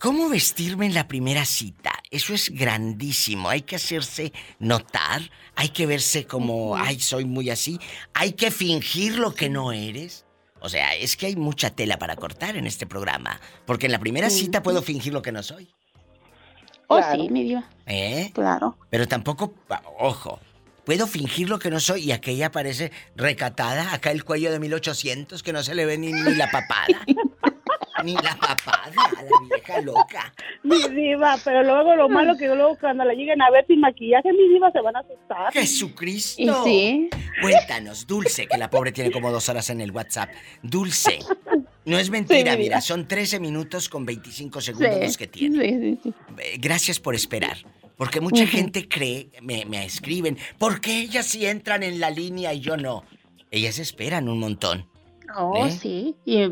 ¿Cómo 0.00 0.30
vestirme 0.30 0.86
en 0.86 0.94
la 0.94 1.06
primera 1.06 1.44
cita? 1.44 1.92
Eso 2.10 2.32
es 2.32 2.48
grandísimo. 2.48 3.50
Hay 3.50 3.60
que 3.60 3.76
hacerse 3.76 4.32
notar. 4.58 5.20
Hay 5.56 5.68
que 5.68 5.84
verse 5.84 6.24
como, 6.24 6.74
ay, 6.74 6.98
soy 7.00 7.26
muy 7.26 7.50
así. 7.50 7.78
Hay 8.14 8.32
que 8.32 8.50
fingir 8.50 9.18
lo 9.18 9.34
que 9.34 9.50
no 9.50 9.72
eres. 9.72 10.24
O 10.60 10.70
sea, 10.70 10.94
es 10.94 11.18
que 11.18 11.26
hay 11.26 11.36
mucha 11.36 11.68
tela 11.68 11.98
para 11.98 12.16
cortar 12.16 12.56
en 12.56 12.66
este 12.66 12.86
programa. 12.86 13.38
Porque 13.66 13.86
en 13.86 13.92
la 13.92 13.98
primera 13.98 14.30
cita 14.30 14.62
puedo 14.62 14.80
fingir 14.80 15.12
lo 15.12 15.20
que 15.20 15.32
no 15.32 15.42
soy. 15.42 15.68
Oh, 16.86 16.98
sí, 17.12 17.28
mi 17.28 17.44
diva. 17.44 17.68
¿Eh? 17.84 18.30
Claro. 18.32 18.78
Pero 18.88 19.06
tampoco, 19.06 19.52
ojo, 19.98 20.40
puedo 20.86 21.06
fingir 21.06 21.50
lo 21.50 21.58
que 21.58 21.68
no 21.68 21.78
soy 21.78 22.04
y 22.04 22.12
aquella 22.12 22.50
parece 22.50 22.90
recatada, 23.16 23.92
acá 23.92 24.12
el 24.12 24.24
cuello 24.24 24.50
de 24.50 24.60
1800 24.60 25.42
que 25.42 25.52
no 25.52 25.62
se 25.62 25.74
le 25.74 25.84
ve 25.84 25.98
ni, 25.98 26.10
ni 26.10 26.34
la 26.36 26.50
papada. 26.50 27.04
ni 28.04 28.14
la 28.14 28.36
papada, 28.36 28.92
la 28.94 29.40
vieja 29.48 29.80
loca. 29.80 30.32
Mi 30.62 30.82
diva, 30.88 31.38
pero 31.44 31.62
luego 31.62 31.96
lo 31.96 32.08
malo 32.08 32.36
que 32.36 32.46
luego 32.46 32.76
cuando 32.78 33.04
la 33.04 33.14
lleguen 33.14 33.40
a 33.42 33.50
ver 33.50 33.66
sin 33.66 33.80
maquillaje, 33.80 34.32
mi 34.32 34.48
diva 34.48 34.70
se 34.70 34.80
van 34.80 34.96
a 34.96 35.00
asustar. 35.00 35.52
Jesucristo. 35.52 36.42
Y 36.42 36.50
sí. 36.64 37.10
Cuéntanos, 37.40 38.06
Dulce, 38.06 38.46
que 38.46 38.58
la 38.58 38.70
pobre 38.70 38.92
tiene 38.92 39.10
como 39.10 39.30
dos 39.30 39.48
horas 39.48 39.70
en 39.70 39.80
el 39.80 39.90
WhatsApp. 39.90 40.30
Dulce, 40.62 41.18
no 41.84 41.98
es 41.98 42.10
mentira, 42.10 42.52
Sí, 42.52 42.58
mira, 42.58 42.80
son 42.80 43.06
13 43.08 43.40
minutos 43.40 43.88
con 43.88 44.04
25 44.04 44.60
segundos 44.60 45.00
los 45.00 45.16
que 45.16 45.26
tiene. 45.26 45.64
Sí, 45.64 45.70
sí, 45.70 46.00
sí. 46.02 46.14
Eh, 46.38 46.58
Gracias 46.58 47.00
por 47.00 47.14
esperar. 47.14 47.56
Porque 47.96 48.22
mucha 48.22 48.46
gente 48.46 48.88
cree, 48.88 49.28
me, 49.42 49.66
me 49.66 49.84
escriben, 49.84 50.38
¿por 50.56 50.80
qué 50.80 51.00
ellas 51.00 51.26
sí 51.26 51.44
entran 51.44 51.82
en 51.82 52.00
la 52.00 52.08
línea 52.08 52.54
y 52.54 52.60
yo 52.60 52.78
no? 52.78 53.04
Ellas 53.50 53.78
esperan 53.78 54.26
un 54.28 54.38
montón. 54.38 54.86
Oh, 55.36 55.66
¿Eh? 55.66 55.70
sí. 55.70 56.16
Y. 56.24 56.46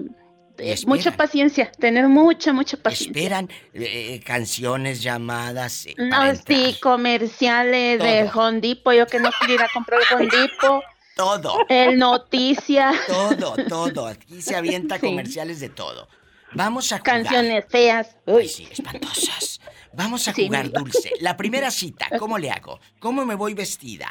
mucha 0.86 1.12
paciencia, 1.12 1.70
tener 1.72 2.08
mucha, 2.08 2.52
mucha 2.52 2.76
paciencia. 2.76 3.10
Esperan 3.10 3.48
eh, 3.74 4.20
canciones, 4.24 5.02
llamadas. 5.02 5.86
eh, 5.86 5.94
No, 5.98 6.34
sí, 6.34 6.76
comerciales 6.80 8.00
de 8.00 8.28
Hondipo, 8.32 8.92
yo 8.92 9.06
que 9.06 9.18
no 9.20 9.30
quiero 9.38 9.54
ir 9.54 9.62
a 9.62 9.68
comprar 9.72 10.00
Hondipo. 10.14 10.82
Todo. 11.16 11.58
El 11.68 11.98
noticia. 11.98 12.92
Todo, 13.08 13.56
todo. 13.68 14.06
Aquí 14.06 14.40
se 14.40 14.54
avienta 14.54 14.96
Sí. 15.00 15.06
comerciales 15.06 15.58
de 15.60 15.68
todo. 15.68 16.08
Vamos 16.52 16.92
a 16.92 16.98
jugar. 16.98 17.22
Canciones 17.24 17.64
feas. 17.68 18.16
Ay, 18.26 18.48
sí, 18.48 18.68
espantosas. 18.70 19.60
Vamos 19.92 20.28
a 20.28 20.32
Sí, 20.32 20.46
jugar. 20.46 20.70
Dulce. 20.70 21.10
La 21.20 21.36
primera 21.36 21.70
cita, 21.70 22.06
¿cómo 22.18 22.38
le 22.38 22.50
hago? 22.50 22.78
¿Cómo 23.00 23.24
me 23.26 23.34
voy 23.34 23.54
vestida? 23.54 24.08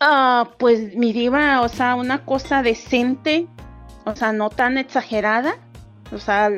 Ah, 0.00 0.50
pues 0.58 0.94
mi 0.96 1.12
diva, 1.12 1.62
o 1.62 1.68
sea, 1.68 1.94
una 1.94 2.24
cosa 2.24 2.62
decente, 2.62 3.46
o 4.04 4.14
sea, 4.16 4.32
no 4.32 4.50
tan 4.50 4.78
exagerada. 4.78 5.56
O 6.12 6.18
sea, 6.18 6.50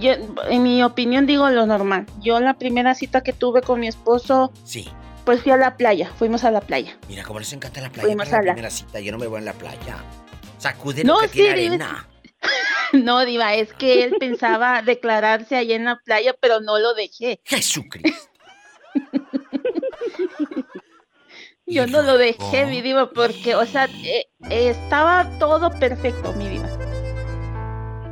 yo, 0.00 0.12
en 0.48 0.62
mi 0.62 0.82
opinión 0.82 1.26
digo 1.26 1.48
lo 1.50 1.66
normal. 1.66 2.06
Yo 2.20 2.40
la 2.40 2.54
primera 2.54 2.94
cita 2.94 3.22
que 3.22 3.32
tuve 3.32 3.62
con 3.62 3.80
mi 3.80 3.86
esposo, 3.88 4.52
Sí. 4.64 4.88
pues 5.24 5.42
fui 5.42 5.52
a 5.52 5.56
la 5.56 5.76
playa, 5.76 6.10
fuimos 6.18 6.44
a 6.44 6.50
la 6.50 6.60
playa. 6.60 6.96
Mira, 7.08 7.22
como 7.24 7.38
les 7.38 7.52
encanta 7.52 7.80
la 7.80 7.90
playa 7.90 8.06
Fuimos 8.08 8.28
a 8.28 8.36
la 8.38 8.42
la- 8.42 8.52
primera 8.52 8.70
cita. 8.70 9.00
Yo 9.00 9.12
no 9.12 9.18
me 9.18 9.26
voy 9.26 9.38
en 9.38 9.44
la 9.44 9.52
playa. 9.52 9.96
Sacude 10.58 11.04
No, 11.04 11.18
que 11.20 11.28
sí, 11.28 11.34
tiene 11.34 11.56
diva, 11.60 11.74
arena. 11.74 12.08
No, 12.92 13.24
diva, 13.24 13.54
es 13.54 13.72
que 13.72 14.04
él 14.04 14.14
pensaba 14.20 14.80
declararse 14.82 15.56
allá 15.56 15.74
en 15.74 15.84
la 15.86 15.96
playa, 16.04 16.34
pero 16.40 16.60
no 16.60 16.78
lo 16.78 16.94
dejé. 16.94 17.40
Jesucristo. 17.44 18.25
Yo 21.66 21.86
no 21.88 22.02
lo 22.02 22.16
dejé, 22.16 22.66
mi 22.66 22.80
diva, 22.80 23.10
porque, 23.10 23.56
o 23.56 23.66
sea, 23.66 23.86
eh, 23.86 24.28
eh, 24.50 24.70
estaba 24.70 25.28
todo 25.40 25.70
perfecto, 25.70 26.32
mi 26.34 26.48
diva. 26.48 26.68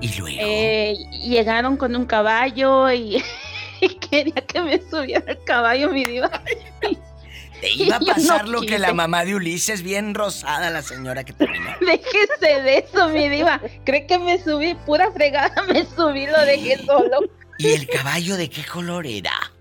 Y 0.01 0.13
luego. 0.19 0.39
Eh, 0.41 0.97
llegaron 1.23 1.77
con 1.77 1.95
un 1.95 2.05
caballo 2.05 2.91
y, 2.91 3.23
y 3.81 3.89
quería 3.97 4.35
que 4.35 4.61
me 4.61 4.81
subiera 4.91 5.25
al 5.29 5.45
caballo, 5.45 5.91
mi 5.91 6.05
diva. 6.05 6.31
Te 7.61 7.73
iba 7.73 7.97
a 7.97 8.01
no 8.01 8.07
pasar 8.07 8.49
lo 8.49 8.61
que 8.61 8.79
la 8.79 8.93
mamá 8.93 9.25
de 9.25 9.37
Ulises, 9.37 9.83
bien 9.83 10.15
rosada 10.15 10.71
la 10.71 10.83
señora 10.83 11.23
que 11.23 11.33
terminó. 11.33 11.71
Déjese 11.81 12.61
de 12.61 12.79
eso, 12.79 13.09
mi 13.09 13.29
diva. 13.29 13.61
Cree 13.85 14.05
que 14.07 14.19
me 14.19 14.43
subí, 14.43 14.75
pura 14.85 15.13
fregada, 15.13 15.63
me 15.63 15.87
subí, 15.87 16.27
lo 16.27 16.41
dejé 16.45 16.85
solo. 16.85 17.21
¿Y 17.59 17.69
el 17.69 17.87
caballo 17.87 18.37
de 18.37 18.51
qué 18.51 18.65
color 18.65 19.07
era? 19.07 19.54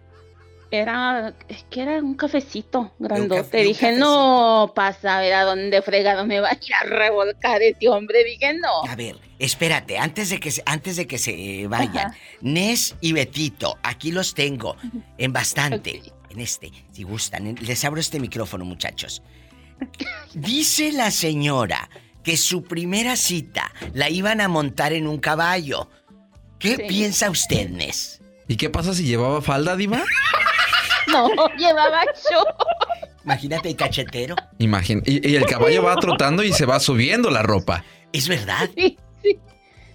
Era, 0.78 1.34
es 1.50 1.64
que 1.70 1.82
era 1.84 1.98
un 2.00 2.16
cafecito 2.16 2.94
grandote. 3.00 3.42
café- 3.44 3.62
un 3.62 3.68
Dije, 3.68 3.92
no 3.94 4.72
pasa 4.76 5.18
a 5.18 5.22
ver 5.22 5.34
a 5.34 5.44
dónde 5.44 5.82
fregado 5.82 6.26
me 6.26 6.40
va 6.40 6.50
a 6.50 6.54
ir 6.54 6.74
a 6.74 6.84
revolcar 6.86 7.62
ese 7.62 7.88
hombre. 7.90 8.24
Dije, 8.24 8.54
no. 8.56 8.84
A 8.90 8.96
ver, 8.96 9.18
espérate, 9.40 9.98
antes 10.00 10.30
de 10.32 10.40
que 10.40 10.50
se, 10.52 10.64
antes 10.66 10.96
de 10.96 11.06
que 11.06 11.18
se 11.20 11.68
vayan. 11.68 12.08
Ajá. 12.08 12.16
Nes 12.42 12.96
y 13.02 13.12
Betito, 13.14 13.78
aquí 13.84 14.12
los 14.12 14.34
tengo. 14.34 14.76
En 15.18 15.32
bastante. 15.32 16.02
En 16.30 16.40
este, 16.40 16.72
si 16.92 17.04
gustan. 17.04 17.46
En- 17.48 17.56
Les 17.62 17.86
abro 17.86 18.00
este 18.00 18.20
micrófono, 18.20 18.66
muchachos. 18.66 19.22
Dice 20.34 20.92
la 20.92 21.12
señora 21.12 21.90
que 22.24 22.38
su 22.38 22.64
primera 22.64 23.16
cita 23.16 23.72
la 23.94 24.10
iban 24.10 24.42
a 24.42 24.48
montar 24.48 24.94
en 24.94 25.08
un 25.08 25.20
caballo. 25.20 25.90
¿Qué 26.58 26.78
piensa 26.80 27.30
usted, 27.30 27.70
Nes? 27.70 28.22
¿Y 28.48 28.56
qué 28.56 28.70
pasa 28.70 28.94
si 28.94 29.04
llevaba 29.04 29.42
falda, 29.42 29.76
Diva? 29.76 30.04
No, 31.14 31.48
llevaba 31.58 32.04
yo. 32.32 32.44
Imagínate 33.24 33.70
el 33.70 33.76
cachetero. 33.76 34.36
Imagina. 34.58 35.02
Y, 35.06 35.30
y 35.30 35.36
el 35.36 35.46
caballo 35.46 35.84
va 35.84 35.96
trotando 35.98 36.44
y 36.44 36.52
se 36.52 36.66
va 36.66 36.80
subiendo 36.80 37.30
la 37.30 37.42
ropa. 37.44 37.84
Es 38.12 38.28
verdad. 38.28 38.70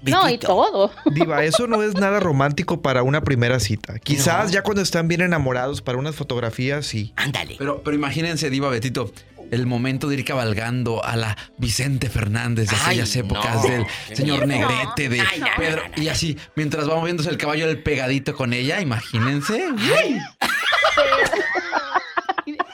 No, 0.02 0.28
y 0.28 0.38
todo. 0.38 0.92
Diva, 1.12 1.44
eso 1.44 1.66
no 1.66 1.82
es 1.82 1.94
nada 1.94 2.20
romántico 2.20 2.80
para 2.82 3.02
una 3.02 3.22
primera 3.22 3.58
cita. 3.60 3.98
Quizás 3.98 4.52
ya 4.52 4.62
cuando 4.62 4.80
están 4.80 5.08
bien 5.08 5.20
enamorados 5.22 5.82
para 5.82 5.98
unas 5.98 6.14
fotografías, 6.14 6.86
sí. 6.86 7.12
Ándale. 7.16 7.56
Pero, 7.58 7.82
pero 7.82 7.96
imagínense, 7.96 8.48
Diva 8.48 8.68
Betito, 8.68 9.12
el 9.50 9.66
momento 9.66 10.08
de 10.08 10.14
ir 10.16 10.24
cabalgando 10.24 11.04
a 11.04 11.16
la 11.16 11.36
Vicente 11.56 12.08
Fernández 12.10 12.68
de 12.68 12.76
Ay, 12.76 12.82
aquellas 12.86 13.16
épocas 13.16 13.56
no. 13.56 13.62
del 13.62 13.86
señor. 14.14 14.46
Negrete, 14.46 15.08
de 15.08 15.20
Ay, 15.20 15.40
no, 15.40 15.46
Pedro. 15.56 15.82
Y 15.96 16.08
así, 16.08 16.38
mientras 16.54 16.88
va 16.88 16.96
moviéndose 16.96 17.30
el 17.30 17.36
caballo, 17.36 17.68
el 17.68 17.82
pegadito 17.82 18.34
con 18.34 18.52
ella, 18.52 18.80
imagínense. 18.80 19.64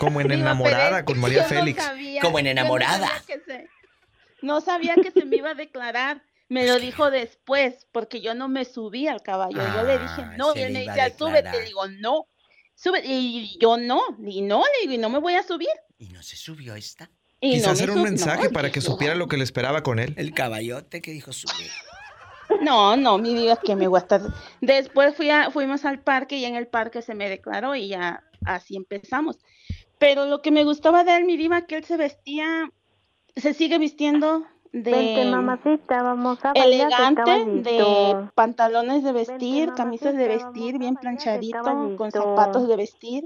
Como 0.04 0.20
en 0.20 0.30
enamorada 0.32 1.04
con 1.04 1.18
María 1.20 1.38
yo 1.38 1.42
no 1.42 1.60
Félix. 1.60 1.82
sabía- 1.82 2.20
Como 2.20 2.38
en 2.38 2.44
no 2.46 2.50
enamorada. 2.52 3.08
sabía 3.08 3.22
que 3.26 3.40
se- 3.40 3.68
No 4.42 4.60
sabía 4.60 4.94
que 4.96 5.10
se 5.10 5.24
me 5.24 5.36
iba 5.36 5.50
a 5.50 5.54
declarar. 5.54 6.22
Me 6.50 6.66
lo 6.66 6.78
dijo 6.78 7.10
después, 7.10 7.86
porque 7.90 8.20
yo 8.20 8.34
no 8.34 8.48
me 8.48 8.64
subí 8.66 9.08
al 9.08 9.22
caballo. 9.22 9.56
yo 9.74 9.82
le 9.84 9.98
dije 9.98 10.14
Ah, 10.22 10.34
no, 10.36 10.54
y 10.54 10.60
él 10.60 10.72
me 10.74 10.80
decía, 10.86 11.10
súbete. 11.16 11.62
Digo, 11.64 11.86
no. 11.88 12.26
Sube. 12.76 13.00
Y 13.04 13.56
yo 13.60 13.76
no, 13.78 14.00
y 14.26 14.42
no, 14.42 14.58
le 14.62 14.80
digo, 14.82 14.92
y 14.92 14.98
no 14.98 15.08
me 15.08 15.18
voy 15.20 15.34
a 15.34 15.42
subir. 15.42 15.68
¿Y 15.96 16.08
no 16.08 16.22
se 16.22 16.36
subió 16.36 16.74
esta? 16.74 17.08
Y 17.40 17.48
no 17.48 17.54
Quizás 17.54 17.78
me 17.78 17.84
era 17.84 17.92
un 17.94 18.02
mensaje 18.02 18.44
no, 18.44 18.50
para 18.50 18.70
que 18.72 18.80
supiera 18.80 19.14
lo 19.14 19.26
que 19.28 19.36
le 19.36 19.44
esperaba 19.44 19.82
con 19.82 19.98
él. 19.98 20.12
El 20.18 20.34
caballote 20.34 21.00
que 21.00 21.12
dijo 21.12 21.32
subir. 21.32 21.70
No, 22.60 22.96
no, 22.96 23.16
mi 23.18 23.32
vida 23.34 23.56
que 23.56 23.74
me 23.74 23.88
voy 23.88 23.98
a 23.98 24.02
estar. 24.02 24.20
Después 24.60 25.14
fui 25.16 25.30
a- 25.30 25.50
fuimos 25.50 25.84
al 25.84 26.00
parque 26.00 26.36
y 26.36 26.44
en 26.44 26.56
el 26.56 26.66
parque 26.66 27.00
se 27.02 27.14
me 27.14 27.28
declaró 27.28 27.74
y 27.74 27.88
ya 27.88 28.22
así 28.44 28.76
empezamos. 28.76 29.38
Pero 30.04 30.26
lo 30.26 30.42
que 30.42 30.50
me 30.50 30.64
gustaba 30.64 31.02
de 31.02 31.16
él, 31.16 31.24
mi 31.24 31.38
diva, 31.38 31.62
que 31.62 31.76
él 31.76 31.84
se 31.84 31.96
vestía, 31.96 32.70
se 33.36 33.54
sigue 33.54 33.78
vistiendo 33.78 34.44
de 34.70 34.90
Vente, 34.90 35.24
mamacita, 35.24 36.02
vamos 36.02 36.44
a 36.44 36.52
bailar, 36.52 36.92
elegante, 36.92 37.70
de 37.70 38.28
pantalones 38.34 39.02
de 39.02 39.12
vestir, 39.12 39.72
camisas 39.72 40.14
de 40.14 40.28
vestir, 40.28 40.78
bien 40.78 40.96
planchadito, 40.96 41.96
con 41.96 42.12
zapatos 42.12 42.68
de 42.68 42.76
vestir. 42.76 43.24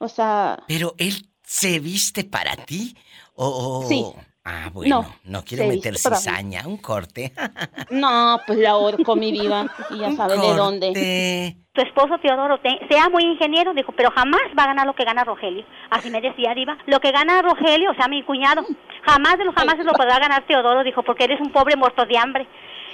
O 0.00 0.08
sea, 0.10 0.62
Pero 0.68 0.94
él 0.98 1.30
se 1.42 1.78
viste 1.80 2.24
para 2.24 2.56
ti 2.56 2.94
o, 3.34 3.46
o- 3.46 3.88
Sí. 3.88 4.04
Ah, 4.46 4.68
bueno, 4.72 5.00
no, 5.02 5.38
No, 5.38 5.42
quiere 5.44 5.64
se 5.64 5.70
viste 5.70 5.90
meter 5.90 6.10
mí. 6.10 6.16
cizaña, 6.18 6.66
un 6.66 6.76
corte. 6.76 7.32
no, 7.90 8.38
pues 8.46 8.58
la 8.58 8.70
ahorco 8.72 9.16
mi 9.16 9.32
diva 9.32 9.66
y 9.90 9.98
ya 10.00 10.12
sabe 10.12 10.36
de 10.36 10.54
dónde. 10.54 11.56
Tu 11.72 11.80
esposo 11.80 12.18
Teodoro 12.22 12.58
te- 12.60 12.78
sea 12.90 13.08
muy 13.08 13.24
ingeniero, 13.24 13.72
dijo, 13.72 13.92
pero 13.96 14.10
jamás 14.10 14.42
va 14.56 14.64
a 14.64 14.66
ganar 14.66 14.86
lo 14.86 14.94
que 14.94 15.04
gana 15.04 15.24
Rogelio. 15.24 15.64
Así 15.90 16.10
me 16.10 16.20
decía 16.20 16.54
Diva. 16.54 16.76
Lo 16.86 17.00
que 17.00 17.10
gana 17.10 17.40
Rogelio, 17.42 17.90
o 17.90 17.94
sea, 17.94 18.06
mi 18.06 18.22
cuñado, 18.22 18.64
jamás 19.06 19.38
de 19.38 19.44
los 19.46 19.54
jamás 19.54 19.76
lo 19.78 19.92
podrá 19.92 20.18
ganar 20.18 20.44
Teodoro, 20.46 20.84
dijo, 20.84 21.02
porque 21.02 21.24
eres 21.24 21.40
un 21.40 21.50
pobre 21.50 21.74
muerto 21.76 22.04
de 22.04 22.18
hambre. 22.18 22.46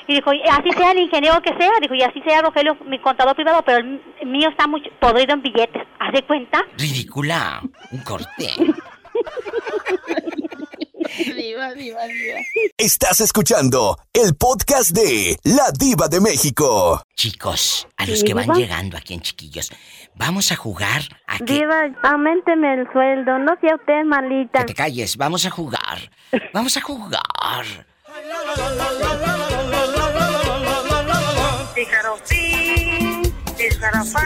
Y 0.06 0.14
dijo, 0.14 0.30
así 0.30 0.70
sea 0.72 0.92
el 0.92 0.98
ingeniero 1.00 1.42
que 1.42 1.54
sea, 1.58 1.70
dijo, 1.80 1.94
y 1.94 2.02
así 2.02 2.22
sea 2.22 2.42
Rogelio, 2.42 2.76
mi 2.86 2.98
contador 3.00 3.34
privado, 3.34 3.62
pero 3.66 3.78
el 3.78 4.00
mío 4.26 4.48
está 4.48 4.66
muy 4.68 4.82
podrido 5.00 5.34
en 5.34 5.42
billetes. 5.42 5.82
¿Haz 5.98 6.12
de 6.12 6.22
cuenta? 6.22 6.62
Ridícula, 6.78 7.60
un 7.90 7.98
corte. 8.02 8.54
Diva, 11.18 11.74
diva, 11.74 12.06
diva. 12.06 12.38
Estás 12.76 13.20
escuchando 13.20 13.98
el 14.12 14.34
podcast 14.34 14.90
de 14.90 15.36
La 15.44 15.70
Diva 15.76 16.08
de 16.08 16.20
México. 16.20 17.02
Chicos, 17.14 17.88
a 17.96 18.06
los 18.06 18.22
que 18.22 18.34
van 18.34 18.48
llegando 18.54 18.96
aquí 18.96 19.14
en 19.14 19.20
Chiquillos, 19.20 19.70
Vamos 20.14 20.52
a 20.52 20.56
jugar 20.56 21.02
a 21.26 21.38
que... 21.38 21.54
Diva, 21.54 21.82
aumenteme 22.02 22.74
el 22.74 22.92
sueldo, 22.92 23.38
no 23.38 23.54
sea 23.60 23.76
usted 23.76 24.04
malita. 24.04 24.60
Que 24.60 24.64
te 24.66 24.74
calles, 24.74 25.16
vamos 25.16 25.46
a 25.46 25.50
jugar. 25.50 26.10
Vamos 26.52 26.76
a 26.76 26.80
jugar. 26.80 27.86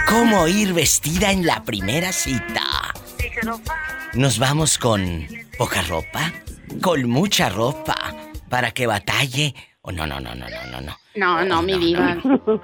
¿Cómo 0.09 0.49
ir 0.49 0.73
vestida 0.73 1.31
en 1.31 1.47
la 1.47 1.63
primera 1.63 2.13
cita? 2.13 2.93
Nos 4.15 4.39
vamos 4.39 4.79
con 4.79 5.29
poca 5.59 5.83
ropa, 5.83 6.33
con 6.81 7.09
mucha 7.09 7.49
ropa, 7.49 7.95
para 8.49 8.71
que 8.71 8.87
batalle. 8.87 9.55
Oh, 9.83 9.93
no, 9.93 10.07
no, 10.07 10.19
no, 10.21 10.35
no, 10.35 10.49
no, 10.49 10.71
no, 10.71 10.81
no. 10.81 10.99
No, 11.15 11.45
no, 11.45 11.63
mi 11.63 11.79
diva. 11.79 12.17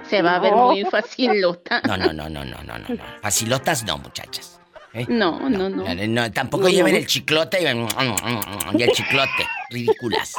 Se 0.09 0.21
va 0.21 0.35
a 0.35 0.39
ver 0.39 0.53
muy 0.53 0.83
facilota. 0.85 1.81
No, 1.85 1.95
no, 1.95 2.11
no, 2.11 2.29
no, 2.29 2.43
no, 2.43 2.63
no, 2.63 2.77
no. 2.79 2.87
no. 2.89 3.03
Facilotas 3.21 3.83
no, 3.85 3.97
muchachas. 3.97 4.59
¿Eh? 4.93 5.05
No, 5.07 5.49
no, 5.49 5.69
no. 5.69 5.83
No, 5.83 6.07
no, 6.07 6.31
tampoco 6.31 6.67
lleven 6.67 6.95
el 6.95 7.05
chiclote 7.05 7.61
y, 7.61 7.65
y 7.65 8.83
el 8.83 8.91
chiclote. 8.91 9.47
Ridículas. 9.69 10.33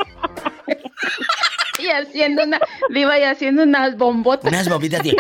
Y 1.79 1.89
haciendo 1.89 2.45
una. 2.45 2.61
Diva, 2.91 3.19
y 3.19 3.23
haciendo 3.23 3.63
unas 3.63 3.97
bombotas. 3.97 4.51
Unas 4.51 4.69
bombitas 4.69 5.03
de. 5.03 5.17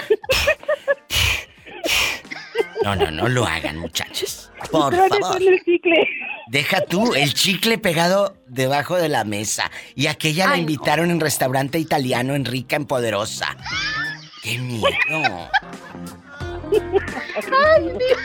No, 2.84 2.96
no, 2.96 3.10
no 3.10 3.28
lo 3.28 3.46
hagan, 3.46 3.78
muchachas. 3.78 4.50
Por 4.70 4.94
favor. 4.94 5.42
el 5.42 5.62
chicle. 5.64 6.08
Deja 6.48 6.84
tú 6.84 7.14
el 7.14 7.32
chicle 7.34 7.78
pegado 7.78 8.36
debajo 8.46 8.96
de 8.96 9.08
la 9.08 9.24
mesa. 9.24 9.70
Y 9.94 10.06
aquella 10.08 10.48
la 10.48 10.58
invitaron 10.58 11.10
en 11.10 11.20
restaurante 11.20 11.78
italiano 11.78 12.34
en 12.34 12.44
rica, 12.44 12.76
en 12.76 12.86
poderosa. 12.86 13.56
¡Qué 14.42 14.58
miedo! 14.58 15.50
Ay, 16.72 17.84
Dios. 17.84 18.20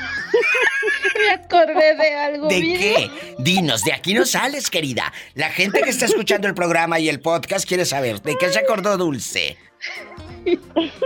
Me 1.17 1.29
acordé 1.31 1.95
de 1.95 2.15
algo. 2.15 2.47
¿De 2.47 2.61
qué? 2.61 3.11
Dinos, 3.39 3.83
de 3.83 3.93
aquí 3.93 4.13
no 4.13 4.25
sales, 4.25 4.69
querida. 4.69 5.11
La 5.33 5.49
gente 5.49 5.81
que 5.81 5.89
está 5.89 6.05
escuchando 6.05 6.47
el 6.47 6.53
programa 6.53 6.99
y 6.99 7.09
el 7.09 7.19
podcast 7.19 7.67
quiere 7.67 7.85
saber 7.85 8.21
de 8.21 8.35
qué 8.37 8.49
se 8.51 8.59
acordó 8.59 8.97
Dulce. 8.97 9.57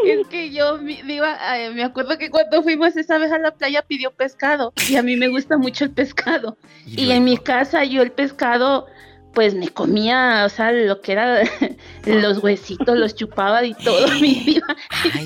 Es 0.05 0.27
que 0.27 0.51
yo, 0.51 0.77
Diva, 0.77 1.37
eh, 1.57 1.71
me 1.71 1.83
acuerdo 1.83 2.17
que 2.17 2.29
cuando 2.29 2.61
fuimos 2.63 2.95
esa 2.95 3.17
vez 3.17 3.31
a 3.31 3.37
la 3.37 3.51
playa 3.51 3.81
pidió 3.81 4.11
pescado. 4.11 4.73
Y 4.89 4.95
a 4.95 5.03
mí 5.03 5.15
me 5.15 5.27
gusta 5.27 5.57
mucho 5.57 5.85
el 5.85 5.91
pescado. 5.91 6.57
Y, 6.85 7.11
en 7.11 7.23
mi 7.23 7.37
casa 7.37 7.83
yo 7.83 8.01
el 8.01 8.11
pescado, 8.11 8.87
pues 9.33 9.55
me 9.55 9.69
comía, 9.69 10.43
o 10.45 10.49
sea, 10.49 10.71
lo 10.71 11.01
que 11.01 11.13
era 11.13 11.43
los 12.05 12.43
huesitos, 12.43 12.97
los 12.97 13.15
chupaba 13.15 13.63
y 13.65 13.73
todo, 13.73 14.07
mi 14.21 14.35
Diva. 14.35 14.75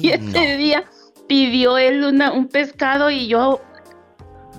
y 0.01 0.11
ese 0.11 0.57
día 0.57 0.83
pidió 1.27 1.77
él 1.77 2.03
una, 2.03 2.31
un 2.31 2.47
pescado 2.47 3.09
y 3.09 3.27
yo 3.27 3.61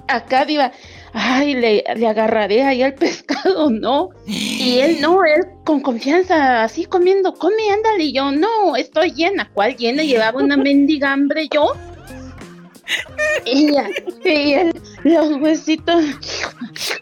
acá 0.09 0.45
Diva, 0.45 0.73
ay, 1.16 1.55
le, 1.55 2.06
agarraré 2.06 2.62
ahí 2.62 2.82
al 2.82 2.94
pescado, 2.94 3.70
¿no? 3.70 4.10
Y 4.26 4.80
él 4.80 5.01
no, 5.01 5.24
él 5.24 5.47
con 5.64 5.80
confianza, 5.80 6.62
así 6.62 6.84
comiendo, 6.84 7.34
come, 7.34 7.70
ándale, 7.72 8.05
y 8.05 8.12
yo, 8.12 8.30
no, 8.30 8.76
estoy 8.76 9.12
llena, 9.12 9.51
¿cuál 9.52 9.76
llena? 9.76 10.02
Llevaba 10.02 10.43
una 10.43 10.56
mendiga 10.56 11.12
hambre 11.12 11.48
yo. 11.52 11.72
Y, 13.44 13.72
y 14.24 14.52
él, 14.52 14.80
los 15.05 15.40
huesitos, 15.40 16.05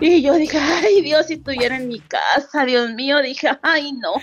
y 0.01 0.23
yo 0.23 0.35
dije, 0.35 0.59
ay, 0.59 1.03
Dios, 1.03 1.27
si 1.27 1.35
estuviera 1.35 1.77
en 1.77 1.89
mi 1.89 2.01
casa, 2.01 2.65
Dios 2.65 2.91
mío, 2.93 3.21
dije, 3.21 3.51
ay, 3.63 3.93
no. 3.93 4.15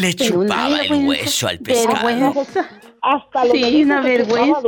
Le 0.00 0.14
chupaba 0.14 0.80
el 0.80 1.06
hueso 1.06 1.48
al 1.48 1.58
pescado. 1.58 2.06
vergüenza. 2.06 2.68
Hasta 3.02 3.44
los 3.46 3.52
Sí, 3.52 3.62
huesitos 3.62 3.84
una 3.86 4.00
vergüenza. 4.02 4.58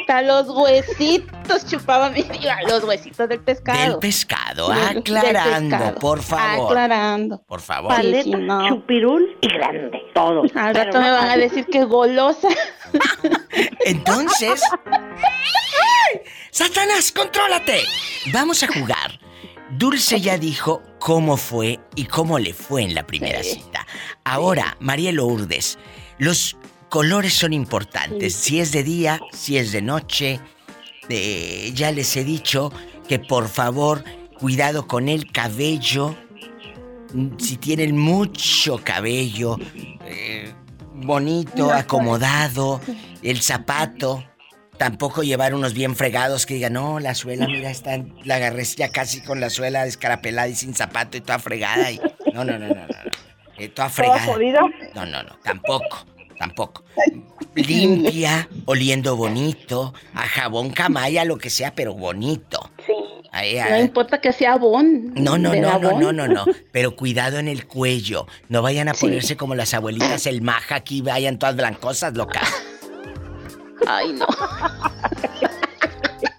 Hasta 0.00 0.22
los 0.22 0.48
huesitos 0.48 1.66
chupaba 1.66 2.08
mi 2.10 2.24
los 2.68 2.84
huesitos 2.84 3.28
del 3.28 3.40
pescado. 3.40 3.78
Del 3.80 3.98
pescado, 3.98 4.68
Del- 4.70 4.78
del 4.78 4.98
aclarando, 4.98 5.76
pescado. 5.76 5.98
por 5.98 6.22
favor. 6.22 6.66
Aclarando. 6.70 7.42
Por 7.46 7.60
favor. 7.60 7.94
Sí, 8.00 8.30
no. 8.30 8.68
chupirul 8.68 9.36
y 9.42 9.48
grande, 9.48 9.98
todo. 10.14 10.42
Al 10.54 10.74
rato 10.74 11.00
me 11.00 11.10
van 11.10 11.28
a 11.30 11.36
decir 11.36 11.66
que 11.66 11.84
golosa. 11.84 12.48
Entonces. 13.84 14.62
¡Satanás, 16.50 17.12
contrólate! 17.12 17.80
Vamos 18.32 18.62
a 18.62 18.66
jugar. 18.68 19.18
Dulce 19.72 20.20
ya 20.20 20.36
dijo 20.36 20.82
cómo 20.98 21.36
fue 21.36 21.80
y 21.96 22.04
cómo 22.04 22.38
le 22.38 22.52
fue 22.52 22.82
en 22.82 22.94
la 22.94 23.06
primera 23.06 23.42
cita. 23.42 23.86
Ahora, 24.22 24.76
María 24.80 25.12
Lourdes, 25.12 25.78
los 26.18 26.56
colores 26.90 27.32
son 27.32 27.54
importantes. 27.54 28.34
Si 28.34 28.60
es 28.60 28.70
de 28.70 28.82
día, 28.82 29.20
si 29.32 29.56
es 29.56 29.72
de 29.72 29.80
noche. 29.80 30.40
Eh, 31.08 31.72
ya 31.74 31.90
les 31.90 32.16
he 32.16 32.22
dicho 32.22 32.70
que 33.08 33.18
por 33.18 33.48
favor, 33.48 34.04
cuidado 34.38 34.86
con 34.86 35.08
el 35.08 35.32
cabello. 35.32 36.14
Si 37.38 37.56
tienen 37.56 37.98
mucho 37.98 38.78
cabello, 38.84 39.58
eh, 40.04 40.52
bonito, 40.94 41.72
acomodado, 41.72 42.80
el 43.22 43.40
zapato. 43.40 44.22
Tampoco 44.78 45.22
llevar 45.22 45.54
unos 45.54 45.74
bien 45.74 45.94
fregados 45.94 46.46
que 46.46 46.54
digan, 46.54 46.72
no, 46.72 46.98
la 46.98 47.14
suela, 47.14 47.46
mira, 47.46 47.70
está, 47.70 48.02
la 48.24 48.36
agarré 48.36 48.64
ya 48.64 48.88
casi 48.88 49.20
con 49.20 49.38
la 49.40 49.50
suela 49.50 49.84
descarapelada 49.84 50.48
y 50.48 50.54
sin 50.54 50.74
zapato 50.74 51.16
y 51.16 51.20
toda 51.20 51.38
fregada. 51.38 51.90
Y... 51.90 52.00
No, 52.32 52.44
no, 52.44 52.58
no, 52.58 52.68
no, 52.68 52.74
no. 52.74 52.86
no. 52.86 53.10
Eh, 53.58 53.68
toda 53.68 53.90
fregada. 53.90 54.24
jodida? 54.24 54.60
No, 54.94 55.04
no, 55.06 55.22
no, 55.22 55.36
tampoco, 55.44 56.06
tampoco. 56.38 56.84
Limpia, 57.54 58.48
oliendo 58.64 59.14
bonito, 59.14 59.92
a 60.14 60.26
jabón 60.26 60.70
camaya, 60.70 61.24
lo 61.26 61.36
que 61.36 61.50
sea, 61.50 61.74
pero 61.74 61.94
bonito. 61.94 62.70
Sí. 62.86 62.92
Ahí, 63.30 63.56
No 63.70 63.78
importa 63.78 64.20
que 64.20 64.32
sea 64.32 64.56
bon. 64.56 65.12
no, 65.14 65.38
no, 65.38 65.54
no, 65.54 65.78
no, 65.78 65.98
no, 66.00 66.12
no, 66.12 66.28
no. 66.28 66.44
Pero 66.70 66.96
cuidado 66.96 67.38
en 67.38 67.48
el 67.48 67.66
cuello. 67.66 68.26
No 68.48 68.60
vayan 68.62 68.88
a 68.88 68.94
Sí. 68.94 69.00
ponerse 69.06 69.36
como 69.36 69.54
las 69.54 69.72
abuelitas 69.74 70.26
el 70.26 70.42
maja 70.42 70.74
aquí, 70.76 71.00
vayan 71.02 71.38
todas 71.38 71.56
blancosas, 71.56 72.14
loca. 72.14 72.40
Ay, 73.86 74.12
no. 74.12 74.26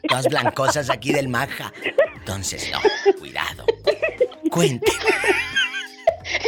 Todas 0.07 0.25
blancosas 0.27 0.89
aquí 0.89 1.11
del 1.11 1.27
maja. 1.27 1.71
Entonces, 2.15 2.71
no, 2.71 2.79
cuidado. 3.19 3.65
Cuente. 4.49 4.91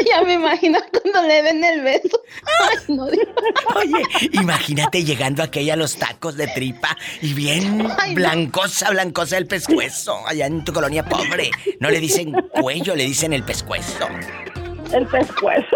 Ya 0.09 0.21
me 0.23 0.33
imagino 0.33 0.79
cuando 0.91 1.27
le 1.27 1.41
den 1.43 1.63
el 1.63 1.81
beso. 1.81 2.21
Ay, 2.61 2.77
no. 2.87 3.05
Oye, 3.05 4.03
imagínate 4.31 5.03
llegando 5.03 5.43
aquella 5.43 5.73
a 5.73 5.77
los 5.77 5.95
tacos 5.97 6.35
de 6.35 6.47
tripa 6.47 6.97
y 7.21 7.33
bien 7.33 7.87
blancosa, 8.13 8.89
blancosa 8.91 9.37
el 9.37 9.47
pescuezo. 9.47 10.25
Allá 10.25 10.47
en 10.47 10.63
tu 10.63 10.73
colonia 10.73 11.05
pobre. 11.05 11.51
No 11.79 11.89
le 11.89 11.99
dicen 11.99 12.33
cuello, 12.51 12.95
le 12.95 13.03
dicen 13.03 13.33
el 13.33 13.43
pescuezo. 13.43 14.07
El 14.93 15.07
pescuezo. 15.07 15.75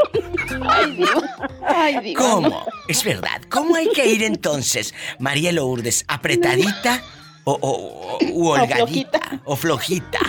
Ay, 0.70 0.92
Dios. 0.92 1.24
Ay, 1.68 2.00
Dios. 2.00 2.22
¿Cómo? 2.24 2.66
Es 2.88 3.04
verdad. 3.04 3.42
¿Cómo 3.50 3.76
hay 3.76 3.90
que 3.90 4.06
ir 4.08 4.24
entonces, 4.24 4.94
María 5.20 5.52
Lourdes? 5.52 6.06
¿Apretadita 6.08 7.02
o, 7.44 7.54
o- 7.54 8.18
o- 8.18 8.20
u 8.32 8.50
holgadita? 8.50 9.20
¿O 9.46 9.56
flojita? 9.56 10.20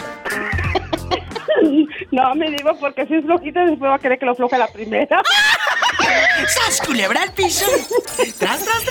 No, 2.11 2.35
me 2.35 2.51
digo 2.51 2.71
porque 2.81 3.07
si 3.07 3.15
es 3.15 3.25
flojita 3.25 3.61
después 3.67 3.91
va 3.91 3.95
a 3.97 3.99
querer 3.99 4.19
que 4.19 4.27
lo 4.27 4.35
floje 4.35 4.59
la 4.59 4.67
primera. 4.69 5.23
¡Sas, 6.49 6.81
culebra 6.85 7.23
al 7.23 7.33
piso! 7.33 7.67
¡Tras, 8.39 8.65
tras, 8.65 8.85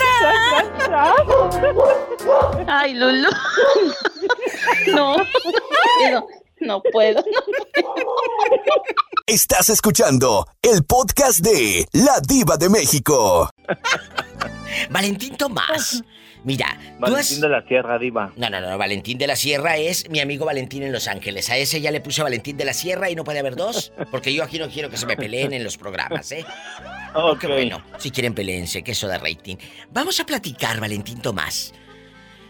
tras! 0.86 1.14
Ay, 2.68 2.94
Lulu. 2.94 3.28
No. 4.94 5.16
Digo, 6.04 6.26
no 6.60 6.82
puedo. 6.82 7.20
No 7.20 7.94
Estás 9.26 9.68
escuchando 9.70 10.46
el 10.62 10.84
podcast 10.84 11.40
de 11.40 11.86
La 11.92 12.20
Diva 12.20 12.56
de 12.56 12.68
México. 12.68 13.50
Valentín 14.90 15.36
Tomás. 15.36 16.02
Mira, 16.42 16.66
has... 16.68 16.98
Valentín 16.98 17.40
de 17.40 17.48
la 17.48 17.62
Sierra, 17.66 17.98
Diva. 17.98 18.32
No, 18.36 18.48
no, 18.48 18.60
no, 18.60 18.78
Valentín 18.78 19.18
de 19.18 19.26
la 19.26 19.36
Sierra 19.36 19.76
es 19.76 20.08
mi 20.08 20.20
amigo 20.20 20.46
Valentín 20.46 20.82
en 20.82 20.90
Los 20.90 21.06
Ángeles. 21.06 21.50
A 21.50 21.56
ese 21.56 21.80
ya 21.80 21.90
le 21.90 22.00
puse 22.00 22.22
Valentín 22.22 22.56
de 22.56 22.64
la 22.64 22.72
Sierra 22.72 23.10
y 23.10 23.14
no 23.14 23.24
puede 23.24 23.40
haber 23.40 23.56
dos, 23.56 23.92
porque 24.10 24.32
yo 24.32 24.42
aquí 24.42 24.58
no 24.58 24.68
quiero 24.68 24.88
que 24.88 24.96
se 24.96 25.06
me 25.06 25.16
peleen 25.16 25.52
en 25.52 25.62
los 25.62 25.76
programas, 25.76 26.32
¿eh? 26.32 26.44
Ok. 27.14 27.40
Qué 27.40 27.46
bueno, 27.46 27.82
si 27.98 28.10
quieren 28.10 28.34
peleense, 28.34 28.82
que 28.82 28.92
eso 28.92 29.06
da 29.06 29.18
rating. 29.18 29.56
Vamos 29.90 30.18
a 30.18 30.24
platicar, 30.24 30.80
Valentín 30.80 31.20
Tomás. 31.20 31.74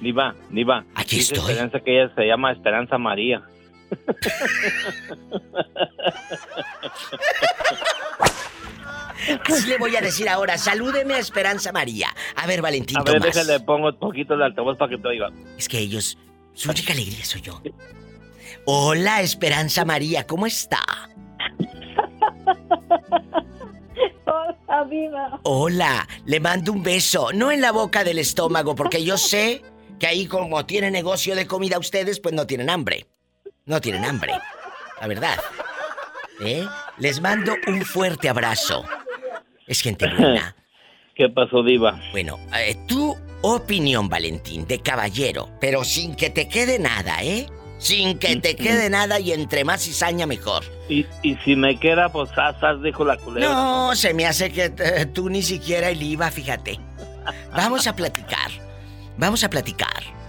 Diva, 0.01 0.35
Diva. 0.51 0.85
Aquí 0.95 1.17
Dice 1.17 1.35
estoy. 1.35 1.51
Esperanza 1.51 1.81
que 1.81 2.01
ella 2.01 2.15
se 2.15 2.25
llama 2.25 2.53
Esperanza 2.53 2.97
María. 2.97 3.43
Así 9.49 9.69
le 9.69 9.79
voy 9.79 9.95
a 9.97 10.01
decir 10.01 10.29
ahora, 10.29 10.57
salúdeme 10.57 11.15
a 11.15 11.19
Esperanza 11.19 11.73
María. 11.73 12.09
A 12.37 12.47
ver, 12.47 12.63
Valentín 12.63 12.97
A 12.99 13.03
ver, 13.03 13.15
Tomás. 13.21 13.35
déjale, 13.35 13.61
pongo 13.61 13.89
un 13.89 13.99
poquito 13.99 14.37
de 14.37 14.45
altavoz 14.45 14.79
para 14.79 14.91
que 14.91 14.99
te 14.99 15.09
oiga. 15.09 15.29
Es 15.59 15.69
que 15.69 15.79
ellos, 15.79 16.17
su 16.55 16.71
única 16.71 16.93
alegría 16.93 17.25
soy 17.25 17.43
yo. 17.43 17.61
Hola, 18.65 19.21
Esperanza 19.21 19.85
María, 19.85 20.27
¿cómo 20.27 20.47
está? 20.47 20.79
Hola, 24.27 24.85
viva. 24.89 25.41
Hola, 25.43 26.09
le 26.25 26.41
mando 26.41 26.73
un 26.73 26.83
beso, 26.83 27.29
no 27.35 27.51
en 27.51 27.61
la 27.61 27.73
boca 27.73 28.05
del 28.05 28.19
estómago, 28.19 28.75
porque 28.75 29.05
yo 29.05 29.19
sé 29.19 29.63
Que 29.99 30.07
ahí 30.07 30.27
como 30.27 30.65
tiene 30.65 30.91
negocio 30.91 31.35
de 31.35 31.47
comida 31.47 31.79
ustedes, 31.79 32.21
pues 32.21 32.35
no 32.35 32.47
tienen 32.47 32.71
hambre. 32.71 33.07
No 33.71 33.81
tienen 33.81 34.05
hambre. 34.05 34.33
La 35.01 35.07
verdad. 35.07 35.39
¿Eh? 36.41 36.67
Les 36.99 37.21
mando 37.21 37.55
un 37.69 37.83
fuerte 37.83 38.29
abrazo. 38.29 38.85
Es 39.65 39.81
gente 39.81 40.09
buena. 40.19 40.57
¿Qué 41.15 41.29
pasó, 41.29 41.63
Diva? 41.63 42.01
Bueno, 42.11 42.37
eh, 42.59 42.77
tu 42.89 43.17
opinión, 43.43 44.09
Valentín, 44.09 44.67
de 44.67 44.81
caballero, 44.81 45.51
pero 45.61 45.85
sin 45.85 46.17
que 46.17 46.31
te 46.31 46.49
quede 46.49 46.81
nada, 46.81 47.23
¿eh? 47.23 47.47
Sin 47.79 48.19
que 48.19 48.35
te 48.37 48.57
quede 48.57 48.91
nada 48.91 49.21
y 49.21 49.31
entre 49.31 49.63
más 49.63 49.85
cizaña 49.85 50.27
mejor. 50.27 50.65
Y, 50.89 51.07
y 51.23 51.37
si 51.45 51.55
me 51.55 51.79
queda, 51.79 52.09
pues 52.09 52.29
asas, 52.37 52.83
dijo 52.83 53.05
la 53.05 53.19
culebra. 53.19 53.51
No, 53.51 53.95
se 53.95 54.13
me 54.15 54.27
hace 54.27 54.51
que 54.51 54.73
eh, 54.79 55.07
tú 55.07 55.31
ni 55.31 55.43
siquiera 55.43 55.91
el 55.91 56.03
IVA, 56.03 56.33
fíjate. 56.33 56.81
Vamos 57.55 57.87
a 57.87 57.95
platicar. 57.95 58.51
Vamos 59.17 59.45
a 59.45 59.49
platicar. 59.49 60.20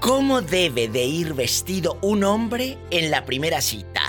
¿Cómo 0.00 0.42
debe 0.42 0.88
de 0.88 1.04
ir 1.04 1.34
vestido 1.34 1.98
un 2.02 2.24
hombre 2.24 2.76
en 2.90 3.10
la 3.10 3.24
primera 3.24 3.60
cita? 3.60 4.02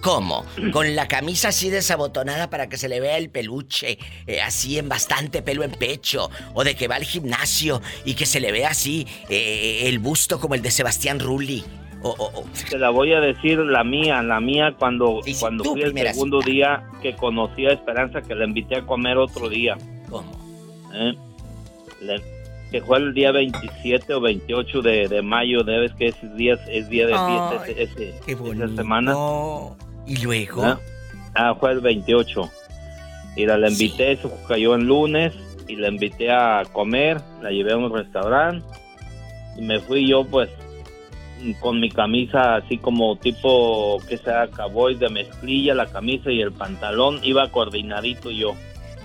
¿Cómo? 0.00 0.44
Con 0.72 0.96
la 0.96 1.06
camisa 1.06 1.48
así 1.48 1.70
desabotonada 1.70 2.50
para 2.50 2.68
que 2.68 2.76
se 2.76 2.88
le 2.88 2.98
vea 2.98 3.18
el 3.18 3.30
peluche, 3.30 3.98
eh, 4.26 4.40
así 4.40 4.78
en 4.78 4.88
bastante 4.88 5.42
pelo 5.42 5.62
en 5.62 5.70
pecho, 5.70 6.28
o 6.54 6.64
de 6.64 6.74
que 6.74 6.88
va 6.88 6.96
al 6.96 7.04
gimnasio 7.04 7.80
y 8.04 8.14
que 8.14 8.26
se 8.26 8.40
le 8.40 8.50
vea 8.50 8.70
así 8.70 9.06
eh, 9.28 9.82
el 9.84 10.00
busto 10.00 10.40
como 10.40 10.56
el 10.56 10.62
de 10.62 10.72
Sebastián 10.72 11.20
Rulli. 11.20 11.62
O, 12.02 12.44
Te 12.68 12.78
la 12.78 12.90
voy 12.90 13.12
a 13.12 13.20
decir 13.20 13.58
la 13.58 13.84
mía, 13.84 14.20
la 14.24 14.40
mía 14.40 14.74
cuando, 14.76 15.20
cuando 15.38 15.62
fui 15.62 15.82
el 15.82 15.96
segundo 15.96 16.40
día 16.40 16.82
que 17.00 17.14
conocí 17.14 17.64
a 17.66 17.70
Esperanza, 17.70 18.22
que 18.22 18.34
la 18.34 18.44
invité 18.44 18.78
a 18.78 18.82
comer 18.82 19.18
otro 19.18 19.48
día. 19.48 19.78
¿Cómo? 20.10 20.32
¿Eh? 20.92 21.14
Que 22.72 22.80
fue 22.80 22.98
el 22.98 23.12
día 23.12 23.30
27 23.32 24.14
o 24.14 24.20
28 24.20 24.80
de, 24.80 25.08
de 25.08 25.20
mayo, 25.22 25.62
debes 25.62 25.92
que 25.92 26.08
ese 26.08 26.26
día 26.34 26.54
es 26.68 26.88
día 26.88 27.06
de 27.06 27.12
fiesta 27.12 27.66
ese, 27.66 28.14
esa 28.26 28.76
semana. 28.76 29.14
¿Y 30.06 30.16
luego? 30.22 30.64
¿Ah? 30.64 30.80
ah, 31.34 31.54
fue 31.60 31.72
el 31.72 31.80
28. 31.80 32.50
Y 33.36 33.46
la, 33.46 33.68
invité, 33.68 34.12
eso 34.12 34.32
cayó 34.48 34.74
en 34.74 34.86
lunes, 34.86 35.34
y 35.68 35.76
la 35.76 35.88
invité 35.88 36.30
a 36.30 36.62
comer, 36.72 37.20
la 37.42 37.50
llevé 37.50 37.72
a 37.72 37.76
un 37.76 37.92
restaurante, 37.92 38.66
y 39.56 39.62
me 39.62 39.78
fui 39.80 40.08
yo 40.08 40.24
pues 40.24 40.48
con 41.60 41.80
mi 41.80 41.90
camisa 41.90 42.56
así 42.56 42.78
como 42.78 43.16
tipo, 43.16 44.00
que 44.08 44.16
sea, 44.16 44.48
cowboy 44.48 44.94
de 44.94 45.10
mezclilla, 45.10 45.74
la 45.74 45.86
camisa 45.86 46.30
y 46.30 46.40
el 46.40 46.52
pantalón, 46.52 47.20
iba 47.22 47.50
coordinadito 47.50 48.30
yo. 48.30 48.54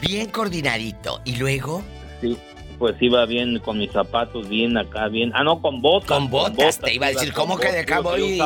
Bien 0.01 0.29
coordinadito. 0.29 1.19
¿Y 1.25 1.35
luego? 1.37 1.81
Sí, 2.21 2.37
pues 2.77 2.95
iba 3.01 3.25
bien 3.25 3.59
con 3.59 3.77
mis 3.77 3.91
zapatos, 3.91 4.47
bien 4.49 4.77
acá, 4.77 5.07
bien. 5.07 5.31
Ah, 5.33 5.43
no, 5.43 5.61
con 5.61 5.81
botas. 5.81 6.09
Con 6.09 6.29
botas, 6.29 6.79
te 6.79 6.93
iba 6.93 7.07
a 7.07 7.09
decir, 7.09 7.33
¿cómo 7.33 7.57
que 7.57 7.71
de 7.71 7.85
cowboy 7.85 8.21
y, 8.21 8.39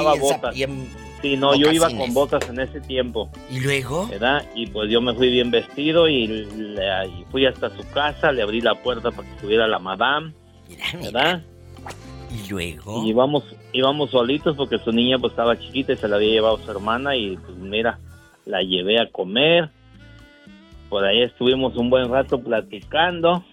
Sí, 1.22 1.38
no, 1.38 1.54
yo 1.56 1.72
iba 1.72 1.88
con 1.88 2.14
botas 2.16 2.50
en 2.50 2.60
ese 2.60 2.82
tiempo. 2.82 3.30
¿Y 3.52 3.60
luego? 3.60 4.08
¿Verdad? 4.08 4.44
Y 4.56 4.66
pues 4.68 4.90
yo 4.90 5.02
me 5.02 5.14
fui 5.14 5.30
bien 5.30 5.52
vestido 5.52 6.10
y, 6.10 6.48
fui 7.30 7.46
hasta 7.46 7.70
su 7.70 7.88
casa, 7.92 8.32
le 8.32 8.42
abrí 8.42 8.60
la 8.60 8.74
puerta 8.82 9.12
para 9.12 9.28
que 9.28 9.36
estuviera 9.36 9.68
la 9.68 9.78
madame. 9.78 10.34
¿Verdad? 11.00 11.44
¿Y 12.32 12.50
luego? 12.50 13.04
Y 13.04 13.10
íbamos, 13.10 13.44
íbamos 13.72 14.10
solitos 14.10 14.56
porque 14.56 14.80
su 14.80 14.92
niña 14.92 15.20
pues 15.20 15.34
estaba 15.34 15.60
chiquita 15.60 15.94
y 15.94 15.98
se 15.98 16.08
la 16.08 16.16
había 16.16 16.32
llevado 16.32 16.58
su 16.58 16.72
hermana 16.72 17.16
y 17.16 17.38
pues 17.38 17.56
mira, 17.58 18.00
la 18.46 18.64
llevé 18.64 19.00
a 19.00 19.12
comer. 19.12 19.70
Por 20.90 21.06
ahí 21.06 21.22
estuvimos 21.22 21.78
un 21.78 21.92
buen 21.92 22.10
rato 22.10 22.42
platicando 22.42 23.44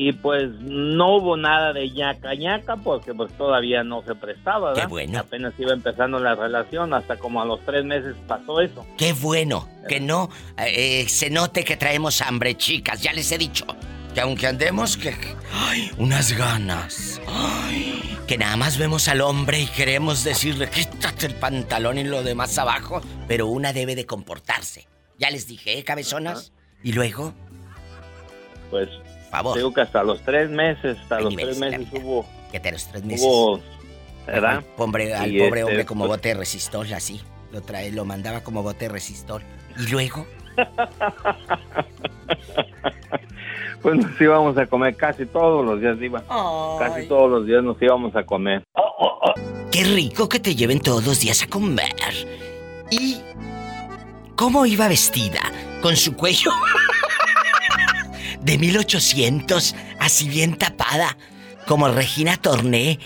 y 0.00 0.12
pues 0.12 0.48
no 0.60 1.16
hubo 1.16 1.36
nada 1.36 1.72
de 1.72 1.90
ñaca 1.90 2.32
ñaca 2.36 2.76
porque 2.76 3.12
pues 3.12 3.32
todavía 3.32 3.82
no 3.82 4.00
se 4.02 4.14
prestaba, 4.14 4.68
¿verdad? 4.68 4.84
Qué 4.84 4.88
bueno. 4.88 5.18
Apenas 5.18 5.54
iba 5.58 5.72
empezando 5.72 6.20
la 6.20 6.36
relación, 6.36 6.94
hasta 6.94 7.16
como 7.16 7.42
a 7.42 7.44
los 7.44 7.60
tres 7.66 7.84
meses 7.84 8.14
pasó 8.28 8.60
eso. 8.60 8.86
Qué 8.96 9.12
bueno, 9.12 9.68
que 9.88 9.98
no 9.98 10.30
eh, 10.56 11.04
se 11.08 11.30
note 11.30 11.64
que 11.64 11.76
traemos 11.76 12.22
hambre, 12.22 12.54
chicas, 12.56 13.02
ya 13.02 13.12
les 13.12 13.32
he 13.32 13.38
dicho. 13.38 13.66
Que 14.14 14.20
aunque 14.20 14.46
andemos 14.46 14.96
que... 14.96 15.16
¡Ay! 15.52 15.90
Unas 15.98 16.32
ganas. 16.32 17.20
¡Ay! 17.26 18.18
Que 18.28 18.38
nada 18.38 18.56
más 18.56 18.78
vemos 18.78 19.08
al 19.08 19.20
hombre 19.20 19.58
y 19.58 19.66
queremos 19.66 20.22
decirle, 20.22 20.70
quítate 20.70 21.26
el 21.26 21.34
pantalón 21.34 21.98
y 21.98 22.04
lo 22.04 22.22
demás 22.22 22.56
abajo, 22.56 23.00
pero 23.26 23.48
una 23.48 23.72
debe 23.72 23.96
de 23.96 24.06
comportarse. 24.06 24.86
Ya 25.18 25.28
les 25.30 25.48
dije, 25.48 25.76
¿eh, 25.76 25.82
cabezonas? 25.82 26.52
¿Y 26.84 26.92
luego? 26.92 27.34
Pues 28.70 28.88
Digo 29.54 29.72
que 29.72 29.80
hasta 29.82 30.02
los 30.02 30.20
tres 30.22 30.50
meses, 30.50 30.98
hasta 30.98 31.20
los 31.20 31.34
tres 31.34 31.58
meses 31.58 31.86
hubo. 31.92 32.26
Que 32.50 32.60
te 32.60 32.72
los 32.72 32.86
tres 32.86 33.04
meses. 33.04 33.26
Hubo. 33.26 33.60
¿Verdad? 34.26 34.56
Al 34.56 34.64
pobre, 34.64 35.14
al 35.14 35.30
pobre 35.30 35.46
este, 35.46 35.64
hombre 35.64 35.86
como 35.86 36.06
pues 36.06 36.18
bote 36.18 36.28
de 36.28 36.34
resistor, 36.34 36.92
así. 36.94 37.20
Lo 37.52 37.62
trae, 37.62 37.90
lo 37.92 38.04
mandaba 38.04 38.42
como 38.42 38.62
bote 38.62 38.86
de 38.86 38.90
resistor. 38.90 39.42
¿Y 39.78 39.86
luego? 39.90 40.26
pues 43.82 43.96
nos 43.96 44.20
íbamos 44.20 44.58
a 44.58 44.66
comer 44.66 44.96
casi 44.96 45.24
todos 45.24 45.64
los 45.64 45.80
días, 45.80 45.96
iba. 46.00 46.22
Casi 46.78 47.06
todos 47.06 47.30
los 47.30 47.46
días 47.46 47.62
nos 47.62 47.80
íbamos 47.80 48.14
a 48.16 48.24
comer. 48.24 48.64
Qué 49.70 49.84
rico 49.84 50.28
que 50.28 50.40
te 50.40 50.54
lleven 50.54 50.80
todos 50.80 51.06
los 51.06 51.20
días 51.20 51.42
a 51.42 51.46
comer. 51.46 51.94
¿Y 52.90 53.18
cómo 54.36 54.66
iba 54.66 54.88
vestida? 54.88 55.40
Con 55.80 55.96
su 55.96 56.16
cuello 56.16 56.50
de 58.42 58.58
1800, 58.58 59.74
así 59.98 60.28
bien 60.28 60.56
tapada, 60.56 61.16
como 61.66 61.88
Regina 61.88 62.36
Torné. 62.36 62.98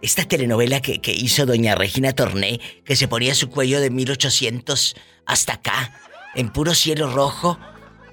Esta 0.00 0.24
telenovela 0.24 0.80
que, 0.80 1.00
hizo 1.12 1.46
doña 1.46 1.74
Regina 1.74 2.12
Torné, 2.12 2.60
que 2.84 2.96
se 2.96 3.08
ponía 3.08 3.34
su 3.34 3.48
cuello 3.48 3.80
de 3.80 3.90
1800 3.90 4.96
hasta 5.26 5.54
acá, 5.54 6.00
en 6.34 6.50
puro 6.50 6.74
cielo 6.74 7.12
rojo. 7.12 7.58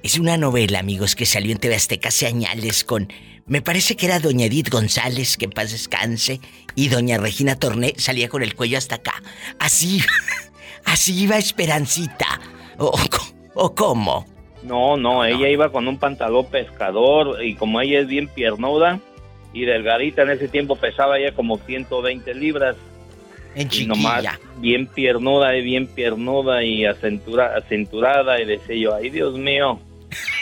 Es 0.04 0.20
una 0.20 0.38
novela, 0.38 0.80
amigos, 0.80 1.16
que 1.16 1.26
salió 1.26 1.52
en 1.52 1.58
TV 1.58 1.76
Azteca 1.76 2.10
hace 2.10 2.28
añales 2.28 2.84
con... 2.84 3.12
Me 3.48 3.64
parece 3.64 3.96
que 3.96 4.06
era 4.06 4.20
doña 4.20 4.46
Edith 4.46 4.70
González, 4.70 5.36
que 5.36 5.46
en 5.46 5.52
paz 5.52 5.72
descanse, 5.72 6.40
y 6.76 6.90
doña 6.90 7.18
Regina 7.18 7.56
Torné 7.56 7.96
salía 7.98 8.30
con 8.30 8.44
el 8.44 8.54
cuello 8.54 8.78
hasta 8.78 8.96
acá. 8.96 9.24
Así, 9.58 10.04
así 10.86 11.24
iba 11.24 11.40
Esperancita. 11.40 12.40
¿O, 12.78 12.94
o 13.56 13.74
cómo? 13.74 14.39
No, 14.64 14.98
no, 14.98 15.24
ella 15.24 15.48
iba 15.48 15.72
con 15.72 15.88
un 15.88 15.98
pantalón 15.98 16.46
pescador 16.48 17.44
y 17.44 17.56
como 17.56 17.80
ella 17.80 18.02
es 18.02 18.08
bien 18.08 18.28
piernuda 18.28 19.00
y 19.54 19.66
delgadita, 19.66 20.24
en 20.24 20.32
ese 20.32 20.48
tiempo 20.48 20.76
pesaba 20.76 21.20
ya 21.20 21.32
como 21.34 21.58
120 21.58 22.34
libras. 22.36 22.76
En 23.56 23.68
chiquilla. 23.68 24.40
bien 24.58 24.86
piernuda 24.86 25.56
y 25.56 25.64
bien 25.64 25.88
piernuda 25.88 26.64
y 26.64 26.86
acenturada 26.86 28.40
y 28.40 28.46
decía 28.46 28.76
yo, 28.76 28.96
ay 28.96 29.10
Dios 29.10 29.36
mío, 29.38 29.80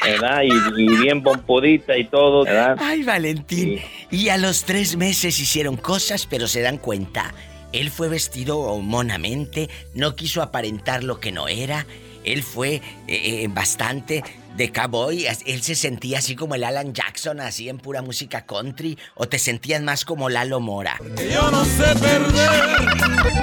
¿verdad? 0.03 0.41
Y, 0.43 0.99
bien 0.99 1.23
pompudita 1.23 1.97
y 1.97 2.03
todo, 2.03 2.43
¿verdad? 2.43 2.75
Ay, 2.79 3.03
Valentín. 3.03 3.79
Y 4.11 4.27
a 4.27 4.37
los 4.37 4.65
tres 4.65 4.97
meses 4.97 5.39
hicieron 5.39 5.77
cosas, 5.77 6.25
pero 6.25 6.47
se 6.47 6.61
dan 6.61 6.77
cuenta. 6.77 7.33
Él 7.71 7.91
fue 7.91 8.09
vestido 8.09 8.77
monamente, 8.79 9.69
no 9.93 10.15
quiso 10.15 10.41
aparentar 10.41 11.03
lo 11.03 11.19
que 11.19 11.31
no 11.31 11.47
era 11.47 11.85
él 12.33 12.43
fue 12.43 12.75
eh, 12.75 12.81
eh, 13.07 13.47
bastante 13.49 14.23
de 14.55 14.71
cowboy. 14.71 15.25
Él 15.45 15.61
se 15.61 15.75
sentía 15.75 16.19
así 16.19 16.35
como 16.35 16.55
el 16.55 16.63
Alan 16.63 16.93
Jackson, 16.93 17.39
así 17.39 17.69
en 17.69 17.77
pura 17.77 18.01
música 18.01 18.45
country. 18.45 18.97
¿O 19.15 19.27
te 19.27 19.39
sentías 19.39 19.81
más 19.81 20.03
como 20.03 20.29
Lalo 20.29 20.59
Mora? 20.59 20.99
Yo 21.31 21.51
no 21.51 21.63
sé 21.63 21.95
perder, 21.95 22.89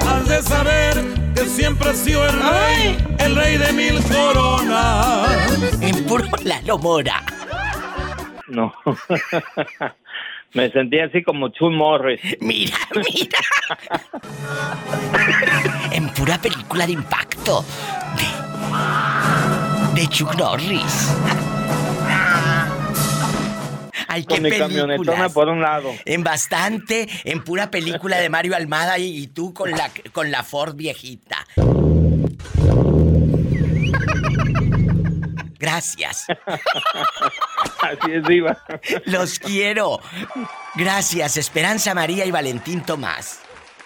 has 0.07 0.29
de 0.29 0.43
saber 0.43 0.95
que 1.35 1.47
siempre 1.47 1.91
ha 1.91 1.95
sido 1.95 2.27
el 2.27 2.33
rey, 2.33 2.99
el 3.19 3.37
rey 3.37 3.57
de 3.57 3.73
mil 3.73 4.03
coronas. 4.03 5.81
En 5.81 6.05
puro 6.05 6.27
Lalo 6.43 6.79
Mora. 6.79 7.25
No. 8.49 8.75
Me 10.55 10.71
sentía 10.71 11.07
así 11.07 11.23
como 11.25 11.49
Chuck 11.49 11.73
Morris. 11.73 12.21
Mira, 12.41 12.79
mira. 12.95 13.39
en 15.93 16.09
pura 16.11 16.39
película 16.39 16.87
de 16.87 16.93
impacto. 16.93 17.65
De, 18.17 18.44
Chuck 20.15 20.37
Norris. 20.37 21.13
Ay, 24.07 24.25
qué 24.25 24.59
con 24.59 25.33
por 25.33 25.49
un 25.49 25.61
lado. 25.61 25.91
En 26.05 26.23
bastante, 26.23 27.09
en 27.25 27.43
pura 27.43 27.69
película 27.71 28.19
de 28.19 28.29
Mario 28.29 28.55
Almada 28.55 28.97
y, 28.99 29.27
tú 29.27 29.53
con 29.53 29.73
la, 29.73 29.91
con 30.13 30.31
la 30.31 30.45
Ford 30.45 30.77
viejita. 30.77 31.45
Gracias. 35.59 36.27
Así 37.83 38.13
es, 38.13 38.23
Diva. 38.25 38.63
Los 39.07 39.41
quiero. 39.41 39.99
Gracias, 40.77 41.37
Esperanza 41.37 41.93
María 41.93 42.25
y 42.25 42.31
Valentín 42.31 42.83
Tomás. 42.83 43.41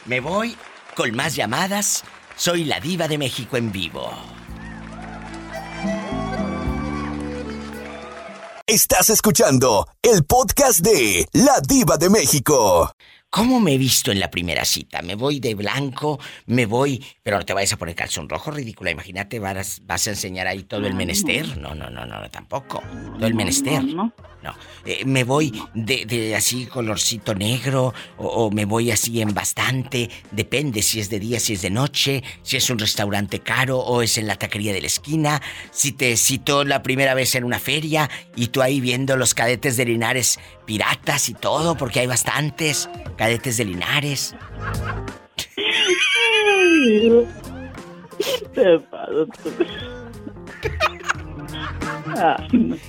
Me 0.04 0.20
voy 0.20 0.58
con 0.94 1.16
más 1.16 1.36
llamadas. 1.36 2.04
Soy 2.36 2.64
la 2.64 2.80
Diva 2.80 3.08
de 3.08 3.16
México 3.16 3.56
en 3.56 3.72
vivo. 3.72 4.12
Estás 8.68 9.08
escuchando 9.08 9.88
el 10.02 10.26
podcast 10.26 10.80
de 10.80 11.26
La 11.32 11.58
Diva 11.66 11.96
de 11.96 12.10
México. 12.10 12.92
¿Cómo 13.30 13.60
me 13.60 13.74
he 13.74 13.78
visto 13.78 14.10
en 14.10 14.20
la 14.20 14.30
primera 14.30 14.64
cita? 14.64 15.02
Me 15.02 15.14
voy 15.14 15.38
de 15.38 15.54
blanco, 15.54 16.18
me 16.46 16.64
voy... 16.64 17.04
Pero 17.22 17.38
no 17.38 17.44
te 17.44 17.52
vayas 17.52 17.74
a 17.74 17.76
poner 17.76 17.94
calzón 17.94 18.26
rojo, 18.26 18.50
ridícula. 18.50 18.90
Imagínate, 18.90 19.38
vas, 19.38 19.82
vas 19.84 20.06
a 20.06 20.10
enseñar 20.10 20.46
ahí 20.46 20.62
todo 20.62 20.86
el 20.86 20.94
menester. 20.94 21.58
No, 21.58 21.74
no, 21.74 21.90
no, 21.90 22.06
no, 22.06 22.30
tampoco. 22.30 22.82
Todo 23.18 23.26
el 23.26 23.34
menester. 23.34 23.84
No. 23.84 24.14
Eh, 24.86 25.04
me 25.04 25.24
voy 25.24 25.52
de, 25.74 26.06
de, 26.06 26.34
así 26.36 26.66
colorcito 26.66 27.34
negro 27.34 27.92
o, 28.16 28.26
o, 28.26 28.50
me 28.50 28.64
voy 28.64 28.90
así 28.90 29.20
en 29.20 29.34
bastante. 29.34 30.08
Depende 30.30 30.80
si 30.80 31.00
es 31.00 31.10
de 31.10 31.18
día, 31.18 31.38
si 31.40 31.54
es 31.54 31.62
de 31.62 31.70
noche, 31.70 32.22
si 32.42 32.56
es 32.56 32.70
un 32.70 32.78
restaurante 32.78 33.40
caro 33.40 33.78
o 33.78 34.00
es 34.00 34.16
en 34.16 34.26
la 34.26 34.36
taquería 34.36 34.72
de 34.72 34.80
la 34.80 34.86
esquina. 34.86 35.42
Si 35.70 35.92
te 35.92 36.16
citó 36.16 36.64
la 36.64 36.82
primera 36.82 37.14
vez 37.14 37.34
en 37.34 37.44
una 37.44 37.58
feria 37.58 38.08
y 38.36 38.46
tú 38.46 38.62
ahí 38.62 38.80
viendo 38.80 39.16
los 39.16 39.34
cadetes 39.34 39.76
de 39.76 39.84
Linares 39.84 40.38
piratas 40.64 41.28
y 41.28 41.34
todo, 41.34 41.76
porque 41.76 42.00
hay 42.00 42.06
bastantes 42.06 42.88
cadetes 43.18 43.58
de 43.58 43.64
Linares. 43.66 44.34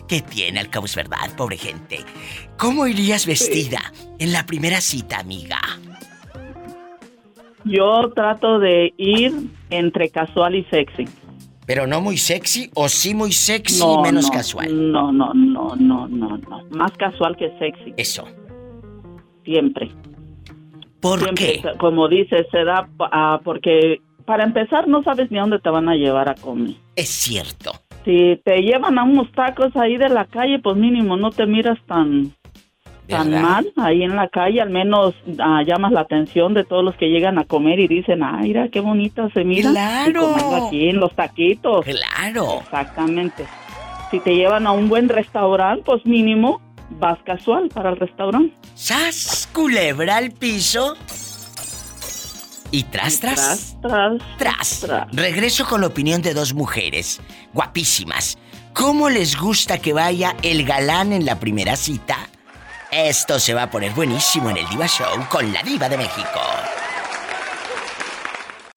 ¿Qué 0.08 0.22
tiene? 0.22 0.60
Al 0.60 0.70
cabo 0.70 0.86
es 0.86 0.96
verdad, 0.96 1.18
pobre 1.36 1.58
gente. 1.58 2.00
¿Cómo 2.58 2.88
irías 2.88 3.26
vestida 3.26 3.80
en 4.20 4.32
la 4.32 4.46
primera 4.46 4.80
cita, 4.80 5.20
amiga? 5.20 5.60
Yo 7.66 8.12
trato 8.16 8.60
de 8.60 8.94
ir 8.98 9.34
entre 9.70 10.10
casual 10.10 10.56
y 10.56 10.64
sexy. 10.66 11.06
¿Pero 11.66 11.86
no 11.86 12.02
muy 12.02 12.18
sexy 12.18 12.72
o 12.74 12.90
sí 12.90 13.14
muy 13.14 13.32
sexy 13.32 13.84
y 13.84 13.98
menos 14.02 14.26
no, 14.26 14.32
casual? 14.32 14.92
No, 14.92 15.12
no, 15.12 15.34
no, 15.34 15.76
no, 15.76 16.08
no, 16.08 16.38
no. 16.38 16.64
Más 16.72 16.92
casual 16.94 17.36
que 17.36 17.52
sexy. 17.60 17.94
Eso. 17.98 18.26
Siempre. 19.44 19.92
¿Por 21.02 21.20
Siempre, 21.20 21.62
qué? 21.62 21.78
Como 21.78 22.08
dices, 22.08 22.46
se 22.52 22.64
da 22.64 22.88
ah, 23.00 23.40
porque 23.44 24.02
para 24.26 24.44
empezar 24.44 24.88
no 24.88 25.02
sabes 25.04 25.32
ni 25.32 25.38
a 25.38 25.42
dónde 25.42 25.60
te 25.60 25.70
van 25.70 25.90
a 25.90 25.96
llevar 25.96 26.30
a 26.30 26.36
comer. 26.36 26.76
Es 26.96 27.10
cierto. 27.10 27.72
Si 28.06 28.40
te 28.44 28.62
llevan 28.62 28.98
a 28.98 29.04
unos 29.04 29.32
tacos 29.32 29.76
ahí 29.76 29.98
de 29.98 30.10
la 30.10 30.26
calle, 30.26 30.60
pues 30.60 30.78
mínimo 30.78 31.18
no 31.18 31.32
te 31.32 31.46
miras 31.46 31.78
tan 31.88 32.34
tan 33.08 33.32
¿Verdad? 33.32 33.42
mal 33.42 33.74
ahí 33.78 34.04
en 34.04 34.16
la 34.16 34.28
calle, 34.28 34.62
al 34.62 34.70
menos 34.70 35.16
ah, 35.40 35.64
llamas 35.66 35.92
la 35.92 36.02
atención 36.02 36.54
de 36.54 36.64
todos 36.64 36.84
los 36.84 36.96
que 36.96 37.10
llegan 37.10 37.40
a 37.40 37.46
comer 37.46 37.80
y 37.80 37.88
dicen, 37.88 38.22
ay, 38.24 38.50
mira 38.50 38.70
qué 38.70 38.80
bonita 38.80 39.30
se 39.34 39.44
mira. 39.44 39.72
¡Claro! 39.72 40.36
Aquí 40.68 40.90
en 40.90 41.00
los 41.00 41.14
taquitos. 41.16 41.86
Claro. 41.86 42.60
Exactamente. 42.62 43.46
Si 44.12 44.20
te 44.20 44.36
llevan 44.36 44.68
a 44.68 44.72
un 44.72 44.90
buen 44.90 45.10
restaurante, 45.10 45.84
pues 45.86 46.06
mínimo 46.06 46.62
vas 46.92 47.20
casual 47.26 47.70
para 47.70 47.92
el 47.92 47.98
restaurante. 47.98 48.56
¡Sas! 48.76 49.48
Culebra 49.54 50.18
al 50.18 50.32
piso. 50.32 50.96
Y 52.72 52.84
tras, 52.84 53.20
tras. 53.20 53.78
Tras, 53.82 54.82
tras. 54.82 55.08
Regreso 55.12 55.66
con 55.66 55.82
la 55.82 55.88
opinión 55.88 56.22
de 56.22 56.34
dos 56.34 56.54
mujeres, 56.54 57.20
guapísimas. 57.54 58.38
¿Cómo 58.74 59.10
les 59.10 59.36
gusta 59.36 59.80
que 59.80 59.94
vaya 59.94 60.36
el 60.44 60.66
galán 60.66 61.12
en 61.12 61.26
la 61.26 61.40
primera 61.40 61.76
cita? 61.76 62.30
Esto 62.92 63.40
se 63.40 63.54
va 63.54 63.64
a 63.64 63.72
poner 63.72 63.92
buenísimo 63.94 64.50
en 64.50 64.58
el 64.58 64.70
Diva 64.70 64.88
Show 64.88 65.28
con 65.30 65.52
la 65.52 65.62
Diva 65.64 65.90
de 65.90 65.98
México. 65.98 66.40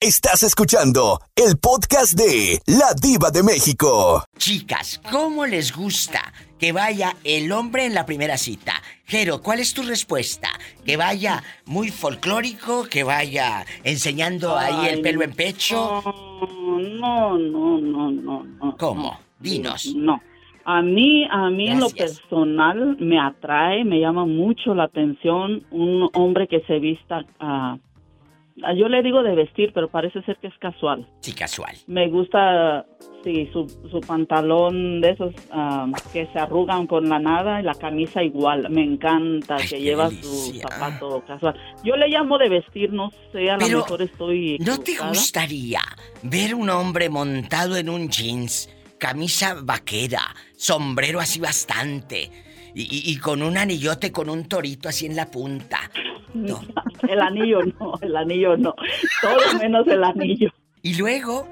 Estás 0.05 0.43
escuchando 0.43 1.21
el 1.37 1.59
podcast 1.63 2.19
de 2.19 2.59
La 2.67 2.93
Diva 3.01 3.31
de 3.31 3.45
México. 3.45 4.25
Chicas, 4.37 5.01
¿cómo 5.13 5.47
les 5.47 5.73
gusta 5.73 6.19
que 6.59 6.73
vaya 6.73 7.15
el 7.23 7.53
hombre 7.53 7.87
en 7.87 7.95
la 7.95 8.05
primera 8.05 8.37
cita? 8.37 8.73
Jero, 9.05 9.41
¿cuál 9.41 9.61
es 9.61 9.75
tu 9.75 9.83
respuesta? 9.83 10.49
¿Que 10.85 10.97
vaya 10.97 11.45
muy 11.67 11.91
folclórico? 11.91 12.87
¿Que 12.91 13.05
vaya 13.05 13.65
enseñando 13.85 14.59
ahí 14.59 14.89
el 14.89 15.03
pelo 15.03 15.23
en 15.23 15.35
pecho? 15.35 16.03
No, 16.05 17.39
no, 17.39 17.79
no, 17.79 18.11
no, 18.11 18.43
no. 18.43 18.77
¿Cómo? 18.79 19.21
Dinos. 19.39 19.95
No. 19.95 20.21
A 20.65 20.83
mí, 20.83 21.29
a 21.31 21.49
mí 21.49 21.69
en 21.69 21.79
lo 21.79 21.91
personal 21.91 22.97
me 22.99 23.21
atrae, 23.21 23.85
me 23.85 24.01
llama 24.01 24.27
mucho 24.27 24.75
la 24.75 24.83
atención 24.83 25.65
un 25.71 26.11
hombre 26.15 26.49
que 26.49 26.61
se 26.63 26.81
vista, 26.81 27.25
ah, 27.39 27.79
yo 28.77 28.89
le 28.89 29.03
digo 29.03 29.23
de 29.23 29.35
vestir, 29.35 29.73
pero 29.75 29.89
parece 29.89 30.23
ser 30.23 30.37
que 30.39 30.47
es 30.49 30.59
casual. 30.59 31.07
Sí, 31.21 31.33
casual. 31.33 31.75
Me 31.87 32.09
gusta, 32.09 32.85
sí, 33.25 33.49
su, 33.53 33.67
su 33.91 34.01
pantalón 34.01 35.01
de 35.01 35.11
esos 35.11 35.35
ah, 35.51 35.87
que 36.13 36.27
se 36.33 36.39
arrugan 36.39 36.87
con 36.87 37.09
la 37.09 37.19
nada 37.19 37.61
y 37.61 37.65
la 37.65 37.75
camisa 37.75 38.23
igual. 38.23 38.69
Me 38.71 38.83
encanta 38.85 39.57
que 39.57 39.81
lleva 39.81 40.11
su 40.11 40.53
zapato 40.61 41.23
casual. 41.27 41.55
Yo 41.85 41.97
le 41.97 42.09
llamo 42.09 42.39
de 42.39 42.49
vestir, 42.49 42.93
no 42.93 43.11
sé, 43.33 43.51
a 43.51 43.57
lo 43.57 43.67
mejor 43.79 44.03
estoy. 44.03 44.59
¿No 44.61 44.79
te 44.79 44.93
gustaría 45.09 45.81
ver 46.23 46.55
un 46.55 46.69
hombre 46.71 47.09
montado 47.09 47.77
en 47.77 47.89
un 47.89 48.09
jeans, 48.09 48.69
camisa 48.99 49.57
vaquera, 49.63 50.23
sombrero 50.57 51.21
así 51.21 51.41
bastante 51.41 52.31
y, 52.75 52.83
y- 52.83 53.13
y 53.13 53.17
con 53.19 53.43
un 53.43 53.57
anillote 53.59 54.13
con 54.13 54.31
un 54.31 54.47
torito 54.49 54.89
así 54.89 55.07
en 55.07 55.17
la 55.17 55.31
punta? 55.31 55.79
El 57.09 57.21
anillo 57.21 57.61
no, 57.79 57.95
el 58.01 58.17
anillo 58.17 58.57
no. 58.57 58.75
Todo 59.21 59.59
menos 59.59 59.87
el 59.87 60.03
anillo. 60.05 60.51
Y 60.83 60.95
luego, 60.95 61.49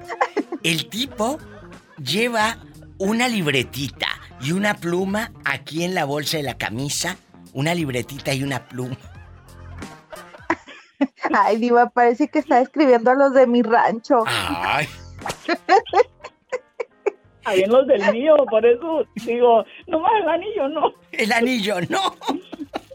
el 0.63 0.87
tipo 0.89 1.37
lleva 1.97 2.57
una 2.97 3.27
libretita 3.27 4.07
y 4.41 4.51
una 4.53 4.75
pluma 4.75 5.31
aquí 5.45 5.83
en 5.83 5.93
la 5.93 6.05
bolsa 6.05 6.37
de 6.37 6.43
la 6.43 6.57
camisa. 6.57 7.17
Una 7.53 7.75
libretita 7.75 8.33
y 8.33 8.43
una 8.43 8.65
pluma. 8.67 8.97
Ay, 11.33 11.57
Diva, 11.57 11.89
parece 11.89 12.27
que 12.27 12.39
está 12.39 12.61
escribiendo 12.61 13.11
a 13.11 13.15
los 13.15 13.33
de 13.33 13.45
mi 13.47 13.61
rancho. 13.61 14.23
Ay. 14.25 14.87
Ahí 17.43 17.61
en 17.61 17.71
los 17.71 17.87
del 17.87 18.11
mío, 18.11 18.35
por 18.49 18.65
eso 18.65 19.05
digo, 19.25 19.65
nomás 19.87 20.11
el 20.21 20.29
anillo 20.29 20.67
no. 20.69 20.93
El 21.11 21.31
anillo 21.31 21.81
no. 21.89 22.15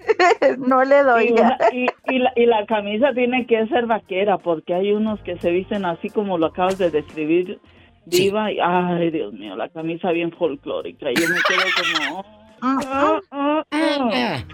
no 0.59 0.85
le 0.85 1.03
doy. 1.03 1.29
Y, 1.29 1.33
una- 1.33 1.59
y- 1.73 1.87
y 2.15 2.19
la, 2.19 2.33
y 2.37 2.47
la 2.47 2.67
camisa 2.67 3.13
tiene 3.15 3.47
que 3.47 3.67
ser 3.69 3.87
vaquera, 3.87 4.39
porque 4.39 4.75
hay 4.75 4.93
unos 4.93 5.21
que 5.21 5.39
se 5.39 5.51
visten 5.51 5.85
así 5.85 6.11
como 6.11 6.39
lo 6.39 6.47
acabas 6.47 6.79
de 6.79 6.91
describir, 6.91 7.61
diva. 8.05 8.53
Y, 8.53 8.59
ay, 8.63 9.11
Dios 9.11 9.33
mío, 9.33 9.57
la 9.57 9.69
camisa 9.69 10.11
bien 10.11 10.33
folclórica. 10.33 11.07
Yo 11.15 11.29
me 11.29 11.37
quedo 11.49 12.07
como... 12.09 12.25
ah, 12.63 13.21
ah, 13.31 13.63
ah. 13.71 14.45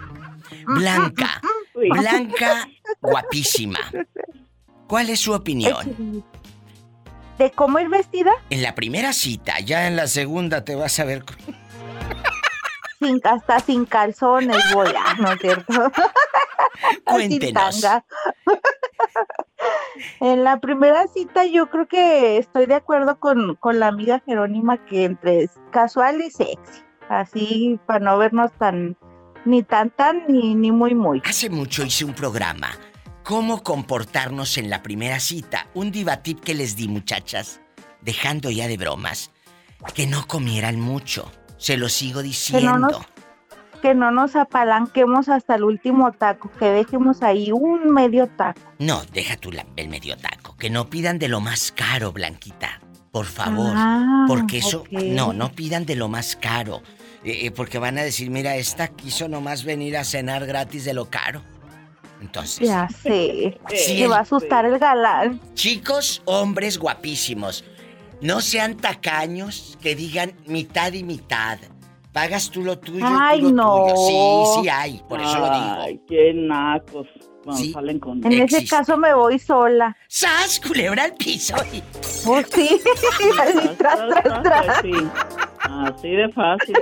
Blanca. 0.66 1.40
Blanca, 1.74 2.68
guapísima. 3.00 3.78
¿Cuál 4.86 5.10
es 5.10 5.20
su 5.20 5.32
opinión? 5.32 6.22
¿De 7.38 7.50
cómo 7.50 7.78
ir 7.80 7.88
vestida? 7.88 8.30
En 8.50 8.62
la 8.62 8.74
primera 8.74 9.12
cita, 9.12 9.58
ya 9.60 9.88
en 9.88 9.96
la 9.96 10.06
segunda 10.06 10.64
te 10.64 10.74
vas 10.74 11.00
a 11.00 11.04
ver. 11.04 11.24
con- 11.24 11.36
Sin, 13.02 13.20
hasta 13.24 13.58
sin 13.60 13.84
calzones 13.84 14.62
voy, 14.72 14.92
ah, 14.96 15.16
¿no 15.18 15.32
es 15.32 15.40
cierto? 15.40 15.72
sin 15.72 17.02
Cuéntenos. 17.04 17.80
tanga. 17.80 18.04
en 20.20 20.44
la 20.44 20.60
primera 20.60 21.06
cita 21.08 21.44
yo 21.44 21.68
creo 21.68 21.88
que 21.88 22.38
estoy 22.38 22.66
de 22.66 22.76
acuerdo 22.76 23.18
con, 23.18 23.56
con 23.56 23.80
la 23.80 23.88
amiga 23.88 24.22
Jerónima 24.24 24.84
que 24.84 25.04
entre 25.04 25.50
casual 25.72 26.20
y 26.20 26.30
sexy. 26.30 26.82
Así 27.08 27.80
para 27.86 27.98
no 27.98 28.18
vernos 28.18 28.52
tan 28.58 28.96
ni 29.44 29.62
tan 29.62 29.90
tan 29.90 30.22
ni, 30.28 30.54
ni 30.54 30.70
muy 30.70 30.94
muy. 30.94 31.20
Hace 31.24 31.50
mucho 31.50 31.84
hice 31.84 32.04
un 32.04 32.14
programa. 32.14 32.70
¿Cómo 33.24 33.62
comportarnos 33.62 34.58
en 34.58 34.70
la 34.70 34.82
primera 34.82 35.20
cita? 35.20 35.68
Un 35.74 35.90
divatip 35.92 36.40
que 36.40 36.54
les 36.54 36.76
di, 36.76 36.88
muchachas. 36.88 37.60
Dejando 38.00 38.50
ya 38.50 38.66
de 38.66 38.76
bromas. 38.76 39.30
Que 39.94 40.06
no 40.06 40.26
comieran 40.26 40.80
mucho. 40.80 41.30
Se 41.62 41.76
lo 41.76 41.88
sigo 41.88 42.20
Que 42.20 42.26
diciendo. 42.28 42.72
no, 42.72 42.78
nos, 42.78 42.96
que 43.80 43.94
no 43.94 44.10
nos 44.10 44.34
apalanquemos 44.36 45.28
hasta 45.28 45.54
el 45.54 45.64
último 45.64 46.10
taco, 46.12 46.50
que 46.58 46.66
dejemos 46.66 47.22
ahí 47.22 47.52
un 47.52 47.90
medio 47.92 48.26
taco. 48.26 48.60
No, 48.78 49.02
deja 49.12 49.36
tú 49.36 49.52
la- 49.52 49.66
el 49.76 49.88
medio 49.88 50.16
taco. 50.16 50.56
Que 50.56 50.70
no 50.70 50.90
pidan 50.90 51.18
de 51.18 51.28
lo 51.28 51.40
más 51.40 51.70
caro, 51.72 52.12
Blanquita. 52.12 52.80
Por 53.12 53.26
favor. 53.26 53.72
Ah, 53.76 54.24
porque 54.26 54.58
eso. 54.58 54.84
No, 54.90 55.32
no 55.32 55.52
pidan 55.52 55.84
de 55.86 55.96
lo 55.96 56.08
más 56.08 56.34
caro. 56.34 56.82
Eh, 57.24 57.46
eh, 57.46 57.50
porque 57.52 57.78
van 57.78 57.98
a 57.98 58.02
decir, 58.02 58.30
mira, 58.30 58.56
esta 58.56 58.88
quiso 58.88 59.28
nomás 59.28 59.64
venir 59.64 59.96
a 59.96 60.04
cenar 60.04 60.46
gratis 60.46 60.84
de 60.84 60.94
lo 60.94 61.10
caro. 61.10 61.42
Entonces. 62.20 62.66
Ya 62.68 62.88
sé. 62.88 63.58
Sí, 63.70 63.98
Se 63.98 64.06
va 64.08 64.18
a 64.18 64.20
asustar 64.20 64.64
el 64.64 64.78
galán. 64.78 65.40
Chicos, 65.54 66.22
hombres 66.24 66.78
guapísimos. 66.78 67.64
No 68.22 68.40
sean 68.40 68.76
tacaños 68.76 69.76
que 69.82 69.94
digan 69.96 70.32
mitad 70.46 70.92
y 70.92 71.02
mitad. 71.02 71.58
Pagas 72.12 72.50
tú 72.50 72.62
lo 72.62 72.78
tuyo 72.78 73.04
Ay, 73.06 73.38
y 73.38 73.42
tú 73.42 73.48
lo 73.50 73.54
no. 73.54 73.84
tuyo. 73.84 73.96
Sí, 73.96 74.60
sí 74.62 74.68
hay, 74.68 75.02
por 75.08 75.20
eso 75.20 75.38
lo 75.38 75.44
digo. 75.46 75.76
Ay, 75.80 76.00
qué 76.08 76.32
nacos. 76.34 77.06
Cuando 77.42 77.60
Sí. 77.60 77.72
salen 77.72 77.98
con... 77.98 78.24
En 78.24 78.42
ese 78.42 78.64
caso 78.66 78.96
me 78.96 79.12
voy 79.14 79.36
sola. 79.38 79.96
¡Sas, 80.08 80.60
culebra 80.60 81.04
al 81.04 81.14
piso! 81.14 81.54
Pues 82.24 82.46
sí. 82.54 82.68
Así, 83.42 83.68
tras, 83.76 83.98
tras, 84.08 84.42
tras. 84.44 84.82
Sí, 84.82 84.92
así 85.64 86.08
de 86.10 86.28
fácil. 86.32 86.76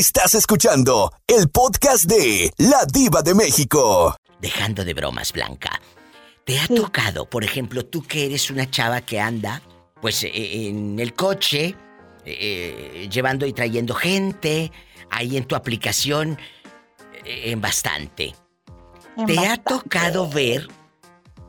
Estás 0.00 0.34
escuchando 0.34 1.12
el 1.26 1.50
podcast 1.50 2.04
de 2.04 2.50
La 2.56 2.86
Diva 2.90 3.20
de 3.20 3.34
México. 3.34 4.16
Dejando 4.40 4.82
de 4.82 4.94
bromas, 4.94 5.30
Blanca. 5.30 5.78
¿Te 6.46 6.58
ha 6.58 6.66
tocado, 6.68 7.28
por 7.28 7.44
ejemplo, 7.44 7.84
tú 7.84 8.02
que 8.02 8.24
eres 8.24 8.50
una 8.50 8.70
chava 8.70 9.02
que 9.02 9.20
anda, 9.20 9.60
pues 10.00 10.24
eh, 10.24 10.30
en 10.68 10.98
el 11.00 11.12
coche, 11.12 11.76
eh, 12.24 13.10
llevando 13.12 13.44
y 13.44 13.52
trayendo 13.52 13.94
gente, 13.94 14.72
ahí 15.10 15.36
en 15.36 15.44
tu 15.44 15.54
aplicación, 15.54 16.38
eh, 17.26 17.50
en 17.50 17.60
bastante? 17.60 18.34
En 19.18 19.26
¿Te 19.26 19.46
ha 19.46 19.58
tocado 19.58 20.30
ver 20.30 20.66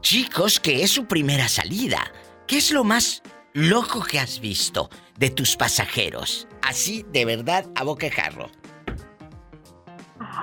chicos 0.02 0.60
que 0.60 0.84
es 0.84 0.92
su 0.92 1.06
primera 1.06 1.48
salida? 1.48 2.12
¿Qué 2.48 2.58
es 2.58 2.72
lo 2.72 2.84
más 2.84 3.24
loco 3.54 4.04
que 4.04 4.20
has 4.20 4.42
visto 4.42 4.90
de 5.18 5.30
tus 5.30 5.56
pasajeros? 5.56 6.50
Así, 6.62 7.06
de 7.12 7.26
verdad, 7.26 7.66
a 7.76 7.84
boca 7.84 8.06
de 8.06 8.12
jarro. 8.12 8.46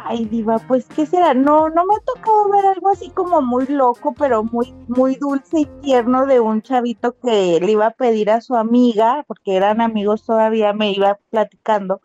Ay, 0.04 0.24
diva, 0.24 0.58
pues 0.66 0.86
qué 0.96 1.06
será, 1.06 1.34
no, 1.34 1.68
no 1.68 1.84
me 1.86 1.94
ha 1.94 2.00
tocado 2.00 2.48
ver 2.50 2.66
algo 2.66 2.88
así 2.90 3.10
como 3.10 3.40
muy 3.42 3.66
loco, 3.66 4.12
pero 4.18 4.42
muy, 4.42 4.74
muy 4.88 5.16
dulce 5.16 5.60
y 5.60 5.66
tierno 5.82 6.26
de 6.26 6.40
un 6.40 6.62
chavito 6.62 7.14
que 7.22 7.58
le 7.60 7.72
iba 7.72 7.86
a 7.86 7.90
pedir 7.90 8.30
a 8.30 8.40
su 8.40 8.56
amiga, 8.56 9.24
porque 9.28 9.54
eran 9.56 9.80
amigos 9.80 10.24
todavía, 10.24 10.72
me 10.72 10.92
iba 10.92 11.18
platicando, 11.30 12.00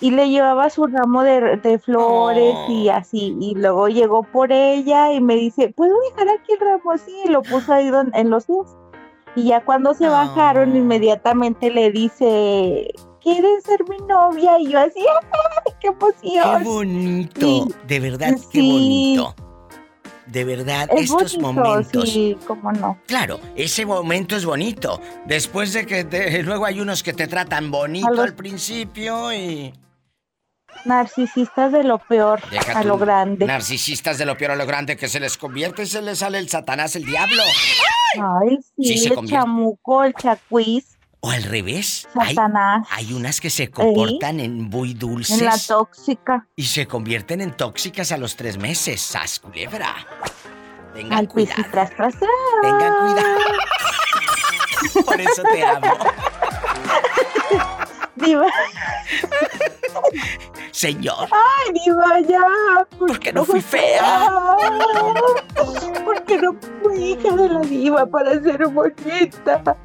y 0.00 0.12
le 0.12 0.28
llevaba 0.30 0.70
su 0.70 0.86
ramo 0.86 1.22
de, 1.22 1.56
de 1.56 1.78
flores 1.78 2.54
y 2.68 2.88
así, 2.88 3.36
y 3.40 3.54
luego 3.56 3.88
llegó 3.88 4.22
por 4.22 4.52
ella 4.52 5.12
y 5.12 5.20
me 5.20 5.34
dice, 5.34 5.72
¿puedo 5.76 5.94
dejar 6.10 6.28
aquí 6.28 6.52
el 6.52 6.60
ramo 6.60 6.92
así? 6.92 7.12
Y 7.24 7.28
lo 7.30 7.42
puso 7.42 7.72
ahí 7.72 7.90
don- 7.90 8.12
en 8.14 8.30
los 8.30 8.46
pies. 8.46 8.76
Y 9.34 9.44
ya 9.48 9.64
cuando 9.64 9.94
se 9.94 10.08
bajaron, 10.08 10.76
inmediatamente 10.76 11.70
le 11.70 11.90
dice, 11.90 12.92
¿quieres 13.22 13.62
ser 13.64 13.80
mi 13.88 13.96
novia? 14.06 14.58
Y 14.58 14.70
yo 14.70 14.78
así, 14.80 15.00
¡ay, 15.00 15.72
qué 15.80 15.88
emoción! 15.88 16.58
¡Qué 16.58 16.64
bonito! 16.64 17.40
Sí. 17.68 17.74
De 17.86 18.00
verdad, 18.00 18.34
qué 18.52 18.60
bonito. 18.62 19.34
De 20.26 20.44
verdad, 20.44 20.88
Es 20.92 21.10
estos 21.10 21.36
bonito, 21.36 21.62
momentos. 21.62 22.08
sí, 22.08 22.36
cómo 22.46 22.72
no. 22.72 22.98
Claro, 23.06 23.38
ese 23.56 23.84
momento 23.84 24.34
es 24.36 24.44
bonito. 24.46 25.00
Después 25.26 25.72
de 25.74 25.84
que 25.84 26.04
te- 26.04 26.42
luego 26.42 26.64
hay 26.64 26.80
unos 26.80 27.02
que 27.02 27.12
te 27.12 27.26
tratan 27.26 27.70
bonito 27.70 28.08
los- 28.10 28.20
al 28.26 28.34
principio 28.34 29.32
y. 29.32 29.74
Narcisistas 30.84 31.70
de 31.70 31.84
lo 31.84 31.98
peor, 31.98 32.40
Deja 32.50 32.78
a 32.80 32.84
lo 32.84 32.98
grande. 32.98 33.46
Narcisistas 33.46 34.18
de 34.18 34.24
lo 34.26 34.36
peor 34.36 34.52
a 34.52 34.56
lo 34.56 34.66
grande 34.66 34.96
que 34.96 35.08
se 35.08 35.20
les 35.20 35.36
convierte 35.36 35.82
y 35.82 35.86
se 35.86 36.02
les 36.02 36.18
sale 36.20 36.38
el 36.38 36.48
satanás, 36.48 36.96
el 36.96 37.04
diablo. 37.04 37.42
Ay, 38.16 38.58
sí, 38.76 38.84
Sí 38.84 38.98
se 38.98 39.08
el 39.10 39.14
convierte. 39.14 39.44
chamuco, 39.44 40.02
el 40.02 40.14
chacuís, 40.14 40.91
O 41.24 41.30
al 41.30 41.44
revés. 41.44 42.08
Hay, 42.20 42.34
Satanás, 42.34 42.84
hay 42.90 43.12
unas 43.12 43.40
que 43.40 43.48
se 43.48 43.70
comportan 43.70 44.40
en 44.40 44.62
muy 44.62 44.92
dulces 44.92 45.38
en 45.38 45.44
la 45.44 45.56
tóxica, 45.56 46.48
y 46.56 46.64
se 46.64 46.88
convierten 46.88 47.40
en 47.40 47.56
tóxicas 47.56 48.10
a 48.10 48.16
los 48.16 48.34
tres 48.34 48.58
meses. 48.58 49.00
¡Sas, 49.00 49.38
culebra! 49.38 49.94
Tengan 50.94 51.18
al 51.20 51.28
cuidado. 51.28 51.62
tras 51.70 51.94
tras 51.94 52.14
tras. 52.18 52.30
Tengan 52.62 53.14
cuidado. 53.14 53.38
Por 55.06 55.20
eso 55.20 55.42
te 55.44 55.62
amo. 55.64 55.96
Diva, 58.16 58.46
Señor. 60.72 61.28
ay, 61.30 61.72
diva, 61.84 62.20
ya. 62.28 62.86
Porque 62.98 63.32
no 63.32 63.44
fui 63.44 63.60
fea. 63.60 64.28
Porque 66.04 66.36
no 66.38 66.56
fui 66.82 67.12
hija 67.12 67.30
de 67.36 67.48
la 67.48 67.60
diva 67.60 68.06
para 68.06 68.32
ser 68.42 68.66
bonita. 68.66 69.76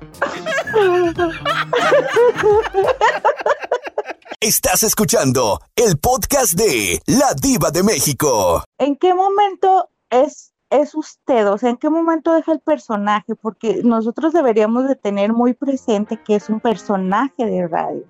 Estás 4.40 4.84
escuchando 4.84 5.60
el 5.76 5.98
podcast 5.98 6.54
de 6.54 7.02
La 7.08 7.34
Diva 7.42 7.72
de 7.72 7.84
México. 7.84 8.64
¿En 8.78 8.96
qué 8.96 9.14
momento 9.14 9.90
es, 10.10 10.54
es 10.70 10.94
usted? 10.96 11.48
O 11.50 11.58
sea, 11.58 11.70
¿en 11.72 11.78
qué 11.78 11.90
momento 11.90 12.34
deja 12.34 12.52
el 12.52 12.60
personaje? 12.60 13.36
Porque 13.36 13.82
nosotros 13.84 14.34
deberíamos 14.34 14.88
de 14.88 14.96
tener 14.96 15.34
muy 15.34 15.54
presente 15.54 16.20
que 16.24 16.36
es 16.36 16.50
un 16.50 16.60
personaje 16.60 17.46
de 17.46 17.68
radio. 17.68 18.04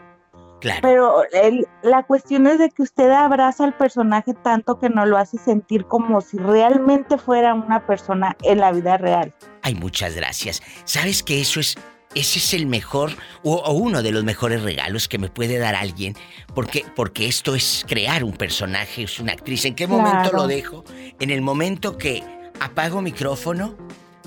Claro. 0.60 0.80
Pero 0.82 1.24
el- 1.34 1.68
la 1.84 2.04
cuestión 2.04 2.48
es 2.48 2.58
de 2.58 2.72
que 2.72 2.82
usted 2.82 3.12
abraza 3.12 3.64
al 3.64 3.78
personaje 3.78 4.34
tanto 4.34 4.80
que 4.80 4.90
no 4.90 5.06
lo 5.06 5.18
hace 5.18 5.38
sentir 5.38 5.86
como 5.86 6.20
si 6.22 6.38
realmente 6.38 7.18
fuera 7.20 7.54
una 7.54 7.86
persona 7.86 8.36
en 8.42 8.58
la 8.60 8.72
vida 8.72 8.98
real. 8.98 9.34
Ay, 9.62 9.76
muchas 9.76 10.16
gracias. 10.16 10.62
¿Sabes 10.84 11.22
que 11.22 11.40
eso 11.42 11.60
es 11.60 11.78
ese 12.16 12.40
es 12.40 12.54
el 12.54 12.66
mejor 12.66 13.12
o, 13.44 13.56
o 13.56 13.72
uno 13.74 14.02
de 14.02 14.12
los 14.12 14.24
mejores 14.24 14.62
regalos 14.64 15.08
que 15.08 15.18
me 15.18 15.30
puede 15.30 15.58
dar 15.60 15.76
alguien? 15.76 16.16
Porque 16.56 16.86
porque 16.96 17.28
esto 17.28 17.56
es 17.56 17.86
crear 17.88 18.24
un 18.24 18.34
personaje, 18.34 19.04
es 19.04 19.20
una 19.20 19.34
actriz. 19.34 19.66
¿En 19.66 19.76
qué 19.76 19.88
momento 19.88 20.30
Claro. 20.30 20.38
lo 20.38 20.48
dejo? 20.48 20.84
En 21.20 21.30
el 21.30 21.42
momento 21.42 21.98
que 21.98 22.24
apago 22.60 23.02
micrófono, 23.02 23.76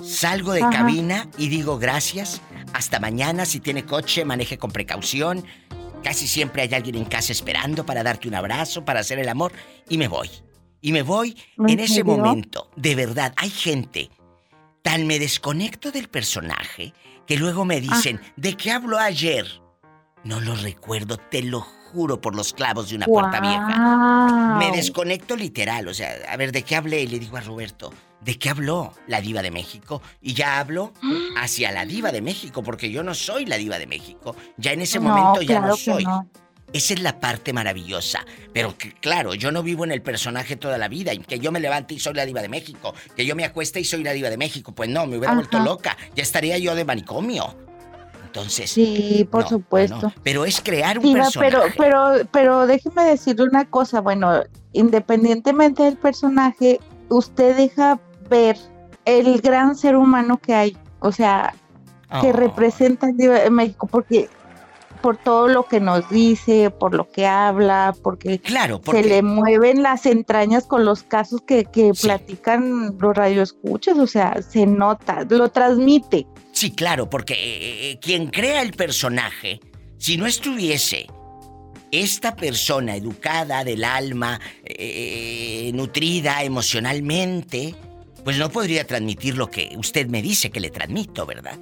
salgo 0.01 0.53
de 0.53 0.61
Ajá. 0.61 0.71
cabina 0.71 1.27
y 1.37 1.49
digo 1.49 1.77
gracias. 1.77 2.41
Hasta 2.73 2.99
mañana, 2.99 3.45
si 3.45 3.59
tiene 3.59 3.85
coche, 3.85 4.23
maneje 4.25 4.57
con 4.57 4.71
precaución. 4.71 5.45
Casi 6.03 6.27
siempre 6.27 6.61
hay 6.63 6.73
alguien 6.73 6.95
en 6.95 7.05
casa 7.05 7.31
esperando 7.31 7.85
para 7.85 8.01
darte 8.01 8.27
un 8.27 8.33
abrazo, 8.35 8.85
para 8.85 9.01
hacer 9.01 9.19
el 9.19 9.29
amor. 9.29 9.51
Y 9.89 9.97
me 9.97 10.07
voy. 10.07 10.29
Y 10.81 10.93
me 10.93 11.03
voy 11.03 11.37
¿En 11.59 11.69
en 11.69 11.79
ese 11.81 11.95
serio? 11.95 12.17
momento. 12.17 12.71
De 12.75 12.95
verdad, 12.95 13.33
hay 13.37 13.49
gente 13.51 14.09
tan 14.81 15.05
me 15.05 15.19
desconecto 15.19 15.91
del 15.91 16.07
personaje 16.09 16.93
que 17.31 17.37
luego 17.37 17.63
me 17.63 17.79
dicen, 17.79 18.19
¿de 18.35 18.57
qué 18.57 18.71
hablo 18.73 18.99
ayer? 18.99 19.47
No 20.25 20.41
lo 20.41 20.53
recuerdo, 20.53 21.15
te 21.15 21.41
lo 21.41 21.61
juro 21.61 22.19
por 22.19 22.35
los 22.35 22.51
clavos 22.51 22.89
de 22.89 22.97
una 22.97 23.05
puerta 23.05 23.39
vieja. 23.39 24.57
Me 24.59 24.69
desconecto 24.75 25.37
literal, 25.37 25.87
o 25.87 25.93
sea, 25.93 26.11
a 26.29 26.35
ver, 26.35 26.51
¿de 26.51 26.63
qué 26.63 26.75
hablé? 26.75 27.03
Y 27.03 27.07
le 27.07 27.19
digo 27.19 27.37
a 27.37 27.39
Roberto, 27.39 27.93
¿de 28.19 28.37
qué 28.37 28.49
habló 28.49 28.91
la 29.07 29.21
diva 29.21 29.41
de 29.41 29.49
México? 29.49 30.01
Y 30.19 30.33
ya 30.33 30.59
hablo 30.59 30.91
hacia 31.37 31.71
la 31.71 31.85
diva 31.85 32.11
de 32.11 32.21
México, 32.21 32.63
porque 32.63 32.91
yo 32.91 33.01
no 33.01 33.13
soy 33.13 33.45
la 33.45 33.55
diva 33.55 33.79
de 33.79 33.87
México. 33.87 34.35
Ya 34.57 34.73
en 34.73 34.81
ese 34.81 34.99
No, 34.99 35.07
momento 35.07 35.41
ya 35.41 35.55
no 35.55 35.59
claro 35.61 35.75
que 35.77 35.81
soy. 35.83 36.03
no. 36.03 36.27
Esa 36.73 36.93
es 36.93 37.01
la 37.01 37.19
parte 37.19 37.51
maravillosa. 37.53 38.25
Pero 38.53 38.77
que, 38.77 38.93
claro, 38.93 39.33
yo 39.33 39.51
no 39.51 39.61
vivo 39.63 39.83
en 39.83 39.91
el 39.91 40.01
personaje 40.01 40.55
toda 40.55 40.77
la 40.77 40.87
vida. 40.87 41.11
Que 41.27 41.39
yo 41.39 41.51
me 41.51 41.59
levante 41.59 41.93
y 41.93 41.99
soy 41.99 42.13
la 42.13 42.25
diva 42.25 42.41
de 42.41 42.49
México. 42.49 42.93
Que 43.15 43.25
yo 43.25 43.35
me 43.35 43.43
acueste 43.43 43.79
y 43.79 43.83
soy 43.83 44.03
la 44.03 44.13
diva 44.13 44.29
de 44.29 44.37
México. 44.37 44.71
Pues 44.73 44.89
no, 44.89 45.05
me 45.05 45.17
hubiera 45.17 45.33
Ajá. 45.33 45.41
vuelto 45.41 45.59
loca. 45.59 45.97
Ya 46.15 46.23
estaría 46.23 46.57
yo 46.57 46.73
de 46.75 46.85
manicomio. 46.85 47.55
Entonces. 48.25 48.71
Sí, 48.71 49.27
por 49.29 49.43
no, 49.43 49.49
supuesto. 49.49 49.99
no. 50.01 50.13
Pero 50.23 50.45
es 50.45 50.61
crear 50.61 50.97
un 50.99 51.03
Diva, 51.03 51.23
personaje. 51.23 51.51
pero, 51.51 51.73
pero, 51.77 52.29
pero 52.31 52.67
déjeme 52.67 53.03
decirle 53.03 53.43
una 53.43 53.65
cosa, 53.65 53.99
bueno, 53.99 54.41
independientemente 54.71 55.83
del 55.83 55.97
personaje, 55.97 56.79
usted 57.09 57.57
deja 57.57 57.99
ver 58.29 58.57
el 59.03 59.41
gran 59.41 59.75
ser 59.75 59.97
humano 59.97 60.39
que 60.39 60.53
hay, 60.53 60.77
o 61.01 61.11
sea, 61.11 61.53
que 62.21 62.29
Oh. 62.29 62.33
representa 62.33 63.07
el 63.09 63.17
Diva 63.17 63.39
de 63.39 63.49
México, 63.49 63.87
porque 63.87 64.29
por 65.01 65.17
todo 65.17 65.47
lo 65.47 65.65
que 65.67 65.79
nos 65.79 66.09
dice, 66.09 66.69
por 66.69 66.93
lo 66.93 67.09
que 67.11 67.25
habla, 67.25 67.95
porque, 68.03 68.39
Claro, 68.39 68.79
porque- 68.79 69.03
se 69.03 69.09
le 69.09 69.21
mueven 69.21 69.81
las 69.83 70.05
entrañas 70.05 70.65
con 70.67 70.85
los 70.85 71.03
casos 71.03 71.41
que, 71.41 71.65
que 71.65 71.91
platican 71.99 72.97
los 72.99 73.15
radioescuchas, 73.15 73.97
o 73.97 74.07
sea, 74.07 74.41
se 74.41 74.65
nota, 74.65 75.25
lo 75.29 75.49
transmite. 75.49 76.27
Sí, 76.51 76.71
claro, 76.71 77.09
porque 77.09 77.33
eh, 77.33 77.91
eh, 77.91 77.99
quien 78.01 78.27
crea 78.27 78.61
el 78.61 78.73
personaje, 78.73 79.59
si 79.97 80.17
no 80.17 80.25
estuviese 80.27 81.07
esta 81.91 82.35
persona 82.35 82.95
educada 82.95 83.63
del 83.63 83.83
alma, 83.83 84.39
eh, 84.63 85.71
nutrida 85.73 86.43
emocionalmente, 86.43 87.75
pues 88.23 88.37
no 88.37 88.49
podría 88.49 88.85
transmitir 88.85 89.37
lo 89.37 89.49
que 89.49 89.73
usted 89.77 90.07
me 90.07 90.21
dice 90.21 90.51
que 90.51 90.59
le 90.59 90.69
transmito, 90.69 91.25
¿verdad? 91.25 91.57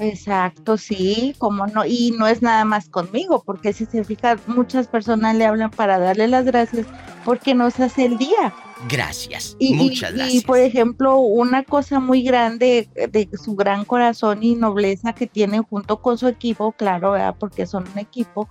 Exacto, 0.00 0.76
sí, 0.78 1.34
como 1.38 1.66
no, 1.66 1.84
y 1.84 2.12
no 2.18 2.26
es 2.26 2.42
nada 2.42 2.64
más 2.64 2.88
conmigo, 2.88 3.42
porque 3.44 3.72
si 3.72 3.84
se 3.86 4.02
fija, 4.02 4.36
muchas 4.46 4.88
personas 4.88 5.36
le 5.36 5.44
hablan 5.46 5.70
para 5.70 5.98
darle 5.98 6.26
las 6.26 6.44
gracias 6.46 6.86
porque 7.24 7.54
nos 7.54 7.78
hace 7.80 8.06
el 8.06 8.16
día. 8.18 8.52
Gracias, 8.88 9.56
Y, 9.58 9.72
y- 9.72 9.74
muchas 9.76 10.12
y, 10.12 10.16
gracias. 10.16 10.44
por 10.44 10.58
ejemplo, 10.58 11.18
una 11.18 11.62
cosa 11.64 12.00
muy 12.00 12.22
grande 12.22 12.88
de 12.94 13.28
su 13.42 13.54
gran 13.54 13.84
corazón 13.84 14.42
y 14.42 14.54
nobleza 14.54 15.12
que 15.12 15.26
tiene 15.26 15.60
junto 15.60 16.00
con 16.00 16.16
su 16.16 16.26
equipo, 16.28 16.72
claro, 16.72 17.10
¿verdad? 17.12 17.36
porque 17.38 17.66
son 17.66 17.84
un 17.92 17.98
equipo, 17.98 18.48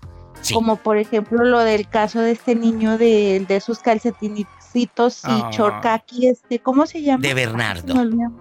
como 0.53 0.75
por 0.77 0.97
ejemplo 0.99 1.43
lo 1.43 1.59
del 1.59 1.89
caso 1.89 2.19
de 2.21 2.31
este 2.33 2.53
niño 2.55 2.97
de, 2.99 3.43
de 3.47 3.59
sus 3.59 3.79
calcetinicitos 3.79 5.23
y 5.23 5.27
Ah. 5.27 5.49
chorcaki, 5.51 6.27
este, 6.27 6.59
¿cómo 6.59 6.85
se 6.85 7.01
llama? 7.01 7.23
De 7.23 7.33
Bernardo. 7.33 7.99
olvidó. 7.99 8.31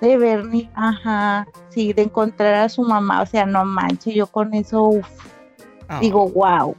De 0.00 0.16
Bernie, 0.18 0.70
ajá, 0.74 1.46
sí, 1.70 1.92
de 1.92 2.02
encontrar 2.02 2.54
a 2.54 2.68
su 2.68 2.82
mamá, 2.82 3.22
o 3.22 3.26
sea, 3.26 3.46
no 3.46 3.64
manches, 3.64 4.14
yo 4.14 4.26
con 4.26 4.52
eso, 4.54 4.82
uf, 4.82 5.06
Ah. 5.88 6.00
digo, 6.00 6.28
wow. 6.30 6.76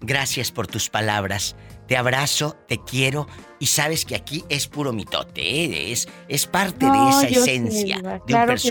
Gracias 0.00 0.50
por 0.50 0.66
tus 0.66 0.88
palabras. 0.88 1.56
Te 1.86 1.96
abrazo, 1.96 2.56
te 2.68 2.78
quiero 2.78 3.26
y 3.58 3.66
sabes 3.66 4.04
que 4.04 4.14
aquí 4.14 4.44
es 4.48 4.68
puro 4.68 4.92
mitote, 4.92 5.40
¿eh? 5.42 5.92
es, 5.92 6.08
es 6.28 6.46
parte 6.46 6.86
de 6.86 7.08
esa 7.08 7.26
esencia 7.26 7.98
de 8.26 8.34
un 8.34 8.58
sí. 8.58 8.70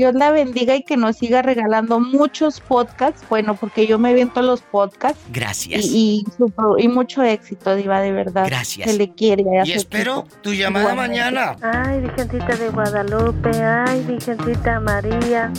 Dios 0.00 0.14
la 0.14 0.30
bendiga 0.30 0.74
y 0.74 0.82
que 0.82 0.96
nos 0.96 1.16
siga 1.18 1.42
regalando 1.42 2.00
muchos 2.00 2.58
podcasts. 2.60 3.22
Bueno, 3.28 3.54
porque 3.54 3.86
yo 3.86 3.98
me 3.98 4.14
viento 4.14 4.40
los 4.40 4.62
podcasts. 4.62 5.20
Gracias. 5.30 5.84
Y, 5.84 6.24
y, 6.26 6.30
su 6.38 6.48
pro- 6.48 6.78
y 6.78 6.88
mucho 6.88 7.22
éxito, 7.22 7.74
Diva, 7.76 8.00
de 8.00 8.10
verdad. 8.12 8.46
Gracias. 8.46 8.90
Se 8.90 8.96
le 8.96 9.10
quiere. 9.12 9.44
Y 9.64 9.72
espero 9.72 10.26
tu 10.40 10.54
llamada 10.54 10.92
Igualmente. 10.92 11.18
mañana. 11.22 11.56
Ay, 11.60 12.00
Virgencita 12.00 12.56
de 12.56 12.70
Guadalupe, 12.70 13.50
ay, 13.62 14.02
Virgencita 14.08 14.80
María, 14.80 15.52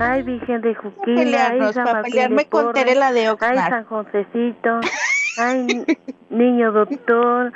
ay, 0.00 0.22
Virgen 0.22 0.62
de 0.62 0.74
Juquila, 0.74 1.48
ay, 1.50 1.60
San 1.74 1.84
para 1.84 1.92
Martín 1.98 2.12
pelearme 2.12 2.36
de 2.44 2.48
con 2.48 2.64
Porres, 2.64 2.84
Tere, 2.84 2.94
la 2.98 3.12
de 3.12 3.26
ay. 3.26 3.58
San 3.68 3.84
Josecito, 3.84 4.80
ay, 5.38 5.66
ni- 5.66 5.84
niño 6.30 6.72
doctor, 6.72 7.52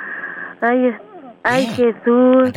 ay, 0.61 0.91
ay, 1.41 1.65
Jesús, 1.65 2.51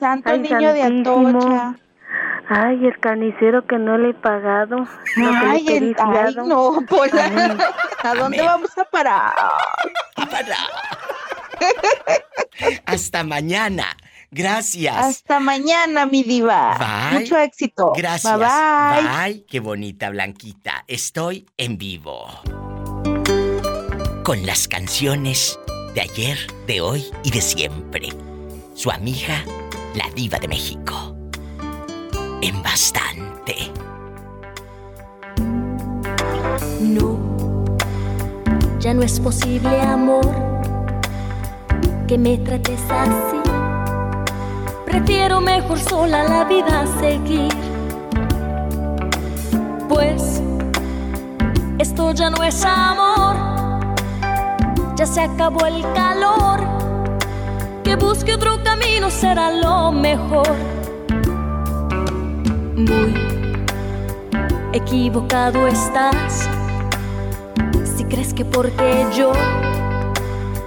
Santo 0.00 0.28
ay, 0.30 0.40
niño 0.40 0.72
de. 0.72 0.82
Atocha. 0.82 1.76
Ay, 2.48 2.84
el 2.86 2.98
carnicero 3.00 3.66
que 3.66 3.78
no 3.78 3.96
le 3.98 4.10
he 4.10 4.14
pagado, 4.14 4.86
Ay, 5.16 5.66
el, 5.68 5.96
ay, 5.98 6.34
no, 6.46 6.80
Pola. 6.88 7.26
Amén. 7.26 7.58
¿A 8.02 8.14
dónde 8.14 8.38
Amén. 8.38 8.46
vamos 8.46 8.78
a 8.78 8.84
parar? 8.84 9.34
Hasta 12.86 13.24
mañana. 13.24 13.84
Gracias. 14.32 14.96
Hasta 14.96 15.40
mañana, 15.40 16.06
mi 16.06 16.22
diva. 16.22 16.76
Bye. 16.78 17.20
Mucho 17.20 17.36
éxito. 17.38 17.92
Gracias. 17.96 18.38
Bye 18.38 18.46
bye. 18.46 19.32
Bye. 19.32 19.46
Qué 19.46 19.60
bonita, 19.60 20.10
Blanquita. 20.10 20.84
Estoy 20.86 21.46
en 21.56 21.78
vivo. 21.78 22.28
Con 24.22 24.46
las 24.46 24.68
canciones 24.68 25.58
de 25.94 26.02
ayer, 26.02 26.38
de 26.66 26.80
hoy 26.80 27.04
y 27.24 27.32
de 27.32 27.40
siempre. 27.40 28.08
Su 28.74 28.90
amiga, 28.90 29.44
la 29.94 30.08
diva 30.14 30.38
de 30.38 30.46
México. 30.46 31.19
En 32.42 32.62
bastante. 32.62 33.70
No, 36.80 37.18
ya 38.78 38.94
no 38.94 39.02
es 39.02 39.20
posible, 39.20 39.80
amor, 39.82 40.24
que 42.08 42.16
me 42.16 42.38
trates 42.38 42.80
así. 42.90 43.40
Prefiero 44.86 45.40
mejor 45.40 45.78
sola 45.78 46.24
la 46.24 46.44
vida 46.44 46.84
seguir. 46.98 47.52
Pues 49.88 50.40
esto 51.78 52.12
ya 52.12 52.30
no 52.30 52.42
es 52.42 52.64
amor, 52.64 53.36
ya 54.96 55.06
se 55.06 55.20
acabó 55.20 55.66
el 55.66 55.82
calor. 55.92 56.60
Que 57.84 57.96
busque 57.96 58.32
otro 58.34 58.62
camino 58.62 59.10
será 59.10 59.50
lo 59.50 59.92
mejor. 59.92 60.80
Muy 62.74 63.14
equivocado 64.72 65.66
estás. 65.66 66.48
Si 67.96 68.04
crees 68.04 68.32
que 68.32 68.44
porque 68.44 69.06
yo 69.16 69.32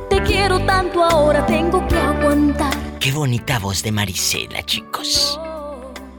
te 0.10 0.22
quiero 0.24 0.60
tanto 0.66 1.04
ahora 1.04 1.46
tengo 1.46 1.88
que 1.88 1.98
aguantar. 1.98 2.74
Qué 3.00 3.12
bonita 3.12 3.60
voz 3.60 3.84
de 3.84 3.92
Marisela, 3.92 4.64
chicos. 4.64 5.40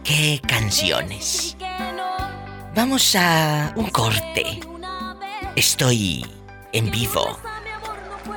Qué 0.02 0.40
canciones. 0.47 1.56
Vamos 2.74 3.15
a 3.16 3.73
un 3.77 3.89
corte. 3.89 4.61
Estoy 5.55 6.27
en 6.73 6.90
vivo. 6.90 7.39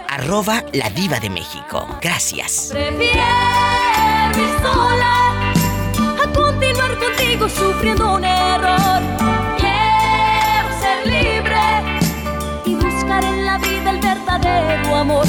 Arroba 0.10 0.64
la 0.74 0.90
diva 0.90 1.19
de 1.19 1.30
México. 1.30 1.88
Gracias. 2.02 2.74
Sola 4.61 5.47
continuar 6.38 6.97
contigo 6.97 7.49
sufriendo 7.49 8.15
un 8.15 8.23
error. 8.23 9.01
Quiero 9.57 10.68
ser 10.81 10.97
libre 11.07 11.64
y 12.65 12.76
buscar 12.76 13.23
en 13.23 13.45
la 13.45 13.57
vida 13.57 13.89
el 13.91 13.99
verdadero 13.99 14.95
amor. 14.95 15.27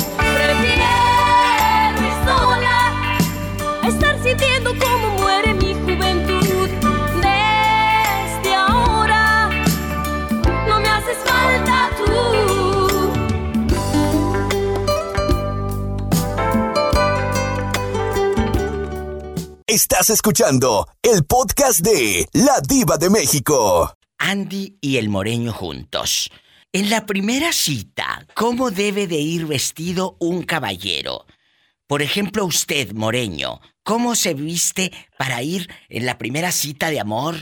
Estás 19.71 20.09
escuchando 20.09 20.87
el 21.03 21.27
podcast 21.29 21.81
de 21.81 22.25
La 22.33 22.55
Diva 22.67 22.97
de 22.97 23.11
México. 23.11 23.93
Andy 24.19 24.79
y 24.81 24.97
el 24.97 25.11
moreño 25.11 25.53
juntos. 25.53 26.31
En 26.73 26.89
la 26.89 27.05
primera 27.05 27.53
cita, 27.53 28.25
¿cómo 28.35 28.71
debe 28.71 29.07
de 29.07 29.17
ir 29.17 29.45
vestido 29.45 30.17
un 30.21 30.43
caballero? 30.45 31.27
Por 31.87 32.01
ejemplo, 32.01 32.47
usted, 32.47 32.93
moreño, 32.93 33.61
¿cómo 33.85 34.15
se 34.15 34.33
viste 34.33 34.91
para 35.19 35.43
ir 35.43 35.69
en 35.91 36.07
la 36.07 36.17
primera 36.17 36.51
cita 36.51 36.89
de 36.89 37.01
amor 37.01 37.35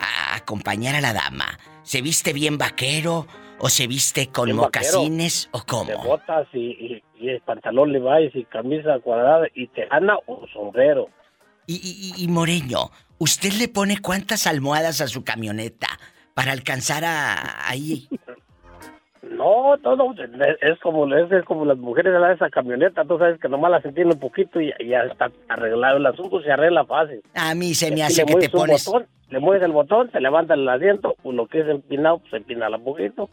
a 0.00 0.36
acompañar 0.36 0.94
a 0.94 1.02
la 1.02 1.12
dama? 1.12 1.58
¿Se 1.82 2.00
viste 2.00 2.32
bien 2.32 2.56
vaquero 2.56 3.26
o 3.58 3.68
se 3.68 3.86
viste 3.88 4.28
con 4.28 4.46
Bien 4.46 4.56
vaquero. 4.56 4.84
mocasines 5.00 5.50
o 5.52 5.58
De 5.58 5.64
cómo? 5.66 6.02
botas 6.02 6.48
y, 6.54 6.60
y, 6.60 7.02
y 7.20 7.28
el 7.28 7.42
pantalón 7.42 7.92
Levi's 7.92 8.34
y 8.34 8.46
camisa 8.46 9.00
cuadrada 9.04 9.48
y 9.54 9.66
tejana 9.68 10.16
o 10.26 10.46
sombrero. 10.50 11.10
Y, 11.66 11.74
y- 12.18 12.24
y, 12.24 12.28
moreño, 12.28 12.90
¿usted 13.18 13.52
le 13.54 13.68
pone 13.68 13.98
cuántas 14.00 14.46
almohadas 14.46 15.00
a 15.00 15.08
su 15.08 15.24
camioneta 15.24 15.88
para 16.34 16.52
alcanzar 16.52 17.04
a 17.04 17.68
ahí? 17.68 18.08
No, 19.22 19.76
todo 19.82 20.12
es, 20.12 20.30
es 20.60 20.78
como 20.80 21.12
es, 21.14 21.32
es 21.32 21.44
como 21.44 21.64
las 21.64 21.78
mujeres 21.78 22.12
de 22.12 22.18
la- 22.20 22.32
esa 22.32 22.50
camioneta, 22.50 23.04
tú 23.04 23.18
sabes 23.18 23.40
que 23.40 23.48
nomás 23.48 23.70
la 23.70 23.80
sentían 23.80 24.08
un 24.08 24.18
poquito 24.20 24.60
y, 24.60 24.72
ya 24.86 25.04
está 25.04 25.30
arreglado 25.48 25.96
el 25.96 26.06
asunto, 26.06 26.42
se 26.42 26.52
arregla 26.52 26.84
fácil. 26.84 27.22
A 27.34 27.54
mí 27.54 27.74
se 27.74 27.90
me 27.90 28.02
hace 28.02 28.24
que 28.26 28.34
te 28.34 28.50
pones... 28.50 28.84
botón, 28.84 29.06
le 29.30 29.40
mueves 29.40 29.62
el 29.64 29.72
botón, 29.72 30.10
se 30.12 30.20
levanta 30.20 30.54
el 30.54 30.68
asiento, 30.68 31.16
o 31.22 31.32
lo 31.32 31.46
que 31.46 31.60
es 31.60 31.68
empinado, 31.68 32.18
pues 32.18 32.30
se 32.32 32.36
empina 32.36 32.68
un 32.68 32.84
poquito. 32.84 33.30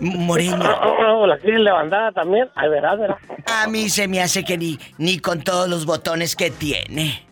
Moreño. 0.00 1.26
La 1.26 1.38
quieres 1.38 1.60
levantada 1.60 2.12
también, 2.12 2.48
ahí 2.54 2.68
verás, 2.68 2.98
verás. 2.98 3.18
A 3.46 3.66
mí 3.66 3.88
se 3.88 4.08
me 4.08 4.20
hace 4.20 4.44
que 4.44 4.58
ni, 4.58 4.78
ni 4.98 5.18
con 5.18 5.42
todos 5.42 5.68
los 5.68 5.86
botones 5.86 6.36
que 6.36 6.50
tiene. 6.50 7.26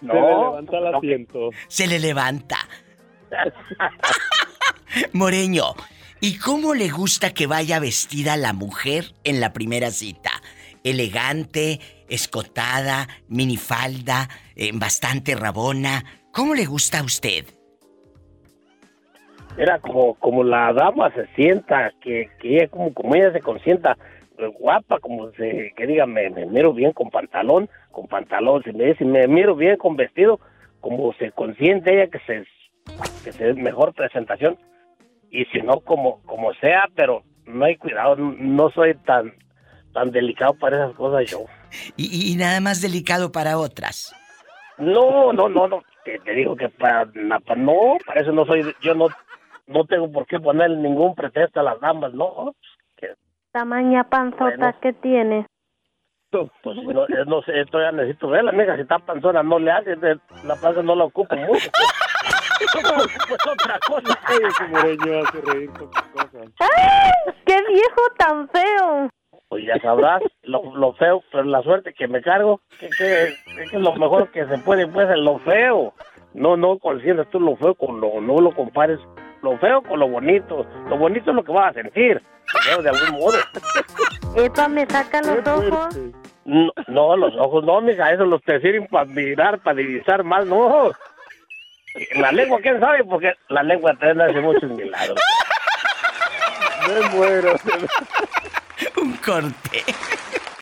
No, 0.00 0.12
se 0.14 0.20
le 0.20 0.28
levanta 0.28 0.78
el 0.78 0.94
asiento. 0.94 1.50
Se 1.68 1.86
le 1.86 1.98
levanta. 1.98 2.58
Moreño, 5.12 5.74
¿y 6.20 6.38
cómo 6.38 6.74
le 6.74 6.88
gusta 6.88 7.34
que 7.34 7.46
vaya 7.46 7.78
vestida 7.78 8.36
la 8.36 8.52
mujer 8.52 9.12
en 9.24 9.40
la 9.40 9.52
primera 9.52 9.90
cita? 9.90 10.30
Elegante, 10.84 11.80
escotada, 12.08 13.08
minifalda, 13.28 14.28
eh, 14.54 14.70
bastante 14.72 15.34
rabona. 15.34 16.04
¿Cómo 16.32 16.54
le 16.54 16.66
gusta 16.66 17.00
a 17.00 17.02
usted? 17.02 17.46
Era 19.56 19.78
como, 19.78 20.14
como 20.14 20.44
la 20.44 20.72
dama 20.72 21.10
se 21.14 21.26
sienta, 21.34 21.92
que, 22.00 22.28
que 22.40 22.56
ella 22.56 22.68
como, 22.68 22.92
como 22.92 23.14
ella 23.14 23.32
se 23.32 23.40
consienta 23.40 23.96
eh, 24.38 24.46
guapa, 24.58 24.98
como 25.00 25.30
se, 25.32 25.72
que 25.76 25.86
diga, 25.86 26.04
me, 26.06 26.28
me 26.28 26.44
miro 26.46 26.74
bien 26.74 26.92
con 26.92 27.10
pantalón, 27.10 27.70
con 27.90 28.06
pantalón, 28.06 28.62
si 28.64 28.72
me, 28.72 28.94
si 28.96 29.04
me 29.04 29.26
miro 29.26 29.56
bien 29.56 29.76
con 29.76 29.96
vestido, 29.96 30.40
como 30.80 31.14
se 31.14 31.32
consiente 31.32 31.94
ella 31.94 32.10
que 32.10 32.18
se, 32.26 32.46
que 33.24 33.32
se 33.32 33.54
mejor 33.54 33.94
presentación, 33.94 34.58
y 35.30 35.46
si 35.46 35.60
no, 35.62 35.80
como, 35.80 36.20
como 36.24 36.52
sea, 36.54 36.88
pero 36.94 37.22
no 37.46 37.64
hay 37.64 37.76
cuidado, 37.76 38.16
no 38.16 38.70
soy 38.70 38.94
tan, 39.06 39.32
tan 39.94 40.10
delicado 40.10 40.52
para 40.54 40.76
esas 40.76 40.94
cosas 40.96 41.30
yo. 41.30 41.46
Y, 41.96 42.32
y 42.32 42.36
nada 42.36 42.60
más 42.60 42.82
delicado 42.82 43.32
para 43.32 43.58
otras. 43.58 44.14
No, 44.78 45.32
no, 45.32 45.48
no, 45.48 45.66
no, 45.66 45.82
te, 46.04 46.18
te 46.18 46.32
digo 46.32 46.54
que 46.56 46.68
para, 46.68 47.06
no, 47.14 47.96
para 48.06 48.20
eso 48.20 48.32
no 48.32 48.44
soy, 48.44 48.74
yo 48.82 48.94
no, 48.94 49.08
no 49.66 49.84
tengo 49.84 50.10
por 50.10 50.26
qué 50.26 50.38
poner 50.40 50.70
ningún 50.70 51.14
pretexto 51.14 51.60
a 51.60 51.64
las 51.64 51.80
damas, 51.80 52.12
no, 52.14 52.54
Tamaña 53.52 54.04
panzota 54.04 54.44
Bueno. 54.44 54.80
que 54.82 54.92
tienes. 54.92 55.46
Pues 56.30 56.76
no, 56.76 57.06
no 57.26 57.42
sé, 57.42 57.60
esto 57.60 57.80
ya 57.80 57.90
necesito 57.92 58.28
verla, 58.28 58.50
amiga, 58.50 58.74
si 58.74 58.82
está 58.82 58.98
panzona 58.98 59.42
no 59.42 59.58
le 59.58 59.70
hace, 59.70 59.96
la 60.44 60.56
panza 60.56 60.82
no 60.82 60.94
la 60.94 61.04
ocupo 61.04 61.34
mucho. 61.36 61.70
pues 62.58 63.46
otra 63.50 63.78
cosa. 63.86 64.12
hace 64.26 65.40
reír 65.52 65.70
con 65.70 65.88
cosas. 65.88 66.52
¡Ay! 66.60 67.32
¡Qué 67.46 67.62
viejo 67.68 68.02
tan 68.18 68.46
feo! 68.50 69.08
Pues 69.48 69.64
ya 69.64 69.78
sabrás 69.80 70.20
lo, 70.42 70.76
lo 70.76 70.92
feo, 70.94 71.22
pero 71.32 71.44
la 71.44 71.62
suerte 71.62 71.94
que 71.94 72.08
me 72.08 72.20
cargo, 72.20 72.60
que, 72.78 72.90
que, 72.90 73.34
que 73.70 73.76
es 73.76 73.82
lo 73.82 73.94
mejor 73.94 74.30
que 74.32 74.44
se 74.46 74.58
puede, 74.58 74.86
pues, 74.88 75.08
es 75.08 75.18
lo 75.18 75.38
feo. 75.38 75.94
No, 76.34 76.58
no 76.58 76.78
consientas 76.78 77.30
tú 77.30 77.40
lo 77.40 77.56
feo 77.56 77.74
con 77.74 78.00
lo, 78.00 78.20
no 78.20 78.38
lo 78.40 78.50
compares 78.54 78.98
lo 79.46 79.58
feo 79.58 79.82
con 79.82 80.00
lo 80.00 80.08
bonito. 80.08 80.66
Lo 80.88 80.98
bonito 80.98 81.30
es 81.30 81.36
lo 81.36 81.44
que 81.44 81.52
vas 81.52 81.70
a 81.70 81.80
sentir, 81.82 82.20
de 82.82 82.88
algún 82.88 83.20
modo. 83.20 83.38
Epa, 84.36 84.68
me 84.68 84.86
saca 84.86 85.22
los 85.22 85.46
ojos. 85.46 85.98
No, 86.44 86.70
no, 86.88 87.16
los 87.16 87.34
ojos 87.36 87.64
no, 87.64 87.80
mija, 87.80 88.12
eso 88.12 88.24
los 88.24 88.42
te 88.42 88.60
sirven 88.60 88.86
para 88.88 89.04
mirar, 89.06 89.60
para 89.60 89.76
divisar 89.76 90.22
más, 90.24 90.46
no. 90.46 90.90
La 92.16 92.30
lengua, 92.32 92.58
¿quién 92.60 92.78
sabe? 92.78 93.04
Porque 93.04 93.32
la 93.48 93.62
lengua 93.62 93.92
también 93.98 94.20
hace 94.20 94.40
muchos 94.40 94.70
milagros. 94.70 95.20
Me 96.88 97.08
muero. 97.08 97.54
Un 99.00 99.12
corte. 99.16 99.84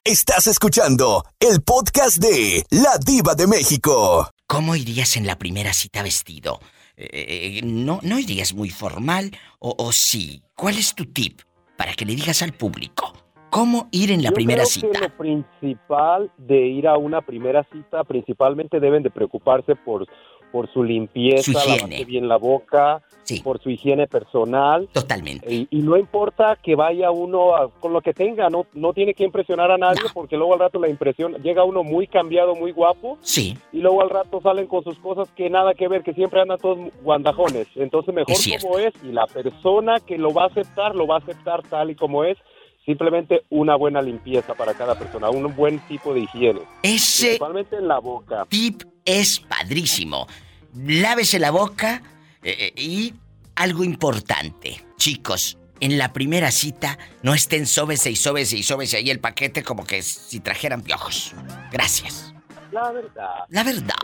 Estás 0.05 0.47
escuchando 0.47 1.25
el 1.41 1.63
podcast 1.63 2.19
de 2.19 2.65
La 2.71 2.99
Diva 3.05 3.35
de 3.35 3.47
México. 3.47 4.31
¿Cómo 4.47 4.77
irías 4.77 5.17
en 5.17 5.27
la 5.27 5.37
primera 5.37 5.73
cita 5.73 6.03
vestido? 6.03 6.61
Eh, 6.97 7.61
no, 7.65 7.99
¿No 8.03 8.19
irías 8.19 8.55
muy 8.55 8.71
formal 8.71 9.31
o, 9.59 9.75
o 9.79 9.93
sí? 9.93 10.43
¿Cuál 10.55 10.79
es 10.79 10.95
tu 10.95 11.07
tip 11.07 11.41
para 11.77 11.93
que 11.95 12.05
le 12.05 12.15
digas 12.15 12.43
al 12.43 12.53
público? 12.53 13.13
¿Cómo 13.51 13.89
ir 13.93 14.11
en 14.11 14.23
la 14.23 14.31
Yo 14.31 14.35
primera 14.35 14.65
creo 14.65 14.91
que 14.93 14.99
cita? 14.99 15.01
lo 15.09 15.17
principal 15.17 16.31
de 16.39 16.67
ir 16.67 16.89
a 16.89 16.97
una 16.97 17.21
primera 17.21 17.65
cita, 17.73 18.03
principalmente 18.05 18.81
deben 18.81 19.03
de 19.03 19.11
preocuparse 19.11 19.77
por, 19.77 20.07
por 20.51 20.73
su 20.73 20.83
limpieza, 20.83 21.43
Su 21.43 21.53
lavarse 21.53 22.05
bien 22.05 22.29
la 22.29 22.37
boca, 22.37 23.03
por 23.43 23.61
su 23.63 23.71
higiene 23.71 24.07
personal. 24.07 24.89
Totalmente. 24.93 25.53
Y, 25.53 25.67
y 25.71 25.79
no 25.83 25.97
importa 25.97 26.59
que 26.63 26.75
vaya 26.75 27.11
uno 27.11 27.55
a- 27.57 27.71
con 27.71 27.93
lo 27.93 28.01
que 28.01 28.13
tenga, 28.13 28.49
no, 28.51 28.67
no 28.75 28.93
tiene 28.93 29.15
que 29.15 29.25
impresionar 29.25 29.71
a 29.71 29.79
nadie, 29.79 30.03
porque 30.13 30.37
luego 30.37 30.55
al 30.55 30.61
rato 30.61 30.79
la 30.79 30.89
impresión, 30.89 31.35
llega 31.43 31.65
uno 31.65 31.83
muy 31.83 32.07
cambiado, 32.07 32.55
muy 32.55 32.73
guapo. 32.73 33.19
Sí. 33.23 33.57
Y 33.73 33.79
luego 33.79 34.03
al 34.03 34.11
rato 34.11 34.41
salen 34.43 34.67
con 34.67 34.85
sus 34.85 34.99
cosas 34.99 35.29
que 35.37 35.49
nada 35.51 35.75
que 35.75 35.89
ver, 35.89 36.03
que 36.03 36.13
siempre 36.15 36.41
andan 36.41 36.59
todos 36.59 36.79
guandajones. 37.03 37.67
Entonces 37.77 38.15
mejor 38.15 38.33
Es 38.35 38.63
como 38.63 38.79
es 38.79 38.93
y 39.03 39.13
la 39.13 39.27
persona 39.27 40.01
que 40.01 40.19
lo 40.19 40.33
va 40.35 40.45
a 40.45 40.47
aceptar, 40.47 40.95
lo 40.95 41.07
va 41.07 41.17
a 41.17 41.19
aceptar 41.19 41.63
tal 41.63 41.91
y 41.91 41.95
como 41.95 42.25
es. 42.25 42.37
Simplemente 42.85 43.45
una 43.49 43.77
buena 43.77 44.03
limpieza 44.03 44.53
para 44.53 44.75
cada 44.75 44.99
persona, 44.99 45.31
un 45.31 45.57
buen 45.57 45.79
tipo 45.89 46.13
de 46.13 46.21
higiene. 46.21 46.61
Ese 46.83 47.27
Principalmente 47.29 47.77
en 47.77 47.89
la 47.89 47.99
boca. 47.99 48.45
tip 48.51 48.83
es 49.07 49.41
padrísimo. 49.41 50.27
Lávese 50.75 51.39
la 51.39 51.51
boca 51.51 52.03
eh, 52.45 52.73
eh, 52.77 52.81
y 52.81 53.15
algo 53.57 53.85
importante. 53.85 54.85
Chicos, 54.97 55.59
en 55.81 55.99
la 55.99 56.13
primera 56.13 56.51
cita 56.51 56.99
no 57.23 57.35
estén 57.35 57.67
sóbese 57.67 58.11
y 58.11 58.17
sóbese 58.17 58.57
y 58.57 58.63
sóbese 58.63 58.99
ahí 58.99 59.11
el 59.11 59.21
paquete 59.21 59.63
como 59.63 59.85
que 59.85 60.03
si 60.03 60.41
trajeran 60.41 60.83
piojos. 60.83 61.35
Gracias. 61.73 62.35
La 62.71 62.93
verdad. 62.93 63.45
La 63.49 63.65
verdad. 63.65 63.95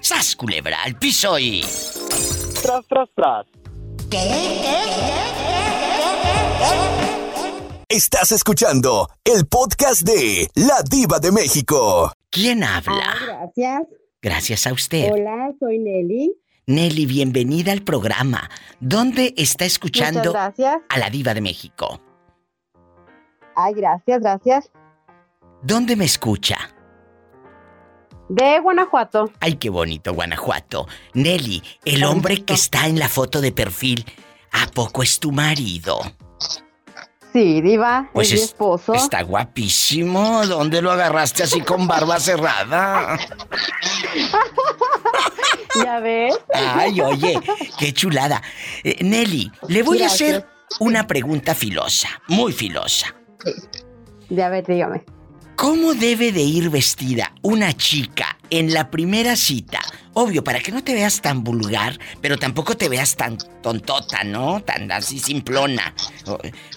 ¡Sas, 0.00 0.34
culebra! 0.34 0.82
¡Al 0.82 0.98
piso 0.98 1.38
y... 1.38 1.64
Tras, 2.62 2.86
tras, 2.88 3.08
tras. 3.14 3.46
Estás 7.88 8.32
escuchando 8.32 9.08
el 9.24 9.46
podcast 9.46 10.02
de 10.02 10.48
La 10.54 10.82
Diva 10.82 11.18
de 11.18 11.32
México. 11.32 12.12
¿Quién 12.30 12.64
habla? 12.64 13.02
Ah, 13.04 13.24
gracias. 13.26 13.82
Gracias 14.20 14.66
a 14.66 14.72
usted. 14.72 15.12
Hola, 15.12 15.52
soy 15.58 15.78
Nelly. 15.78 16.34
Nelly, 16.72 17.04
bienvenida 17.04 17.70
al 17.70 17.82
programa. 17.82 18.48
¿Dónde 18.80 19.34
está 19.36 19.66
escuchando 19.66 20.34
a 20.34 20.98
la 20.98 21.10
diva 21.10 21.34
de 21.34 21.42
México? 21.42 22.00
Ay, 23.54 23.74
gracias, 23.74 24.22
gracias. 24.22 24.70
¿Dónde 25.62 25.96
me 25.96 26.06
escucha? 26.06 26.56
De 28.30 28.58
Guanajuato. 28.60 29.30
Ay, 29.40 29.56
qué 29.56 29.68
bonito, 29.68 30.14
Guanajuato. 30.14 30.88
Nelly, 31.12 31.62
el 31.84 32.04
hombre 32.04 32.42
que 32.42 32.54
está 32.54 32.86
en 32.86 32.98
la 32.98 33.10
foto 33.10 33.42
de 33.42 33.52
perfil, 33.52 34.06
¿a 34.50 34.66
poco 34.68 35.02
es 35.02 35.20
tu 35.20 35.30
marido? 35.30 36.00
Sí, 37.32 37.62
diva, 37.62 38.10
Pues 38.12 38.28
es 38.28 38.34
mi 38.34 38.38
es- 38.40 38.44
esposo. 38.50 38.92
Está 38.94 39.22
guapísimo. 39.22 40.46
¿Dónde 40.46 40.82
lo 40.82 40.90
agarraste 40.90 41.42
así 41.44 41.62
con 41.62 41.86
barba 41.88 42.20
cerrada? 42.20 43.18
ya 45.84 46.00
ves. 46.00 46.34
Ay, 46.54 47.00
oye, 47.00 47.38
qué 47.78 47.92
chulada. 47.92 48.42
Eh, 48.84 48.96
Nelly, 49.02 49.50
le 49.68 49.82
voy 49.82 49.98
Gracias. 49.98 50.20
a 50.20 50.24
hacer 50.36 50.46
una 50.80 51.06
pregunta 51.06 51.54
filosa, 51.54 52.08
muy 52.28 52.52
filosa. 52.52 53.14
Ya 54.28 54.48
ver, 54.48 54.66
dígame. 54.66 55.04
¿Cómo 55.56 55.94
debe 55.94 56.32
de 56.32 56.40
ir 56.42 56.70
vestida 56.70 57.32
una 57.42 57.72
chica 57.76 58.36
en 58.58 58.72
la 58.72 58.90
primera 58.90 59.34
cita? 59.36 59.80
Obvio, 60.14 60.44
para 60.44 60.60
que 60.60 60.70
no 60.72 60.84
te 60.84 60.92
veas 60.94 61.20
tan 61.22 61.42
vulgar, 61.42 61.98
pero 62.20 62.36
tampoco 62.38 62.76
te 62.76 62.88
veas 62.88 63.16
tan 63.16 63.38
tontota, 63.62 64.24
¿no? 64.24 64.60
Tan 64.62 64.92
así 64.92 65.18
simplona. 65.18 65.94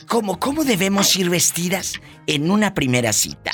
¿Cómo, 0.07 0.39
cómo 0.39 0.63
debemos 0.63 1.15
ir 1.17 1.29
vestidas 1.29 1.99
en 2.27 2.49
una 2.49 2.73
primera 2.73 3.11
cita? 3.11 3.51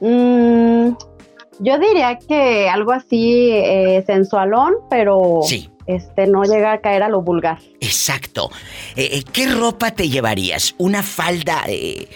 Mm, 0.00 0.90
yo 1.60 1.78
diría 1.78 2.18
que 2.18 2.68
algo 2.68 2.92
así 2.92 3.50
eh, 3.52 4.04
sensualón, 4.06 4.74
pero 4.90 5.40
Sí. 5.48 5.70
este 5.86 6.26
no 6.26 6.42
llega 6.44 6.72
a 6.72 6.80
caer 6.80 7.02
a 7.02 7.08
lo 7.08 7.22
vulgar. 7.22 7.58
Exacto. 7.80 8.50
Eh, 8.96 9.08
eh, 9.12 9.24
¿Qué 9.32 9.46
ropa 9.48 9.92
te 9.92 10.08
llevarías? 10.08 10.74
¿Una 10.78 11.02
falda 11.02 11.62
eh, 11.68 12.08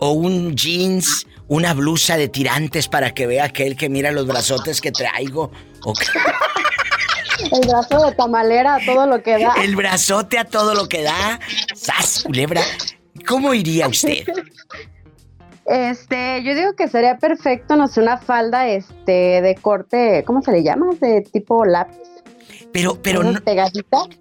o 0.00 0.10
un 0.12 0.54
jeans? 0.54 1.26
¿Una 1.50 1.74
blusa 1.74 2.16
de 2.16 2.28
tirantes 2.28 2.86
para 2.86 3.12
que 3.12 3.26
vea 3.26 3.44
aquel 3.44 3.76
que 3.76 3.88
mira 3.88 4.12
los 4.12 4.24
brazotes 4.24 4.80
que 4.80 4.92
traigo? 4.92 5.50
¿O 5.84 5.92
qué? 5.92 6.06
El 7.50 7.66
brazo 7.68 8.06
de 8.06 8.12
tamalera, 8.12 8.78
todo 8.86 9.04
lo 9.08 9.20
que 9.20 9.36
da. 9.36 9.54
El 9.60 9.74
brazote 9.74 10.38
a 10.38 10.44
todo 10.44 10.74
lo 10.74 10.88
que 10.88 11.02
da. 11.02 11.40
¡Sas, 11.74 12.22
culebra! 12.24 12.62
¿Cómo 13.26 13.52
iría 13.52 13.88
usted? 13.88 14.24
Este, 15.66 16.42
yo 16.44 16.54
digo 16.54 16.74
que 16.76 16.86
sería 16.86 17.18
perfecto, 17.18 17.74
no 17.76 17.88
sé, 17.88 18.00
una 18.00 18.18
falda 18.18 18.68
este 18.68 19.40
de 19.42 19.56
corte, 19.60 20.22
¿cómo 20.26 20.42
se 20.42 20.52
le 20.52 20.62
llama? 20.62 20.86
De 21.00 21.22
tipo 21.22 21.64
lápiz. 21.64 21.96
Pero, 22.72 23.02
pero 23.02 23.24
no. 23.24 23.40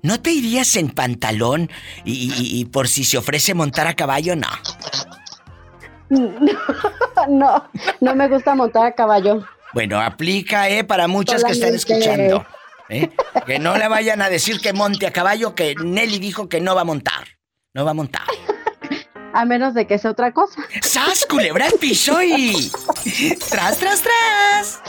¿no 0.01 0.22
te 0.22 0.31
irías 0.31 0.76
en 0.76 0.89
pantalón 0.89 1.69
y, 2.03 2.14
y- 2.34 2.60
y 2.60 2.65
por 2.65 2.88
si 2.88 3.03
se 3.03 3.19
ofrece 3.19 3.53
montar 3.53 3.85
a 3.85 3.93
caballo? 3.95 4.35
No. 4.35 4.47
no, 7.30 7.69
no 8.02 8.15
me 8.15 8.27
gusta 8.27 8.56
montar 8.56 8.86
a 8.88 8.91
caballo. 8.94 9.45
Bueno, 9.73 9.99
aplica, 9.99 10.69
¿eh? 10.69 10.84
Para 10.84 11.07
muchas 11.07 11.44
que 11.44 11.52
están 11.52 11.80
Solamente- 11.80 11.94
escuchando. 11.94 12.45
¿eh? 12.90 13.10
Que 13.45 13.60
no 13.60 13.77
le 13.77 13.88
vayan 13.88 14.22
a 14.22 14.30
decir 14.30 14.60
que 14.60 14.73
monte 14.73 15.06
a 15.06 15.11
caballo, 15.11 15.53
que 15.53 15.76
Nelly 15.76 16.19
dijo 16.19 16.49
que 16.49 16.60
no 16.60 16.73
va 16.76 16.81
a 16.81 16.86
montar. 16.86 17.27
No 17.73 17.86
va 17.86 17.91
a 17.91 17.94
montar. 17.94 18.23
A 19.31 19.45
menos 19.45 19.76
de 19.76 19.86
que 19.86 19.99
sea 19.99 20.10
otra 20.10 20.31
cosa. 20.34 20.60
¡Sas, 20.81 21.26
culebra 21.27 21.68
al 21.68 21.73
piso 21.73 22.19
y... 22.23 22.72
¡Tras, 23.48 23.77
tras, 23.77 24.02
tras! 24.02 24.81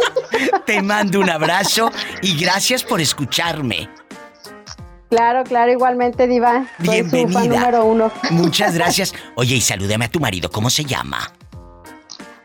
Te 0.66 0.80
mando 0.80 1.18
un 1.18 1.28
abrazo 1.28 1.90
y 2.22 2.38
gracias 2.38 2.84
por 2.84 3.00
escucharme. 3.00 3.90
Claro, 5.12 5.44
claro, 5.44 5.70
igualmente, 5.70 6.26
Diva. 6.26 6.64
Soy 6.82 6.86
su 6.86 7.10
fan 7.10 7.10
Bienvenida. 7.10 7.42
número 7.60 7.84
uno. 7.84 8.10
Muchas 8.30 8.74
gracias. 8.74 9.12
Oye, 9.34 9.56
y 9.56 9.60
salúdame 9.60 10.06
a 10.06 10.08
tu 10.08 10.18
marido. 10.20 10.50
¿Cómo 10.50 10.70
se 10.70 10.86
llama? 10.86 11.30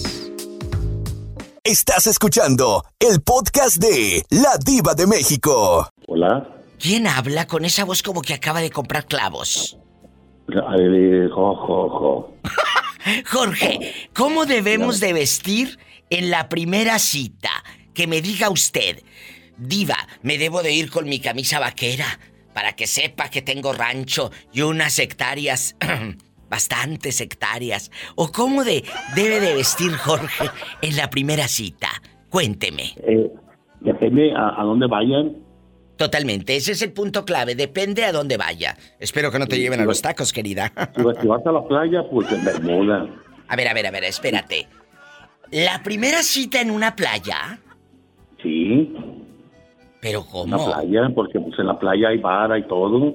Estás 1.64 2.08
escuchando 2.08 2.84
el 2.98 3.22
podcast 3.22 3.76
de 3.76 4.24
La 4.30 4.58
Diva 4.58 4.94
de 4.94 5.06
México. 5.06 5.88
Hola, 6.08 6.48
¿Quién 6.76 7.06
habla 7.06 7.46
con 7.46 7.64
esa 7.64 7.84
voz 7.84 8.02
como 8.02 8.20
que 8.20 8.34
acaba 8.34 8.60
de 8.60 8.72
comprar 8.72 9.06
clavos? 9.06 9.78
Jo. 10.48 12.34
Jorge, 13.30 14.10
¿cómo 14.12 14.44
debemos 14.44 14.98
de 14.98 15.12
vestir 15.12 15.78
en 16.10 16.30
la 16.30 16.48
primera 16.48 16.98
cita? 16.98 17.50
Que 17.94 18.08
me 18.08 18.20
diga 18.22 18.50
usted, 18.50 19.00
diva, 19.56 20.08
me 20.22 20.38
debo 20.38 20.64
de 20.64 20.72
ir 20.72 20.90
con 20.90 21.08
mi 21.08 21.20
camisa 21.20 21.60
vaquera 21.60 22.18
para 22.54 22.72
que 22.72 22.88
sepa 22.88 23.30
que 23.30 23.40
tengo 23.40 23.72
rancho 23.72 24.32
y 24.52 24.62
unas 24.62 24.98
hectáreas, 24.98 25.76
bastantes 26.52 27.20
hectáreas. 27.22 27.90
¿O 28.14 28.30
cómo 28.30 28.62
de, 28.62 28.84
debe 29.16 29.40
de 29.40 29.54
vestir 29.54 29.90
Jorge 29.92 30.50
en 30.82 30.96
la 30.96 31.08
primera 31.08 31.48
cita? 31.48 31.88
Cuénteme. 32.28 32.92
Eh, 33.06 33.30
depende 33.80 34.32
a, 34.36 34.60
a 34.60 34.64
dónde 34.64 34.86
vayan. 34.86 35.38
Totalmente, 35.96 36.54
ese 36.56 36.72
es 36.72 36.82
el 36.82 36.92
punto 36.92 37.24
clave, 37.24 37.54
depende 37.54 38.04
a 38.04 38.12
dónde 38.12 38.36
vaya. 38.36 38.76
Espero 38.98 39.30
que 39.30 39.38
no 39.38 39.46
te 39.46 39.58
lleven 39.58 39.80
a 39.80 39.84
los 39.84 40.02
tacos, 40.02 40.32
querida. 40.32 40.72
Si 40.96 41.02
vas, 41.02 41.16
si 41.20 41.26
vas 41.26 41.46
a 41.46 41.52
la 41.52 41.64
playa, 41.66 42.02
pues 42.10 42.30
en 42.32 42.44
Bermuda. 42.44 43.06
A 43.48 43.56
ver, 43.56 43.68
a 43.68 43.74
ver, 43.74 43.86
a 43.86 43.90
ver, 43.90 44.04
espérate. 44.04 44.66
La 45.50 45.82
primera 45.82 46.22
cita 46.22 46.60
en 46.60 46.70
una 46.70 46.94
playa, 46.96 47.58
Sí, 48.42 48.92
pero 50.00 50.20
en 50.20 50.50
la 50.50 50.56
¿cómo? 50.56 50.72
playa, 50.72 51.00
porque 51.14 51.38
pues 51.38 51.56
en 51.58 51.66
la 51.66 51.78
playa 51.78 52.08
hay 52.08 52.18
bar, 52.18 52.50
hay 52.52 52.66
todo. 52.66 53.14